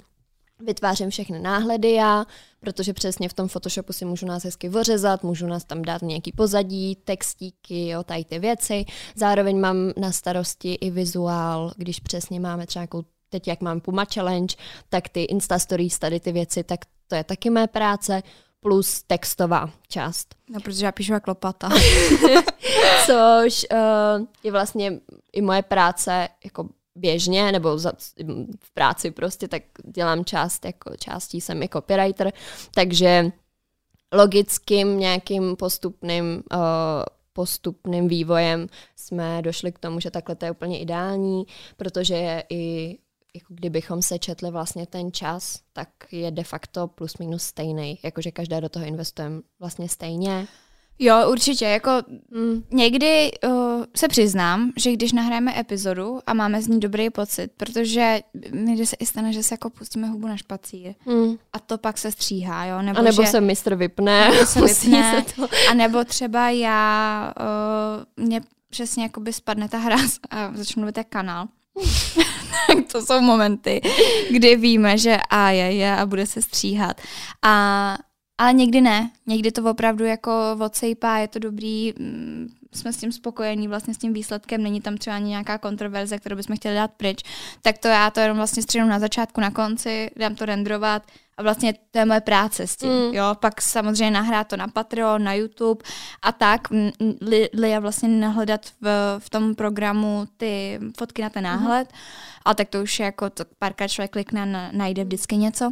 Vytvářím 0.60 1.10
všechny 1.10 1.40
náhledy 1.40 1.92
já, 1.92 2.26
protože 2.60 2.94
přesně 2.94 3.30
v 3.30 3.34
tom 3.34 3.48
Photoshopu 3.48 3.94
si 3.94 4.06
můžu 4.06 4.26
nás 4.26 4.44
hezky 4.44 4.70
ořezat, 4.70 5.24
můžu 5.24 5.48
nás 5.48 5.64
tam 5.64 5.82
dát 5.82 6.02
nějaký 6.02 6.32
pozadí, 6.32 6.96
textíky, 6.96 7.88
jo, 7.88 8.04
tady 8.04 8.26
ty 8.26 8.40
věci. 8.40 8.86
Zároveň 9.16 9.60
mám 9.60 9.78
na 9.98 10.12
starosti 10.12 10.74
i 10.74 10.92
vizuál, 10.92 11.72
když 11.78 12.00
přesně 12.00 12.40
máme 12.40 12.66
třeba 12.66 12.82
nějakou, 12.82 13.04
teď 13.36 13.48
jak 13.48 13.62
mám 13.62 13.82
Puma 13.82 14.06
Challenge, 14.14 14.56
tak 14.90 15.10
ty 15.10 15.24
Insta 15.24 15.60
Stories, 15.60 16.00
tady 16.00 16.20
ty 16.20 16.32
věci, 16.32 16.64
tak 16.64 16.80
to 17.08 17.16
je 17.16 17.24
taky 17.24 17.50
mé 17.50 17.68
práce, 17.68 18.24
plus 18.60 19.04
textová 19.04 19.70
část 19.88 20.36
No, 20.50 20.60
protože 20.62 20.86
já 20.86 20.92
píšu 20.92 21.14
jak 21.14 21.28
lopata. 21.28 21.70
což 23.06 23.66
uh, 23.72 24.26
je 24.44 24.52
vlastně 24.52 25.00
i 25.34 25.42
moje 25.42 25.62
práce 25.62 26.30
jako 26.44 26.70
běžně, 26.96 27.52
nebo 27.52 27.78
za, 27.78 27.92
v 28.64 28.74
práci 28.74 29.12
prostě, 29.12 29.48
tak 29.48 29.64
dělám 29.84 30.26
část, 30.26 30.66
jako 30.66 30.96
částí 30.98 31.42
jsem 31.42 31.64
i 31.64 31.70
copywriter, 31.70 32.32
takže 32.74 33.32
logickým 34.14 35.00
nějakým 35.00 35.56
postupným 35.56 36.44
uh, 36.54 36.60
postupným 37.34 38.08
vývojem 38.08 38.68
jsme 38.96 39.42
došli 39.42 39.72
k 39.72 39.80
tomu, 39.80 40.00
že 40.00 40.12
takhle 40.12 40.36
to 40.36 40.46
je 40.46 40.52
úplně 40.52 40.80
ideální, 40.80 41.46
protože 41.78 42.44
i 42.50 42.98
jako 43.36 43.54
kdybychom 43.54 44.02
se 44.02 44.20
četli 44.20 44.52
vlastně 44.52 44.86
ten 44.86 45.12
čas, 45.12 45.60
tak 45.74 45.90
je 46.12 46.32
de 46.32 46.44
facto 46.44 46.88
plus 46.88 47.18
minus 47.18 47.44
stejný, 47.44 48.00
jakože 48.04 48.32
každá 48.32 48.60
do 48.60 48.70
toho 48.70 48.86
investujeme 48.86 49.42
vlastně 49.60 49.90
stejně. 49.90 50.48
jo, 51.00 51.30
určitě, 51.32 51.66
jako 51.66 51.92
Mm. 52.32 52.64
Někdy 52.72 53.32
uh, 53.48 53.84
se 53.96 54.08
přiznám, 54.08 54.72
že 54.78 54.92
když 54.94 55.12
nahráme 55.12 55.60
epizodu 55.60 56.20
a 56.28 56.34
máme 56.34 56.62
z 56.62 56.68
ní 56.68 56.80
dobrý 56.80 57.10
pocit, 57.10 57.52
protože 57.58 58.20
někdy 58.52 58.86
se 58.86 58.96
i 58.96 59.06
stane, 59.06 59.34
že 59.34 59.44
se 59.44 59.54
jako 59.54 59.70
pustíme 59.70 60.08
hubu 60.08 60.28
na 60.28 60.38
špacír 60.38 60.94
Mm. 61.06 61.36
a 61.54 61.60
to 61.60 61.78
pak 61.78 61.98
se 61.98 62.12
stříhá, 62.12 62.66
jo? 62.66 62.82
Nebo, 62.82 63.00
A 63.00 63.02
nebo 63.02 63.24
že, 63.24 63.28
se 63.30 63.42
mistr 63.42 63.76
vypne. 63.76 64.30
nebo 64.32 64.46
se 64.46 64.62
vypne, 64.62 65.26
se 65.28 65.36
to. 65.36 65.48
a 65.70 65.74
nebo 65.74 66.04
třeba 66.06 66.50
já, 66.50 67.34
uh, 68.18 68.26
mě 68.26 68.42
přesně 68.70 69.04
jakoby 69.04 69.34
spadne 69.34 69.70
ta 69.70 69.78
hra 69.78 69.98
a 70.30 70.52
začnu 70.56 70.80
mluvit 70.82 70.98
jak 70.98 71.08
kanál. 71.10 71.48
to 72.92 73.02
jsou 73.02 73.22
momenty, 73.22 73.82
kdy 74.32 74.56
víme, 74.56 74.98
že 74.98 75.18
a 75.30 75.50
je, 75.50 75.72
je 75.72 75.96
a 75.96 76.06
bude 76.06 76.26
se 76.26 76.42
stříhat. 76.42 77.02
A, 77.42 77.98
ale 78.38 78.54
někdy 78.54 78.82
ne. 78.82 79.12
Někdy 79.28 79.52
to 79.52 79.70
opravdu 79.70 80.06
jako 80.06 80.32
odsejpá, 80.66 81.18
je 81.18 81.28
to 81.28 81.40
dobrý, 81.40 81.94
mm, 82.00 82.48
jsme 82.76 82.94
s 82.94 82.98
tím 82.98 83.12
spokojení 83.12 83.68
vlastně 83.68 83.94
s 83.94 83.98
tím 83.98 84.14
výsledkem, 84.14 84.64
není 84.64 84.82
tam 84.82 84.98
třeba 84.98 85.16
ani 85.16 85.30
nějaká 85.30 85.58
kontroverze, 85.58 86.18
kterou 86.18 86.36
bychom 86.36 86.56
chtěli 86.56 86.76
dát 86.76 86.92
pryč, 86.92 87.24
tak 87.62 87.78
to 87.78 87.88
já 87.88 88.10
to 88.12 88.20
jenom 88.20 88.38
vlastně 88.38 88.64
střihnu 88.64 88.88
na 88.88 89.00
začátku, 89.00 89.42
na 89.42 89.52
konci, 89.52 90.10
dám 90.18 90.36
to 90.36 90.46
renderovat 90.46 91.04
a 91.38 91.44
vlastně 91.44 91.74
to 91.92 92.00
je 92.00 92.06
moje 92.06 92.22
práce 92.22 92.68
s 92.68 92.76
tím, 92.76 92.90
Mm. 92.90 93.14
jo, 93.14 93.26
pak 93.40 93.62
samozřejmě 93.62 94.12
nahrát 94.12 94.48
to 94.48 94.58
na 94.58 94.68
Patreon, 94.68 95.24
na 95.24 95.34
YouTube 95.34 95.84
a 96.22 96.32
tak, 96.32 96.62
li, 97.22 97.50
Lia 97.54 97.80
vlastně 97.80 98.10
nahledat 98.10 98.66
v, 98.82 98.88
v 99.20 99.30
tom 99.30 99.56
programu 99.56 100.28
ty 100.38 100.80
fotky 100.98 101.22
na 101.22 101.30
ten 101.30 101.44
náhled, 101.44 101.88
mm. 101.92 102.00
a 102.46 102.54
tak 102.54 102.70
to 102.70 102.82
už 102.84 103.00
je 103.00 103.06
jako, 103.06 103.30
to 103.30 103.44
párkrát 103.60 103.88
člověk 103.88 104.12
klikne, 104.12 104.46
na- 104.46 104.70
najde 104.72 105.04
vždycky 105.04 105.38
něco, 105.38 105.72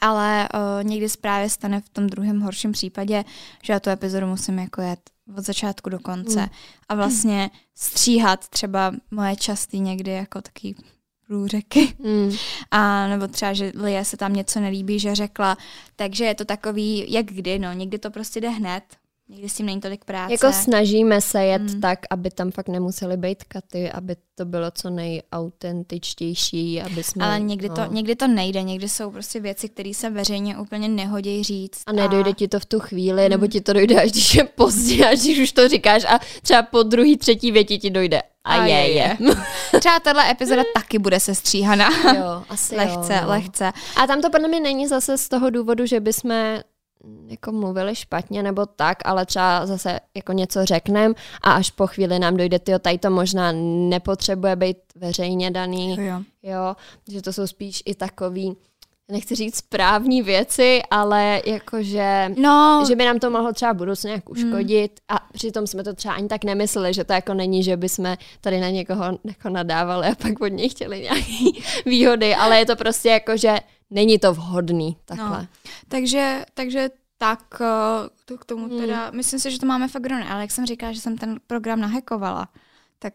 ale 0.00 0.48
uh, 0.54 0.84
někdy 0.88 1.08
se 1.08 1.18
právě 1.20 1.50
stane 1.50 1.80
v 1.80 1.88
tom 1.88 2.06
druhém 2.06 2.40
horším 2.40 2.72
případě, 2.72 3.24
že 3.62 3.72
já 3.72 3.80
tu 3.80 3.90
epizodu 3.90 4.26
musím 4.26 4.58
jako 4.58 4.82
jet 4.82 5.00
od 5.38 5.44
začátku 5.44 5.90
do 5.90 5.98
konce 5.98 6.40
Mm. 6.40 6.48
a 6.88 6.94
vlastně 6.94 7.50
stříhat 7.74 8.48
třeba 8.48 8.92
moje 9.10 9.36
častý 9.36 9.80
někdy 9.80 10.10
jako 10.10 10.42
taký 10.42 10.76
průřeky. 11.26 11.96
Mm. 11.98 12.32
A 12.70 13.06
nebo 13.08 13.28
třeba, 13.28 13.52
že 13.52 13.72
Lie 13.74 14.04
se 14.04 14.16
tam 14.16 14.32
něco 14.32 14.60
nelíbí, 14.60 14.98
že 14.98 15.14
řekla. 15.14 15.56
Takže 15.96 16.24
je 16.24 16.34
to 16.34 16.44
takový, 16.44 17.12
jak 17.12 17.26
kdy, 17.26 17.58
no. 17.58 17.72
Někdy 17.72 17.98
to 17.98 18.10
prostě 18.10 18.40
jde 18.40 18.48
hned. 18.48 18.84
Někdy 19.28 19.48
s 19.48 19.54
tím 19.54 19.66
není 19.66 19.80
tolik 19.80 20.04
práce. 20.04 20.32
Jako 20.32 20.52
snažíme 20.52 21.20
se 21.20 21.44
jet 21.44 21.62
Mm. 21.62 21.80
tak, 21.80 21.98
aby 22.10 22.30
tam 22.30 22.50
fakt 22.50 22.68
nemuseli 22.68 23.16
být 23.16 23.44
katy, 23.44 23.90
aby 23.92 24.16
to 24.34 24.44
bylo 24.44 24.70
co 24.70 24.90
nejautentičtější, 24.90 26.82
aby 26.82 27.02
jsme... 27.02 27.24
ale 27.24 27.40
někdy, 27.40 27.68
no. 27.68 27.74
to, 27.74 27.84
někdy 27.92 28.16
to 28.16 28.26
nejde, 28.26 28.62
někdy 28.62 28.88
jsou 28.88 29.10
prostě 29.10 29.40
věci, 29.40 29.68
které 29.68 29.94
se 29.94 30.10
veřejně 30.10 30.58
úplně 30.58 30.88
nehodí 30.88 31.42
říct. 31.44 31.82
A 31.86 31.92
nedojde 31.92 32.32
ti 32.32 32.48
to 32.48 32.60
v 32.60 32.64
tu 32.64 32.80
chvíli, 32.80 33.28
nebo 33.28 33.46
ti 33.46 33.60
to 33.60 33.72
dojde 33.72 34.02
až 34.02 34.10
když 34.10 34.34
je 34.34 34.44
pozdě, 34.44 35.06
až 35.06 35.18
když 35.20 35.38
už 35.38 35.52
to 35.52 35.68
říkáš 35.68 36.04
a 36.04 36.18
třeba 36.42 36.62
po 36.62 36.82
druhý, 36.82 37.16
třetí 37.16 37.52
větě 37.52 37.78
ti 37.78 37.90
dojde. 37.90 38.22
A, 38.44 38.54
A 38.54 38.66
je, 38.66 38.74
je, 38.74 38.92
je. 38.92 39.16
Třeba 39.80 40.00
tahle 40.00 40.30
epizoda 40.30 40.62
taky 40.74 40.98
bude 40.98 41.20
se 41.20 41.34
stříhaná. 41.34 41.88
jo, 42.16 42.44
asi 42.48 42.76
lehce, 42.76 43.14
jo, 43.14 43.20
no. 43.22 43.28
lehce. 43.28 43.72
A 43.96 44.06
tam 44.06 44.20
to 44.22 44.30
podle 44.30 44.48
mě 44.48 44.60
není 44.60 44.86
zase 44.86 45.18
z 45.18 45.28
toho 45.28 45.50
důvodu, 45.50 45.86
že 45.86 46.00
bychom 46.00 46.30
jako 47.28 47.52
mluvili 47.52 47.94
špatně 47.96 48.42
nebo 48.42 48.66
tak, 48.66 48.98
ale 49.04 49.26
třeba 49.26 49.66
zase 49.66 50.00
jako 50.14 50.32
něco 50.32 50.64
řekneme 50.64 51.14
a 51.42 51.52
až 51.52 51.70
po 51.70 51.86
chvíli 51.86 52.18
nám 52.18 52.36
dojde, 52.36 52.58
tyjo, 52.58 52.78
tady 52.78 52.98
to 52.98 53.10
možná 53.10 53.52
nepotřebuje 53.88 54.56
být 54.56 54.76
veřejně 54.96 55.50
daný, 55.50 55.96
Jo. 56.00 56.20
jo, 56.42 56.76
že 57.08 57.22
to 57.22 57.32
jsou 57.32 57.46
spíš 57.46 57.82
i 57.86 57.94
takový, 57.94 58.56
nechci 59.08 59.34
říct 59.34 59.56
správní 59.56 60.22
věci, 60.22 60.82
ale 60.90 61.42
jakože 61.46 62.30
No, 62.38 62.84
že 62.88 62.96
by 62.96 63.04
nám 63.04 63.18
to 63.18 63.30
mohlo 63.30 63.52
třeba 63.52 63.72
v 63.72 63.76
budoucnu 63.76 64.08
nějak 64.08 64.30
uškodit 64.30 65.00
a 65.08 65.14
přitom 65.32 65.66
jsme 65.66 65.84
to 65.84 65.94
třeba 65.94 66.14
ani 66.14 66.28
tak 66.28 66.44
nemysleli, 66.44 66.94
že 66.94 67.04
to 67.04 67.12
jako 67.12 67.34
není, 67.34 67.62
že 67.62 67.76
by 67.76 67.88
jsme 67.88 68.16
tady 68.40 68.60
na 68.60 68.70
někoho 68.70 69.04
jako 69.24 69.48
nadávali 69.48 70.06
a 70.08 70.14
pak 70.14 70.40
od 70.40 70.46
něj 70.48 70.68
chtěli 70.68 71.00
nějaké 71.00 71.60
výhody, 71.86 72.34
ale 72.34 72.58
je 72.58 72.66
to 72.66 72.76
prostě 72.76 73.08
jako, 73.08 73.36
že 73.36 73.54
není 73.94 74.18
to 74.18 74.34
vhodný 74.34 74.96
takhle. 75.04 75.42
No. 75.42 75.48
takže, 75.88 76.44
takže 76.54 76.90
tak 77.18 77.60
eh, 77.60 78.08
to 78.24 78.38
k 78.38 78.44
tomu 78.44 78.68
Hmm. 78.68 78.78
teda, 78.80 79.10
myslím 79.10 79.40
si, 79.40 79.50
že 79.50 79.58
to 79.58 79.66
máme 79.66 79.88
fakt 79.88 80.12
ale 80.12 80.40
jak 80.40 80.50
jsem 80.50 80.66
říkala, 80.66 80.92
že 80.92 81.00
jsem 81.00 81.18
ten 81.18 81.40
program 81.46 81.80
nahekovala, 81.80 82.48
tak 82.98 83.14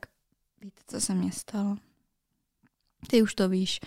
víte, 0.61 0.81
co 0.87 1.01
se 1.01 1.13
mně 1.13 1.31
stalo? 1.31 1.77
Ty 3.07 3.21
už 3.21 3.33
to 3.35 3.49
víš. 3.49 3.79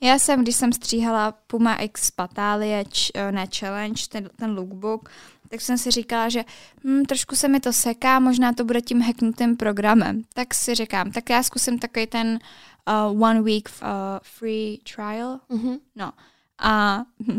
Já 0.00 0.18
jsem, 0.18 0.42
když 0.42 0.56
jsem 0.56 0.72
stříhala 0.72 1.32
Puma 1.32 1.74
X 1.74 2.10
Patalie, 2.10 2.84
č, 2.84 3.10
eh, 3.14 3.32
ne 3.32 3.46
Challenge, 3.58 4.02
ten, 4.08 4.30
ten 4.36 4.56
lookbook, 4.56 5.10
tak 5.48 5.60
jsem 5.60 5.78
si 5.78 5.90
říkala, 5.90 6.28
že 6.28 6.44
hm, 6.84 7.04
trošku 7.04 7.36
se 7.36 7.48
mi 7.48 7.60
to 7.60 7.72
seká, 7.72 8.20
možná 8.20 8.52
to 8.52 8.64
bude 8.64 8.80
tím 8.80 9.00
hacknutým 9.00 9.56
programem. 9.56 10.22
Tak 10.34 10.54
si 10.54 10.74
říkám, 10.74 11.12
tak 11.12 11.30
já 11.30 11.42
zkusím 11.42 11.78
takový 11.78 12.06
ten 12.06 12.38
uh, 12.88 13.22
one 13.22 13.42
week 13.42 13.68
uh, 13.82 13.88
free 14.22 14.78
trial. 14.94 15.40
Mhm. 15.48 15.78
No 15.96 16.12
a 16.58 17.04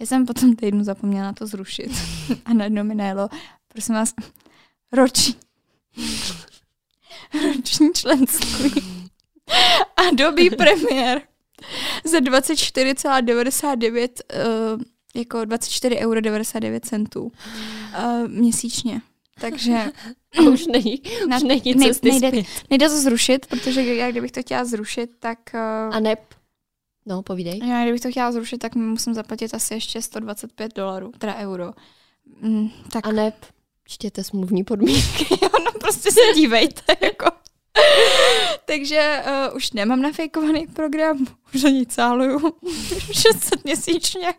já 0.00 0.06
jsem 0.06 0.26
po 0.26 0.34
tom 0.34 0.56
týdnu 0.56 0.84
zapomněla 0.84 1.22
na 1.22 1.32
to 1.32 1.46
zrušit. 1.46 1.90
A 2.44 2.52
najednou 2.52 2.84
mi 2.84 2.94
najelo, 2.94 3.28
prosím 3.68 3.94
vás, 3.94 4.14
roční, 4.92 5.34
roční 7.56 7.92
členství. 7.94 8.74
Adobe 9.96 10.50
Premiere 10.56 11.20
za 12.04 12.18
24,99 12.18 14.08
uh, 14.76 14.82
jako 15.14 15.44
24 15.44 15.98
euro 15.98 16.20
99 16.20 16.84
centů 16.84 17.22
uh, 17.22 17.32
měsíčně. 18.28 19.00
Takže 19.40 19.84
A 20.38 20.42
už 20.52 20.66
není, 20.66 21.02
na, 21.28 21.36
už 21.36 21.42
není 21.42 21.74
ne- 21.74 21.86
cesty 21.86 22.10
nejde, 22.10 22.28
zpět. 22.28 22.46
nejde 22.70 22.88
to 22.88 23.00
zrušit, 23.00 23.46
protože 23.46 23.94
já 23.94 24.10
kdybych 24.10 24.32
to 24.32 24.40
chtěla 24.40 24.64
zrušit, 24.64 25.10
tak 25.18 25.38
uh, 25.54 25.94
A 25.96 26.00
neb, 26.00 26.20
no 27.06 27.22
povídej. 27.22 27.60
Já 27.68 27.82
kdybych 27.82 28.00
to 28.00 28.10
chtěla 28.10 28.32
zrušit, 28.32 28.58
tak 28.58 28.74
musím 28.74 29.14
zaplatit 29.14 29.54
asi 29.54 29.74
ještě 29.74 30.02
125 30.02 30.74
dolarů, 30.74 31.12
teda 31.18 31.34
euro. 31.36 31.70
Mm, 32.40 32.68
tak 32.92 33.06
A 33.06 33.12
neb, 33.12 33.34
čtěte 33.84 34.24
smluvní 34.24 34.64
podmínky. 34.64 35.26
no 35.64 35.72
prostě 35.80 36.12
se 36.12 36.20
dívejte, 36.34 36.82
jako. 37.06 37.26
Takže 38.64 39.22
uh, 39.50 39.56
už 39.56 39.72
nemám 39.72 40.02
nafejkovaný 40.02 40.66
program, 40.66 41.26
už 41.54 41.64
ani 41.64 41.86
cáluju 41.86 42.52
600 43.12 43.64
měsíčně. 43.64 44.34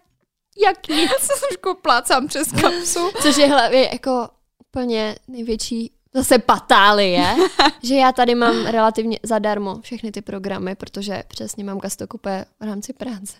Jak 0.66 0.88
nic. 0.88 1.12
Se 1.12 1.34
trošku 1.48 1.82
plácám 1.82 2.28
přes 2.28 2.52
kapsu. 2.62 3.00
Což 3.22 3.38
je 3.38 3.48
hlavně 3.48 3.90
jako 3.94 4.30
úplně 4.70 5.16
největší 5.28 5.92
zase 6.14 6.40
patálie, 6.40 7.36
že 7.84 7.96
já 7.96 8.12
tady 8.12 8.36
mám 8.36 8.66
relativně 8.66 9.20
zadarmo 9.24 9.82
všechny 9.82 10.12
ty 10.12 10.22
programy, 10.22 10.76
protože 10.76 11.24
přesně 11.28 11.64
mám 11.64 11.80
gastokupé 11.80 12.46
v 12.60 12.64
rámci 12.64 12.94
práce. 12.94 13.38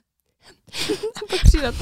a 1.16 1.20
pak 1.30 1.44
přijde 1.44 1.68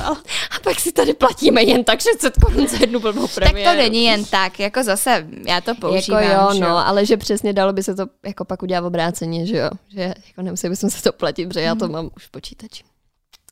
A 0.51 0.59
pak 0.63 0.79
si 0.79 0.91
tady 0.91 1.13
platíme 1.13 1.63
jen 1.63 1.83
tak 1.83 1.99
600 2.01 2.33
korun 2.37 2.67
za 2.67 2.77
jednu 2.77 2.99
blbou 2.99 3.27
premiéru. 3.27 3.65
Tak 3.65 3.73
to 3.73 3.81
není 3.81 4.03
jen 4.03 4.25
tak, 4.25 4.59
jako 4.59 4.83
zase 4.83 5.27
já 5.47 5.61
to 5.61 5.75
používám. 5.75 6.23
Jako 6.23 6.53
jo, 6.53 6.59
no, 6.59 6.87
ale 6.87 7.05
že 7.05 7.17
přesně 7.17 7.53
dalo 7.53 7.73
by 7.73 7.83
se 7.83 7.95
to 7.95 8.05
jako 8.25 8.45
pak 8.45 8.63
udělat 8.63 8.85
obráceně, 8.85 9.45
že 9.45 9.57
jo. 9.57 9.69
Že 9.87 10.01
jako 10.27 10.41
nemuseli 10.41 10.71
bychom 10.71 10.89
se 10.89 11.03
to 11.03 11.13
platit, 11.13 11.47
protože 11.47 11.61
já 11.61 11.75
to 11.75 11.85
mhm. 11.85 11.93
mám 11.93 12.09
už 12.15 12.25
v 12.25 12.31
počítači. 12.31 12.83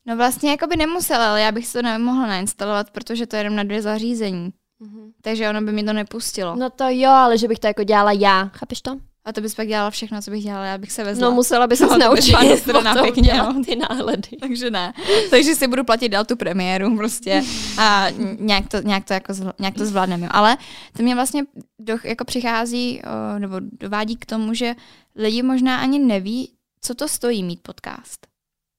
No 0.05 0.17
vlastně 0.17 0.51
jako 0.51 0.67
by 0.67 0.75
nemusela, 0.75 1.29
ale 1.29 1.41
já 1.41 1.51
bych 1.51 1.67
si 1.67 1.73
to 1.73 1.81
nemohla 1.81 2.27
nainstalovat, 2.27 2.91
protože 2.91 3.27
to 3.27 3.35
je 3.35 3.39
jenom 3.39 3.55
na 3.55 3.63
dvě 3.63 3.81
zařízení. 3.81 4.53
Mm-hmm. 4.81 5.11
Takže 5.21 5.49
ono 5.49 5.61
by 5.61 5.71
mi 5.71 5.83
to 5.83 5.93
nepustilo. 5.93 6.55
No 6.55 6.69
to 6.69 6.85
jo, 6.89 7.09
ale 7.09 7.37
že 7.37 7.47
bych 7.47 7.59
to 7.59 7.67
jako 7.67 7.83
dělala 7.83 8.11
já, 8.11 8.51
chápeš 8.53 8.81
to? 8.81 8.97
A 9.25 9.33
to 9.33 9.41
bys 9.41 9.55
pak 9.55 9.67
dělala 9.67 9.89
všechno, 9.89 10.21
co 10.21 10.31
bych 10.31 10.43
dělala, 10.43 10.65
já 10.65 10.77
bych 10.77 10.91
se 10.91 11.03
vezla. 11.03 11.29
No 11.29 11.35
musela 11.35 11.67
by 11.67 11.75
se 11.75 11.85
no, 11.85 11.97
naučit 11.97 12.57
strana 12.57 12.95
pěkně, 13.03 13.33
no. 13.33 13.63
ty 13.65 13.75
náhledy. 13.75 14.29
Takže 14.39 14.71
ne. 14.71 14.93
Takže 15.29 15.55
si 15.55 15.67
budu 15.67 15.83
platit 15.83 16.09
dál 16.09 16.25
tu 16.25 16.35
premiéru 16.35 16.97
prostě 16.97 17.43
a 17.77 18.07
nějak 18.39 18.67
to, 18.67 18.81
nějak 18.81 19.05
to, 19.05 19.13
jako, 19.13 19.33
nějak 19.59 19.75
to 19.75 19.85
zvládneme. 19.85 20.27
Ale 20.31 20.57
to 20.97 21.03
mě 21.03 21.15
vlastně 21.15 21.43
do, 21.79 21.97
jako 22.03 22.25
přichází 22.25 23.01
nebo 23.37 23.55
dovádí 23.59 24.15
k 24.15 24.25
tomu, 24.25 24.53
že 24.53 24.75
lidi 25.15 25.43
možná 25.43 25.77
ani 25.77 25.99
neví, 25.99 26.51
co 26.81 26.95
to 26.95 27.07
stojí 27.07 27.43
mít 27.43 27.59
podcast. 27.61 28.27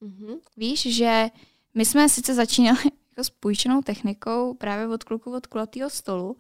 Mm-hmm. 0.02 0.36
Víš, 0.56 0.97
že 0.97 1.27
my 1.74 1.85
jsme 1.85 2.09
sice 2.09 2.35
začínali 2.35 2.85
jako 3.16 3.24
s 3.24 3.30
půjčenou 3.30 3.82
technikou 3.82 4.55
právě 4.55 4.88
od 4.88 5.05
kluku 5.05 5.36
od 5.36 5.47
kulatého 5.47 5.90
stolu, 5.90 6.36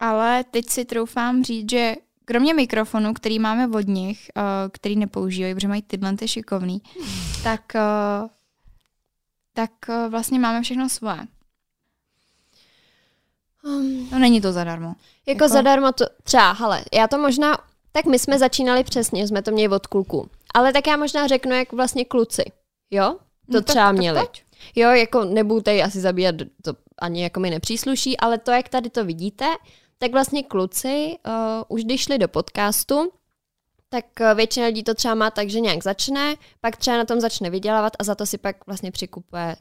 ale 0.00 0.44
teď 0.44 0.68
si 0.70 0.84
troufám 0.84 1.44
říct, 1.44 1.70
že 1.70 1.94
kromě 2.24 2.54
mikrofonu, 2.54 3.14
který 3.14 3.38
máme 3.38 3.68
od 3.68 3.86
nich, 3.86 4.30
uh, 4.36 4.42
který 4.72 4.96
nepoužívají, 4.96 5.54
protože 5.54 5.68
mají 5.68 5.82
tyhle 5.82 6.16
ty 6.16 6.28
šikovný, 6.28 6.82
tak, 7.42 7.72
uh, 7.74 8.28
tak 9.52 9.70
uh, 9.88 10.10
vlastně 10.10 10.38
máme 10.38 10.62
všechno 10.62 10.88
svoje. 10.88 11.26
Um, 13.64 14.08
no 14.12 14.18
není 14.18 14.40
to 14.40 14.52
zadarmo. 14.52 14.88
Jako, 15.26 15.44
jako 15.44 15.48
zadarmo 15.48 15.92
to 15.92 16.04
třeba, 16.22 16.52
hele, 16.52 16.84
já 16.92 17.08
to 17.08 17.18
možná, 17.18 17.58
tak 17.92 18.04
my 18.04 18.18
jsme 18.18 18.38
začínali 18.38 18.84
přesně, 18.84 19.28
jsme 19.28 19.42
to 19.42 19.50
měli 19.50 19.74
od 19.74 19.86
kluku. 19.86 20.30
Ale 20.54 20.72
tak 20.72 20.86
já 20.86 20.96
možná 20.96 21.26
řeknu, 21.26 21.52
jak 21.52 21.72
vlastně 21.72 22.04
kluci, 22.04 22.44
jo? 22.90 23.16
To 23.46 23.52
no, 23.52 23.62
třeba 23.62 23.88
tak, 23.88 23.96
měli. 23.96 24.20
Tak 24.20 24.43
jo, 24.74 24.90
jako 24.90 25.24
nebudu 25.24 25.60
tady 25.60 25.82
asi 25.82 26.00
zabíjat, 26.00 26.34
to 26.62 26.74
ani 26.98 27.22
jako 27.22 27.40
mi 27.40 27.50
nepřísluší, 27.50 28.16
ale 28.16 28.38
to, 28.38 28.50
jak 28.50 28.68
tady 28.68 28.90
to 28.90 29.04
vidíte, 29.04 29.46
tak 29.98 30.12
vlastně 30.12 30.42
kluci 30.42 31.16
uh, 31.26 31.32
už 31.68 31.84
když 31.84 32.02
šli 32.02 32.18
do 32.18 32.28
podcastu, 32.28 33.12
tak 33.88 34.04
uh, 34.20 34.34
většina 34.34 34.66
lidí 34.66 34.82
to 34.82 34.94
třeba 34.94 35.14
má 35.14 35.30
tak, 35.30 35.50
že 35.50 35.60
nějak 35.60 35.82
začne, 35.82 36.34
pak 36.60 36.76
třeba 36.76 36.96
na 36.96 37.04
tom 37.04 37.20
začne 37.20 37.50
vydělávat 37.50 37.92
a 37.98 38.04
za 38.04 38.14
to 38.14 38.26
si 38.26 38.38
pak 38.38 38.66
vlastně 38.66 38.90
přikupuje 38.90 39.56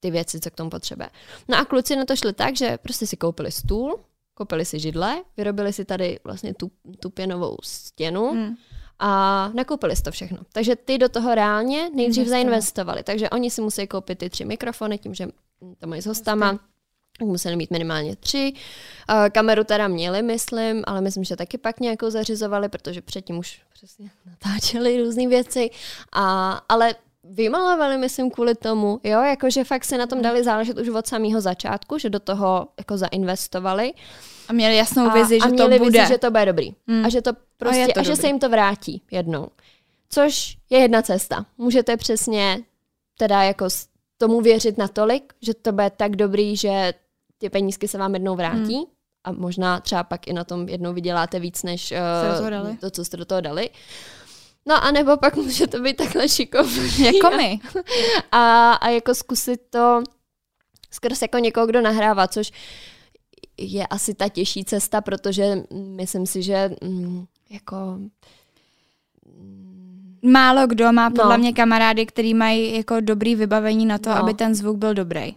ty 0.00 0.10
věci, 0.10 0.40
co 0.40 0.50
k 0.50 0.54
tomu 0.54 0.70
potřebuje. 0.70 1.10
No 1.48 1.58
a 1.58 1.64
kluci 1.64 1.96
na 1.96 2.04
to 2.04 2.16
šli 2.16 2.32
tak, 2.32 2.56
že 2.56 2.78
prostě 2.78 3.06
si 3.06 3.16
koupili 3.16 3.52
stůl, 3.52 4.00
koupili 4.34 4.64
si 4.64 4.78
židle, 4.78 5.22
vyrobili 5.36 5.72
si 5.72 5.84
tady 5.84 6.20
vlastně 6.24 6.54
tu, 6.54 6.70
tu 7.00 7.10
pěnovou 7.10 7.56
stěnu, 7.62 8.30
hmm 8.30 8.56
a 8.98 9.50
nakoupili 9.54 9.96
si 9.96 10.02
to 10.02 10.10
všechno. 10.10 10.38
Takže 10.52 10.76
ty 10.76 10.98
do 10.98 11.08
toho 11.08 11.34
reálně 11.34 11.90
nejdřív 11.94 12.28
zainvestovali. 12.28 13.02
Takže 13.02 13.30
oni 13.30 13.50
si 13.50 13.60
musí 13.60 13.86
koupit 13.86 14.18
ty 14.18 14.30
tři 14.30 14.44
mikrofony, 14.44 14.98
tím, 14.98 15.14
že 15.14 15.28
to 15.78 15.86
mají 15.86 16.02
s 16.02 16.06
hostama, 16.06 16.58
museli 17.24 17.56
mít 17.56 17.70
minimálně 17.70 18.16
tři. 18.16 18.52
Kameru 19.32 19.64
teda 19.64 19.88
měli, 19.88 20.22
myslím, 20.22 20.84
ale 20.86 21.00
myslím, 21.00 21.24
že 21.24 21.36
taky 21.36 21.58
pak 21.58 21.80
nějakou 21.80 22.10
zařizovali, 22.10 22.68
protože 22.68 23.02
předtím 23.02 23.38
už 23.38 23.60
přesně 23.72 24.10
natáčeli 24.26 25.02
různé 25.02 25.28
věci. 25.28 25.70
A, 26.12 26.50
ale 26.68 26.94
vymalovali, 27.24 27.98
myslím, 27.98 28.30
kvůli 28.30 28.54
tomu, 28.54 29.00
jo, 29.04 29.22
jakože 29.22 29.64
fakt 29.64 29.84
se 29.84 29.98
na 29.98 30.06
tom 30.06 30.22
dali 30.22 30.44
záležet 30.44 30.78
už 30.78 30.88
od 30.88 31.06
samého 31.06 31.40
začátku, 31.40 31.98
že 31.98 32.10
do 32.10 32.20
toho 32.20 32.68
jako 32.78 32.96
zainvestovali. 32.96 33.92
A 34.48 34.52
měli 34.52 34.76
jasnou 34.76 35.10
vizi, 35.10 35.38
a, 35.38 35.48
že 35.48 35.54
a 35.54 35.56
to 35.56 35.68
bude. 35.68 35.78
Vizi, 35.78 36.08
že 36.08 36.18
to 36.18 36.30
bude 36.30 36.46
dobrý. 36.46 36.74
Hmm. 36.86 37.04
A 37.04 37.08
že 37.08 37.22
to 37.22 37.32
prostě, 37.56 37.84
a, 37.84 37.92
to 37.94 38.00
a 38.00 38.02
že 38.02 38.16
se 38.16 38.26
jim 38.26 38.38
to 38.38 38.48
vrátí 38.48 39.02
jednou. 39.10 39.48
Což 40.10 40.56
je 40.70 40.78
jedna 40.78 41.02
cesta. 41.02 41.46
Můžete 41.58 41.96
přesně 41.96 42.58
teda 43.18 43.42
jako 43.42 43.68
tomu 44.18 44.40
věřit 44.40 44.78
natolik, 44.78 45.32
že 45.42 45.54
to 45.54 45.72
bude 45.72 45.90
tak 45.90 46.16
dobrý, 46.16 46.56
že 46.56 46.94
ty 47.38 47.50
penízky 47.50 47.88
se 47.88 47.98
vám 47.98 48.14
jednou 48.14 48.36
vrátí. 48.36 48.74
Hmm. 48.74 48.84
A 49.24 49.32
možná 49.32 49.80
třeba 49.80 50.04
pak 50.04 50.28
i 50.28 50.32
na 50.32 50.44
tom 50.44 50.68
jednou 50.68 50.92
vyděláte 50.92 51.40
víc, 51.40 51.62
než 51.62 51.92
uh, 51.92 52.76
to, 52.80 52.90
co 52.90 53.04
jste 53.04 53.16
do 53.16 53.24
toho 53.24 53.40
dali. 53.40 53.70
No 54.66 54.84
a 54.84 54.90
nebo 54.90 55.16
pak 55.16 55.36
může 55.44 55.66
to 55.66 55.80
být 55.80 55.96
takhle 55.96 56.28
šikovný. 56.28 57.04
Jako 57.04 57.30
my. 57.36 57.60
A, 58.32 58.72
a 58.72 58.88
jako 58.88 59.14
zkusit 59.14 59.60
to 59.70 60.02
skrz 60.90 61.22
jako 61.22 61.38
někoho, 61.38 61.66
kdo 61.66 61.80
nahrává, 61.80 62.28
což 62.28 62.52
je 63.58 63.86
asi 63.86 64.14
ta 64.14 64.28
těžší 64.28 64.64
cesta, 64.64 65.00
protože 65.00 65.62
myslím 65.72 66.26
si, 66.26 66.42
že 66.42 66.70
mm, 66.82 67.26
jako 67.50 67.76
mm, 69.26 70.18
málo 70.22 70.66
kdo 70.66 70.92
má 70.92 71.10
podle 71.10 71.36
no. 71.36 71.38
mě 71.38 71.52
kamarády, 71.52 72.06
který 72.06 72.34
mají 72.34 72.76
jako 72.76 73.00
dobrý 73.00 73.34
vybavení 73.34 73.86
na 73.86 73.98
to, 73.98 74.10
no. 74.10 74.16
aby 74.16 74.34
ten 74.34 74.54
zvuk 74.54 74.76
byl 74.76 74.94
dobrý. 74.94 75.36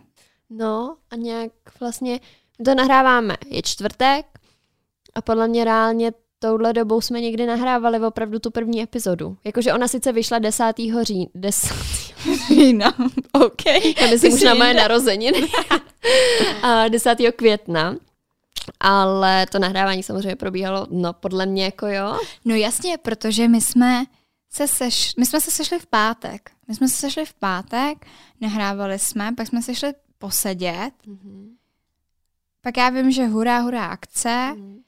No 0.49 0.95
a 1.11 1.15
nějak 1.15 1.52
vlastně 1.80 2.19
to 2.65 2.76
nahráváme. 2.76 3.38
Je 3.49 3.61
čtvrtek 3.61 4.26
a 5.15 5.22
podle 5.22 5.48
mě 5.48 5.64
reálně 5.64 6.11
touhle 6.39 6.73
dobou 6.73 7.02
jsme 7.02 7.22
někdy 7.22 7.45
nahrávali 7.45 7.99
opravdu 7.99 8.39
tu 8.39 8.52
první 8.52 8.81
epizodu. 8.81 9.38
Jakože 9.43 9.73
ona 9.73 9.88
sice 9.88 10.11
vyšla 10.11 10.39
10. 10.39 10.64
října. 11.02 11.30
10. 11.35 11.73
října, 12.48 12.93
OK. 13.31 13.65
Já 14.02 14.07
myslím 14.10 14.34
už 14.34 14.41
na 14.41 14.53
moje 14.53 14.73
narozeniny. 14.73 15.48
a 16.64 16.88
10. 16.88 17.18
května. 17.35 17.95
Ale 18.79 19.45
to 19.45 19.59
nahrávání 19.59 20.03
samozřejmě 20.03 20.35
probíhalo, 20.35 20.88
no 20.91 21.13
podle 21.13 21.45
mě 21.45 21.65
jako 21.65 21.88
jo. 21.88 22.19
No 22.45 22.55
jasně, 22.55 22.97
protože 22.97 23.47
my 23.47 23.61
jsme 23.61 24.05
se 24.49 24.67
seš, 24.67 25.15
my 25.15 25.25
jsme 25.25 25.41
se 25.41 25.51
sešli 25.51 25.79
v 25.79 25.85
pátek. 25.85 26.51
My 26.67 26.75
jsme 26.75 26.88
se 26.88 26.95
sešli 26.95 27.25
v 27.25 27.33
pátek, 27.33 28.05
nahrávali 28.41 28.99
jsme, 28.99 29.31
pak 29.38 29.47
jsme 29.47 29.61
se 29.61 29.75
šli 29.75 29.93
posedět. 30.17 30.93
Mm-hmm. 31.07 31.47
Pak 32.61 32.77
já 32.77 32.89
vím, 32.89 33.11
že 33.11 33.25
hurá, 33.25 33.59
hurá 33.59 33.85
akce. 33.85 34.29
Mm-hmm 34.29 34.81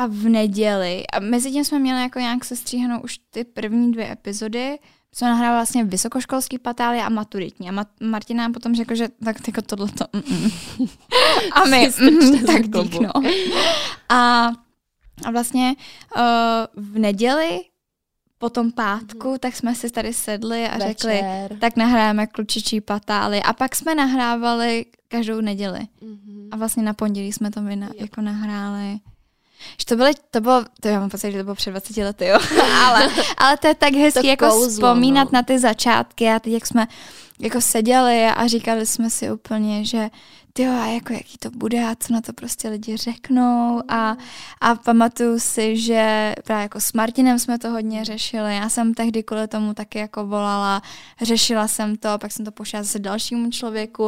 a 0.00 0.06
v 0.06 0.28
neděli, 0.28 1.06
a 1.06 1.20
mezi 1.20 1.50
tím 1.50 1.64
jsme 1.64 1.78
měli 1.78 2.02
jako 2.02 2.18
nějak 2.18 2.44
sestříhanou 2.44 3.00
už 3.00 3.18
ty 3.30 3.44
první 3.44 3.92
dvě 3.92 4.12
epizody, 4.12 4.78
jsme 5.14 5.28
nahrávali 5.28 5.58
vlastně 5.58 5.84
vysokoškolský 5.84 6.58
patály 6.58 6.98
a 6.98 7.08
maturitní. 7.08 7.70
A 7.70 7.86
Martina 8.00 8.42
nám 8.42 8.52
potom 8.52 8.74
řekl, 8.74 8.94
že 8.94 9.08
tak 9.24 9.48
jako 9.48 9.62
tohleto. 9.62 10.04
Mm, 10.12 10.22
mm. 10.30 10.50
a 11.52 11.64
my, 11.64 11.90
mm, 12.00 12.46
tak 12.46 12.62
dík, 12.68 13.00
no. 13.00 13.10
A, 14.08 14.46
a 15.24 15.30
vlastně 15.32 15.74
uh, 16.16 16.22
v 16.84 16.98
neděli 16.98 17.60
po 18.38 18.50
tom 18.50 18.72
pátku, 18.72 19.30
mm. 19.30 19.38
tak 19.38 19.56
jsme 19.56 19.74
si 19.74 19.90
tady 19.90 20.14
sedli 20.14 20.68
a 20.68 20.78
Večer. 20.78 20.88
řekli, 20.88 21.22
tak 21.58 21.76
nahráme 21.76 22.26
klučičí 22.26 22.80
patály. 22.80 23.42
A 23.42 23.52
pak 23.52 23.76
jsme 23.76 23.94
nahrávali 23.94 24.86
každou 25.08 25.40
neděli. 25.40 25.80
Mm-hmm. 25.80 26.48
A 26.50 26.56
vlastně 26.56 26.82
na 26.82 26.94
pondělí 26.94 27.32
jsme 27.32 27.50
to 27.50 27.60
my 27.60 27.76
na, 27.76 27.88
jako 27.98 28.20
nahráli. 28.20 28.98
Že 29.78 29.84
to, 29.86 29.96
byly, 29.96 30.12
to 30.30 30.40
bylo, 30.40 30.64
to 30.80 30.88
já 30.88 31.00
mám 31.00 31.10
pocit, 31.10 31.32
že 31.32 31.38
to 31.38 31.44
bylo 31.44 31.54
před 31.54 31.70
20 31.70 31.96
lety, 31.96 32.26
jo. 32.26 32.38
ale, 32.84 33.08
ale 33.38 33.56
to 33.56 33.66
je 33.66 33.74
tak 33.74 33.94
hezký, 33.94 34.26
jako 34.26 34.48
kouzlo, 34.48 34.68
vzpomínat 34.68 35.32
no. 35.32 35.36
na 35.38 35.42
ty 35.42 35.58
začátky 35.58 36.28
a 36.28 36.38
teď, 36.38 36.52
jak 36.52 36.66
jsme 36.66 36.86
jako 37.40 37.60
seděli 37.60 38.24
a 38.26 38.46
říkali 38.46 38.86
jsme 38.86 39.10
si 39.10 39.30
úplně, 39.30 39.84
že 39.84 40.10
ty 40.52 40.66
a 40.66 40.86
jako 40.86 41.12
jaký 41.12 41.38
to 41.38 41.50
bude 41.50 41.84
a 41.84 41.94
co 41.94 42.12
na 42.12 42.20
to 42.20 42.32
prostě 42.32 42.68
lidi 42.68 42.96
řeknou 42.96 43.82
a, 43.88 44.16
a 44.60 44.74
pamatuju 44.74 45.40
si, 45.40 45.76
že 45.76 46.34
právě 46.44 46.62
jako 46.62 46.80
s 46.80 46.92
Martinem 46.92 47.38
jsme 47.38 47.58
to 47.58 47.70
hodně 47.70 48.04
řešili, 48.04 48.56
já 48.56 48.68
jsem 48.68 48.94
tehdy 48.94 49.22
kvůli 49.22 49.48
tomu 49.48 49.74
taky 49.74 49.98
jako 49.98 50.26
volala, 50.26 50.82
řešila 51.22 51.68
jsem 51.68 51.96
to, 51.96 52.18
pak 52.18 52.32
jsem 52.32 52.44
to 52.44 52.52
pošla 52.52 52.82
zase 52.82 52.98
dalšímu 52.98 53.50
člověku. 53.50 54.06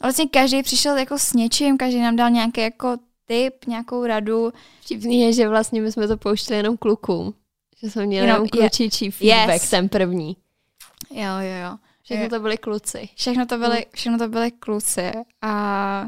A 0.00 0.06
vlastně 0.06 0.26
každý 0.28 0.62
přišel 0.62 0.96
jako 0.96 1.18
s 1.18 1.32
něčím, 1.32 1.78
každý 1.78 2.00
nám 2.00 2.16
dal 2.16 2.30
nějaké 2.30 2.62
jako 2.62 2.96
tip, 3.26 3.66
nějakou 3.66 4.06
radu. 4.06 4.52
Vtipný 4.80 5.20
je, 5.20 5.32
že 5.32 5.48
vlastně 5.48 5.82
my 5.82 5.92
jsme 5.92 6.08
to 6.08 6.16
pouštěli 6.16 6.56
jenom 6.56 6.76
klukům. 6.76 7.34
Že 7.82 7.90
jsme 7.90 8.06
měli 8.06 8.26
jenom 8.26 8.48
klučičí 8.48 9.10
feedback, 9.10 9.62
yes. 9.62 9.70
ten 9.70 9.88
první. 9.88 10.36
Jo, 11.10 11.38
jo, 11.40 11.70
jo. 11.70 11.78
Všechno 12.02 12.28
to 12.28 12.40
byli 12.40 12.58
kluci. 12.58 13.08
Všechno 13.14 13.46
to 13.46 13.58
byli, 13.58 13.86
všechno 13.94 14.18
to 14.18 14.28
byli 14.28 14.50
kluci 14.50 15.12
a 15.42 16.06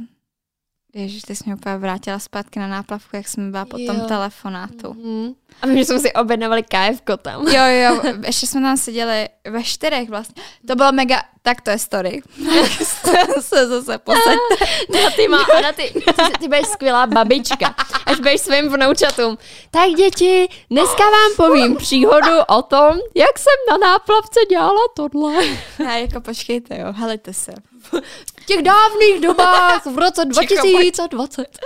Ježiš, 0.97 1.23
ty 1.23 1.37
jsi 1.37 1.43
mě 1.47 1.55
úplně 1.55 1.77
vrátila 1.77 2.19
zpátky 2.19 2.59
na 2.59 2.69
náplavku, 2.69 3.17
jak 3.17 3.29
jsme 3.29 3.51
byla 3.51 3.65
po 3.65 3.77
tom 3.79 3.97
Jo. 3.97 4.05
telefonátu. 4.09 4.95
Mm. 4.95 5.35
A 5.63 5.67
my 5.67 5.85
jsme 5.85 5.99
si 6.01 6.13
objednávali 6.13 6.63
KFko 6.63 7.17
tam. 7.17 7.49
Jo, 7.49 7.63
jo, 7.65 8.03
ještě 8.27 8.47
jsme 8.47 8.61
tam 8.61 8.77
seděli 8.77 9.29
ve 9.51 9.63
čtyřech 9.63 10.09
vlastně. 10.09 10.43
To 10.69 10.75
bylo 10.77 10.93
mega, 10.93 11.23
tak 11.43 11.61
to 11.61 11.71
je 11.71 11.79
story. 11.79 12.23
se 13.41 13.67
zase 13.69 13.99
posaďte. 13.99 14.67
Na 15.03 15.11
ty 15.17 15.29
má, 15.29 15.39
na 15.63 15.73
ty, 15.73 15.83
ty, 15.95 16.03
ty 16.41 16.47
budeš 16.49 16.67
skvělá 16.67 17.07
babička. 17.07 17.75
Až 18.07 18.17
budeš 18.17 18.41
svým 18.41 18.69
vnoučatům. 18.69 19.39
Tak 19.71 19.91
děti, 19.91 20.49
dneska 20.71 21.05
vám 21.05 21.31
povím 21.37 21.77
příhodu 21.77 22.39
o 22.49 22.63
tom, 22.63 22.99
jak 23.15 23.39
jsem 23.39 23.55
na 23.71 23.89
náplavce 23.89 24.41
dělala 24.51 24.81
tohle. 24.97 25.35
A 25.89 25.93
jako 25.93 26.21
počkejte, 26.21 26.79
jo, 26.79 26.87
helejte 26.93 27.33
se. 27.33 27.53
V 28.41 28.47
těch 28.47 28.63
dávných 28.63 29.21
dobách 29.23 29.87
v 29.87 29.99
roce 29.99 30.23
Ticho, 30.27 30.63
2020. 30.63 31.59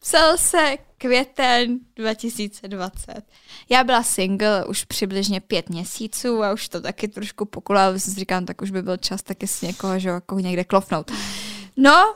Psal 0.00 0.38
se 0.38 0.76
květen 0.98 1.78
2020. 1.96 3.22
Já 3.68 3.84
byla 3.84 4.02
single 4.02 4.64
už 4.64 4.84
přibližně 4.84 5.40
pět 5.40 5.68
měsíců 5.68 6.42
a 6.42 6.52
už 6.52 6.68
to 6.68 6.80
taky 6.80 7.08
trošku 7.08 7.44
pokulala, 7.44 7.98
si 7.98 8.10
říkám, 8.10 8.46
tak 8.46 8.62
už 8.62 8.70
by 8.70 8.82
byl 8.82 8.96
čas 8.96 9.22
taky 9.22 9.46
si 9.46 9.66
někoho, 9.66 9.98
že 9.98 10.08
jako 10.08 10.38
někde 10.38 10.64
klofnout. 10.64 11.12
No, 11.76 12.14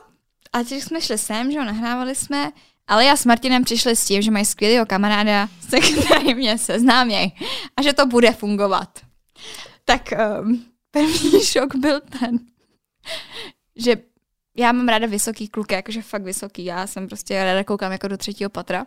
a 0.53 0.61
když 0.61 0.83
jsme 0.83 1.01
šli 1.01 1.17
sem, 1.17 1.51
že 1.51 1.57
jo, 1.57 1.63
nahrávali 1.63 2.15
jsme, 2.15 2.51
ale 2.87 3.05
já 3.05 3.15
s 3.15 3.25
Martinem 3.25 3.63
přišli 3.63 3.95
s 3.95 4.05
tím, 4.05 4.21
že 4.21 4.31
mají 4.31 4.45
skvělého 4.45 4.85
kamaráda, 4.85 5.49
se 5.69 5.79
kterým 5.79 6.37
mě 6.37 6.57
seznáměj 6.57 7.31
a 7.77 7.81
že 7.81 7.93
to 7.93 8.05
bude 8.05 8.31
fungovat. 8.31 8.99
Tak 9.85 10.13
um, 10.41 10.65
první 10.91 11.41
šok 11.43 11.75
byl 11.75 12.01
ten, 12.19 12.39
že 13.75 13.95
já 14.55 14.71
mám 14.71 14.87
ráda 14.87 15.07
vysoký 15.07 15.47
kluky, 15.47 15.73
jakože 15.73 16.01
fakt 16.01 16.23
vysoký. 16.23 16.65
Já 16.65 16.87
jsem 16.87 17.07
prostě 17.07 17.43
ráda 17.43 17.63
koukám 17.63 17.91
jako 17.91 18.07
do 18.07 18.17
třetího 18.17 18.49
patra. 18.49 18.85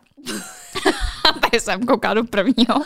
Tady 1.40 1.60
jsem 1.60 1.86
koukala 1.86 2.14
do 2.14 2.24
prvního. 2.24 2.74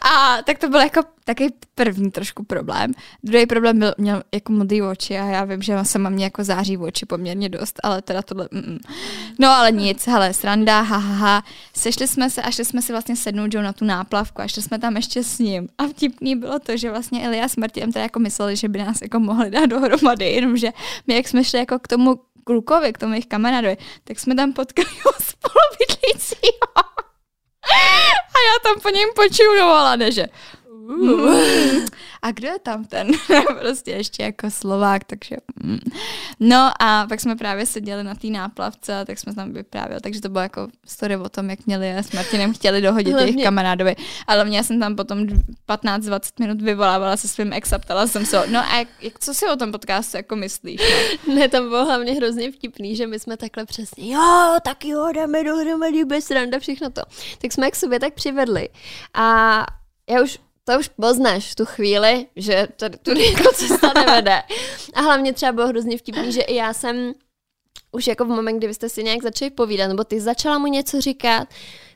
A 0.00 0.42
tak 0.42 0.58
to 0.58 0.68
byl 0.68 0.80
jako 0.80 1.00
taky 1.24 1.52
první 1.74 2.10
trošku 2.10 2.44
problém. 2.44 2.92
Druhý 3.22 3.46
problém 3.46 3.78
byl, 3.78 3.94
měl 3.98 4.22
jako 4.34 4.52
modrý 4.52 4.82
oči 4.82 5.18
a 5.18 5.24
já 5.24 5.44
vím, 5.44 5.62
že 5.62 5.78
sama 5.82 6.10
mě 6.10 6.24
jako 6.24 6.44
září 6.44 6.76
v 6.76 6.82
oči 6.82 7.06
poměrně 7.06 7.48
dost, 7.48 7.80
ale 7.82 8.02
teda 8.02 8.22
tohle, 8.22 8.48
mm, 8.52 8.78
no 9.38 9.48
ale 9.48 9.72
nic, 9.72 10.06
hele, 10.06 10.34
sranda, 10.34 10.80
ha, 10.80 10.96
ha, 10.96 11.14
ha. 11.14 11.44
Sešli 11.74 12.08
jsme 12.08 12.30
se 12.30 12.42
a 12.42 12.50
šli 12.50 12.64
jsme 12.64 12.82
si 12.82 12.92
vlastně 12.92 13.16
sednout 13.16 13.54
Joe 13.54 13.64
na 13.64 13.72
tu 13.72 13.84
náplavku 13.84 14.42
a 14.42 14.48
šli 14.48 14.62
jsme 14.62 14.78
tam 14.78 14.96
ještě 14.96 15.24
s 15.24 15.38
ním. 15.38 15.68
A 15.78 15.86
vtipný 15.86 16.36
bylo 16.36 16.58
to, 16.58 16.76
že 16.76 16.90
vlastně 16.90 17.26
Elia 17.26 17.48
s 17.48 17.56
Martinem 17.56 17.92
teda 17.92 18.02
jako 18.02 18.20
mysleli, 18.20 18.56
že 18.56 18.68
by 18.68 18.78
nás 18.78 19.02
jako 19.02 19.20
mohli 19.20 19.50
dát 19.50 19.66
dohromady, 19.66 20.24
jenomže 20.24 20.72
my 21.06 21.14
jak 21.14 21.28
jsme 21.28 21.44
šli 21.44 21.58
jako 21.58 21.78
k 21.78 21.88
tomu 21.88 22.20
klukovi, 22.44 22.92
k 22.92 22.98
tomu 22.98 23.12
jejich 23.12 23.26
kamarádovi, 23.26 23.76
tak 24.04 24.18
jsme 24.18 24.34
tam 24.34 24.52
potkali 24.52 24.88
ho 25.04 25.12
spolubydlícího. 25.12 26.87
A 28.34 28.38
já 28.48 28.58
tam 28.62 28.80
po 28.80 28.88
něm 28.88 29.08
počulovala, 29.14 29.96
ne, 29.96 30.12
že 30.12 30.26
mm, 30.88 31.86
a 32.22 32.30
kdo 32.32 32.48
je 32.48 32.58
tam 32.58 32.84
ten? 32.84 33.10
prostě 33.60 33.90
ještě 33.90 34.22
jako 34.22 34.50
Slovák, 34.50 35.04
takže 35.04 35.36
mm. 35.62 35.78
No 36.40 36.70
a 36.80 37.06
pak 37.08 37.20
jsme 37.20 37.36
právě 37.36 37.66
seděli 37.66 38.04
na 38.04 38.14
té 38.14 38.26
náplavce, 38.26 39.04
tak 39.06 39.18
jsme 39.18 39.34
tam 39.34 39.52
vyprávěli, 39.52 40.00
takže 40.00 40.20
to 40.20 40.28
bylo 40.28 40.42
jako 40.42 40.68
story 40.86 41.16
o 41.16 41.28
tom, 41.28 41.50
jak 41.50 41.66
měli 41.66 41.94
a 41.94 42.02
s 42.02 42.12
Martinem 42.12 42.54
chtěli 42.54 42.80
dohodit 42.80 43.12
Hlavně- 43.12 43.32
jejich 43.32 43.44
kamarádovi. 43.44 43.96
Ale 44.26 44.44
mě 44.44 44.64
jsem 44.64 44.80
tam 44.80 44.96
potom 44.96 45.26
15-20 45.68 46.20
minut 46.40 46.62
vyvolávala 46.62 47.16
se 47.16 47.28
svým 47.28 47.52
ex 47.52 47.72
a 47.72 47.78
ptala 47.78 48.06
jsem 48.06 48.26
se, 48.26 48.46
no 48.48 48.58
a 48.58 48.78
jak, 48.78 48.88
jak, 49.00 49.18
co 49.18 49.34
si 49.34 49.46
o 49.46 49.56
tom 49.56 49.72
podcastu 49.72 50.16
jako 50.16 50.36
myslíš? 50.36 50.80
No? 50.80 51.34
Ne, 51.38 51.48
tam 51.48 51.68
bylo 51.68 51.84
hlavně 51.84 52.12
hrozně 52.12 52.52
vtipný, 52.52 52.96
že 52.96 53.06
my 53.06 53.18
jsme 53.18 53.36
takhle 53.36 53.64
přesně, 53.64 54.14
jo, 54.14 54.56
tak 54.64 54.84
jo, 54.84 55.12
dáme 55.14 55.44
dohromady 55.44 56.04
bez 56.04 56.30
randa, 56.30 56.58
všechno 56.58 56.90
to. 56.90 57.02
Tak 57.38 57.52
jsme 57.52 57.70
k 57.70 57.76
sobě 57.76 58.00
tak 58.00 58.14
přivedli. 58.14 58.68
A 59.14 59.64
já 60.10 60.22
už 60.22 60.38
to 60.72 60.78
už 60.78 60.88
poznáš 60.88 61.52
v 61.52 61.54
tu 61.54 61.64
chvíli, 61.64 62.26
že 62.36 62.68
tady 62.76 62.98
tudy 62.98 63.32
jako 63.32 63.52
cesta 63.54 63.92
nevede. 63.94 64.42
A 64.94 65.00
hlavně 65.00 65.32
třeba 65.32 65.52
bylo 65.52 65.66
hrozně 65.68 65.98
vtipný, 65.98 66.32
že 66.32 66.40
i 66.40 66.54
já 66.54 66.72
jsem 66.72 67.12
už 67.92 68.06
jako 68.06 68.24
v 68.24 68.28
moment, 68.28 68.58
kdy 68.58 68.74
jste 68.74 68.88
si 68.88 69.04
nějak 69.04 69.22
začali 69.22 69.50
povídat, 69.50 69.88
nebo 69.88 70.04
ty 70.04 70.20
začala 70.20 70.58
mu 70.58 70.66
něco 70.66 71.00
říkat, 71.00 71.48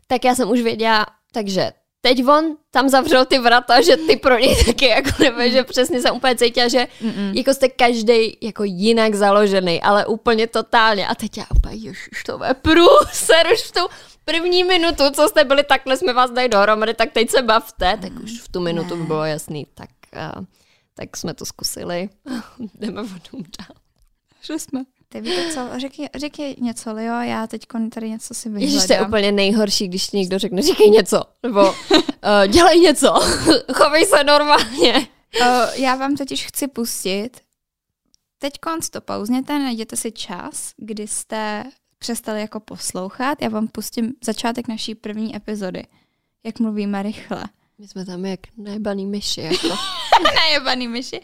tak 0.06 0.24
já 0.24 0.34
jsem 0.34 0.50
už 0.50 0.60
věděla, 0.60 1.06
takže 1.32 1.72
teď 2.00 2.26
on 2.26 2.56
tam 2.70 2.88
zavřel 2.88 3.24
ty 3.24 3.38
vrata, 3.38 3.80
že 3.80 3.96
ty 3.96 4.16
pro 4.16 4.38
něj 4.38 4.64
taky 4.64 4.86
jako 4.86 5.10
nebo, 5.18 5.40
že 5.48 5.64
přesně 5.64 6.00
jsem 6.00 6.16
úplně 6.16 6.36
cítila, 6.36 6.68
že 6.68 6.86
Mm-mm. 7.02 7.32
jako 7.34 7.54
jste 7.54 7.68
každý 7.68 8.38
jako 8.40 8.64
jinak 8.64 9.14
založený, 9.14 9.82
ale 9.82 10.06
úplně 10.06 10.46
totálně. 10.46 11.06
A 11.06 11.14
teď 11.14 11.38
já 11.38 11.44
úplně, 11.56 11.74
ježiš, 11.74 12.22
to 12.26 12.44
je 12.44 12.54
průser, 12.54 13.46
už 13.52 13.62
v 13.62 13.72
tu 13.72 13.80
první 14.24 14.64
minutu, 14.64 15.02
co 15.12 15.28
jste 15.28 15.44
byli 15.44 15.64
takhle, 15.64 15.96
jsme 15.96 16.12
vás 16.12 16.30
dali 16.30 16.48
dohromady, 16.48 16.94
tak 16.94 17.12
teď 17.12 17.30
se 17.30 17.42
bavte, 17.42 17.98
tak 18.02 18.12
už 18.24 18.40
v 18.40 18.48
tu 18.48 18.60
minutu 18.60 18.96
by 18.96 19.02
bylo 19.02 19.24
jasný, 19.24 19.66
tak, 19.74 19.90
uh, 20.36 20.44
tak 20.94 21.16
jsme 21.16 21.34
to 21.34 21.44
zkusili. 21.44 22.08
Jdeme 22.74 23.02
vodou 23.02 23.44
dál. 23.58 23.76
Šli 24.42 24.60
jsme. 24.60 24.84
Ty 25.08 25.20
víte 25.20 25.50
co, 25.54 25.78
řekni, 25.78 26.08
řekni 26.14 26.56
něco, 26.60 26.92
Leo, 26.92 27.20
já 27.20 27.46
teď 27.46 27.62
tady 27.94 28.10
něco 28.10 28.34
si 28.34 28.48
Ježiš, 28.48 28.74
to 28.74 28.80
je 28.80 28.86
vyhledám. 28.86 29.10
úplně 29.10 29.32
nejhorší, 29.32 29.88
když 29.88 30.06
ti 30.08 30.16
někdo 30.16 30.38
řekne, 30.38 30.62
říkej 30.62 30.90
něco, 30.90 31.22
nebo 31.42 31.70
uh, 31.70 31.74
dělej 32.48 32.80
něco, 32.80 33.12
chovej 33.74 34.06
se 34.06 34.24
normálně. 34.24 35.08
Uh, 35.40 35.46
já 35.74 35.94
vám 35.94 36.16
totiž 36.16 36.46
chci 36.46 36.68
pustit. 36.68 37.30
Teď 38.38 38.52
konc 38.60 38.90
to 38.90 39.00
pauzněte, 39.00 39.58
najděte 39.58 39.96
si 39.96 40.12
čas, 40.12 40.72
kdy 40.76 41.06
jste 41.06 41.64
přestali 42.02 42.40
jako 42.40 42.60
poslouchat. 42.60 43.42
Já 43.42 43.48
vám 43.48 43.68
pustím 43.68 44.14
začátek 44.24 44.68
naší 44.68 44.94
první 44.94 45.36
epizody. 45.36 45.82
Jak 46.44 46.58
mluvíme 46.58 47.02
rychle. 47.02 47.44
My 47.78 47.88
jsme 47.88 48.04
tam 48.04 48.24
jak 48.24 48.40
nejebaný 48.56 49.06
myši, 49.06 49.40
jako. 49.40 49.68
Najebaný 50.34 50.88
myši. 50.88 51.20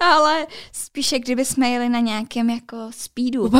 Ale 0.00 0.46
spíše, 0.72 1.18
kdyby 1.18 1.44
jsme 1.44 1.70
jeli 1.70 1.88
na 1.88 2.00
nějakém 2.00 2.50
jako 2.50 2.76
speedu. 2.90 3.50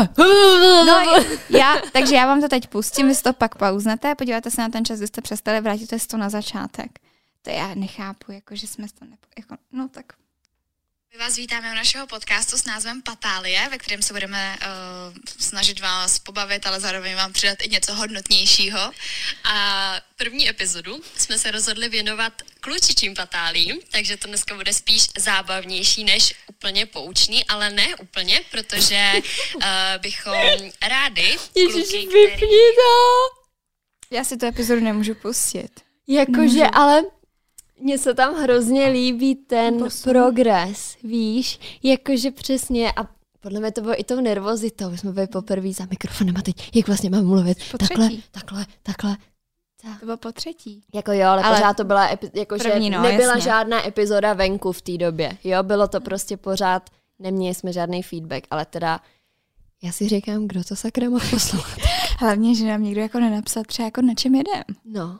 No, 0.86 1.22
já, 1.50 1.80
takže 1.92 2.14
já 2.14 2.26
vám 2.26 2.40
to 2.40 2.48
teď 2.48 2.66
pustím, 2.66 3.08
vy 3.08 3.14
si 3.14 3.22
to 3.22 3.32
pak 3.32 3.54
pauznete, 3.58 4.14
podíváte 4.14 4.50
se 4.50 4.60
na 4.60 4.68
ten 4.68 4.84
čas, 4.84 4.98
kdy 4.98 5.06
jste 5.06 5.20
přestali, 5.20 5.60
vrátíte 5.60 5.98
si 5.98 6.08
to 6.08 6.16
na 6.16 6.28
začátek. 6.28 6.98
To 7.42 7.50
já 7.50 7.74
nechápu, 7.74 8.32
jako, 8.32 8.56
že 8.56 8.66
jsme 8.66 8.86
to 8.98 9.04
nepo... 9.04 9.26
Jako, 9.38 9.56
no 9.72 9.88
tak 9.88 10.12
My 11.12 11.18
vás 11.18 11.36
vítáme 11.36 11.72
u 11.72 11.74
našeho 11.74 12.06
podcastu 12.06 12.58
s 12.58 12.64
názvem 12.64 13.02
Patálie, 13.02 13.68
ve 13.70 13.78
kterém 13.78 14.02
se 14.02 14.12
budeme 14.12 14.56
uh, 14.60 15.16
snažit 15.38 15.80
vás 15.80 16.18
pobavit, 16.18 16.66
ale 16.66 16.80
zároveň 16.80 17.16
vám 17.16 17.32
přidat 17.32 17.58
i 17.62 17.68
něco 17.68 17.94
hodnotnějšího. 17.94 18.80
A 19.44 19.94
první 20.16 20.48
epizodu 20.48 21.00
jsme 21.16 21.38
se 21.38 21.50
rozhodli 21.50 21.88
věnovat 21.88 22.32
klučičím 22.60 23.14
patálím, 23.14 23.80
takže 23.90 24.16
to 24.16 24.28
dneska 24.28 24.54
bude 24.54 24.72
spíš 24.72 25.06
zábavnější 25.18 26.04
než 26.04 26.34
úplně 26.46 26.86
poučný, 26.86 27.44
ale 27.44 27.70
ne 27.70 27.96
úplně, 27.96 28.40
protože 28.50 29.12
uh, 29.54 29.62
bychom 29.98 30.34
rádi 30.88 31.38
Ježiš, 31.56 31.90
kluky, 31.90 32.06
vypni 32.06 32.58
to. 32.76 34.16
já 34.16 34.24
si 34.24 34.36
tu 34.36 34.46
epizodu 34.46 34.80
nemůžu 34.80 35.14
pustit. 35.14 35.70
Jakože, 36.08 36.64
ale 36.72 37.02
mně 37.80 37.98
se 37.98 38.14
tam 38.14 38.34
hrozně 38.34 38.86
líbí 38.86 39.34
ten 39.34 39.78
Posun. 39.78 40.12
progres, 40.12 40.96
víš? 41.02 41.60
Jakože 41.82 42.30
přesně 42.30 42.92
a 42.92 43.06
podle 43.40 43.60
mě 43.60 43.72
to 43.72 43.80
bylo 43.80 44.00
i 44.00 44.04
tou 44.04 44.20
nervozitou. 44.20 44.96
Jsme 44.96 45.12
byli 45.12 45.26
poprvé 45.26 45.72
za 45.72 45.86
mikrofonem 45.90 46.36
a 46.36 46.42
teď, 46.42 46.76
jak 46.76 46.86
vlastně 46.86 47.10
mám 47.10 47.26
mluvit? 47.26 47.58
Po 47.70 47.78
takhle, 47.78 48.06
třetí. 48.08 48.24
takhle, 48.30 48.66
takhle. 48.82 49.16
To 50.00 50.04
bylo 50.06 50.16
po 50.16 50.32
třetí. 50.32 50.82
Jako 50.94 51.12
jo, 51.12 51.26
ale, 51.26 51.42
ale 51.42 51.56
pořád 51.56 51.76
to 51.76 51.84
byla, 51.84 52.14
epi- 52.14 52.30
jakože 52.34 52.70
první, 52.70 52.90
no, 52.90 53.02
nebyla 53.02 53.28
jasně. 53.28 53.40
žádná 53.42 53.86
epizoda 53.86 54.32
venku 54.34 54.72
v 54.72 54.82
té 54.82 54.98
době. 54.98 55.36
Jo, 55.44 55.62
bylo 55.62 55.88
to 55.88 56.00
prostě 56.00 56.36
pořád, 56.36 56.90
neměli 57.18 57.54
jsme 57.54 57.72
žádný 57.72 58.02
feedback, 58.02 58.46
ale 58.50 58.64
teda 58.66 59.00
já 59.82 59.92
si 59.92 60.08
říkám, 60.08 60.48
kdo 60.48 60.64
to 60.64 60.76
sakra 60.76 61.10
mohl 61.10 61.26
poslouchat. 61.30 61.78
Hlavně, 62.18 62.54
že 62.54 62.66
nám 62.66 62.82
někdo 62.82 63.00
jako 63.00 63.20
nenapsal 63.20 63.62
třeba 63.66 63.84
jako 63.86 64.02
na 64.02 64.14
čem 64.14 64.34
jedem. 64.34 64.62
No. 64.84 65.18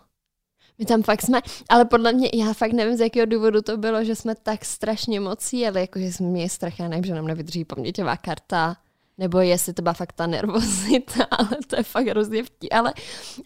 My 0.81 0.87
tam 0.87 1.03
fakt 1.03 1.23
jsme, 1.23 1.41
ale 1.69 1.85
podle 1.85 2.13
mě, 2.13 2.31
já 2.35 2.53
fakt 2.53 2.73
nevím, 2.73 2.97
z 2.97 3.01
jakého 3.01 3.27
důvodu 3.27 3.63
to 3.63 3.77
bylo, 3.77 4.05
že 4.05 4.17
jsme 4.17 4.35
tak 4.35 4.65
strašně 4.65 5.21
moc 5.21 5.53
jeli, 5.53 5.81
jakože 5.81 6.13
jsme 6.13 6.27
měli 6.27 6.49
strach, 6.49 6.81
já 6.81 6.89
nevím, 6.89 7.05
že 7.05 7.15
nám 7.15 7.27
nevydrží 7.27 7.65
paměťová 7.65 8.17
karta, 8.17 8.77
nebo 9.19 9.39
jestli 9.39 9.73
to 9.73 9.83
byla 9.83 9.93
fakt 9.93 10.13
ta 10.13 10.27
nervozita, 10.27 11.25
ale 11.31 11.49
to 11.67 11.77
je 11.77 11.83
fakt 11.83 12.07
hrozně 12.07 12.43
vtí. 12.43 12.73
Ale, 12.73 12.95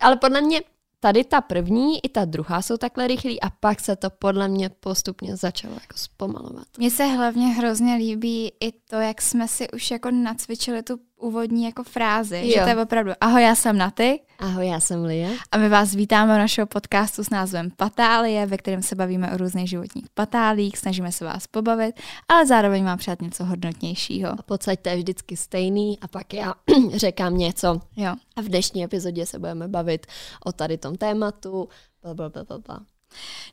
ale 0.00 0.16
podle 0.16 0.40
mě 0.40 0.60
tady 1.00 1.24
ta 1.24 1.40
první 1.40 2.04
i 2.04 2.08
ta 2.08 2.24
druhá 2.24 2.62
jsou 2.62 2.76
takhle 2.76 3.06
rychlí 3.06 3.40
a 3.40 3.50
pak 3.50 3.80
se 3.80 3.96
to 3.96 4.10
podle 4.10 4.48
mě 4.48 4.68
postupně 4.68 5.36
začalo 5.36 5.74
jako 5.74 5.96
zpomalovat. 5.96 6.66
Mně 6.78 6.90
se 6.90 7.04
hlavně 7.04 7.46
hrozně 7.46 7.94
líbí 7.94 8.52
i 8.60 8.72
to, 8.72 8.96
jak 8.96 9.22
jsme 9.22 9.48
si 9.48 9.70
už 9.70 9.90
jako 9.90 10.10
nacvičili 10.10 10.82
tu 10.82 11.00
úvodní 11.24 11.64
jako 11.64 11.82
frázi, 11.84 12.36
Jo. 12.44 12.50
že 12.54 12.60
to 12.60 12.68
je 12.68 12.82
opravdu 12.82 13.12
ahoj, 13.20 13.42
já 13.42 13.54
jsem 13.54 13.78
Naty 13.78 14.20
Ahoj, 14.38 14.66
já 14.68 14.80
jsem 14.80 15.04
Lia. 15.04 15.30
a 15.52 15.58
my 15.58 15.68
vás 15.68 15.94
vítáme 15.94 16.34
u 16.34 16.38
našeho 16.38 16.66
podcastu 16.66 17.24
s 17.24 17.30
názvem 17.30 17.70
Patálie, 17.76 18.46
ve 18.46 18.56
kterém 18.56 18.82
se 18.82 18.94
bavíme 18.94 19.30
o 19.32 19.36
různých 19.36 19.68
životních 19.68 20.04
patálích, 20.14 20.78
snažíme 20.78 21.12
se 21.12 21.24
vás 21.24 21.46
pobavit, 21.46 22.00
ale 22.28 22.46
zároveň 22.46 22.84
mám 22.84 22.98
přát 22.98 23.22
něco 23.22 23.44
hodnotnějšího. 23.44 24.30
A 24.38 24.42
podstatě 24.42 24.82
to 24.82 24.88
je 24.88 24.96
vždycky 24.96 25.36
stejný 25.36 25.98
a 26.00 26.08
pak 26.08 26.34
já 26.34 26.54
řekám 26.94 27.36
něco 27.38 27.80
Jo. 27.96 28.14
a 28.36 28.40
v 28.40 28.44
dnešní 28.44 28.84
epizodě 28.84 29.26
se 29.26 29.38
budeme 29.38 29.68
bavit 29.68 30.06
o 30.44 30.52
tady 30.52 30.78
tom 30.78 30.96
tématu. 30.96 31.68
Bla, 32.02 32.14
bla, 32.14 32.28
bla, 32.28 32.44
bla, 32.44 32.58
bla. 32.58 32.80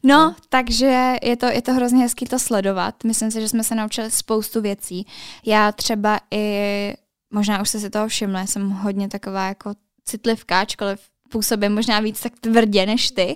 No, 0.03 0.35
takže 0.49 1.15
je 1.23 1.37
to, 1.37 1.45
je 1.45 1.61
to 1.61 1.73
hrozně 1.73 2.03
hezký 2.03 2.25
to 2.25 2.39
sledovat. 2.39 3.03
Myslím 3.03 3.31
si, 3.31 3.41
že 3.41 3.49
jsme 3.49 3.63
se 3.63 3.75
naučili 3.75 4.11
spoustu 4.11 4.61
věcí. 4.61 5.07
Já 5.45 5.71
třeba 5.71 6.19
i, 6.33 6.93
možná 7.31 7.61
už 7.61 7.69
jste 7.69 7.79
si 7.79 7.89
toho 7.89 8.07
všimli, 8.07 8.47
jsem 8.47 8.69
hodně 8.69 9.07
taková 9.07 9.47
jako 9.47 9.73
citlivka, 10.05 10.59
ačkoliv 10.59 10.99
působím 11.29 11.73
možná 11.73 11.99
víc 11.99 12.21
tak 12.21 12.33
tvrdě 12.39 12.85
než 12.85 13.11
ty, 13.11 13.35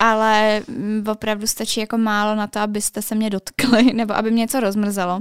ale 0.00 0.62
opravdu 1.10 1.46
stačí 1.46 1.80
jako 1.80 1.98
málo 1.98 2.34
na 2.34 2.46
to, 2.46 2.60
abyste 2.60 3.02
se 3.02 3.14
mě 3.14 3.30
dotkli, 3.30 3.92
nebo 3.94 4.16
aby 4.16 4.30
mě 4.30 4.40
něco 4.40 4.60
rozmrzelo. 4.60 5.20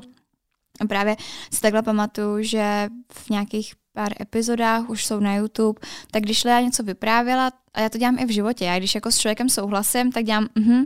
A 0.80 0.86
právě 0.88 1.16
si 1.52 1.62
takhle 1.62 1.82
pamatuju, 1.82 2.44
že 2.44 2.90
v 3.12 3.30
nějakých 3.30 3.74
pár 3.94 4.14
epizodách 4.22 4.90
už 4.90 5.06
jsou 5.06 5.20
na 5.20 5.36
YouTube, 5.36 5.80
tak 6.12 6.24
když 6.24 6.44
Lea 6.44 6.62
něco 6.62 6.84
vyprávěla, 6.84 7.52
a 7.74 7.82
já 7.82 7.90
to 7.90 7.98
dělám 7.98 8.20
i 8.20 8.26
v 8.26 8.34
životě, 8.34 8.66
já 8.66 8.78
když 8.78 8.96
jako 8.96 9.12
s 9.12 9.18
člověkem 9.18 9.50
souhlasím, 9.50 10.12
tak 10.12 10.24
dělám 10.24 10.48
mhm, 10.56 10.86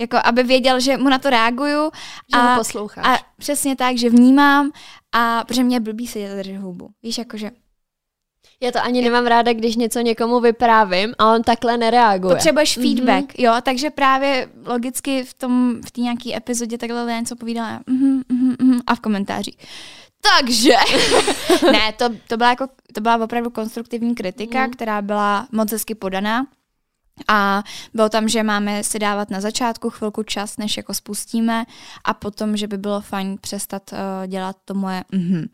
jako 0.00 0.16
aby 0.24 0.42
věděl, 0.42 0.80
že 0.80 0.96
mu 0.96 1.08
na 1.08 1.18
to 1.18 1.30
reaguju 1.30 1.90
Že 2.34 2.40
a, 2.40 2.52
ho 2.54 2.58
posloucháš. 2.58 3.06
a 3.20 3.24
přesně 3.38 3.76
tak, 3.76 3.96
že 3.98 4.10
vnímám 4.10 4.70
a 5.12 5.44
protože 5.44 5.62
mě 5.64 5.80
blbý 5.80 6.06
se 6.06 6.18
držet 6.36 6.56
hubu. 6.56 6.90
Víš, 7.02 7.18
jakože 7.18 7.50
Já 8.62 8.72
to 8.72 8.78
ani 8.82 9.02
nemám 9.02 9.26
ráda, 9.26 9.52
když 9.52 9.76
něco 9.76 10.00
někomu 10.00 10.40
vyprávím 10.40 11.14
a 11.18 11.32
on 11.34 11.42
takhle 11.42 11.76
nereaguje. 11.76 12.34
potřebuješ 12.34 12.74
feedback, 12.74 13.24
mm-hmm. 13.24 13.42
jo, 13.44 13.52
takže 13.62 13.90
právě 13.90 14.48
logicky 14.66 15.24
v 15.24 15.34
tom, 15.34 15.80
v 15.86 15.90
té 15.90 16.00
nějaké 16.00 16.36
epizodě 16.36 16.78
takhle 16.78 17.12
něco 17.12 17.36
povídala 17.36 17.80
mhm, 17.86 18.22
mhm, 18.28 18.54
mhm, 18.62 18.80
a 18.86 18.94
v 18.94 19.00
komentářích. 19.00 19.56
Takže, 20.38 20.74
ne, 21.72 21.92
to, 21.96 22.04
to, 22.28 22.36
byla 22.36 22.50
jako, 22.50 22.66
to 22.94 23.00
byla 23.00 23.16
opravdu 23.24 23.50
konstruktivní 23.50 24.14
kritika, 24.14 24.60
Mhm. 24.60 24.70
která 24.70 25.02
byla 25.02 25.48
moc 25.52 25.72
hezky 25.72 25.94
podaná. 25.94 26.46
A 27.28 27.62
bylo 27.94 28.08
tam, 28.08 28.28
že 28.28 28.42
máme 28.42 28.84
si 28.84 28.98
dávat 28.98 29.30
na 29.30 29.40
začátku 29.40 29.90
chvilku 29.90 30.22
čas, 30.22 30.56
než 30.56 30.76
jako 30.76 30.94
spustíme 30.94 31.64
a 32.04 32.14
potom, 32.14 32.56
že 32.56 32.66
by 32.66 32.78
bylo 32.78 33.00
fajn 33.00 33.38
přestat 33.40 33.82
uh, 33.92 34.26
dělat 34.26 34.56
to 34.64 34.74
moje 34.74 35.04
mhm. 35.12 35.46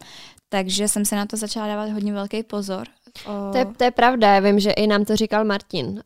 Takže 0.48 0.88
jsem 0.88 1.04
se 1.04 1.16
na 1.16 1.26
to 1.26 1.36
začala 1.36 1.66
dávat 1.66 1.90
hodně 1.90 2.12
velký 2.12 2.42
pozor. 2.42 2.86
Uh, 3.28 3.52
To 3.52 3.58
je, 3.58 3.64
to 3.64 3.84
je 3.84 3.90
pravda, 3.90 4.34
já 4.34 4.40
vím, 4.40 4.60
že 4.60 4.70
i 4.70 4.86
nám 4.86 5.04
to 5.04 5.16
říkal 5.16 5.44
Martin, 5.44 5.86
uh, 5.86 6.00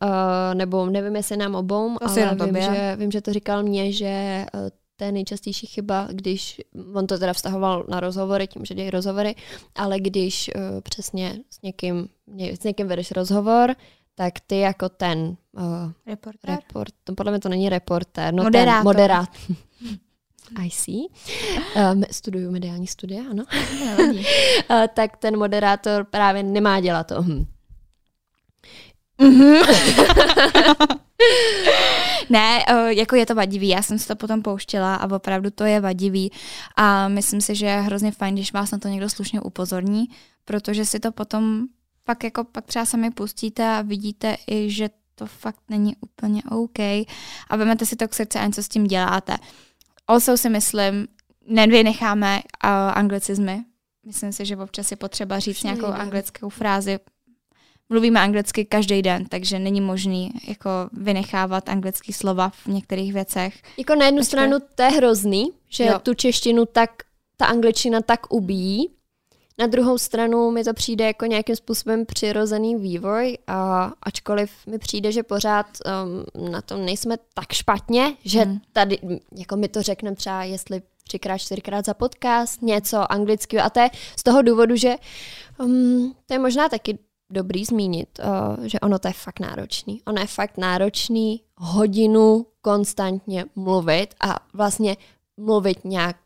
nebo 0.55 0.87
nevím, 0.87 1.17
jestli 1.17 1.37
nám 1.37 1.55
obou, 1.55 1.97
ale 2.01 2.21
jenom 2.21 2.39
vím 2.39 2.63
že, 2.63 2.97
vím, 2.97 3.11
že 3.11 3.21
to 3.21 3.33
říkal 3.33 3.63
mně, 3.63 3.93
že 3.93 4.47
uh, 4.55 4.61
to 4.97 5.05
je 5.05 5.13
nejčastější 5.13 5.67
chyba, 5.67 6.09
když, 6.13 6.61
on 6.95 7.07
to 7.07 7.19
teda 7.19 7.33
vztahoval 7.33 7.85
na 7.89 8.01
rozhovory, 8.01 8.47
tím, 8.47 8.65
že 8.65 8.75
dějí 8.75 8.91
rozhovory, 8.91 9.35
ale 9.75 10.01
když 10.01 10.51
uh, 10.55 10.81
přesně 10.81 11.39
s 11.51 11.63
někým, 11.63 12.09
ně, 12.27 12.57
s 12.57 12.63
někým 12.65 12.87
vedeš 12.89 13.11
rozhovor, 13.11 13.75
tak 14.19 14.41
ty 14.47 14.59
jako 14.59 14.89
ten 14.89 15.37
uh, 15.53 15.93
reportér? 16.07 16.51
report, 16.51 16.95
to 17.05 17.15
podle 17.15 17.33
mě 17.33 17.41
to 17.41 17.49
není 17.49 17.69
reportér, 17.69 18.35
no 18.35 18.45
Moderátor. 18.45 18.75
ten 18.75 18.85
moderát. 18.85 19.29
I 20.57 20.71
see. 20.71 21.07
Um, 21.93 22.03
studuju 22.11 22.51
mediální 22.51 22.87
studia, 22.87 23.23
ano. 23.31 23.45
Uh, 23.99 24.87
tak 24.95 25.17
ten 25.17 25.39
moderátor 25.39 26.05
právě 26.05 26.43
nemá 26.43 26.81
dělat 26.81 27.07
to. 27.07 27.23
Hm. 27.23 27.47
Ne, 32.31 32.65
eh, 32.69 32.95
jako 32.95 33.17
je 33.17 33.27
to 33.27 33.35
vadivý, 33.35 33.69
já 33.69 33.83
jsem 33.83 33.99
si 33.99 34.09
to 34.09 34.17
potom 34.17 34.43
pouštěla 34.43 34.95
a 34.95 35.15
opravdu 35.17 35.51
to 35.51 35.65
je 35.65 35.81
vadivý 35.81 36.33
a 36.77 37.09
myslím 37.09 37.41
si, 37.41 37.55
že 37.55 37.67
je 37.67 37.81
hrozně 37.81 38.13
fajn, 38.13 38.35
když 38.35 38.53
vás 38.53 38.71
na 38.71 38.79
to 38.79 38.89
někdo 38.89 39.09
slušně 39.09 39.41
upozorní, 39.41 40.05
protože 40.45 40.85
si 40.85 41.01
to 41.01 41.13
potom 41.13 41.67
pak 42.09 42.25
jako 42.25 42.45
pak 42.45 42.65
třeba 42.67 42.85
sami 42.85 43.11
pustíte 43.11 43.69
a 43.69 43.83
vidíte 43.83 44.37
i, 44.47 44.71
že 44.71 44.91
to 45.15 45.27
fakt 45.27 45.61
není 45.69 45.97
úplně 46.01 46.43
OK 46.51 46.79
a 47.51 47.57
vemete 47.57 47.87
si 47.87 47.97
to 47.97 48.09
k 48.09 48.15
srdci 48.15 48.39
a 48.39 48.47
něco 48.47 48.63
s 48.63 48.69
tím 48.69 48.87
děláte. 48.87 49.37
Also 50.07 50.37
si 50.37 50.49
myslím, 50.49 51.09
nevynecháme 51.47 52.37
uh, 52.37 52.71
anglicizmy. 52.71 53.65
Myslím 54.07 54.33
si, 54.33 54.47
že 54.47 54.57
občas 54.57 54.91
je 54.91 54.97
potřeba 54.97 55.39
říct 55.39 55.57
Všude 55.57 55.75
nějakou 55.75 55.93
anglickou 55.93 56.49
frázi. 56.49 56.99
Mluvíme 57.89 58.21
anglicky 58.21 58.65
každý 58.65 59.03
den, 59.03 59.25
takže 59.25 59.59
není 59.59 59.81
možný 59.81 60.33
jako 60.49 60.71
vynechávat 60.93 61.69
anglické 61.69 62.13
slova 62.13 62.49
v 62.49 62.67
některých 62.67 63.13
věcech. 63.13 63.63
Jako 63.79 63.95
na 63.95 64.07
jednu 64.07 64.21
Počkej. 64.21 64.31
stranu 64.31 64.57
to 64.75 64.83
je 64.83 64.89
hrozný, 64.89 65.53
že 65.69 65.85
jo. 65.85 65.99
tu 65.99 66.15
češtinu 66.15 66.67
tak, 66.67 66.91
ta 67.37 67.47
angličtina 67.47 68.01
tak 68.01 68.33
ubíjí. 68.33 68.98
Na 69.61 69.67
druhou 69.67 69.99
stranu 69.99 70.51
mi 70.51 70.65
to 70.65 70.75
přijde 70.75 71.07
jako 71.07 71.27
nějakým 71.27 71.57
způsobem 71.57 72.07
přirozený 72.07 72.77
vývoj 72.77 73.39
a 73.47 73.93
ačkoliv 74.03 74.51
mi 74.67 74.79
přijde, 74.79 75.13
že 75.13 75.23
pořád 75.23 75.67
um, 76.37 76.51
na 76.51 76.63
tom 76.63 76.85
nejsme 76.85 77.17
tak 77.35 77.53
špatně, 77.53 78.17
že 78.25 78.43
Hmm. 78.43 78.61
tady, 78.73 78.99
jako 79.37 79.57
mi 79.57 79.69
to 79.69 79.83
řekneme 79.83 80.17
třeba, 80.17 80.45
jestli 80.45 80.83
třikrát, 81.05 81.39
čtyřikrát 81.39 81.85
za 81.85 81.95
podcast, 81.95 82.63
něco 82.63 83.13
anglického 83.13 83.67
a 83.67 83.71
to 83.71 83.81
je 83.81 83.91
z 84.17 84.23
toho 84.23 84.43
důvodu, 84.43 84.77
že 84.77 84.97
um, 85.59 86.15
to 86.27 86.35
je 86.35 86.39
možná 86.39 86.69
taky 86.69 86.99
dobrý 87.31 87.65
zmínit, 87.65 88.21
uh, 88.59 88.65
že 88.67 88.81
ono 88.81 88.99
to 88.99 89.09
je 89.09 89.13
fakt 89.15 89.41
náročný. 89.41 90.03
Ono 90.07 90.21
je 90.21 90.27
fakt 90.27 90.59
náročný 90.59 91.43
hodinu 91.57 92.47
konstantně 92.61 93.45
mluvit 93.57 94.15
a 94.21 94.37
vlastně 94.55 94.97
mluvit 95.37 95.85
nějak, 95.85 96.17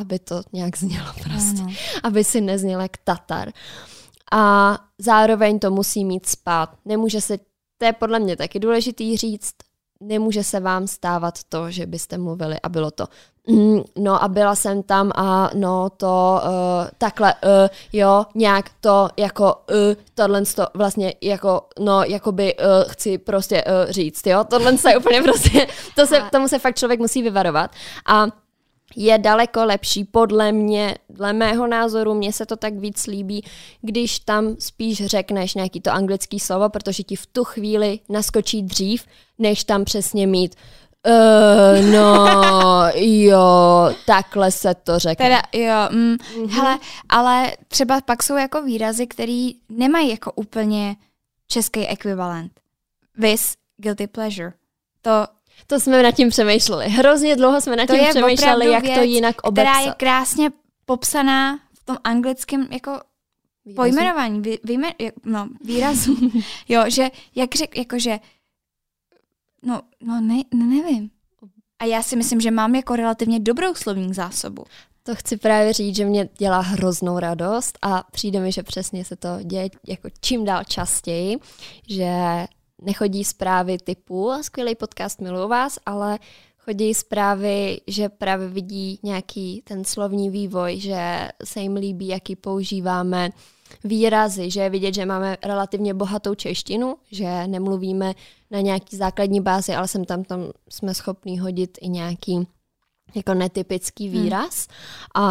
aby 0.00 0.18
to 0.18 0.42
nějak 0.52 0.76
znělo 0.76 1.06
prostě. 1.22 1.62
Ano. 1.62 1.72
Aby 2.02 2.24
si 2.24 2.40
nezněl 2.40 2.80
jak 2.80 2.96
Tatar. 3.04 3.52
A 4.32 4.78
zároveň 4.98 5.58
to 5.58 5.70
musí 5.70 6.04
mít 6.04 6.26
spát. 6.26 6.70
Nemůže 6.84 7.20
se, 7.20 7.38
to 7.78 7.84
je 7.84 7.92
podle 7.92 8.18
mě 8.18 8.36
taky 8.36 8.58
důležitý 8.58 9.16
říct, 9.16 9.54
nemůže 10.00 10.44
se 10.44 10.60
vám 10.60 10.86
stávat 10.86 11.38
to, 11.48 11.70
že 11.70 11.86
byste 11.86 12.18
mluvili 12.18 12.60
a 12.60 12.68
bylo 12.68 12.90
to 12.90 13.06
mm, 13.48 13.82
no 13.98 14.22
a 14.22 14.28
byla 14.28 14.54
jsem 14.54 14.82
tam 14.82 15.10
a 15.14 15.50
no 15.54 15.90
to 15.90 16.40
uh, 16.44 16.50
takhle, 16.98 17.34
uh, 17.34 17.68
jo, 17.92 18.24
nějak 18.34 18.70
to 18.80 19.08
jako 19.16 19.44
uh, 19.44 20.02
tohle 20.14 20.42
to 20.42 20.66
vlastně 20.74 21.14
jako, 21.22 21.62
no 21.78 22.02
jakoby 22.02 22.56
uh, 22.56 22.64
chci 22.88 23.18
prostě 23.18 23.64
uh, 23.64 23.90
říct, 23.90 24.26
jo, 24.26 24.44
tohle 24.44 24.76
je 24.88 24.98
úplně 24.98 25.22
prostě, 25.22 25.66
to 25.94 26.06
se, 26.06 26.22
tomu 26.32 26.48
se 26.48 26.58
fakt 26.58 26.78
člověk 26.78 27.00
musí 27.00 27.22
vyvarovat 27.22 27.70
a 28.06 28.26
je 28.96 29.18
daleko 29.18 29.64
lepší, 29.64 30.04
podle 30.04 30.52
mě, 30.52 30.98
dle 31.08 31.32
mého 31.32 31.66
názoru, 31.66 32.14
mně 32.14 32.32
se 32.32 32.46
to 32.46 32.56
tak 32.56 32.74
víc 32.74 33.06
líbí, 33.06 33.44
když 33.82 34.18
tam 34.18 34.56
spíš 34.58 35.06
řekneš 35.06 35.54
nějaký 35.54 35.80
to 35.80 35.90
anglický 35.90 36.40
slovo, 36.40 36.68
protože 36.68 37.02
ti 37.02 37.16
v 37.16 37.26
tu 37.26 37.44
chvíli 37.44 37.98
naskočí 38.08 38.62
dřív, 38.62 39.04
než 39.38 39.64
tam 39.64 39.84
přesně 39.84 40.26
mít 40.26 40.56
Uh, 41.06 41.92
no, 41.92 42.26
jo, 42.94 43.90
takhle 44.06 44.50
se 44.50 44.74
to 44.74 44.98
řekne. 44.98 45.26
Teda 45.26 45.42
jo, 45.52 45.88
mm, 45.90 46.14
mm-hmm. 46.14 46.48
hele, 46.50 46.78
ale 47.08 47.52
třeba 47.68 48.00
pak 48.00 48.22
jsou 48.22 48.36
jako 48.36 48.62
výrazy, 48.62 49.06
který 49.06 49.54
nemají 49.68 50.10
jako 50.10 50.32
úplně 50.32 50.96
český 51.46 51.86
ekvivalent. 51.86 52.52
Vis 53.16 53.54
guilty 53.76 54.06
pleasure. 54.06 54.52
To, 55.02 55.26
To 55.66 55.80
jsme 55.80 56.02
nad 56.02 56.12
tím 56.12 56.28
přemýšleli. 56.28 56.88
Hrozně 56.88 57.36
dlouho 57.36 57.60
jsme 57.60 57.76
nad 57.76 57.86
to 57.86 57.92
tím 57.92 58.02
je 58.04 58.10
přemýšleli, 58.10 58.70
jak 58.70 58.82
věc, 58.82 58.98
to 58.98 59.02
jinak 59.02 59.36
která 59.36 59.70
je 59.70 59.76
obepsat. 59.78 59.94
krásně 59.98 60.50
popsaná 60.84 61.58
v 61.72 61.84
tom 61.84 61.96
anglickém 62.04 62.68
jako 62.70 63.00
pojmenování, 63.76 64.40
vy, 64.40 64.58
vyjme, 64.64 64.92
jak- 64.98 65.14
no, 65.24 65.48
výrazu. 65.64 66.16
jo, 66.68 66.82
že 66.88 67.10
jak 67.34 67.54
řek, 67.54 67.78
jakože, 67.78 68.18
no, 69.62 69.82
no 70.02 70.20
ne, 70.20 70.42
ne, 70.54 70.64
nevím. 70.66 71.10
A 71.78 71.84
já 71.84 72.02
si 72.02 72.16
myslím, 72.16 72.40
že 72.40 72.50
mám 72.50 72.74
jako 72.74 72.96
relativně 72.96 73.40
dobrou 73.40 73.74
slovní 73.74 74.14
zásobu. 74.14 74.64
To 75.02 75.14
chci 75.14 75.36
právě 75.36 75.72
říct, 75.72 75.96
že 75.96 76.04
mě 76.04 76.28
dělá 76.38 76.60
hroznou 76.60 77.18
radost 77.18 77.78
a 77.82 78.02
přijde 78.12 78.40
mi, 78.40 78.52
že 78.52 78.62
přesně 78.62 79.04
se 79.04 79.16
to 79.16 79.28
děje 79.42 79.68
jako 79.88 80.08
čím 80.20 80.44
dál 80.44 80.64
častěji, 80.64 81.38
že 81.88 82.12
nechodí 82.82 83.24
zprávy 83.24 83.78
typu 83.78 84.32
skvělý 84.42 84.74
podcast, 84.74 85.20
miluju 85.20 85.48
vás, 85.48 85.78
ale 85.86 86.18
chodí 86.58 86.94
zprávy, 86.94 87.80
že 87.86 88.08
právě 88.08 88.48
vidí 88.48 88.98
nějaký 89.02 89.62
ten 89.64 89.84
slovní 89.84 90.30
vývoj, 90.30 90.80
že 90.80 91.28
se 91.44 91.60
jim 91.60 91.76
líbí, 91.76 92.08
jaký 92.08 92.36
používáme 92.36 93.30
výrazy, 93.84 94.50
že 94.50 94.60
je 94.60 94.70
vidět, 94.70 94.94
že 94.94 95.06
máme 95.06 95.36
relativně 95.44 95.94
bohatou 95.94 96.34
češtinu, 96.34 96.96
že 97.10 97.46
nemluvíme 97.46 98.14
na 98.50 98.60
nějaký 98.60 98.96
základní 98.96 99.40
bázi, 99.40 99.74
ale 99.74 99.88
sem 99.88 100.04
tam, 100.04 100.24
tam 100.24 100.40
jsme 100.68 100.94
schopní 100.94 101.38
hodit 101.38 101.78
i 101.80 101.88
nějaký 101.88 102.46
jako 103.14 103.34
netypický 103.34 104.08
výraz 104.08 104.68
a, 105.14 105.24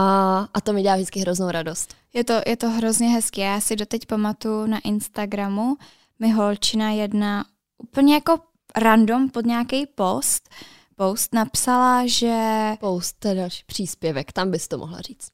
a 0.54 0.62
to 0.62 0.74
mi 0.74 0.82
dělá 0.82 0.96
vždycky 0.96 1.20
hroznou 1.20 1.52
radost. 1.52 1.96
Je 2.14 2.24
to, 2.24 2.34
je 2.46 2.58
to 2.58 2.70
hrozně 2.70 3.08
hezké. 3.08 3.42
Já 3.42 3.62
si 3.62 3.76
doteď 3.76 4.06
pamatuju 4.06 4.66
na 4.66 4.80
Instagramu, 4.80 5.78
mi 6.20 6.32
holčina 6.32 6.92
jedna 6.92 7.46
úplně 7.78 8.14
jako 8.14 8.40
random 8.78 9.30
pod 9.30 9.46
nějaký 9.46 9.86
post, 9.96 10.50
post 10.96 11.34
napsala, 11.34 12.08
že... 12.08 12.38
Post, 12.80 13.16
to 13.20 13.28
je 13.28 13.36
další 13.36 13.64
příspěvek, 13.66 14.32
tam 14.32 14.52
bys 14.52 14.68
to 14.68 14.78
mohla 14.78 15.02
říct. 15.02 15.28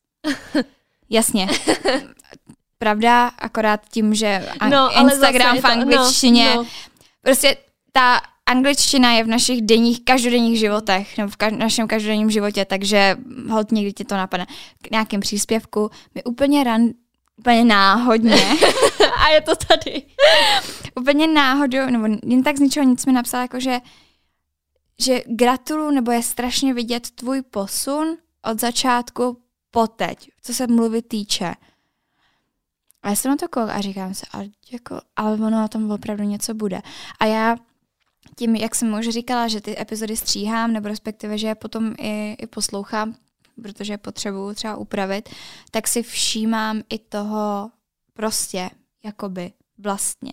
Jasně. 1.10 1.48
Pravda, 2.78 3.28
akorát 3.28 3.82
tím, 3.90 4.16
že 4.16 4.50
an- 4.60 4.70
No, 4.70 5.02
Instagram 5.02 5.58
v 5.58 5.62
to- 5.62 5.68
angličtině, 5.68 6.56
no, 6.56 6.64
no. 6.64 6.70
prostě 7.22 7.58
ta 7.92 8.22
angličtina 8.46 9.12
je 9.14 9.24
v 9.24 9.28
našich 9.28 9.62
denních, 9.62 10.06
každodenních 10.06 10.60
životech, 10.60 11.18
nebo 11.18 11.30
v 11.32 11.36
kaž- 11.38 11.58
našem 11.58 11.88
každodenním 11.88 12.32
životě, 12.32 12.66
takže 12.66 13.18
hod 13.50 13.72
někdy 13.72 13.94
ti 13.94 14.06
to 14.06 14.16
napadne. 14.18 14.46
K 14.82 14.92
nějakém 14.92 15.22
příspěvku 15.22 15.90
mi 16.16 16.24
úplně 16.24 16.64
ran, 16.64 16.82
úplně 17.38 17.66
náhodně, 17.66 18.36
A 19.26 19.30
je 19.30 19.42
to 19.42 19.56
tady. 19.56 20.06
úplně 20.96 21.28
náhodou, 21.28 21.86
nebo 21.86 22.06
jen 22.26 22.44
tak 22.44 22.58
z 22.58 22.60
ničeho 22.60 22.84
nic 22.84 23.06
mi 23.06 23.12
napsal, 23.12 23.42
jako 23.42 23.60
že, 23.60 23.80
že 25.00 25.22
gratuluju, 25.26 25.92
nebo 25.92 26.12
je 26.12 26.24
strašně 26.24 26.74
vidět 26.74 27.12
tvůj 27.12 27.42
posun 27.42 28.18
od 28.44 28.62
začátku 28.62 29.42
po 29.72 29.88
teď, 29.88 30.30
co 30.42 30.54
se 30.54 30.68
mluvy 30.68 31.02
týče. 31.02 31.54
A 33.04 33.10
já 33.10 33.16
jsem 33.16 33.32
na 33.32 33.38
to 33.38 33.48
koukala 33.48 33.74
a 33.74 33.82
říkám 33.82 34.14
se, 34.14 34.26
ale, 34.32 34.46
jako, 34.72 35.02
ale 35.16 35.34
ono 35.34 35.50
na 35.50 35.68
tom 35.68 35.92
opravdu 35.92 36.24
něco 36.24 36.54
bude. 36.54 36.82
A 37.20 37.26
já 37.26 37.58
tím, 38.36 38.56
jak 38.56 38.76
jsem 38.76 38.94
už 38.94 39.10
říkala, 39.10 39.48
že 39.48 39.62
ty 39.62 39.80
epizody 39.80 40.18
stříhám, 40.18 40.74
nebo 40.74 40.88
respektive, 40.88 41.38
že 41.38 41.48
je 41.48 41.56
potom 41.56 41.94
i, 41.98 42.36
i 42.40 42.48
poslouchám, 42.48 43.16
protože 43.62 43.98
potřebuju 43.98 44.54
třeba 44.54 44.76
upravit, 44.76 45.30
tak 45.72 45.88
si 45.88 46.04
všímám 46.04 46.82
i 46.90 47.00
toho 47.00 47.72
prostě, 48.14 48.70
jakoby, 49.04 49.54
vlastně. 49.78 50.32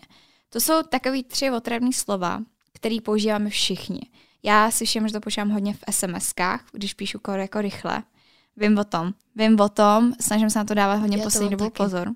To 0.51 0.61
jsou 0.61 0.82
takový 0.82 1.24
tři 1.24 1.51
otravní 1.51 1.93
slova, 1.93 2.43
který 2.73 3.01
používáme 3.01 3.51
všichni. 3.51 4.01
Já 4.43 4.70
si 4.70 4.85
všim, 4.85 5.09
že 5.09 5.12
to 5.12 5.20
používám 5.20 5.51
hodně 5.51 5.74
v 5.74 5.82
SMS-kách, 5.90 6.61
když 6.73 6.94
píšu 6.94 7.20
jako 7.36 7.61
rychle. 7.61 8.03
Vím 8.57 8.78
o 8.78 8.85
tom. 8.85 9.15
Vím 9.36 9.61
o 9.61 9.69
tom, 9.69 10.12
snažím 10.20 10.51
se 10.51 10.59
na 10.59 10.65
to 10.65 10.74
dávat 10.74 10.94
hodně 10.94 11.16
Já 11.16 11.24
poslední 11.24 11.51
dobou 11.51 11.65
taky. 11.65 11.77
pozor. 11.77 12.12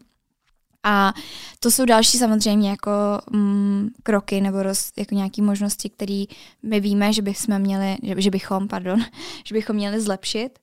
A 0.82 1.12
to 1.60 1.70
jsou 1.70 1.84
další 1.84 2.18
samozřejmě 2.18 2.70
jako 2.70 2.90
mm, 3.30 3.90
kroky 4.02 4.40
nebo 4.40 4.62
roz, 4.62 4.92
jako 4.96 5.14
nějaké 5.14 5.42
možnosti, 5.42 5.90
které 5.90 6.24
my 6.62 6.80
víme, 6.80 7.12
že 7.12 7.22
bychom 7.22 7.58
měli, 7.58 7.96
že, 8.02 8.14
že 8.18 8.30
bychom, 8.30 8.68
pardon, 8.68 9.00
že 9.44 9.54
bychom 9.54 9.76
měli 9.76 10.00
zlepšit, 10.00 10.58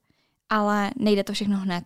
ale 0.54 0.92
nejde 0.98 1.24
to 1.24 1.34
všechno 1.34 1.58
hned. 1.58 1.84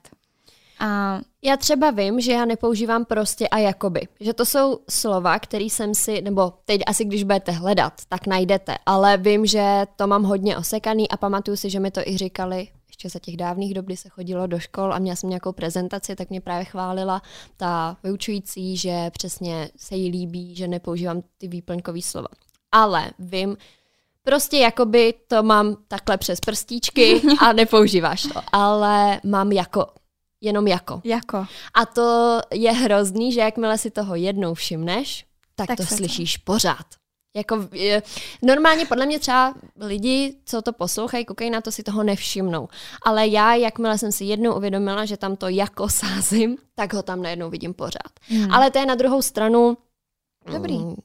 A 0.80 1.20
Já 1.44 1.58
třeba 1.58 1.92
vím, 1.92 2.22
že 2.22 2.32
já 2.32 2.46
nepoužívám 2.46 3.06
prostě 3.06 3.48
a 3.48 3.58
jakoby. 3.58 4.08
Že 4.20 4.34
to 4.34 4.46
jsou 4.46 4.80
slova, 4.90 5.40
které 5.40 5.64
jsem 5.64 5.96
si, 5.96 6.22
nebo 6.22 6.54
teď 6.66 6.82
asi 6.88 7.06
když 7.06 7.24
budete 7.24 7.52
hledat, 7.52 7.94
tak 8.10 8.28
najdete. 8.28 8.76
Ale 8.86 9.18
vím, 9.18 9.46
že 9.46 9.86
to 9.96 10.08
mám 10.08 10.24
hodně 10.24 10.58
osekaný 10.58 11.10
a 11.10 11.18
pamatuju 11.18 11.58
si, 11.58 11.70
že 11.70 11.80
mi 11.80 11.92
to 11.92 12.02
i 12.06 12.18
říkali 12.18 12.68
ještě 12.88 13.10
za 13.10 13.20
těch 13.20 13.38
dávných 13.38 13.74
dob, 13.74 13.86
kdy 13.86 13.98
se 13.98 14.10
chodilo 14.10 14.48
do 14.48 14.60
škol 14.60 14.94
a 14.94 15.00
měla 15.00 15.16
jsem 15.16 15.30
nějakou 15.30 15.52
prezentaci, 15.52 16.16
tak 16.16 16.30
mě 16.30 16.42
právě 16.42 16.66
chválila 16.66 17.22
ta 17.58 17.98
vyučující, 18.04 18.78
že 18.78 19.10
přesně 19.12 19.70
se 19.78 19.96
jí 19.96 20.10
líbí, 20.12 20.56
že 20.56 20.68
nepoužívám 20.68 21.22
ty 21.38 21.48
výplňkové 21.48 22.02
slova. 22.02 22.28
Ale 22.72 23.12
vím, 23.20 23.58
prostě 24.28 24.58
jakoby 24.58 25.14
to 25.28 25.44
mám 25.44 25.78
takhle 25.88 26.18
přes 26.18 26.40
prstíčky 26.40 27.22
a 27.40 27.54
nepoužíváš 27.54 28.22
to. 28.22 28.42
Ale 28.52 29.22
mám 29.24 29.52
jako, 29.52 29.88
jenom 30.42 30.68
jako. 30.68 31.02
jako? 31.04 31.46
A 31.74 31.86
to 31.86 32.40
je 32.54 32.72
hrozný, 32.72 33.32
že 33.32 33.40
jakmile 33.40 33.78
si 33.78 33.92
toho 33.92 34.16
jednou 34.16 34.54
všimneš, 34.54 35.26
tak, 35.56 35.68
tak 35.68 35.78
to 35.78 35.84
se 35.84 35.90
to- 35.90 35.96
slyšíš 35.96 36.38
pořád. 36.38 36.86
Jako, 37.36 37.68
je, 37.72 38.04
normálně 38.42 38.86
podle 38.86 39.06
mě 39.06 39.20
třeba 39.20 39.54
lidi, 39.80 40.36
co 40.46 40.62
to 40.62 40.74
poslouchají, 40.74 41.26
koukají 41.26 41.50
na 41.50 41.62
to, 41.62 41.72
si 41.72 41.84
toho 41.84 42.04
nevšimnou. 42.04 42.68
Ale 43.06 43.28
já, 43.28 43.54
jakmile 43.54 43.98
jsem 43.98 44.12
si 44.12 44.26
jednou 44.26 44.56
uvědomila, 44.56 45.06
že 45.06 45.18
tam 45.18 45.36
to 45.36 45.48
jako 45.48 45.90
sázím, 45.90 46.58
tak 46.76 46.94
ho 46.94 47.04
tam 47.04 47.22
najednou 47.22 47.50
vidím 47.50 47.74
pořád. 47.74 48.12
Hmm. 48.22 48.54
Ale 48.54 48.72
to 48.72 48.80
je 48.80 48.86
na 48.86 48.96
druhou 48.96 49.22
stranu... 49.22 49.78
Dobrý. 50.52 50.78
mm, 50.78 50.96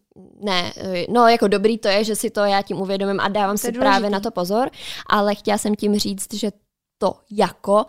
Ne, 0.45 0.73
no 1.09 1.29
jako 1.29 1.49
dobrý 1.49 1.79
to 1.79 1.89
je, 1.89 2.05
že 2.05 2.17
si 2.17 2.31
to 2.31 2.41
já 2.41 2.63
tím 2.63 2.81
uvědomím 2.81 3.21
a 3.21 3.29
dávám 3.29 3.59
si 3.59 3.73
právě 3.73 3.89
důležitý. 3.89 4.13
na 4.13 4.21
to 4.21 4.31
pozor, 4.31 4.71
ale 5.07 5.35
chtěla 5.35 5.59
jsem 5.59 5.75
tím 5.75 5.99
říct, 5.99 6.35
že 6.35 6.51
to 6.99 7.15
jako, 7.31 7.87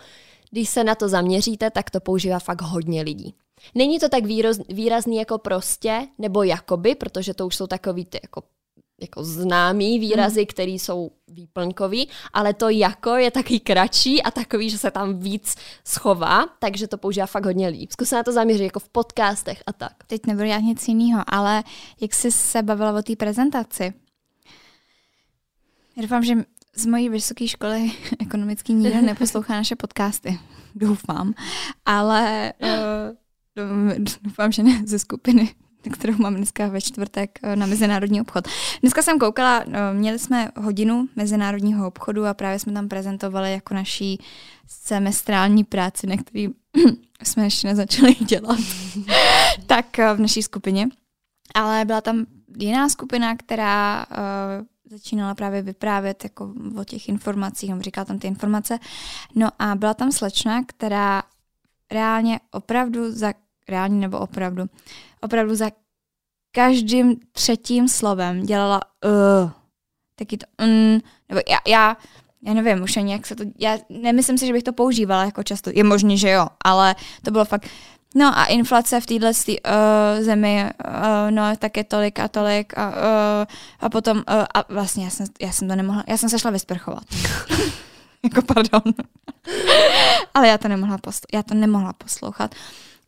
když 0.52 0.70
se 0.70 0.84
na 0.84 0.96
to 0.96 1.10
zaměříte, 1.10 1.72
tak 1.72 1.90
to 1.90 2.00
používá 2.00 2.40
fakt 2.40 2.62
hodně 2.62 3.02
lidí. 3.02 3.36
Není 3.76 4.00
to 4.00 4.10
tak 4.10 4.26
výroz, 4.26 4.60
výrazný 4.70 5.18
jako 5.18 5.38
prostě 5.38 6.08
nebo 6.18 6.44
jakoby, 6.44 6.96
protože 6.96 7.34
to 7.34 7.48
už 7.48 7.56
jsou 7.56 7.68
takový 7.68 8.06
ty 8.06 8.20
jako, 8.24 8.44
jako 9.02 9.24
známý 9.24 10.00
výrazy, 10.00 10.40
mm. 10.40 10.46
které 10.46 10.72
jsou 10.72 11.12
výplňkový, 11.28 12.10
ale 12.34 12.54
to 12.54 12.70
jako 12.70 13.10
je 13.10 13.32
taky 13.32 13.60
kratší 13.60 14.24
a 14.24 14.32
takový, 14.32 14.70
že 14.70 14.78
se 14.78 14.92
tam 14.92 15.20
víc 15.20 15.56
schová, 15.88 16.48
takže 16.60 16.88
to 16.88 16.98
používá 16.98 17.26
fakt 17.26 17.46
hodně 17.46 17.68
lidí. 17.68 17.88
Zkus 17.92 18.10
se 18.10 18.16
na 18.16 18.24
to 18.24 18.32
zaměřit, 18.32 18.64
jako 18.64 18.80
v 18.80 18.90
podcastech 18.90 19.64
a 19.68 19.74
tak. 19.74 20.04
Teď 20.08 20.26
nebudu 20.26 20.46
dělat 20.46 20.60
nic 20.60 20.88
jiného, 20.88 21.24
ale 21.28 21.64
jak 22.02 22.14
jsi 22.14 22.32
se 22.32 22.64
bavila 22.64 23.00
o 23.00 23.02
té 23.02 23.16
prezentaci, 23.16 23.94
já 25.96 26.02
doufám, 26.02 26.24
že 26.24 26.36
z 26.76 26.86
mojí 26.86 27.10
vysoké 27.10 27.48
školy 27.48 27.92
ekonomický 28.20 28.74
nikdo 28.74 29.02
neposlouchá 29.06 29.54
naše 29.54 29.76
podcasty. 29.76 30.40
Doufám. 30.76 31.34
Ale 31.86 32.54
uh, 33.56 34.06
doufám, 34.22 34.52
že 34.52 34.64
ne 34.64 34.82
ze 34.86 35.00
skupiny, 35.00 35.56
kterou 35.90 36.14
mám 36.18 36.36
dneska 36.36 36.68
ve 36.68 36.82
čtvrtek 36.82 37.40
eh, 37.44 37.56
na 37.56 37.66
mezinárodní 37.66 38.22
obchod. 38.22 38.48
Dneska 38.82 39.02
jsem 39.02 39.20
koukala, 39.20 39.64
eh, 39.68 39.94
měli 39.94 40.20
jsme 40.20 40.50
hodinu 40.56 41.08
mezinárodního 41.16 41.88
obchodu 41.88 42.26
a 42.26 42.34
právě 42.34 42.60
jsme 42.60 42.74
tam 42.74 42.88
prezentovali 42.90 43.52
jako 43.52 43.74
naší 43.74 44.20
semestrální 44.68 45.64
práci, 45.64 46.08
na 46.08 46.18
který 46.18 46.48
jsme 47.24 47.44
ještě 47.44 47.68
nezačali 47.68 48.16
dělat. 48.20 48.60
tak 49.66 50.00
eh, 50.00 50.14
v 50.14 50.20
naší 50.20 50.44
skupině. 50.44 50.88
Ale 51.56 51.86
byla 51.86 52.02
tam 52.02 52.26
jiná 52.58 52.90
skupina, 52.90 53.36
která 53.36 54.06
začínala 54.90 55.36
právě 55.36 55.62
vyprávět 55.62 56.24
jako 56.24 56.54
o 56.78 56.84
těch 56.84 57.10
informacích, 57.10 57.70
nebo 57.70 57.82
říkala 57.82 58.06
tam 58.06 58.20
ty 58.20 58.28
informace. 58.28 58.80
No 59.36 59.50
a 59.60 59.76
byla 59.76 59.94
tam 59.94 60.12
slečna, 60.12 60.64
která 60.66 61.24
reálně 61.92 62.40
opravdu 62.52 63.12
za, 63.12 63.34
reálně 63.70 63.96
nebo 63.96 64.20
opravdu, 64.20 64.66
opravdu 65.22 65.56
za 65.56 65.72
každým 66.56 67.16
třetím 67.32 67.88
slovem 67.88 68.44
dělala 68.44 68.82
uh, 69.06 69.52
taky 70.16 70.38
to 70.38 70.46
mm, 70.66 71.00
nebo 71.30 71.42
já, 71.50 71.58
já, 71.68 71.98
já 72.42 72.54
nevím 72.54 72.84
už 72.84 72.98
ani 72.98 73.12
jak 73.12 73.28
se 73.28 73.36
to, 73.36 73.44
já 73.60 73.78
nemyslím 73.90 74.38
si, 74.38 74.48
že 74.48 74.54
bych 74.54 74.64
to 74.64 74.74
používala 74.74 75.26
jako 75.26 75.44
často, 75.44 75.72
je 75.74 75.84
možný, 75.84 76.18
že 76.18 76.30
jo, 76.30 76.48
ale 76.66 76.96
to 77.24 77.32
bylo 77.32 77.46
fakt, 77.46 77.70
no 78.16 78.38
a 78.38 78.46
inflace 78.46 79.02
v 79.02 79.06
téhle 79.06 79.32
uh, 79.32 80.26
zemi, 80.26 80.64
uh, 80.64 81.32
no 81.32 81.44
tak 81.58 81.78
je 81.78 81.84
tolik 81.84 82.20
a 82.20 82.28
tolik 82.28 82.78
a, 82.78 82.90
uh, 82.90 83.46
a 83.80 83.90
potom, 83.90 84.18
uh, 84.18 84.24
a 84.54 84.74
vlastně 84.74 85.04
já 85.04 85.10
jsem, 85.10 85.26
já 85.42 85.52
jsem 85.52 85.68
to 85.68 85.76
nemohla, 85.76 86.04
já 86.08 86.18
jsem 86.18 86.30
se 86.30 86.40
šla 86.40 86.52
vysprchovat. 86.52 87.04
jako 88.24 88.42
pardon. 88.42 88.94
ale 90.34 90.48
já 90.48 90.58
to 90.58 90.68
nemohla, 90.68 90.98
posl- 90.98 91.26
já 91.34 91.44
to 91.44 91.54
nemohla 91.54 91.94
poslouchat, 91.94 92.56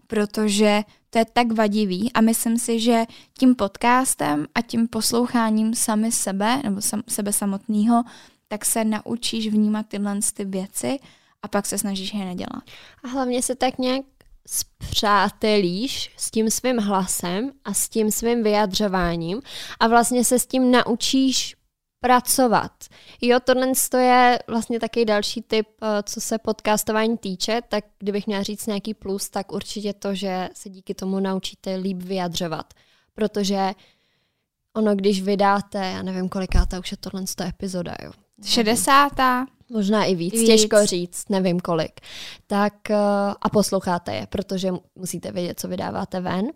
protože 0.07 0.81
to 1.09 1.19
je 1.19 1.25
tak 1.33 1.51
vadivý 1.51 2.13
a 2.13 2.21
myslím 2.21 2.57
si, 2.57 2.79
že 2.79 3.05
tím 3.39 3.55
podcastem 3.55 4.47
a 4.55 4.61
tím 4.61 4.87
posloucháním 4.87 5.75
sami 5.75 6.11
sebe, 6.11 6.61
nebo 6.63 6.81
sam, 6.81 7.03
sebe 7.07 7.33
samotného, 7.33 8.03
tak 8.47 8.65
se 8.65 8.83
naučíš 8.83 9.47
vnímat 9.47 9.85
tyhle 9.87 10.19
ty 10.33 10.45
věci 10.45 10.99
a 11.43 11.47
pak 11.47 11.65
se 11.65 11.77
snažíš 11.77 12.13
je 12.13 12.25
nedělat. 12.25 12.63
A 13.03 13.07
hlavně 13.07 13.41
se 13.41 13.55
tak 13.55 13.77
nějak 13.77 14.05
spřátelíš 14.47 16.13
s 16.17 16.31
tím 16.31 16.49
svým 16.49 16.77
hlasem 16.77 17.51
a 17.65 17.73
s 17.73 17.89
tím 17.89 18.11
svým 18.11 18.43
vyjadřováním 18.43 19.41
a 19.79 19.87
vlastně 19.87 20.23
se 20.23 20.39
s 20.39 20.45
tím 20.45 20.71
naučíš 20.71 21.55
pracovat. 21.99 22.71
Jo, 23.21 23.39
tohle 23.39 23.71
to 23.89 23.97
je 23.97 24.39
vlastně 24.47 24.79
taky 24.79 25.05
další 25.05 25.41
tip, 25.41 25.67
eh, 25.81 26.03
co 26.03 26.21
se 26.21 26.37
podcastování 26.37 27.17
týče, 27.17 27.61
tak 27.69 27.85
kdybych 27.99 28.27
měla 28.27 28.43
říct 28.43 28.67
nějaký 28.67 28.93
plus, 28.93 29.29
tak 29.29 29.51
určitě 29.51 29.93
to, 29.93 30.15
že 30.15 30.49
se 30.53 30.69
díky 30.69 30.93
tomu 30.93 31.19
naučíte 31.19 31.75
líp 31.75 31.97
vyjadřovat. 31.97 32.73
Protože 33.15 33.71
ono, 34.73 34.95
když 34.95 35.21
vydáte, 35.21 35.77
já 35.77 36.01
nevím, 36.01 36.29
kolikáta 36.29 36.79
už 36.79 36.91
je 36.91 36.97
tohle 36.97 37.23
epizoda, 37.47 37.95
jo. 38.03 38.11
60. 38.45 39.11
Možná 39.69 40.03
i 40.05 40.15
víc, 40.15 40.33
Víc. 40.33 40.41
víc, 40.41 40.49
těžko 40.49 40.85
říct, 40.85 41.29
nevím 41.29 41.59
kolik. 41.59 41.99
Tak 42.47 42.89
eh, 42.89 42.95
a 43.41 43.49
posloucháte 43.49 44.15
je, 44.15 44.27
protože 44.27 44.71
musíte 44.95 45.31
vědět, 45.31 45.59
co 45.59 45.67
vydáváte 45.67 46.19
ven, 46.21 46.47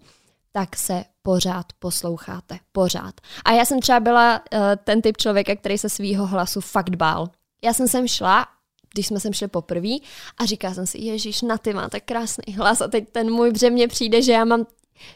tak 0.52 0.76
se 0.76 1.04
pořád 1.22 1.66
posloucháte, 1.80 2.60
pořád. 2.72 3.14
A 3.46 3.52
já 3.52 3.66
jsem 3.66 3.80
třeba 3.80 4.00
byla 4.00 4.42
uh, 4.54 4.60
ten 4.84 5.02
typ 5.02 5.18
člověka, 5.18 5.56
který 5.56 5.78
se 5.78 5.90
svýho 5.90 6.26
hlasu 6.26 6.62
fakt 6.62 6.96
bál. 6.96 7.30
Já 7.64 7.74
jsem 7.74 7.88
sem 7.88 8.08
šla, 8.08 8.48
když 8.94 9.08
jsme 9.08 9.20
sem 9.20 9.34
šli 9.34 9.48
poprvé 9.48 9.96
a 10.38 10.46
říkala 10.46 10.74
jsem 10.74 10.88
si, 10.88 10.98
ježíš, 10.98 11.42
na 11.42 11.58
ty 11.58 11.74
má 11.74 11.90
tak 11.90 12.04
krásný 12.06 12.56
hlas 12.56 12.82
a 12.82 12.88
teď 12.88 13.10
ten 13.12 13.32
můj 13.32 13.52
bře 13.52 13.70
mně 13.70 13.88
přijde, 13.88 14.22
že 14.22 14.32
já 14.32 14.46
mám 14.46 14.66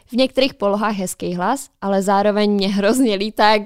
v 0.06 0.12
některých 0.12 0.54
polohách 0.54 0.96
hezký 0.96 1.34
hlas, 1.34 1.68
ale 1.80 2.02
zároveň 2.02 2.50
mě 2.50 2.68
hrozně 2.68 3.14
lítá 3.14 3.50
jak 3.50 3.62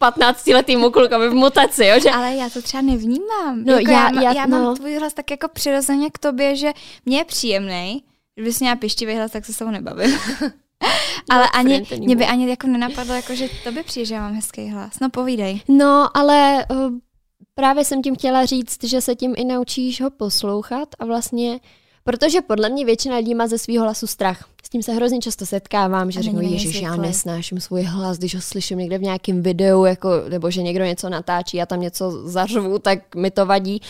15-letýmu 0.00 0.90
klukovi 0.90 1.28
v 1.28 1.34
mutaci, 1.34 1.86
jo? 1.86 2.00
Že... 2.00 2.10
Ale 2.10 2.34
já 2.34 2.50
to 2.50 2.62
třeba 2.62 2.82
nevnímám. 2.82 3.64
No, 3.64 3.72
jako 3.72 3.90
já- 3.90 4.10
já, 4.14 4.22
já- 4.22 4.32
já 4.32 4.46
no. 4.46 4.62
mám 4.62 4.76
tvůj 4.76 4.98
hlas 4.98 5.14
tak 5.14 5.30
jako 5.30 5.48
přirozeně 5.48 6.10
k 6.10 6.18
tobě, 6.18 6.56
že 6.56 6.72
mě 7.04 7.18
je 7.18 7.24
příjemný. 7.24 8.04
Kdybys 8.34 8.60
měla 8.60 8.76
pištivý 8.76 9.14
hlas, 9.14 9.30
tak 9.30 9.44
se 9.44 9.52
s 9.52 9.56
tebou 9.56 9.70
nebavím. 9.70 10.18
Ale 11.30 11.48
ani, 11.48 11.86
mě 11.98 12.16
by 12.16 12.26
ani 12.26 12.50
jako 12.50 12.66
nenapadlo, 12.66 13.14
jako, 13.14 13.34
že 13.34 13.48
tobě 13.64 13.82
přijde, 13.82 14.06
že 14.06 14.14
já 14.14 14.20
mám 14.20 14.34
hezký 14.34 14.68
hlas. 14.68 14.92
No 15.00 15.10
povídej. 15.10 15.60
No, 15.68 16.16
ale 16.16 16.66
uh, 16.70 16.92
právě 17.54 17.84
jsem 17.84 18.02
tím 18.02 18.14
chtěla 18.14 18.44
říct, 18.44 18.84
že 18.84 19.00
se 19.00 19.14
tím 19.14 19.34
i 19.36 19.44
naučíš 19.44 20.00
ho 20.00 20.10
poslouchat 20.10 20.88
a 20.98 21.04
vlastně, 21.04 21.60
protože 22.04 22.40
podle 22.40 22.68
mě 22.68 22.84
většina 22.84 23.16
lidí 23.16 23.34
má 23.34 23.46
ze 23.46 23.58
svého 23.58 23.84
hlasu 23.84 24.06
strach. 24.06 24.44
S 24.64 24.68
tím 24.68 24.82
se 24.82 24.92
hrozně 24.92 25.18
často 25.18 25.46
setkávám, 25.46 26.10
že 26.10 26.22
řeknu, 26.22 26.40
ježiš, 26.40 26.80
já 26.80 26.90
zvyklý." 26.90 27.08
nesnáším 27.08 27.60
svůj 27.60 27.82
hlas, 27.82 28.18
když 28.18 28.34
ho 28.34 28.40
slyším 28.40 28.78
někde 28.78 28.98
v 28.98 29.02
nějakém 29.02 29.42
videu, 29.42 29.84
jako, 29.84 30.10
nebo 30.28 30.50
že 30.50 30.62
někdo 30.62 30.84
něco 30.84 31.08
natáčí 31.08 31.62
a 31.62 31.66
tam 31.66 31.80
něco 31.80 32.28
zařvu, 32.28 32.78
tak 32.78 33.14
mi 33.14 33.30
to 33.30 33.46
vadí. 33.46 33.80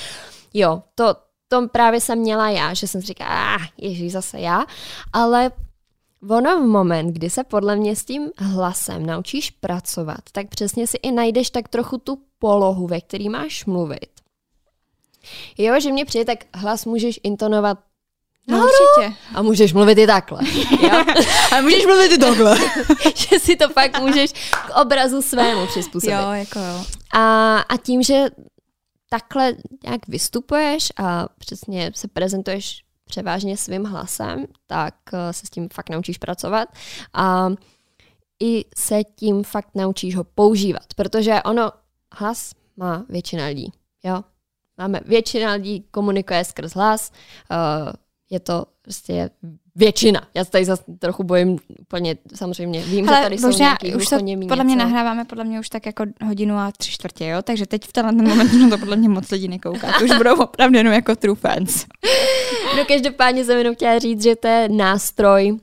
Jo, 0.55 0.83
to, 0.95 1.15
to 1.49 1.69
právě 1.69 2.01
jsem 2.01 2.19
měla 2.19 2.51
já, 2.51 2.75
že 2.75 2.87
jsem 2.87 3.01
si 3.01 3.07
říkala, 3.07 3.55
ah, 3.55 3.67
ježíš, 3.79 4.13
zase 4.13 4.41
já, 4.41 4.65
ale 5.13 5.51
Ono 6.29 6.61
v 6.63 6.67
moment, 6.67 7.13
kdy 7.13 7.31
se 7.31 7.45
podle 7.45 7.77
mě 7.77 7.97
s 7.97 8.05
tím 8.05 8.31
hlasem 8.39 9.07
naučíš 9.07 9.51
pracovat, 9.51 10.21
tak 10.33 10.49
přesně 10.49 10.87
si 10.87 10.97
i 10.97 11.13
najdeš 11.13 11.51
tak 11.51 11.69
trochu 11.69 11.99
tu 11.99 12.19
polohu, 12.39 12.87
ve 12.87 13.01
který 13.01 13.29
máš 13.29 13.65
mluvit. 13.65 14.11
Jo, 15.59 15.81
že 15.81 15.93
mě 15.93 16.05
přijde, 16.05 16.25
tak 16.25 16.39
hlas 16.55 16.85
můžeš 16.85 17.21
intonovat 17.23 17.79
No 18.49 18.59
určitě. 18.59 19.17
a 19.35 19.43
můžeš 19.43 19.73
mluvit 19.73 19.99
i 19.99 20.07
takhle. 20.07 20.41
Jo? 20.83 21.05
Ale 21.53 21.63
můžeš 21.63 21.87
mluvit 21.87 22.13
i 22.13 22.19
takhle. 22.19 22.59
že 23.15 23.39
si 23.39 23.57
to 23.57 23.69
fakt 23.69 24.01
můžeš 24.01 24.33
k 24.53 24.81
obrazu 24.81 25.23
svému 25.23 25.67
přizpůsobit. 25.67 26.15
Jo, 26.19 26.31
jako 26.33 26.59
jo. 26.59 26.85
A, 27.15 27.57
a 27.59 27.77
tím, 27.77 28.03
že 28.03 28.25
takhle 29.09 29.53
nějak 29.85 30.09
vystupuješ 30.09 30.89
a 30.97 31.27
přesně 31.39 31.93
se 31.95 32.09
prezentuješ 32.09 32.83
převážně 33.11 33.57
svým 33.57 33.85
hlasem, 33.85 34.47
tak 34.67 34.95
eh, 35.13 35.33
se 35.33 35.47
s 35.47 35.51
tím 35.51 35.69
fakt 35.73 35.91
naučíš 35.91 36.19
pracovat 36.19 36.69
a 37.13 37.49
i 38.43 38.65
se 38.77 39.05
tím 39.05 39.45
fakt 39.45 39.69
naučíš 39.75 40.17
ho 40.17 40.25
používat, 40.25 40.95
protože 40.97 41.43
ono, 41.43 41.73
hlas 42.15 42.55
má 42.77 43.05
většina 43.09 43.47
lidí, 43.47 43.73
jo. 44.05 44.25
Máme, 44.79 45.01
většina 45.05 45.53
lidí 45.53 45.85
komunikuje 45.91 46.45
skrz 46.45 46.73
hlas, 46.73 47.13
uh, 47.51 47.93
je 48.31 48.41
to 48.41 48.67
prostě 48.83 49.31
většina. 49.75 50.21
Já 50.35 50.45
se 50.45 50.51
tady 50.51 50.65
zase 50.65 50.83
trochu 50.99 51.25
bojím 51.25 51.59
úplně, 51.81 52.17
samozřejmě 52.35 52.83
vím, 52.83 53.05
že 53.05 53.11
tady 53.11 53.39
jsou 53.39 53.47
možná 53.47 53.67
nějaký 53.67 53.95
už 53.95 54.05
to 54.05 54.17
podle 54.49 54.65
mě 54.65 54.75
něco. 54.75 54.87
nahráváme 54.87 55.25
podle 55.25 55.45
mě 55.45 55.61
už 55.61 55.69
tak 55.69 55.87
jako 55.87 56.05
hodinu 56.25 56.57
a 56.57 56.73
tři 56.79 56.91
čtvrtě, 56.91 57.27
jo? 57.27 57.43
Takže 57.43 57.67
teď 57.67 57.85
v 57.85 57.93
tenhle 57.93 58.13
ten 58.13 58.29
moment 58.29 58.71
to 58.71 58.79
podle 58.79 58.97
mě 58.97 59.09
moc 59.09 59.31
lidí 59.31 59.49
nekouká. 59.49 59.99
To 59.99 60.05
už 60.05 60.11
budou 60.17 60.43
opravdu 60.43 60.77
jenom 60.79 60.93
jako 60.93 61.17
true 61.17 61.37
fans. 61.37 61.87
No 62.77 62.85
každopádně 62.85 63.45
jsem 63.45 63.59
jenom 63.59 63.75
chtěla 63.75 63.99
říct, 63.99 64.23
že 64.23 64.37
to 64.37 64.49
je 64.49 64.69
nástroj, 64.69 65.59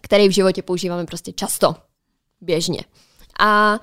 který 0.00 0.28
v 0.28 0.32
životě 0.32 0.62
používáme 0.62 1.04
prostě 1.04 1.32
často, 1.32 1.74
běžně. 2.40 2.80
A 3.40 3.78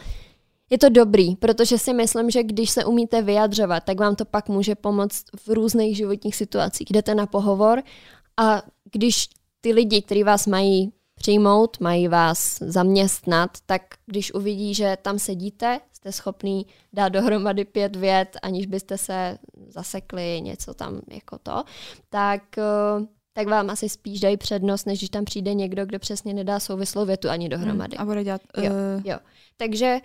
je 0.69 0.77
to 0.77 0.89
dobrý, 0.89 1.35
protože 1.35 1.77
si 1.77 1.93
myslím, 1.93 2.29
že 2.29 2.43
když 2.43 2.69
se 2.69 2.85
umíte 2.85 3.21
vyjadřovat, 3.21 3.83
tak 3.83 3.99
vám 3.99 4.15
to 4.15 4.25
pak 4.25 4.49
může 4.49 4.75
pomoct 4.75 5.25
v 5.45 5.49
různých 5.49 5.97
životních 5.97 6.35
situacích. 6.35 6.87
Jdete 6.91 7.15
na 7.15 7.25
pohovor 7.25 7.83
a 8.37 8.61
když 8.91 9.29
ty 9.61 9.73
lidi, 9.73 10.01
kteří 10.01 10.23
vás 10.23 10.47
mají 10.47 10.93
přijmout, 11.15 11.79
mají 11.79 12.07
vás 12.07 12.57
zaměstnat, 12.59 13.57
tak 13.65 13.81
když 14.05 14.33
uvidí, 14.33 14.73
že 14.73 14.97
tam 15.01 15.19
sedíte, 15.19 15.79
jste 15.93 16.11
schopný 16.11 16.65
dát 16.93 17.09
dohromady 17.09 17.65
pět 17.65 17.95
vět, 17.95 18.37
aniž 18.41 18.65
byste 18.65 18.97
se 18.97 19.37
zasekli 19.67 20.41
něco 20.41 20.73
tam 20.73 21.01
jako 21.11 21.37
to, 21.37 21.63
tak, 22.09 22.57
eh, 22.57 23.05
tak 23.33 23.47
vám 23.47 23.69
asi 23.69 23.89
spíš 23.89 24.19
dají 24.19 24.37
přednost, 24.37 24.85
než 24.85 24.99
když 24.99 25.09
tam 25.09 25.25
přijde 25.25 25.53
někdo, 25.53 25.85
kdo 25.85 25.99
přesně 25.99 26.33
nedá 26.33 26.59
souvislou 26.59 27.05
větu 27.05 27.29
ani 27.29 27.49
dohromady. 27.49 27.97
A 27.97 28.05
bude 28.05 28.23
dělat... 28.23 28.41
Jo, 28.57 28.63
Uh, 28.63 29.01
jo. 29.05 29.17
Takže 29.57 29.97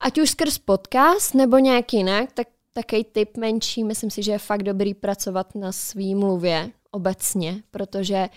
ať 0.00 0.18
už 0.18 0.30
skrz 0.30 0.58
podcast 0.58 1.34
nebo 1.34 1.58
nějak 1.58 1.92
jinak, 1.92 2.32
tak 2.32 2.48
takový 2.72 3.04
typ 3.04 3.36
menší, 3.36 3.84
myslím 3.84 4.10
si, 4.10 4.22
že 4.22 4.32
je 4.32 4.38
fakt 4.38 4.62
dobrý 4.62 4.94
pracovat 4.94 5.54
na 5.54 5.72
svý 5.72 6.14
mluvě 6.14 6.70
obecně, 6.90 7.62
protože 7.70 8.28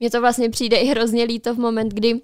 mně 0.00 0.10
to 0.10 0.20
vlastně 0.20 0.50
přijde 0.50 0.76
i 0.76 0.86
hrozně 0.86 1.24
líto 1.24 1.54
v 1.54 1.58
moment, 1.58 1.92
kdy 1.92 2.20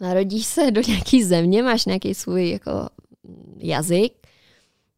narodíš 0.00 0.46
se 0.46 0.70
do 0.70 0.80
nějaký 0.86 1.24
země, 1.24 1.62
máš 1.62 1.84
nějaký 1.84 2.14
svůj 2.14 2.50
jako 2.50 2.70
jazyk 3.58 4.12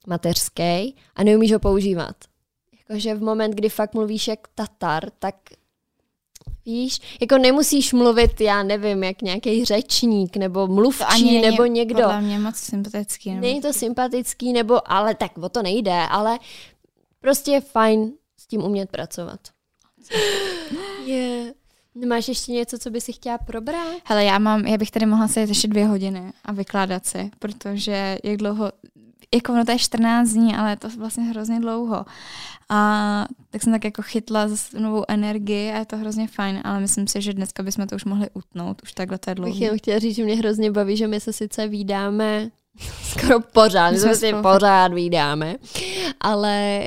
mateřský 0.06 0.94
a 1.14 1.24
neumíš 1.24 1.52
ho 1.52 1.58
používat. 1.58 2.16
Jakože 2.78 3.14
v 3.14 3.22
moment, 3.22 3.50
kdy 3.50 3.68
fakt 3.68 3.94
mluvíš 3.94 4.28
jak 4.28 4.48
Tatar, 4.54 5.10
tak 5.18 5.34
Víš, 6.66 7.00
jako 7.20 7.38
nemusíš 7.38 7.92
mluvit, 7.92 8.40
já 8.40 8.62
nevím, 8.62 9.04
jak 9.04 9.22
nějaký 9.22 9.64
řečník 9.64 10.36
nebo 10.36 10.66
mluvčí 10.66 11.40
nebo 11.40 11.64
někdo. 11.64 12.02
podle 12.02 12.20
mě 12.20 12.38
moc 12.38 12.56
sympatický. 12.56 13.30
Nebo... 13.30 13.40
Není 13.40 13.60
to 13.60 13.72
sympatický, 13.72 14.52
nebo, 14.52 14.92
ale 14.92 15.14
tak 15.14 15.38
o 15.38 15.48
to 15.48 15.62
nejde, 15.62 16.02
ale 16.10 16.38
prostě 17.20 17.50
je 17.50 17.60
fajn 17.60 18.12
s 18.36 18.46
tím 18.46 18.64
umět 18.64 18.90
pracovat. 18.90 19.40
Je. 21.06 21.52
Nemáš 21.94 22.28
ještě 22.28 22.52
něco, 22.52 22.78
co 22.78 22.90
by 22.90 23.00
si 23.00 23.12
chtěla 23.12 23.38
probrat? 23.38 23.96
Hele, 24.04 24.24
já 24.24 24.38
mám, 24.38 24.66
já 24.66 24.76
bych 24.76 24.90
tady 24.90 25.06
mohla 25.06 25.28
sedět 25.28 25.48
ještě 25.48 25.68
dvě 25.68 25.86
hodiny 25.86 26.32
a 26.44 26.52
vykládat 26.52 27.06
si, 27.06 27.30
protože 27.38 28.18
jak 28.24 28.36
dlouho, 28.36 28.72
jako 29.34 29.52
ono 29.52 29.64
to 29.64 29.70
je 29.70 29.78
14 29.78 30.28
dní, 30.28 30.56
ale 30.56 30.70
je 30.70 30.76
to 30.76 30.88
vlastně 30.88 31.24
hrozně 31.24 31.60
dlouho. 31.60 32.04
A 32.68 33.26
tak 33.50 33.62
jsem 33.62 33.72
tak 33.72 33.84
jako 33.84 34.02
chytla 34.02 34.48
zase 34.48 34.80
novou 34.80 35.04
energii 35.08 35.72
a 35.72 35.78
je 35.78 35.84
to 35.84 35.96
hrozně 35.96 36.28
fajn, 36.28 36.60
ale 36.64 36.80
myslím 36.80 37.06
si, 37.06 37.22
že 37.22 37.32
dneska 37.32 37.62
bychom 37.62 37.86
to 37.86 37.96
už 37.96 38.04
mohli 38.04 38.26
utnout, 38.34 38.82
už 38.82 38.92
takhle 38.92 39.18
to 39.18 39.30
je 39.30 39.34
Bych 39.34 39.44
dlouho. 39.44 39.58
jenom 39.64 39.78
chtěla 39.78 39.98
říct, 39.98 40.16
že 40.16 40.24
mě 40.24 40.34
hrozně 40.36 40.70
baví, 40.70 40.96
že 40.96 41.06
my 41.06 41.20
se 41.20 41.32
sice 41.32 41.68
vídáme 41.68 42.50
skoro 43.02 43.40
pořád, 43.40 43.90
my 43.90 43.98
jsme 43.98 44.14
si 44.14 44.32
pořád 44.42 44.92
vídáme, 44.92 45.56
ale 46.20 46.86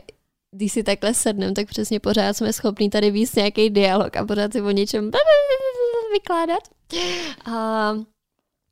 když 0.51 0.71
si 0.71 0.83
takhle 0.83 1.13
sedneme, 1.13 1.53
tak 1.53 1.67
přesně 1.67 1.99
pořád 1.99 2.37
jsme 2.37 2.53
schopní 2.53 2.89
tady 2.89 3.11
víc 3.11 3.35
nějaký 3.35 3.69
dialog 3.69 4.17
a 4.17 4.25
pořád 4.25 4.53
si 4.53 4.61
o 4.61 4.71
něčem 4.71 5.11
vykládat. 6.13 6.63
A, 7.45 7.89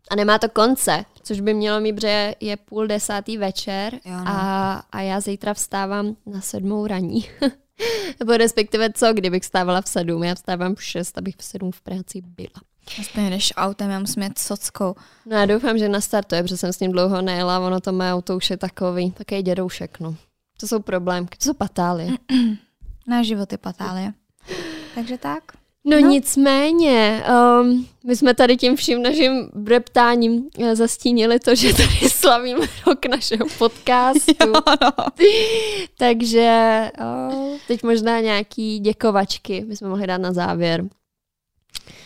a 0.10 0.16
nemá 0.16 0.40
to 0.40 0.49
konce, 0.49 1.06
což 1.24 1.40
by 1.40 1.54
mělo 1.54 1.80
mít, 1.80 2.02
že 2.02 2.36
je 2.40 2.58
půl 2.58 2.88
desátý 2.88 3.38
večer 3.38 3.94
Jo, 4.06 4.18
no. 4.18 4.24
a, 4.28 4.74
a 4.91 5.02
já 5.02 5.20
zítra 5.20 5.54
vstávám 5.54 6.16
na 6.26 6.41
sedmou 6.41 6.88
raní. 6.88 7.30
Nebo 8.20 8.38
respektive 8.38 8.90
co, 8.94 9.14
kdybych 9.14 9.44
vstávala 9.44 9.82
v 9.82 9.88
sedm, 9.88 10.24
já 10.24 10.36
vstávám 10.36 10.76
v 10.76 10.84
šest, 10.84 11.18
abych 11.18 11.36
v 11.38 11.44
sedm 11.44 11.72
v 11.72 11.82
práci 11.82 12.22
byla. 12.22 12.62
Aspoň 13.02 13.30
jdeš 13.30 13.54
autem, 13.58 13.90
já 13.90 13.99
musím 13.99 14.24
jet 14.24 14.40
sockou. 14.40 14.95
No 15.26 15.38
já 15.38 15.45
doufám, 15.45 15.78
že 15.78 15.90
nastartuje, 15.90 16.44
protože 16.44 16.58
jsem 16.58 16.74
s 16.74 16.80
ním 16.80 16.91
dlouho 16.91 17.22
nejela, 17.22 17.60
ono 17.60 17.80
to 17.80 17.91
mé 17.91 18.14
auto 18.14 18.38
už 18.38 18.49
je 18.49 18.58
takový, 18.58 19.12
takový 19.12 19.41
dědoušek, 19.41 19.99
no. 19.99 20.16
To 20.57 20.67
jsou 20.67 20.79
problémky, 20.79 21.38
to 21.38 21.43
jsou 21.45 21.53
patálie. 21.53 22.11
Náš 23.07 23.27
život 23.27 23.51
je 23.51 23.57
patálie. 23.57 24.13
Takže 24.95 25.17
tak. 25.17 25.43
No, 25.85 25.99
No. 25.99 26.07
nicméně, 26.09 27.23
um, 27.61 27.88
my 28.03 28.15
jsme 28.15 28.34
tady 28.34 28.57
tím 28.57 28.75
vším 28.75 29.01
naším 29.03 29.49
breptáním 29.53 30.49
eh, 30.59 30.75
zastínili 30.75 31.39
to, 31.39 31.55
že 31.55 31.73
tady 31.73 32.09
slavíme 32.09 32.65
rok 32.88 33.05
našeho 33.05 33.45
podcastu. 33.57 34.31
no. 34.81 34.91
Takže 35.97 36.91
uh, 37.01 37.57
teď 37.67 37.84
možná 37.84 38.19
nějaký 38.19 38.79
děkovačky 38.79 39.65
bychom 39.67 39.88
mohli 39.89 40.07
dát 40.07 40.17
na 40.17 40.34
závěr. 40.34 40.84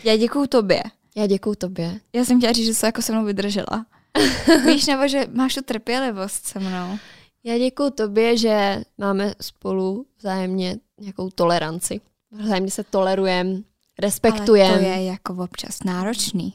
Já 0.04 0.16
děkuju 0.16 0.46
tobě. 0.46 0.82
Já 1.16 1.26
děkuju 1.26 1.54
tobě. 1.54 2.00
Já 2.12 2.24
jsem 2.24 2.38
chtěla 2.38 2.52
říct, 2.52 2.66
že 2.66 2.74
jsi 2.74 2.86
jako 2.86 3.02
se 3.02 3.12
mnou 3.12 3.24
vydržela. 3.24 3.86
Víš, 4.66 4.86
nebo 4.86 5.08
že 5.08 5.26
máš 5.32 5.54
tu 5.54 5.62
trpělivost 5.62 6.46
se 6.46 6.58
mnou. 6.58 6.98
Já 7.44 7.58
děkuju 7.58 7.90
tobě, 7.90 8.36
že 8.36 8.82
máme 8.98 9.34
spolu 9.40 10.06
vzájemně 10.18 10.76
nějakou 11.00 11.30
toleranci. 11.30 12.00
Vzájemně 12.30 12.70
se 12.70 12.84
tolerujeme, 12.84 13.50
Ale 13.50 13.62
respektujeme. 13.98 14.78
to 14.78 14.84
je 14.84 15.04
jako 15.04 15.34
občas 15.44 15.82
náročný. 15.84 16.54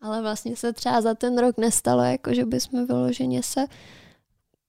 Ale 0.00 0.22
vlastně 0.22 0.56
se 0.56 0.72
třeba 0.72 1.00
za 1.00 1.14
ten 1.14 1.38
rok 1.38 1.58
nestalo, 1.58 2.02
jako 2.02 2.34
že 2.34 2.44
bychom 2.44 2.86
vyloženě 2.86 3.42
se 3.42 3.66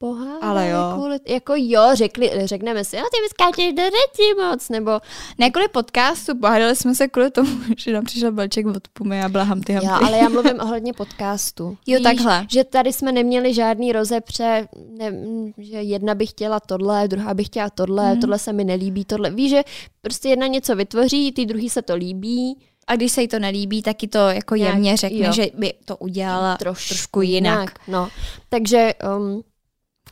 pohádali 0.01 0.41
Ale 0.41 0.69
jo. 0.69 0.79
Kvůli, 0.93 1.19
jako 1.27 1.53
jo, 1.55 1.81
řekli, 1.93 2.31
řekneme 2.43 2.83
si, 2.85 2.95
no 2.95 3.03
ty 3.03 3.21
mi 3.21 3.29
skáčeš 3.29 3.73
do 3.73 3.83
řeči 3.83 4.41
moc, 4.41 4.69
nebo 4.69 4.91
Ne 5.37 5.51
kvůli 5.51 5.67
podcastu, 5.67 6.37
pohádali 6.37 6.75
jsme 6.75 6.95
se 6.95 7.07
kvůli 7.07 7.31
tomu, 7.31 7.49
že 7.77 7.93
nám 7.93 8.03
přišel 8.03 8.31
balček 8.31 8.65
od 8.65 8.87
Pumy 8.87 9.23
a 9.23 9.29
byla 9.29 9.43
Humpty 9.43 9.73
Humpty. 9.73 9.87
Já, 9.87 9.97
ale 10.07 10.17
já 10.17 10.29
mluvím 10.35 10.59
ohledně 10.59 10.93
podcastu. 10.93 11.77
Jo, 11.87 11.99
takhle. 12.03 12.45
Že 12.49 12.63
tady 12.63 12.93
jsme 12.93 13.11
neměli 13.11 13.53
žádný 13.53 13.91
rozepře, 13.91 14.67
ne, 14.97 15.13
že 15.57 15.77
jedna 15.77 16.15
by 16.15 16.25
chtěla 16.25 16.59
tohle, 16.59 17.07
druhá 17.07 17.33
by 17.33 17.43
chtěla 17.43 17.69
tohle, 17.69 18.11
hmm. 18.11 18.21
tohle 18.21 18.39
se 18.39 18.53
mi 18.53 18.63
nelíbí, 18.63 19.05
tohle. 19.05 19.29
Víš, 19.29 19.49
že 19.49 19.63
prostě 20.01 20.29
jedna 20.29 20.47
něco 20.47 20.75
vytvoří, 20.75 21.31
ty 21.31 21.45
druhý 21.45 21.69
se 21.69 21.81
to 21.81 21.95
líbí. 21.95 22.57
A 22.87 22.95
když 22.95 23.11
se 23.11 23.21
jí 23.21 23.27
to 23.27 23.39
nelíbí, 23.39 23.81
tak 23.81 24.03
jí 24.03 24.09
to 24.09 24.19
jako 24.19 24.55
jemně 24.55 24.97
řekne, 24.97 25.25
jo. 25.25 25.31
že 25.31 25.45
by 25.53 25.73
to 25.85 25.97
udělala 25.97 26.57
Troš, 26.57 26.87
trošku 26.87 27.21
jinak. 27.21 27.79
No. 27.87 28.09
Takže 28.49 28.93
um, 29.17 29.43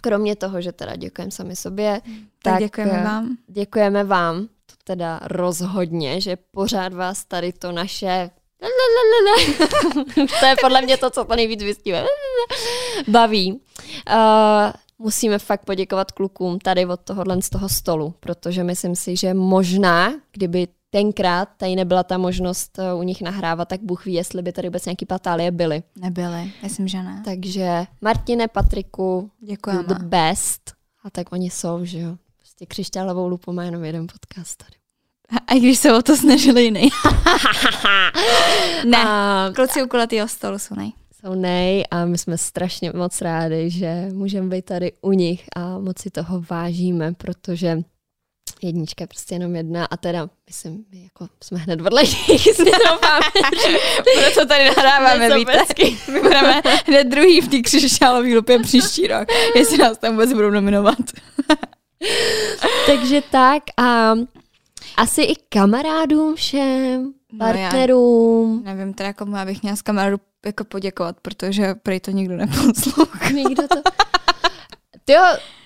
kromě 0.02 0.36
toho, 0.36 0.62
že 0.62 0.72
teda 0.72 0.96
děkujeme 0.96 1.32
sami 1.32 1.56
sobě, 1.56 2.02
Tak, 2.44 2.60
děkujeme 2.60 3.00
eh, 3.00 3.04
vám. 3.04 3.38
Děkujeme 3.48 4.04
vám, 4.04 4.46
to 4.46 4.74
teda 4.84 5.20
rozhodně, 5.24 6.22
že 6.22 6.38
pořád 6.52 6.94
vás 6.94 7.26
tady 7.26 7.54
to 7.54 7.72
naše 7.72 8.30
to 10.40 10.46
je 10.46 10.56
podle 10.62 10.82
mě 10.82 10.98
to, 10.98 11.10
co 11.10 11.26
to 11.26 11.36
nejvíc 11.36 11.64
vystívá. 11.64 12.00
Baví. 13.08 13.52
Uh, 13.54 14.72
musíme 14.98 15.40
fakt 15.40 15.66
poděkovat 15.66 16.12
klukům 16.12 16.60
tady 16.60 16.86
od 16.86 17.00
tohohle 17.00 17.42
z 17.42 17.50
toho 17.50 17.70
stolu, 17.70 18.14
protože 18.20 18.64
myslím 18.64 18.96
si, 18.96 19.16
že 19.16 19.34
možná, 19.34 20.14
kdyby 20.32 20.68
tenkrát 20.90 21.50
tady 21.58 21.76
nebyla 21.76 22.04
ta 22.04 22.18
možnost 22.18 22.80
uh, 22.94 23.00
u 23.00 23.04
nich 23.04 23.22
nahrávat, 23.22 23.68
tak 23.68 23.82
Bůh 23.84 24.06
ví, 24.06 24.14
jestli 24.14 24.42
by 24.42 24.52
tady 24.52 24.68
vůbec 24.68 24.86
nějaký 24.86 25.06
patálie 25.06 25.52
byly. 25.52 25.84
Nebyly, 26.02 26.52
myslím, 26.64 26.88
že 26.88 27.04
ne. 27.04 27.22
Takže 27.26 27.86
Martine, 28.02 28.48
Patriku, 28.48 29.32
Děkujeme. 29.42 29.84
the 29.84 29.94
best. 30.04 30.74
A 31.04 31.10
tak 31.10 31.32
oni 31.32 31.50
jsou, 31.50 31.86
že 31.86 32.00
jo. 32.00 32.16
Prostě 32.38 32.66
křišťálovou 32.66 33.28
lupu 33.28 33.54
má 33.54 33.64
jenom 33.64 33.84
jeden 33.84 34.08
podcast 34.08 34.58
tady. 34.58 34.72
A 35.48 35.54
i 35.54 35.60
když 35.60 35.78
se 35.80 35.94
o 35.94 36.02
to 36.02 36.18
snažili 36.18 36.64
jiný. 36.64 36.90
ne, 38.86 38.98
A 39.06 39.50
kluci 39.56 39.84
u 39.84 39.88
kulatýho 39.88 40.28
stolu 40.28 40.60
jsou 40.60 40.76
nej. 40.76 40.92
jsou 41.22 41.34
nej 41.36 41.84
a 41.92 42.06
my 42.06 42.18
jsme 42.18 42.38
strašně 42.38 42.92
moc 42.96 43.22
rádi, 43.22 43.70
že 43.70 44.10
můžeme 44.14 44.48
být 44.50 44.66
tady 44.66 44.92
u 45.02 45.12
nich 45.12 45.46
a 45.56 45.80
moc 45.80 46.00
si 46.00 46.10
toho 46.10 46.44
vážíme, 46.50 47.14
protože 47.14 47.78
jednička 48.62 49.04
je 49.04 49.08
prostě 49.08 49.36
jenom 49.36 49.56
jedna 49.56 49.86
a 49.86 49.98
teda, 49.98 50.30
myslím, 50.48 50.86
my 50.92 51.04
jako 51.04 51.28
jsme 51.44 51.58
hned 51.60 51.82
vedle 51.82 52.04
nich, 52.04 52.42
si 52.42 52.64
doufám, 52.66 53.22
Proto 54.24 54.48
tady 54.48 54.66
nahráváme, 54.66 55.36
víte. 55.38 55.64
My 56.12 56.22
budeme 56.22 56.62
hned 56.86 57.04
druhý 57.04 57.42
v 57.42 57.48
té 57.48 57.60
křišťálové 57.62 58.36
lupě 58.36 58.60
příští 58.60 59.08
rok, 59.08 59.28
jestli 59.56 59.78
nás 59.78 59.98
tam 59.98 60.12
vůbec 60.12 60.34
budou 60.34 60.50
nominovat. 60.50 60.98
Takže 62.88 63.22
tak 63.32 63.64
a 63.78 64.14
asi 64.98 65.22
i 65.22 65.34
kamarádům 65.50 66.36
všem, 66.36 67.14
No 67.34 67.46
já- 67.48 67.54
partnerům, 67.54 68.62
Nevím 68.66 68.94
teda 68.94 69.14
komu 69.14 69.36
já 69.36 69.46
bych 69.46 69.62
měla 69.62 69.76
z 69.78 69.82
kamarádu 69.82 70.18
jako 70.46 70.64
poděkovat, 70.64 71.16
protože 71.22 71.76
prej 71.84 72.00
to 72.00 72.12
nikdo 72.12 72.36
neposlouchá. 72.38 73.30
Nikdo 73.30 73.68
to... 73.68 73.76
Tyjo, 75.06 75.22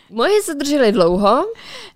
moji 0.10 0.42
se 0.42 0.54
drželi 0.56 0.92
dlouho, 0.92 1.46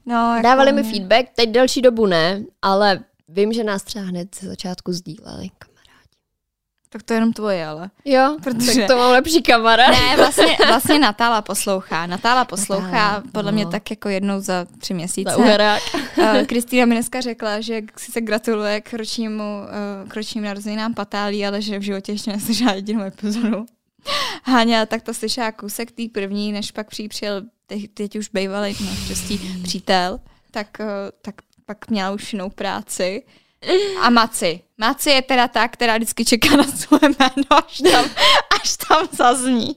No, 0.06 0.16
jako 0.36 0.44
dávali 0.44 0.72
mi 0.72 0.82
mě- 0.84 0.92
feedback, 0.92 1.30
teď 1.36 1.50
delší 1.50 1.82
dobu 1.82 2.06
ne, 2.06 2.44
ale 2.62 3.00
vím, 3.28 3.54
že 3.54 3.64
nás 3.64 3.84
třeba 3.84 4.06
hned 4.06 4.36
ze 4.42 4.48
začátku 4.48 4.92
sdíleli 4.94 5.50
kamarádi. 5.60 5.78
Tak 6.90 7.04
to 7.04 7.14
je 7.14 7.18
jenom 7.18 7.34
tvoje, 7.34 7.66
ale. 7.68 7.90
Jo, 8.06 8.38
Protože- 8.44 8.76
tak 8.82 8.88
to 8.88 8.98
mám 8.98 9.12
lepší 9.12 9.42
kamarád. 9.42 9.92
Ne, 9.92 10.18
vlastně, 10.18 10.58
vlastně 10.68 11.00
Natála 11.00 11.42
poslouchá. 11.42 12.06
Natála 12.06 12.46
poslouchá 12.46 12.92
Natála, 12.92 13.24
podle 13.32 13.52
mě 13.52 13.66
no. 13.66 13.72
tak 13.72 13.90
jako 13.90 14.10
jednou 14.10 14.40
za 14.40 14.66
tři 14.80 14.94
měsíce. 14.94 15.34
Za. 15.58 15.78
Eh, 16.22 16.46
Kristýna 16.46 16.86
mi 16.86 16.96
dneska 16.96 17.22
řekla, 17.22 17.62
že 17.62 17.82
sice 17.98 18.22
gratuluje 18.22 18.82
k 18.82 18.94
ročnímu, 18.94 19.44
eh, 20.04 20.08
k 20.10 20.16
ročním 20.16 20.44
narozeninám 20.44 20.94
Patálí, 20.94 21.46
ale 21.46 21.62
že 21.62 21.80
v 21.80 21.82
životě 21.82 22.12
ještě 22.12 22.32
neslyšela 22.32 22.74
jedinou 22.74 23.04
epizodu. 23.04 23.66
Háňa 24.44 24.86
tak 24.86 25.02
to 25.02 25.14
slyšela 25.14 25.52
kousek 25.52 25.92
té 25.92 26.04
první, 26.14 26.52
než 26.52 26.72
pak 26.72 26.88
přijel 27.10 27.42
teď, 27.68 27.92
teď 27.94 28.16
už 28.16 28.30
bývalý 28.30 28.76
naštěstí 28.86 29.62
přítel, 29.64 30.20
tak, 30.52 30.80
eh, 30.80 30.86
tak 31.22 31.36
pak 31.66 31.90
měla 31.90 32.12
už 32.12 32.34
jinou 32.34 32.50
práci. 32.50 33.24
A 34.02 34.10
Maci. 34.10 34.62
Maci 34.78 35.10
je 35.10 35.22
teda 35.22 35.48
ta, 35.48 35.68
která 35.68 35.96
vždycky 35.96 36.26
čeká 36.26 36.56
na 36.56 36.64
svoje 36.64 37.02
jméno, 37.02 37.66
až 37.66 37.78
tam, 37.78 38.06
až 38.62 38.78
tam 38.78 39.08
zazní. 39.12 39.76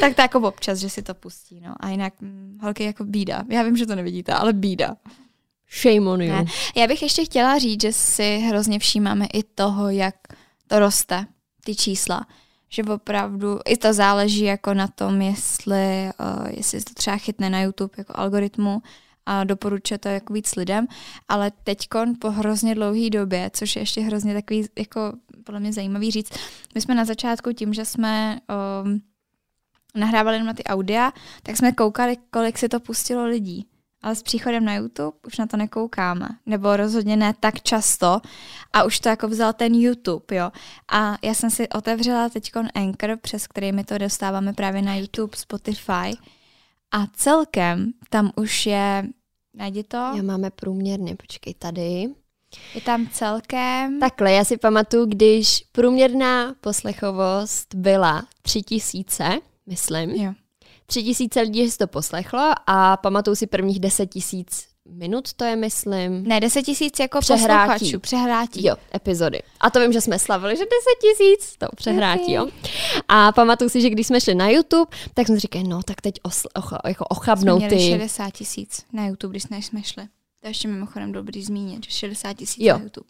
tak 0.00 0.14
to 0.14 0.22
jako 0.22 0.38
občas, 0.40 0.78
že 0.78 0.90
si 0.90 1.02
to 1.02 1.14
pustí. 1.14 1.60
No. 1.60 1.74
A 1.80 1.88
jinak 1.88 2.14
hm, 2.20 2.58
holky 2.62 2.84
jako 2.84 3.04
bída. 3.04 3.44
Já 3.48 3.62
vím, 3.62 3.76
že 3.76 3.86
to 3.86 3.94
nevidíte, 3.94 4.32
ale 4.32 4.52
bída. 4.52 4.96
Shame 5.82 6.10
on 6.10 6.22
you. 6.22 6.32
Ne. 6.32 6.44
Já 6.76 6.86
bych 6.86 7.02
ještě 7.02 7.24
chtěla 7.24 7.58
říct, 7.58 7.82
že 7.82 7.92
si 7.92 8.38
hrozně 8.38 8.78
všímáme 8.78 9.26
i 9.32 9.42
toho, 9.42 9.90
jak 9.90 10.14
to 10.66 10.78
roste, 10.78 11.26
ty 11.64 11.74
čísla. 11.74 12.26
Že 12.72 12.82
opravdu 12.82 13.58
i 13.64 13.76
to 13.76 13.92
záleží 13.92 14.44
jako 14.44 14.74
na 14.74 14.88
tom, 14.88 15.22
jestli, 15.22 16.10
uh, 16.20 16.46
jestli 16.50 16.80
se 16.80 16.84
to 16.84 16.94
třeba 16.94 17.16
chytne 17.16 17.50
na 17.50 17.60
YouTube 17.60 17.94
jako 17.96 18.12
algoritmu 18.16 18.82
a 19.26 19.44
doporučuje 19.44 19.98
to 19.98 20.08
jako 20.08 20.32
víc 20.32 20.56
lidem, 20.56 20.86
ale 21.28 21.52
teďkon 21.64 22.14
po 22.20 22.30
hrozně 22.30 22.74
dlouhé 22.74 23.10
době, 23.10 23.50
což 23.54 23.76
je 23.76 23.82
ještě 23.82 24.00
hrozně 24.00 24.34
takový 24.34 24.66
jako 24.78 25.12
podle 25.44 25.60
mě 25.60 25.72
zajímavý 25.72 26.10
říct, 26.10 26.32
my 26.74 26.80
jsme 26.80 26.94
na 26.94 27.04
začátku 27.04 27.52
tím, 27.52 27.74
že 27.74 27.84
jsme 27.84 28.40
um, 28.84 29.02
nahrávali 29.94 30.42
na 30.42 30.54
ty 30.54 30.64
audia, 30.64 31.12
tak 31.42 31.56
jsme 31.56 31.72
koukali, 31.72 32.16
kolik 32.30 32.58
si 32.58 32.68
to 32.68 32.80
pustilo 32.80 33.26
lidí. 33.26 33.66
Ale 34.02 34.14
s 34.14 34.22
příchodem 34.22 34.64
na 34.64 34.74
YouTube 34.74 35.16
už 35.26 35.38
na 35.38 35.46
to 35.46 35.56
nekoukáme. 35.56 36.28
Nebo 36.46 36.76
rozhodně 36.76 37.16
ne 37.16 37.34
tak 37.40 37.62
často. 37.62 38.20
A 38.72 38.84
už 38.84 39.00
to 39.00 39.08
jako 39.08 39.28
vzal 39.28 39.52
ten 39.52 39.74
YouTube, 39.74 40.36
jo. 40.36 40.50
A 40.92 41.16
já 41.22 41.34
jsem 41.34 41.50
si 41.50 41.68
otevřela 41.68 42.28
teď 42.28 42.52
Anchor, 42.74 43.18
přes 43.22 43.46
který 43.46 43.72
my 43.72 43.84
to 43.84 43.98
dostáváme 43.98 44.52
právě 44.52 44.82
na 44.82 44.94
YouTube, 44.94 45.36
Spotify. 45.36 46.16
A 46.94 47.06
celkem 47.12 47.92
tam 48.10 48.32
už 48.36 48.66
je, 48.66 49.04
najdi 49.54 49.82
to, 49.82 49.96
Já 49.96 50.22
máme 50.22 50.50
průměrně, 50.50 51.16
počkej 51.16 51.54
tady. 51.54 52.08
je 52.74 52.80
tam 52.84 53.06
celkem, 53.12 54.00
Takhle, 54.00 54.32
já 54.32 54.44
si 54.44 54.56
pamatuju, 54.56 55.06
když 55.06 55.64
průměrná 55.72 56.54
poslechovost 56.60 57.74
byla 57.74 58.26
tři 58.42 58.62
tisíce, 58.62 59.38
myslím. 59.66 60.10
jo. 60.10 60.32
Tři 60.92 61.02
tisíce 61.02 61.40
lidí 61.40 61.70
si 61.70 61.78
to 61.78 61.86
poslechlo 61.86 62.50
a 62.66 62.96
pamatuju 62.96 63.36
si 63.36 63.46
prvních 63.46 63.80
deset 63.80 64.06
tisíc 64.06 64.66
minut, 64.88 65.32
to 65.32 65.44
je, 65.44 65.56
myslím. 65.56 66.22
Ne, 66.22 66.40
10 66.40 66.62
tisíc 66.62 66.98
jako 67.00 67.20
Přehrátí. 67.20 67.70
posluchačů, 67.72 68.00
přehrátí. 68.00 68.66
Jo, 68.66 68.76
epizody. 68.94 69.42
A 69.60 69.70
to 69.70 69.80
vím, 69.80 69.92
že 69.92 70.00
jsme 70.00 70.18
slavili, 70.18 70.56
že 70.56 70.64
10 70.64 70.70
tisíc, 71.00 71.56
to 71.58 71.66
přehrátí, 71.76 72.32
jo. 72.32 72.48
A 73.08 73.32
pamatuju 73.32 73.70
si, 73.70 73.80
že 73.80 73.90
když 73.90 74.06
jsme 74.06 74.20
šli 74.20 74.34
na 74.34 74.48
YouTube, 74.48 74.96
tak 75.14 75.26
jsme 75.26 75.40
říkali, 75.40 75.64
no 75.64 75.82
tak 75.82 76.00
teď 76.00 76.14
osl, 76.22 76.48
och, 76.56 76.72
jako 76.72 77.04
jsme 77.04 77.16
ochabnou 77.18 77.56
měli 77.56 77.76
ty. 77.76 77.88
60 77.88 78.30
tisíc 78.30 78.84
na 78.92 79.06
YouTube, 79.06 79.30
když 79.32 79.42
jsme, 79.42 79.56
jsme 79.62 79.82
šli. 79.82 80.04
To 80.40 80.46
je 80.46 80.50
ještě 80.50 80.68
mimochodem 80.68 81.12
dobrý 81.12 81.42
zmínit, 81.42 81.84
že 81.84 81.90
60 81.90 82.32
tisíc 82.32 82.66
na 82.66 82.78
YouTube. 82.82 83.08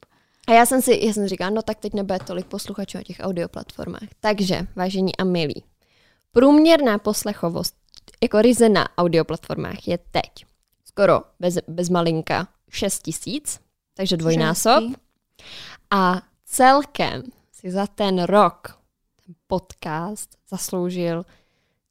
A 0.48 0.52
já 0.52 0.66
jsem 0.66 0.82
si, 0.82 1.00
já 1.02 1.12
jsem 1.12 1.28
říkala, 1.28 1.50
no 1.50 1.62
tak 1.62 1.78
teď 1.78 1.94
nebude 1.94 2.18
tolik 2.18 2.46
posluchačů 2.46 2.98
na 2.98 3.02
těch 3.02 3.16
audioplatformách. 3.20 4.09
Takže, 4.20 4.66
vážení 4.76 5.16
a 5.16 5.24
milí, 5.24 5.62
průměrná 6.32 6.98
poslechovost 6.98 7.74
jako 8.22 8.42
ryze 8.42 8.68
na 8.68 8.98
audioplatformách 8.98 9.88
je 9.88 9.98
teď 9.98 10.30
skoro 10.84 11.22
bez, 11.40 11.59
bez 11.68 11.88
malinka 11.88 12.48
6 12.70 13.02
tisíc, 13.02 13.60
takže 13.94 14.16
dvojnásob. 14.16 14.84
A 15.90 16.22
celkem 16.44 17.22
si 17.52 17.70
za 17.70 17.86
ten 17.86 18.22
rok 18.22 18.78
ten 19.26 19.34
podcast 19.46 20.38
zasloužil 20.50 21.24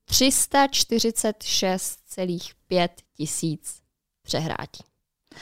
346,5 0.09 2.89
tisíc 3.13 3.81
přehrátí. 4.21 4.83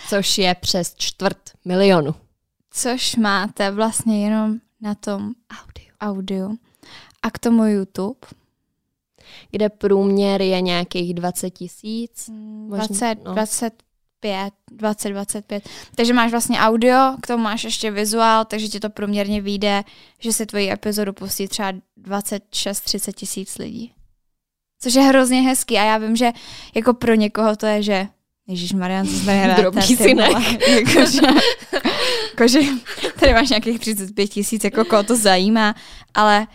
Což 0.09 0.37
je 0.37 0.55
přes 0.55 0.95
čtvrt 0.95 1.51
milionu. 1.65 2.15
Což 2.71 3.15
máte 3.15 3.71
vlastně 3.71 4.23
jenom 4.23 4.59
na 4.81 4.95
tom 4.95 5.33
Audio. 5.51 5.89
audio. 6.01 6.49
A 7.21 7.31
k 7.31 7.39
tomu 7.39 7.65
YouTube. 7.65 8.19
Kde 9.51 9.69
průměr 9.69 10.41
je 10.41 10.61
nějakých 10.61 11.13
20 11.13 11.49
tisíc. 11.49 12.29
Možná, 12.69 12.87
20, 12.87 13.15
no. 13.25 13.33
25, 13.33 14.53
20, 14.71 15.09
25. 15.09 15.69
Takže 15.95 16.13
máš 16.13 16.31
vlastně 16.31 16.59
audio, 16.59 17.15
k 17.21 17.27
tomu 17.27 17.43
máš 17.43 17.63
ještě 17.63 17.91
vizuál, 17.91 18.45
takže 18.45 18.67
ti 18.67 18.79
to 18.79 18.89
průměrně 18.89 19.41
vyjde, 19.41 19.83
že 20.19 20.33
si 20.33 20.45
tvoji 20.45 20.71
epizodu 20.71 21.13
pustí 21.13 21.47
třeba 21.47 21.73
26-30 22.01 23.13
tisíc 23.13 23.57
lidí. 23.57 23.93
Což 24.81 24.93
je 24.93 25.01
hrozně 25.01 25.41
hezký 25.41 25.77
a 25.77 25.83
já 25.83 25.97
vím, 25.97 26.15
že 26.15 26.31
jako 26.75 26.93
pro 26.93 27.13
někoho 27.15 27.55
to 27.55 27.65
je, 27.65 27.83
že 27.83 28.07
Ježíš 28.49 28.73
Marian, 28.73 29.07
co 29.07 29.25
tady 29.25 29.37
hraje, 29.37 29.61
Drobný 29.61 29.81
synek. 29.81 30.67
Jakože, 30.67 31.21
jakože 32.29 32.59
tady 33.19 33.33
máš 33.33 33.49
nějakých 33.49 33.79
35 33.79 34.27
tisíc, 34.27 34.63
jako 34.63 34.85
koho 34.85 35.03
to 35.03 35.15
zajímá, 35.15 35.75
ale 36.13 36.47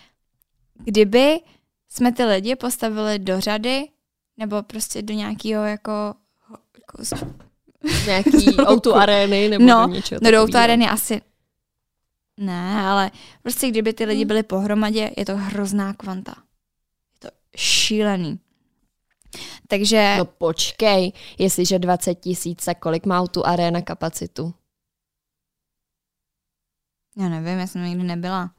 kdyby 0.85 1.41
jsme 1.97 2.13
ty 2.13 2.25
lidi 2.25 2.57
postavili 2.57 3.19
do 3.19 3.41
řady 3.41 3.89
nebo 4.37 4.63
prostě 4.63 5.03
do 5.03 5.15
nějakého 5.15 5.65
jako, 5.65 6.15
jako 6.79 7.17
Nějaký 8.07 8.57
auto 8.67 8.95
arény 8.95 9.49
nebo 9.49 9.65
no, 9.65 9.87
do 9.87 9.93
něčeho 9.93 10.21
no 10.23 10.31
do 10.31 10.43
auto 10.43 10.59
arény 10.59 10.89
asi 10.89 11.21
ne, 12.37 12.81
ale 12.81 13.11
prostě 13.43 13.69
kdyby 13.69 13.93
ty 13.93 14.05
lidi 14.05 14.25
byli 14.25 14.43
pohromadě, 14.43 15.11
je 15.17 15.27
to 15.27 15.37
hrozná 15.37 15.95
kvanta. 15.95 16.35
Je 17.15 17.31
to 17.31 17.37
šílený. 17.57 18.41
Takže 19.69 20.15
No 20.19 20.25
počkej, 20.25 21.13
jestliže 21.39 21.79
20 21.79 22.15
tisíc, 22.15 22.69
kolik 22.81 23.07
má 23.07 23.27
tu 23.27 23.47
aréna 23.47 23.83
kapacitu? 23.83 24.55
já 27.17 27.29
nevím, 27.29 27.59
já 27.59 27.67
jsem 27.67 27.85
nikdy 27.85 28.05
nebyla. 28.05 28.54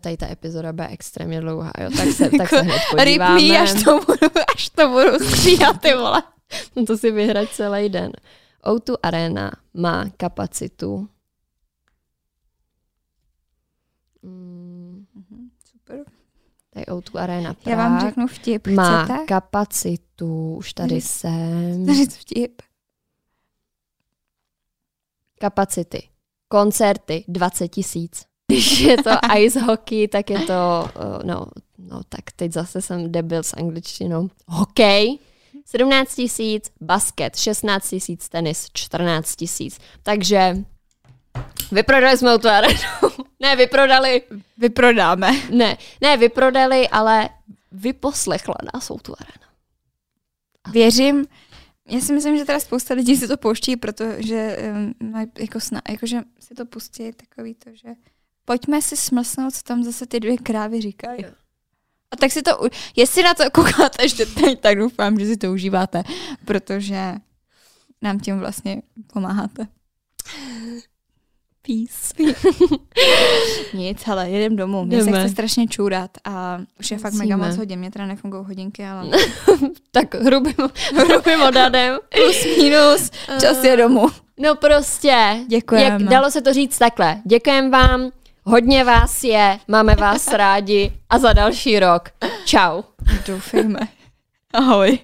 Tady 0.00 0.16
ta 0.16 0.28
epizoda 0.30 0.72
bude 0.72 0.88
extrémně 0.88 1.40
dlouhá, 1.40 1.72
jo, 1.80 1.90
tak 1.96 2.08
se, 2.12 2.30
tak 2.38 2.48
se 2.48 2.60
hned 2.60 2.74
Rip 2.76 2.90
podíváme. 3.22 3.42
me, 3.48 3.58
až 3.60 3.82
to 3.84 4.00
budu, 4.00 4.26
až 4.54 4.68
to 4.68 4.88
budu 4.88 5.18
stříhat, 5.28 5.80
ty 5.80 5.94
vole. 5.94 6.22
No 6.76 6.84
to 6.86 6.98
si 6.98 7.10
vyhrať 7.10 7.48
celý 7.50 7.88
den. 7.88 8.12
O2 8.64 8.96
Arena 9.02 9.50
má 9.74 10.04
kapacitu 10.16 11.08
mm, 14.22 15.06
Super. 15.70 16.04
tady 16.70 16.86
O2 16.86 17.18
Arena 17.20 17.54
Já 17.66 17.76
vám 17.76 18.00
řeknu 18.00 18.26
vtip, 18.26 18.66
má 18.66 19.04
chcete? 19.04 19.24
kapacitu, 19.26 20.54
už 20.56 20.72
tady 20.72 21.00
jsem, 21.00 21.86
Říct 21.94 22.16
vtip. 22.16 22.62
kapacity, 25.40 26.08
koncerty 26.48 27.24
20 27.28 27.68
tisíc. 27.68 28.26
Když 28.54 28.80
je 28.80 28.96
to 28.96 29.10
ice 29.38 29.60
hockey, 29.60 30.08
tak 30.08 30.30
je 30.30 30.38
to, 30.38 30.90
uh, 30.96 31.22
no, 31.24 31.46
no 31.78 32.00
tak 32.08 32.32
teď 32.36 32.52
zase 32.52 32.82
jsem 32.82 33.12
debil 33.12 33.42
s 33.42 33.56
angličtinou. 33.56 34.30
Hokej 34.46 35.18
17 35.66 36.14
tisíc, 36.14 36.70
basket 36.80 37.36
16 37.36 37.88
tisíc, 37.88 38.28
tenis 38.28 38.66
14 38.72 39.36
tisíc. 39.36 39.78
Takže 40.02 40.56
vyprodali 41.72 42.18
jsme 42.18 42.38
tu 42.38 42.48
arenu. 42.48 42.78
ne, 43.40 43.56
vyprodali, 43.56 44.22
Vyprodáme. 44.58 45.30
ne, 45.50 45.78
ne, 46.00 46.16
vyprodali, 46.16 46.88
ale 46.88 47.28
vyposlechla 47.72 48.54
nás 48.74 48.86
tu 48.86 49.14
arena. 49.18 49.48
Věřím, 50.72 51.26
já 51.88 52.00
si 52.00 52.12
myslím, 52.12 52.38
že 52.38 52.44
teda 52.44 52.60
spousta 52.60 52.94
lidí 52.94 53.16
si 53.16 53.28
to 53.28 53.36
pouští, 53.36 53.76
protože 53.76 54.58
um, 54.72 54.94
jako, 55.38 55.60
sna, 55.60 55.82
jako 55.88 56.06
že 56.06 56.20
si 56.40 56.54
to 56.54 56.66
pustí 56.66 57.12
takový 57.12 57.54
to, 57.54 57.70
že 57.72 57.88
pojďme 58.44 58.82
si 58.82 58.96
smlsnout, 58.96 59.54
co 59.54 59.62
tam 59.62 59.84
zase 59.84 60.06
ty 60.06 60.20
dvě 60.20 60.36
krávy 60.36 60.80
říkají. 60.80 61.22
Jo. 61.22 61.28
A 62.10 62.16
tak 62.16 62.32
si 62.32 62.42
to, 62.42 62.50
jestli 62.96 63.22
na 63.22 63.34
to 63.34 63.50
koukáte 63.52 64.02
ještě 64.02 64.26
teď, 64.26 64.60
tak 64.60 64.78
doufám, 64.78 65.18
že 65.18 65.26
si 65.26 65.36
to 65.36 65.52
užíváte, 65.52 66.02
protože 66.44 67.14
nám 68.02 68.20
tím 68.20 68.38
vlastně 68.38 68.82
pomáháte. 69.12 69.66
Peace. 71.66 72.14
Nic, 73.74 74.08
ale 74.08 74.30
jedem 74.30 74.56
domů. 74.56 74.86
Se 74.90 74.96
Jdeme. 74.96 75.20
chce 75.20 75.28
strašně 75.28 75.66
čůrat 75.66 76.10
a 76.24 76.60
už 76.80 76.90
je 76.90 76.98
fakt 76.98 77.12
mega 77.12 77.36
moc 77.36 77.56
hodin. 77.56 77.78
Mě 77.78 77.90
teda 77.90 78.06
nefungují 78.06 78.44
hodinky, 78.46 78.86
ale 78.86 79.10
Tak 79.90 80.14
hrubým, 80.14 80.54
hrubým 80.96 81.42
odhadem. 81.42 81.98
plus 82.14 82.44
minus, 82.58 83.10
čas 83.40 83.64
je 83.64 83.76
domů. 83.76 84.06
No 84.38 84.54
prostě. 84.54 85.44
Děkujeme. 85.48 85.86
Jak, 85.90 86.02
dalo 86.02 86.30
se 86.30 86.42
to 86.42 86.52
říct 86.52 86.78
takhle. 86.78 87.22
Děkujeme 87.24 87.70
vám, 87.70 88.10
hodně 88.44 88.84
vás 88.84 89.24
je, 89.24 89.58
máme 89.68 89.94
vás 89.94 90.32
rádi 90.32 90.92
a 91.10 91.18
za 91.18 91.32
další 91.32 91.80
rok. 91.80 92.08
Čau. 92.44 92.82
Doufejme. 93.26 93.80
Ahoj. 94.52 94.98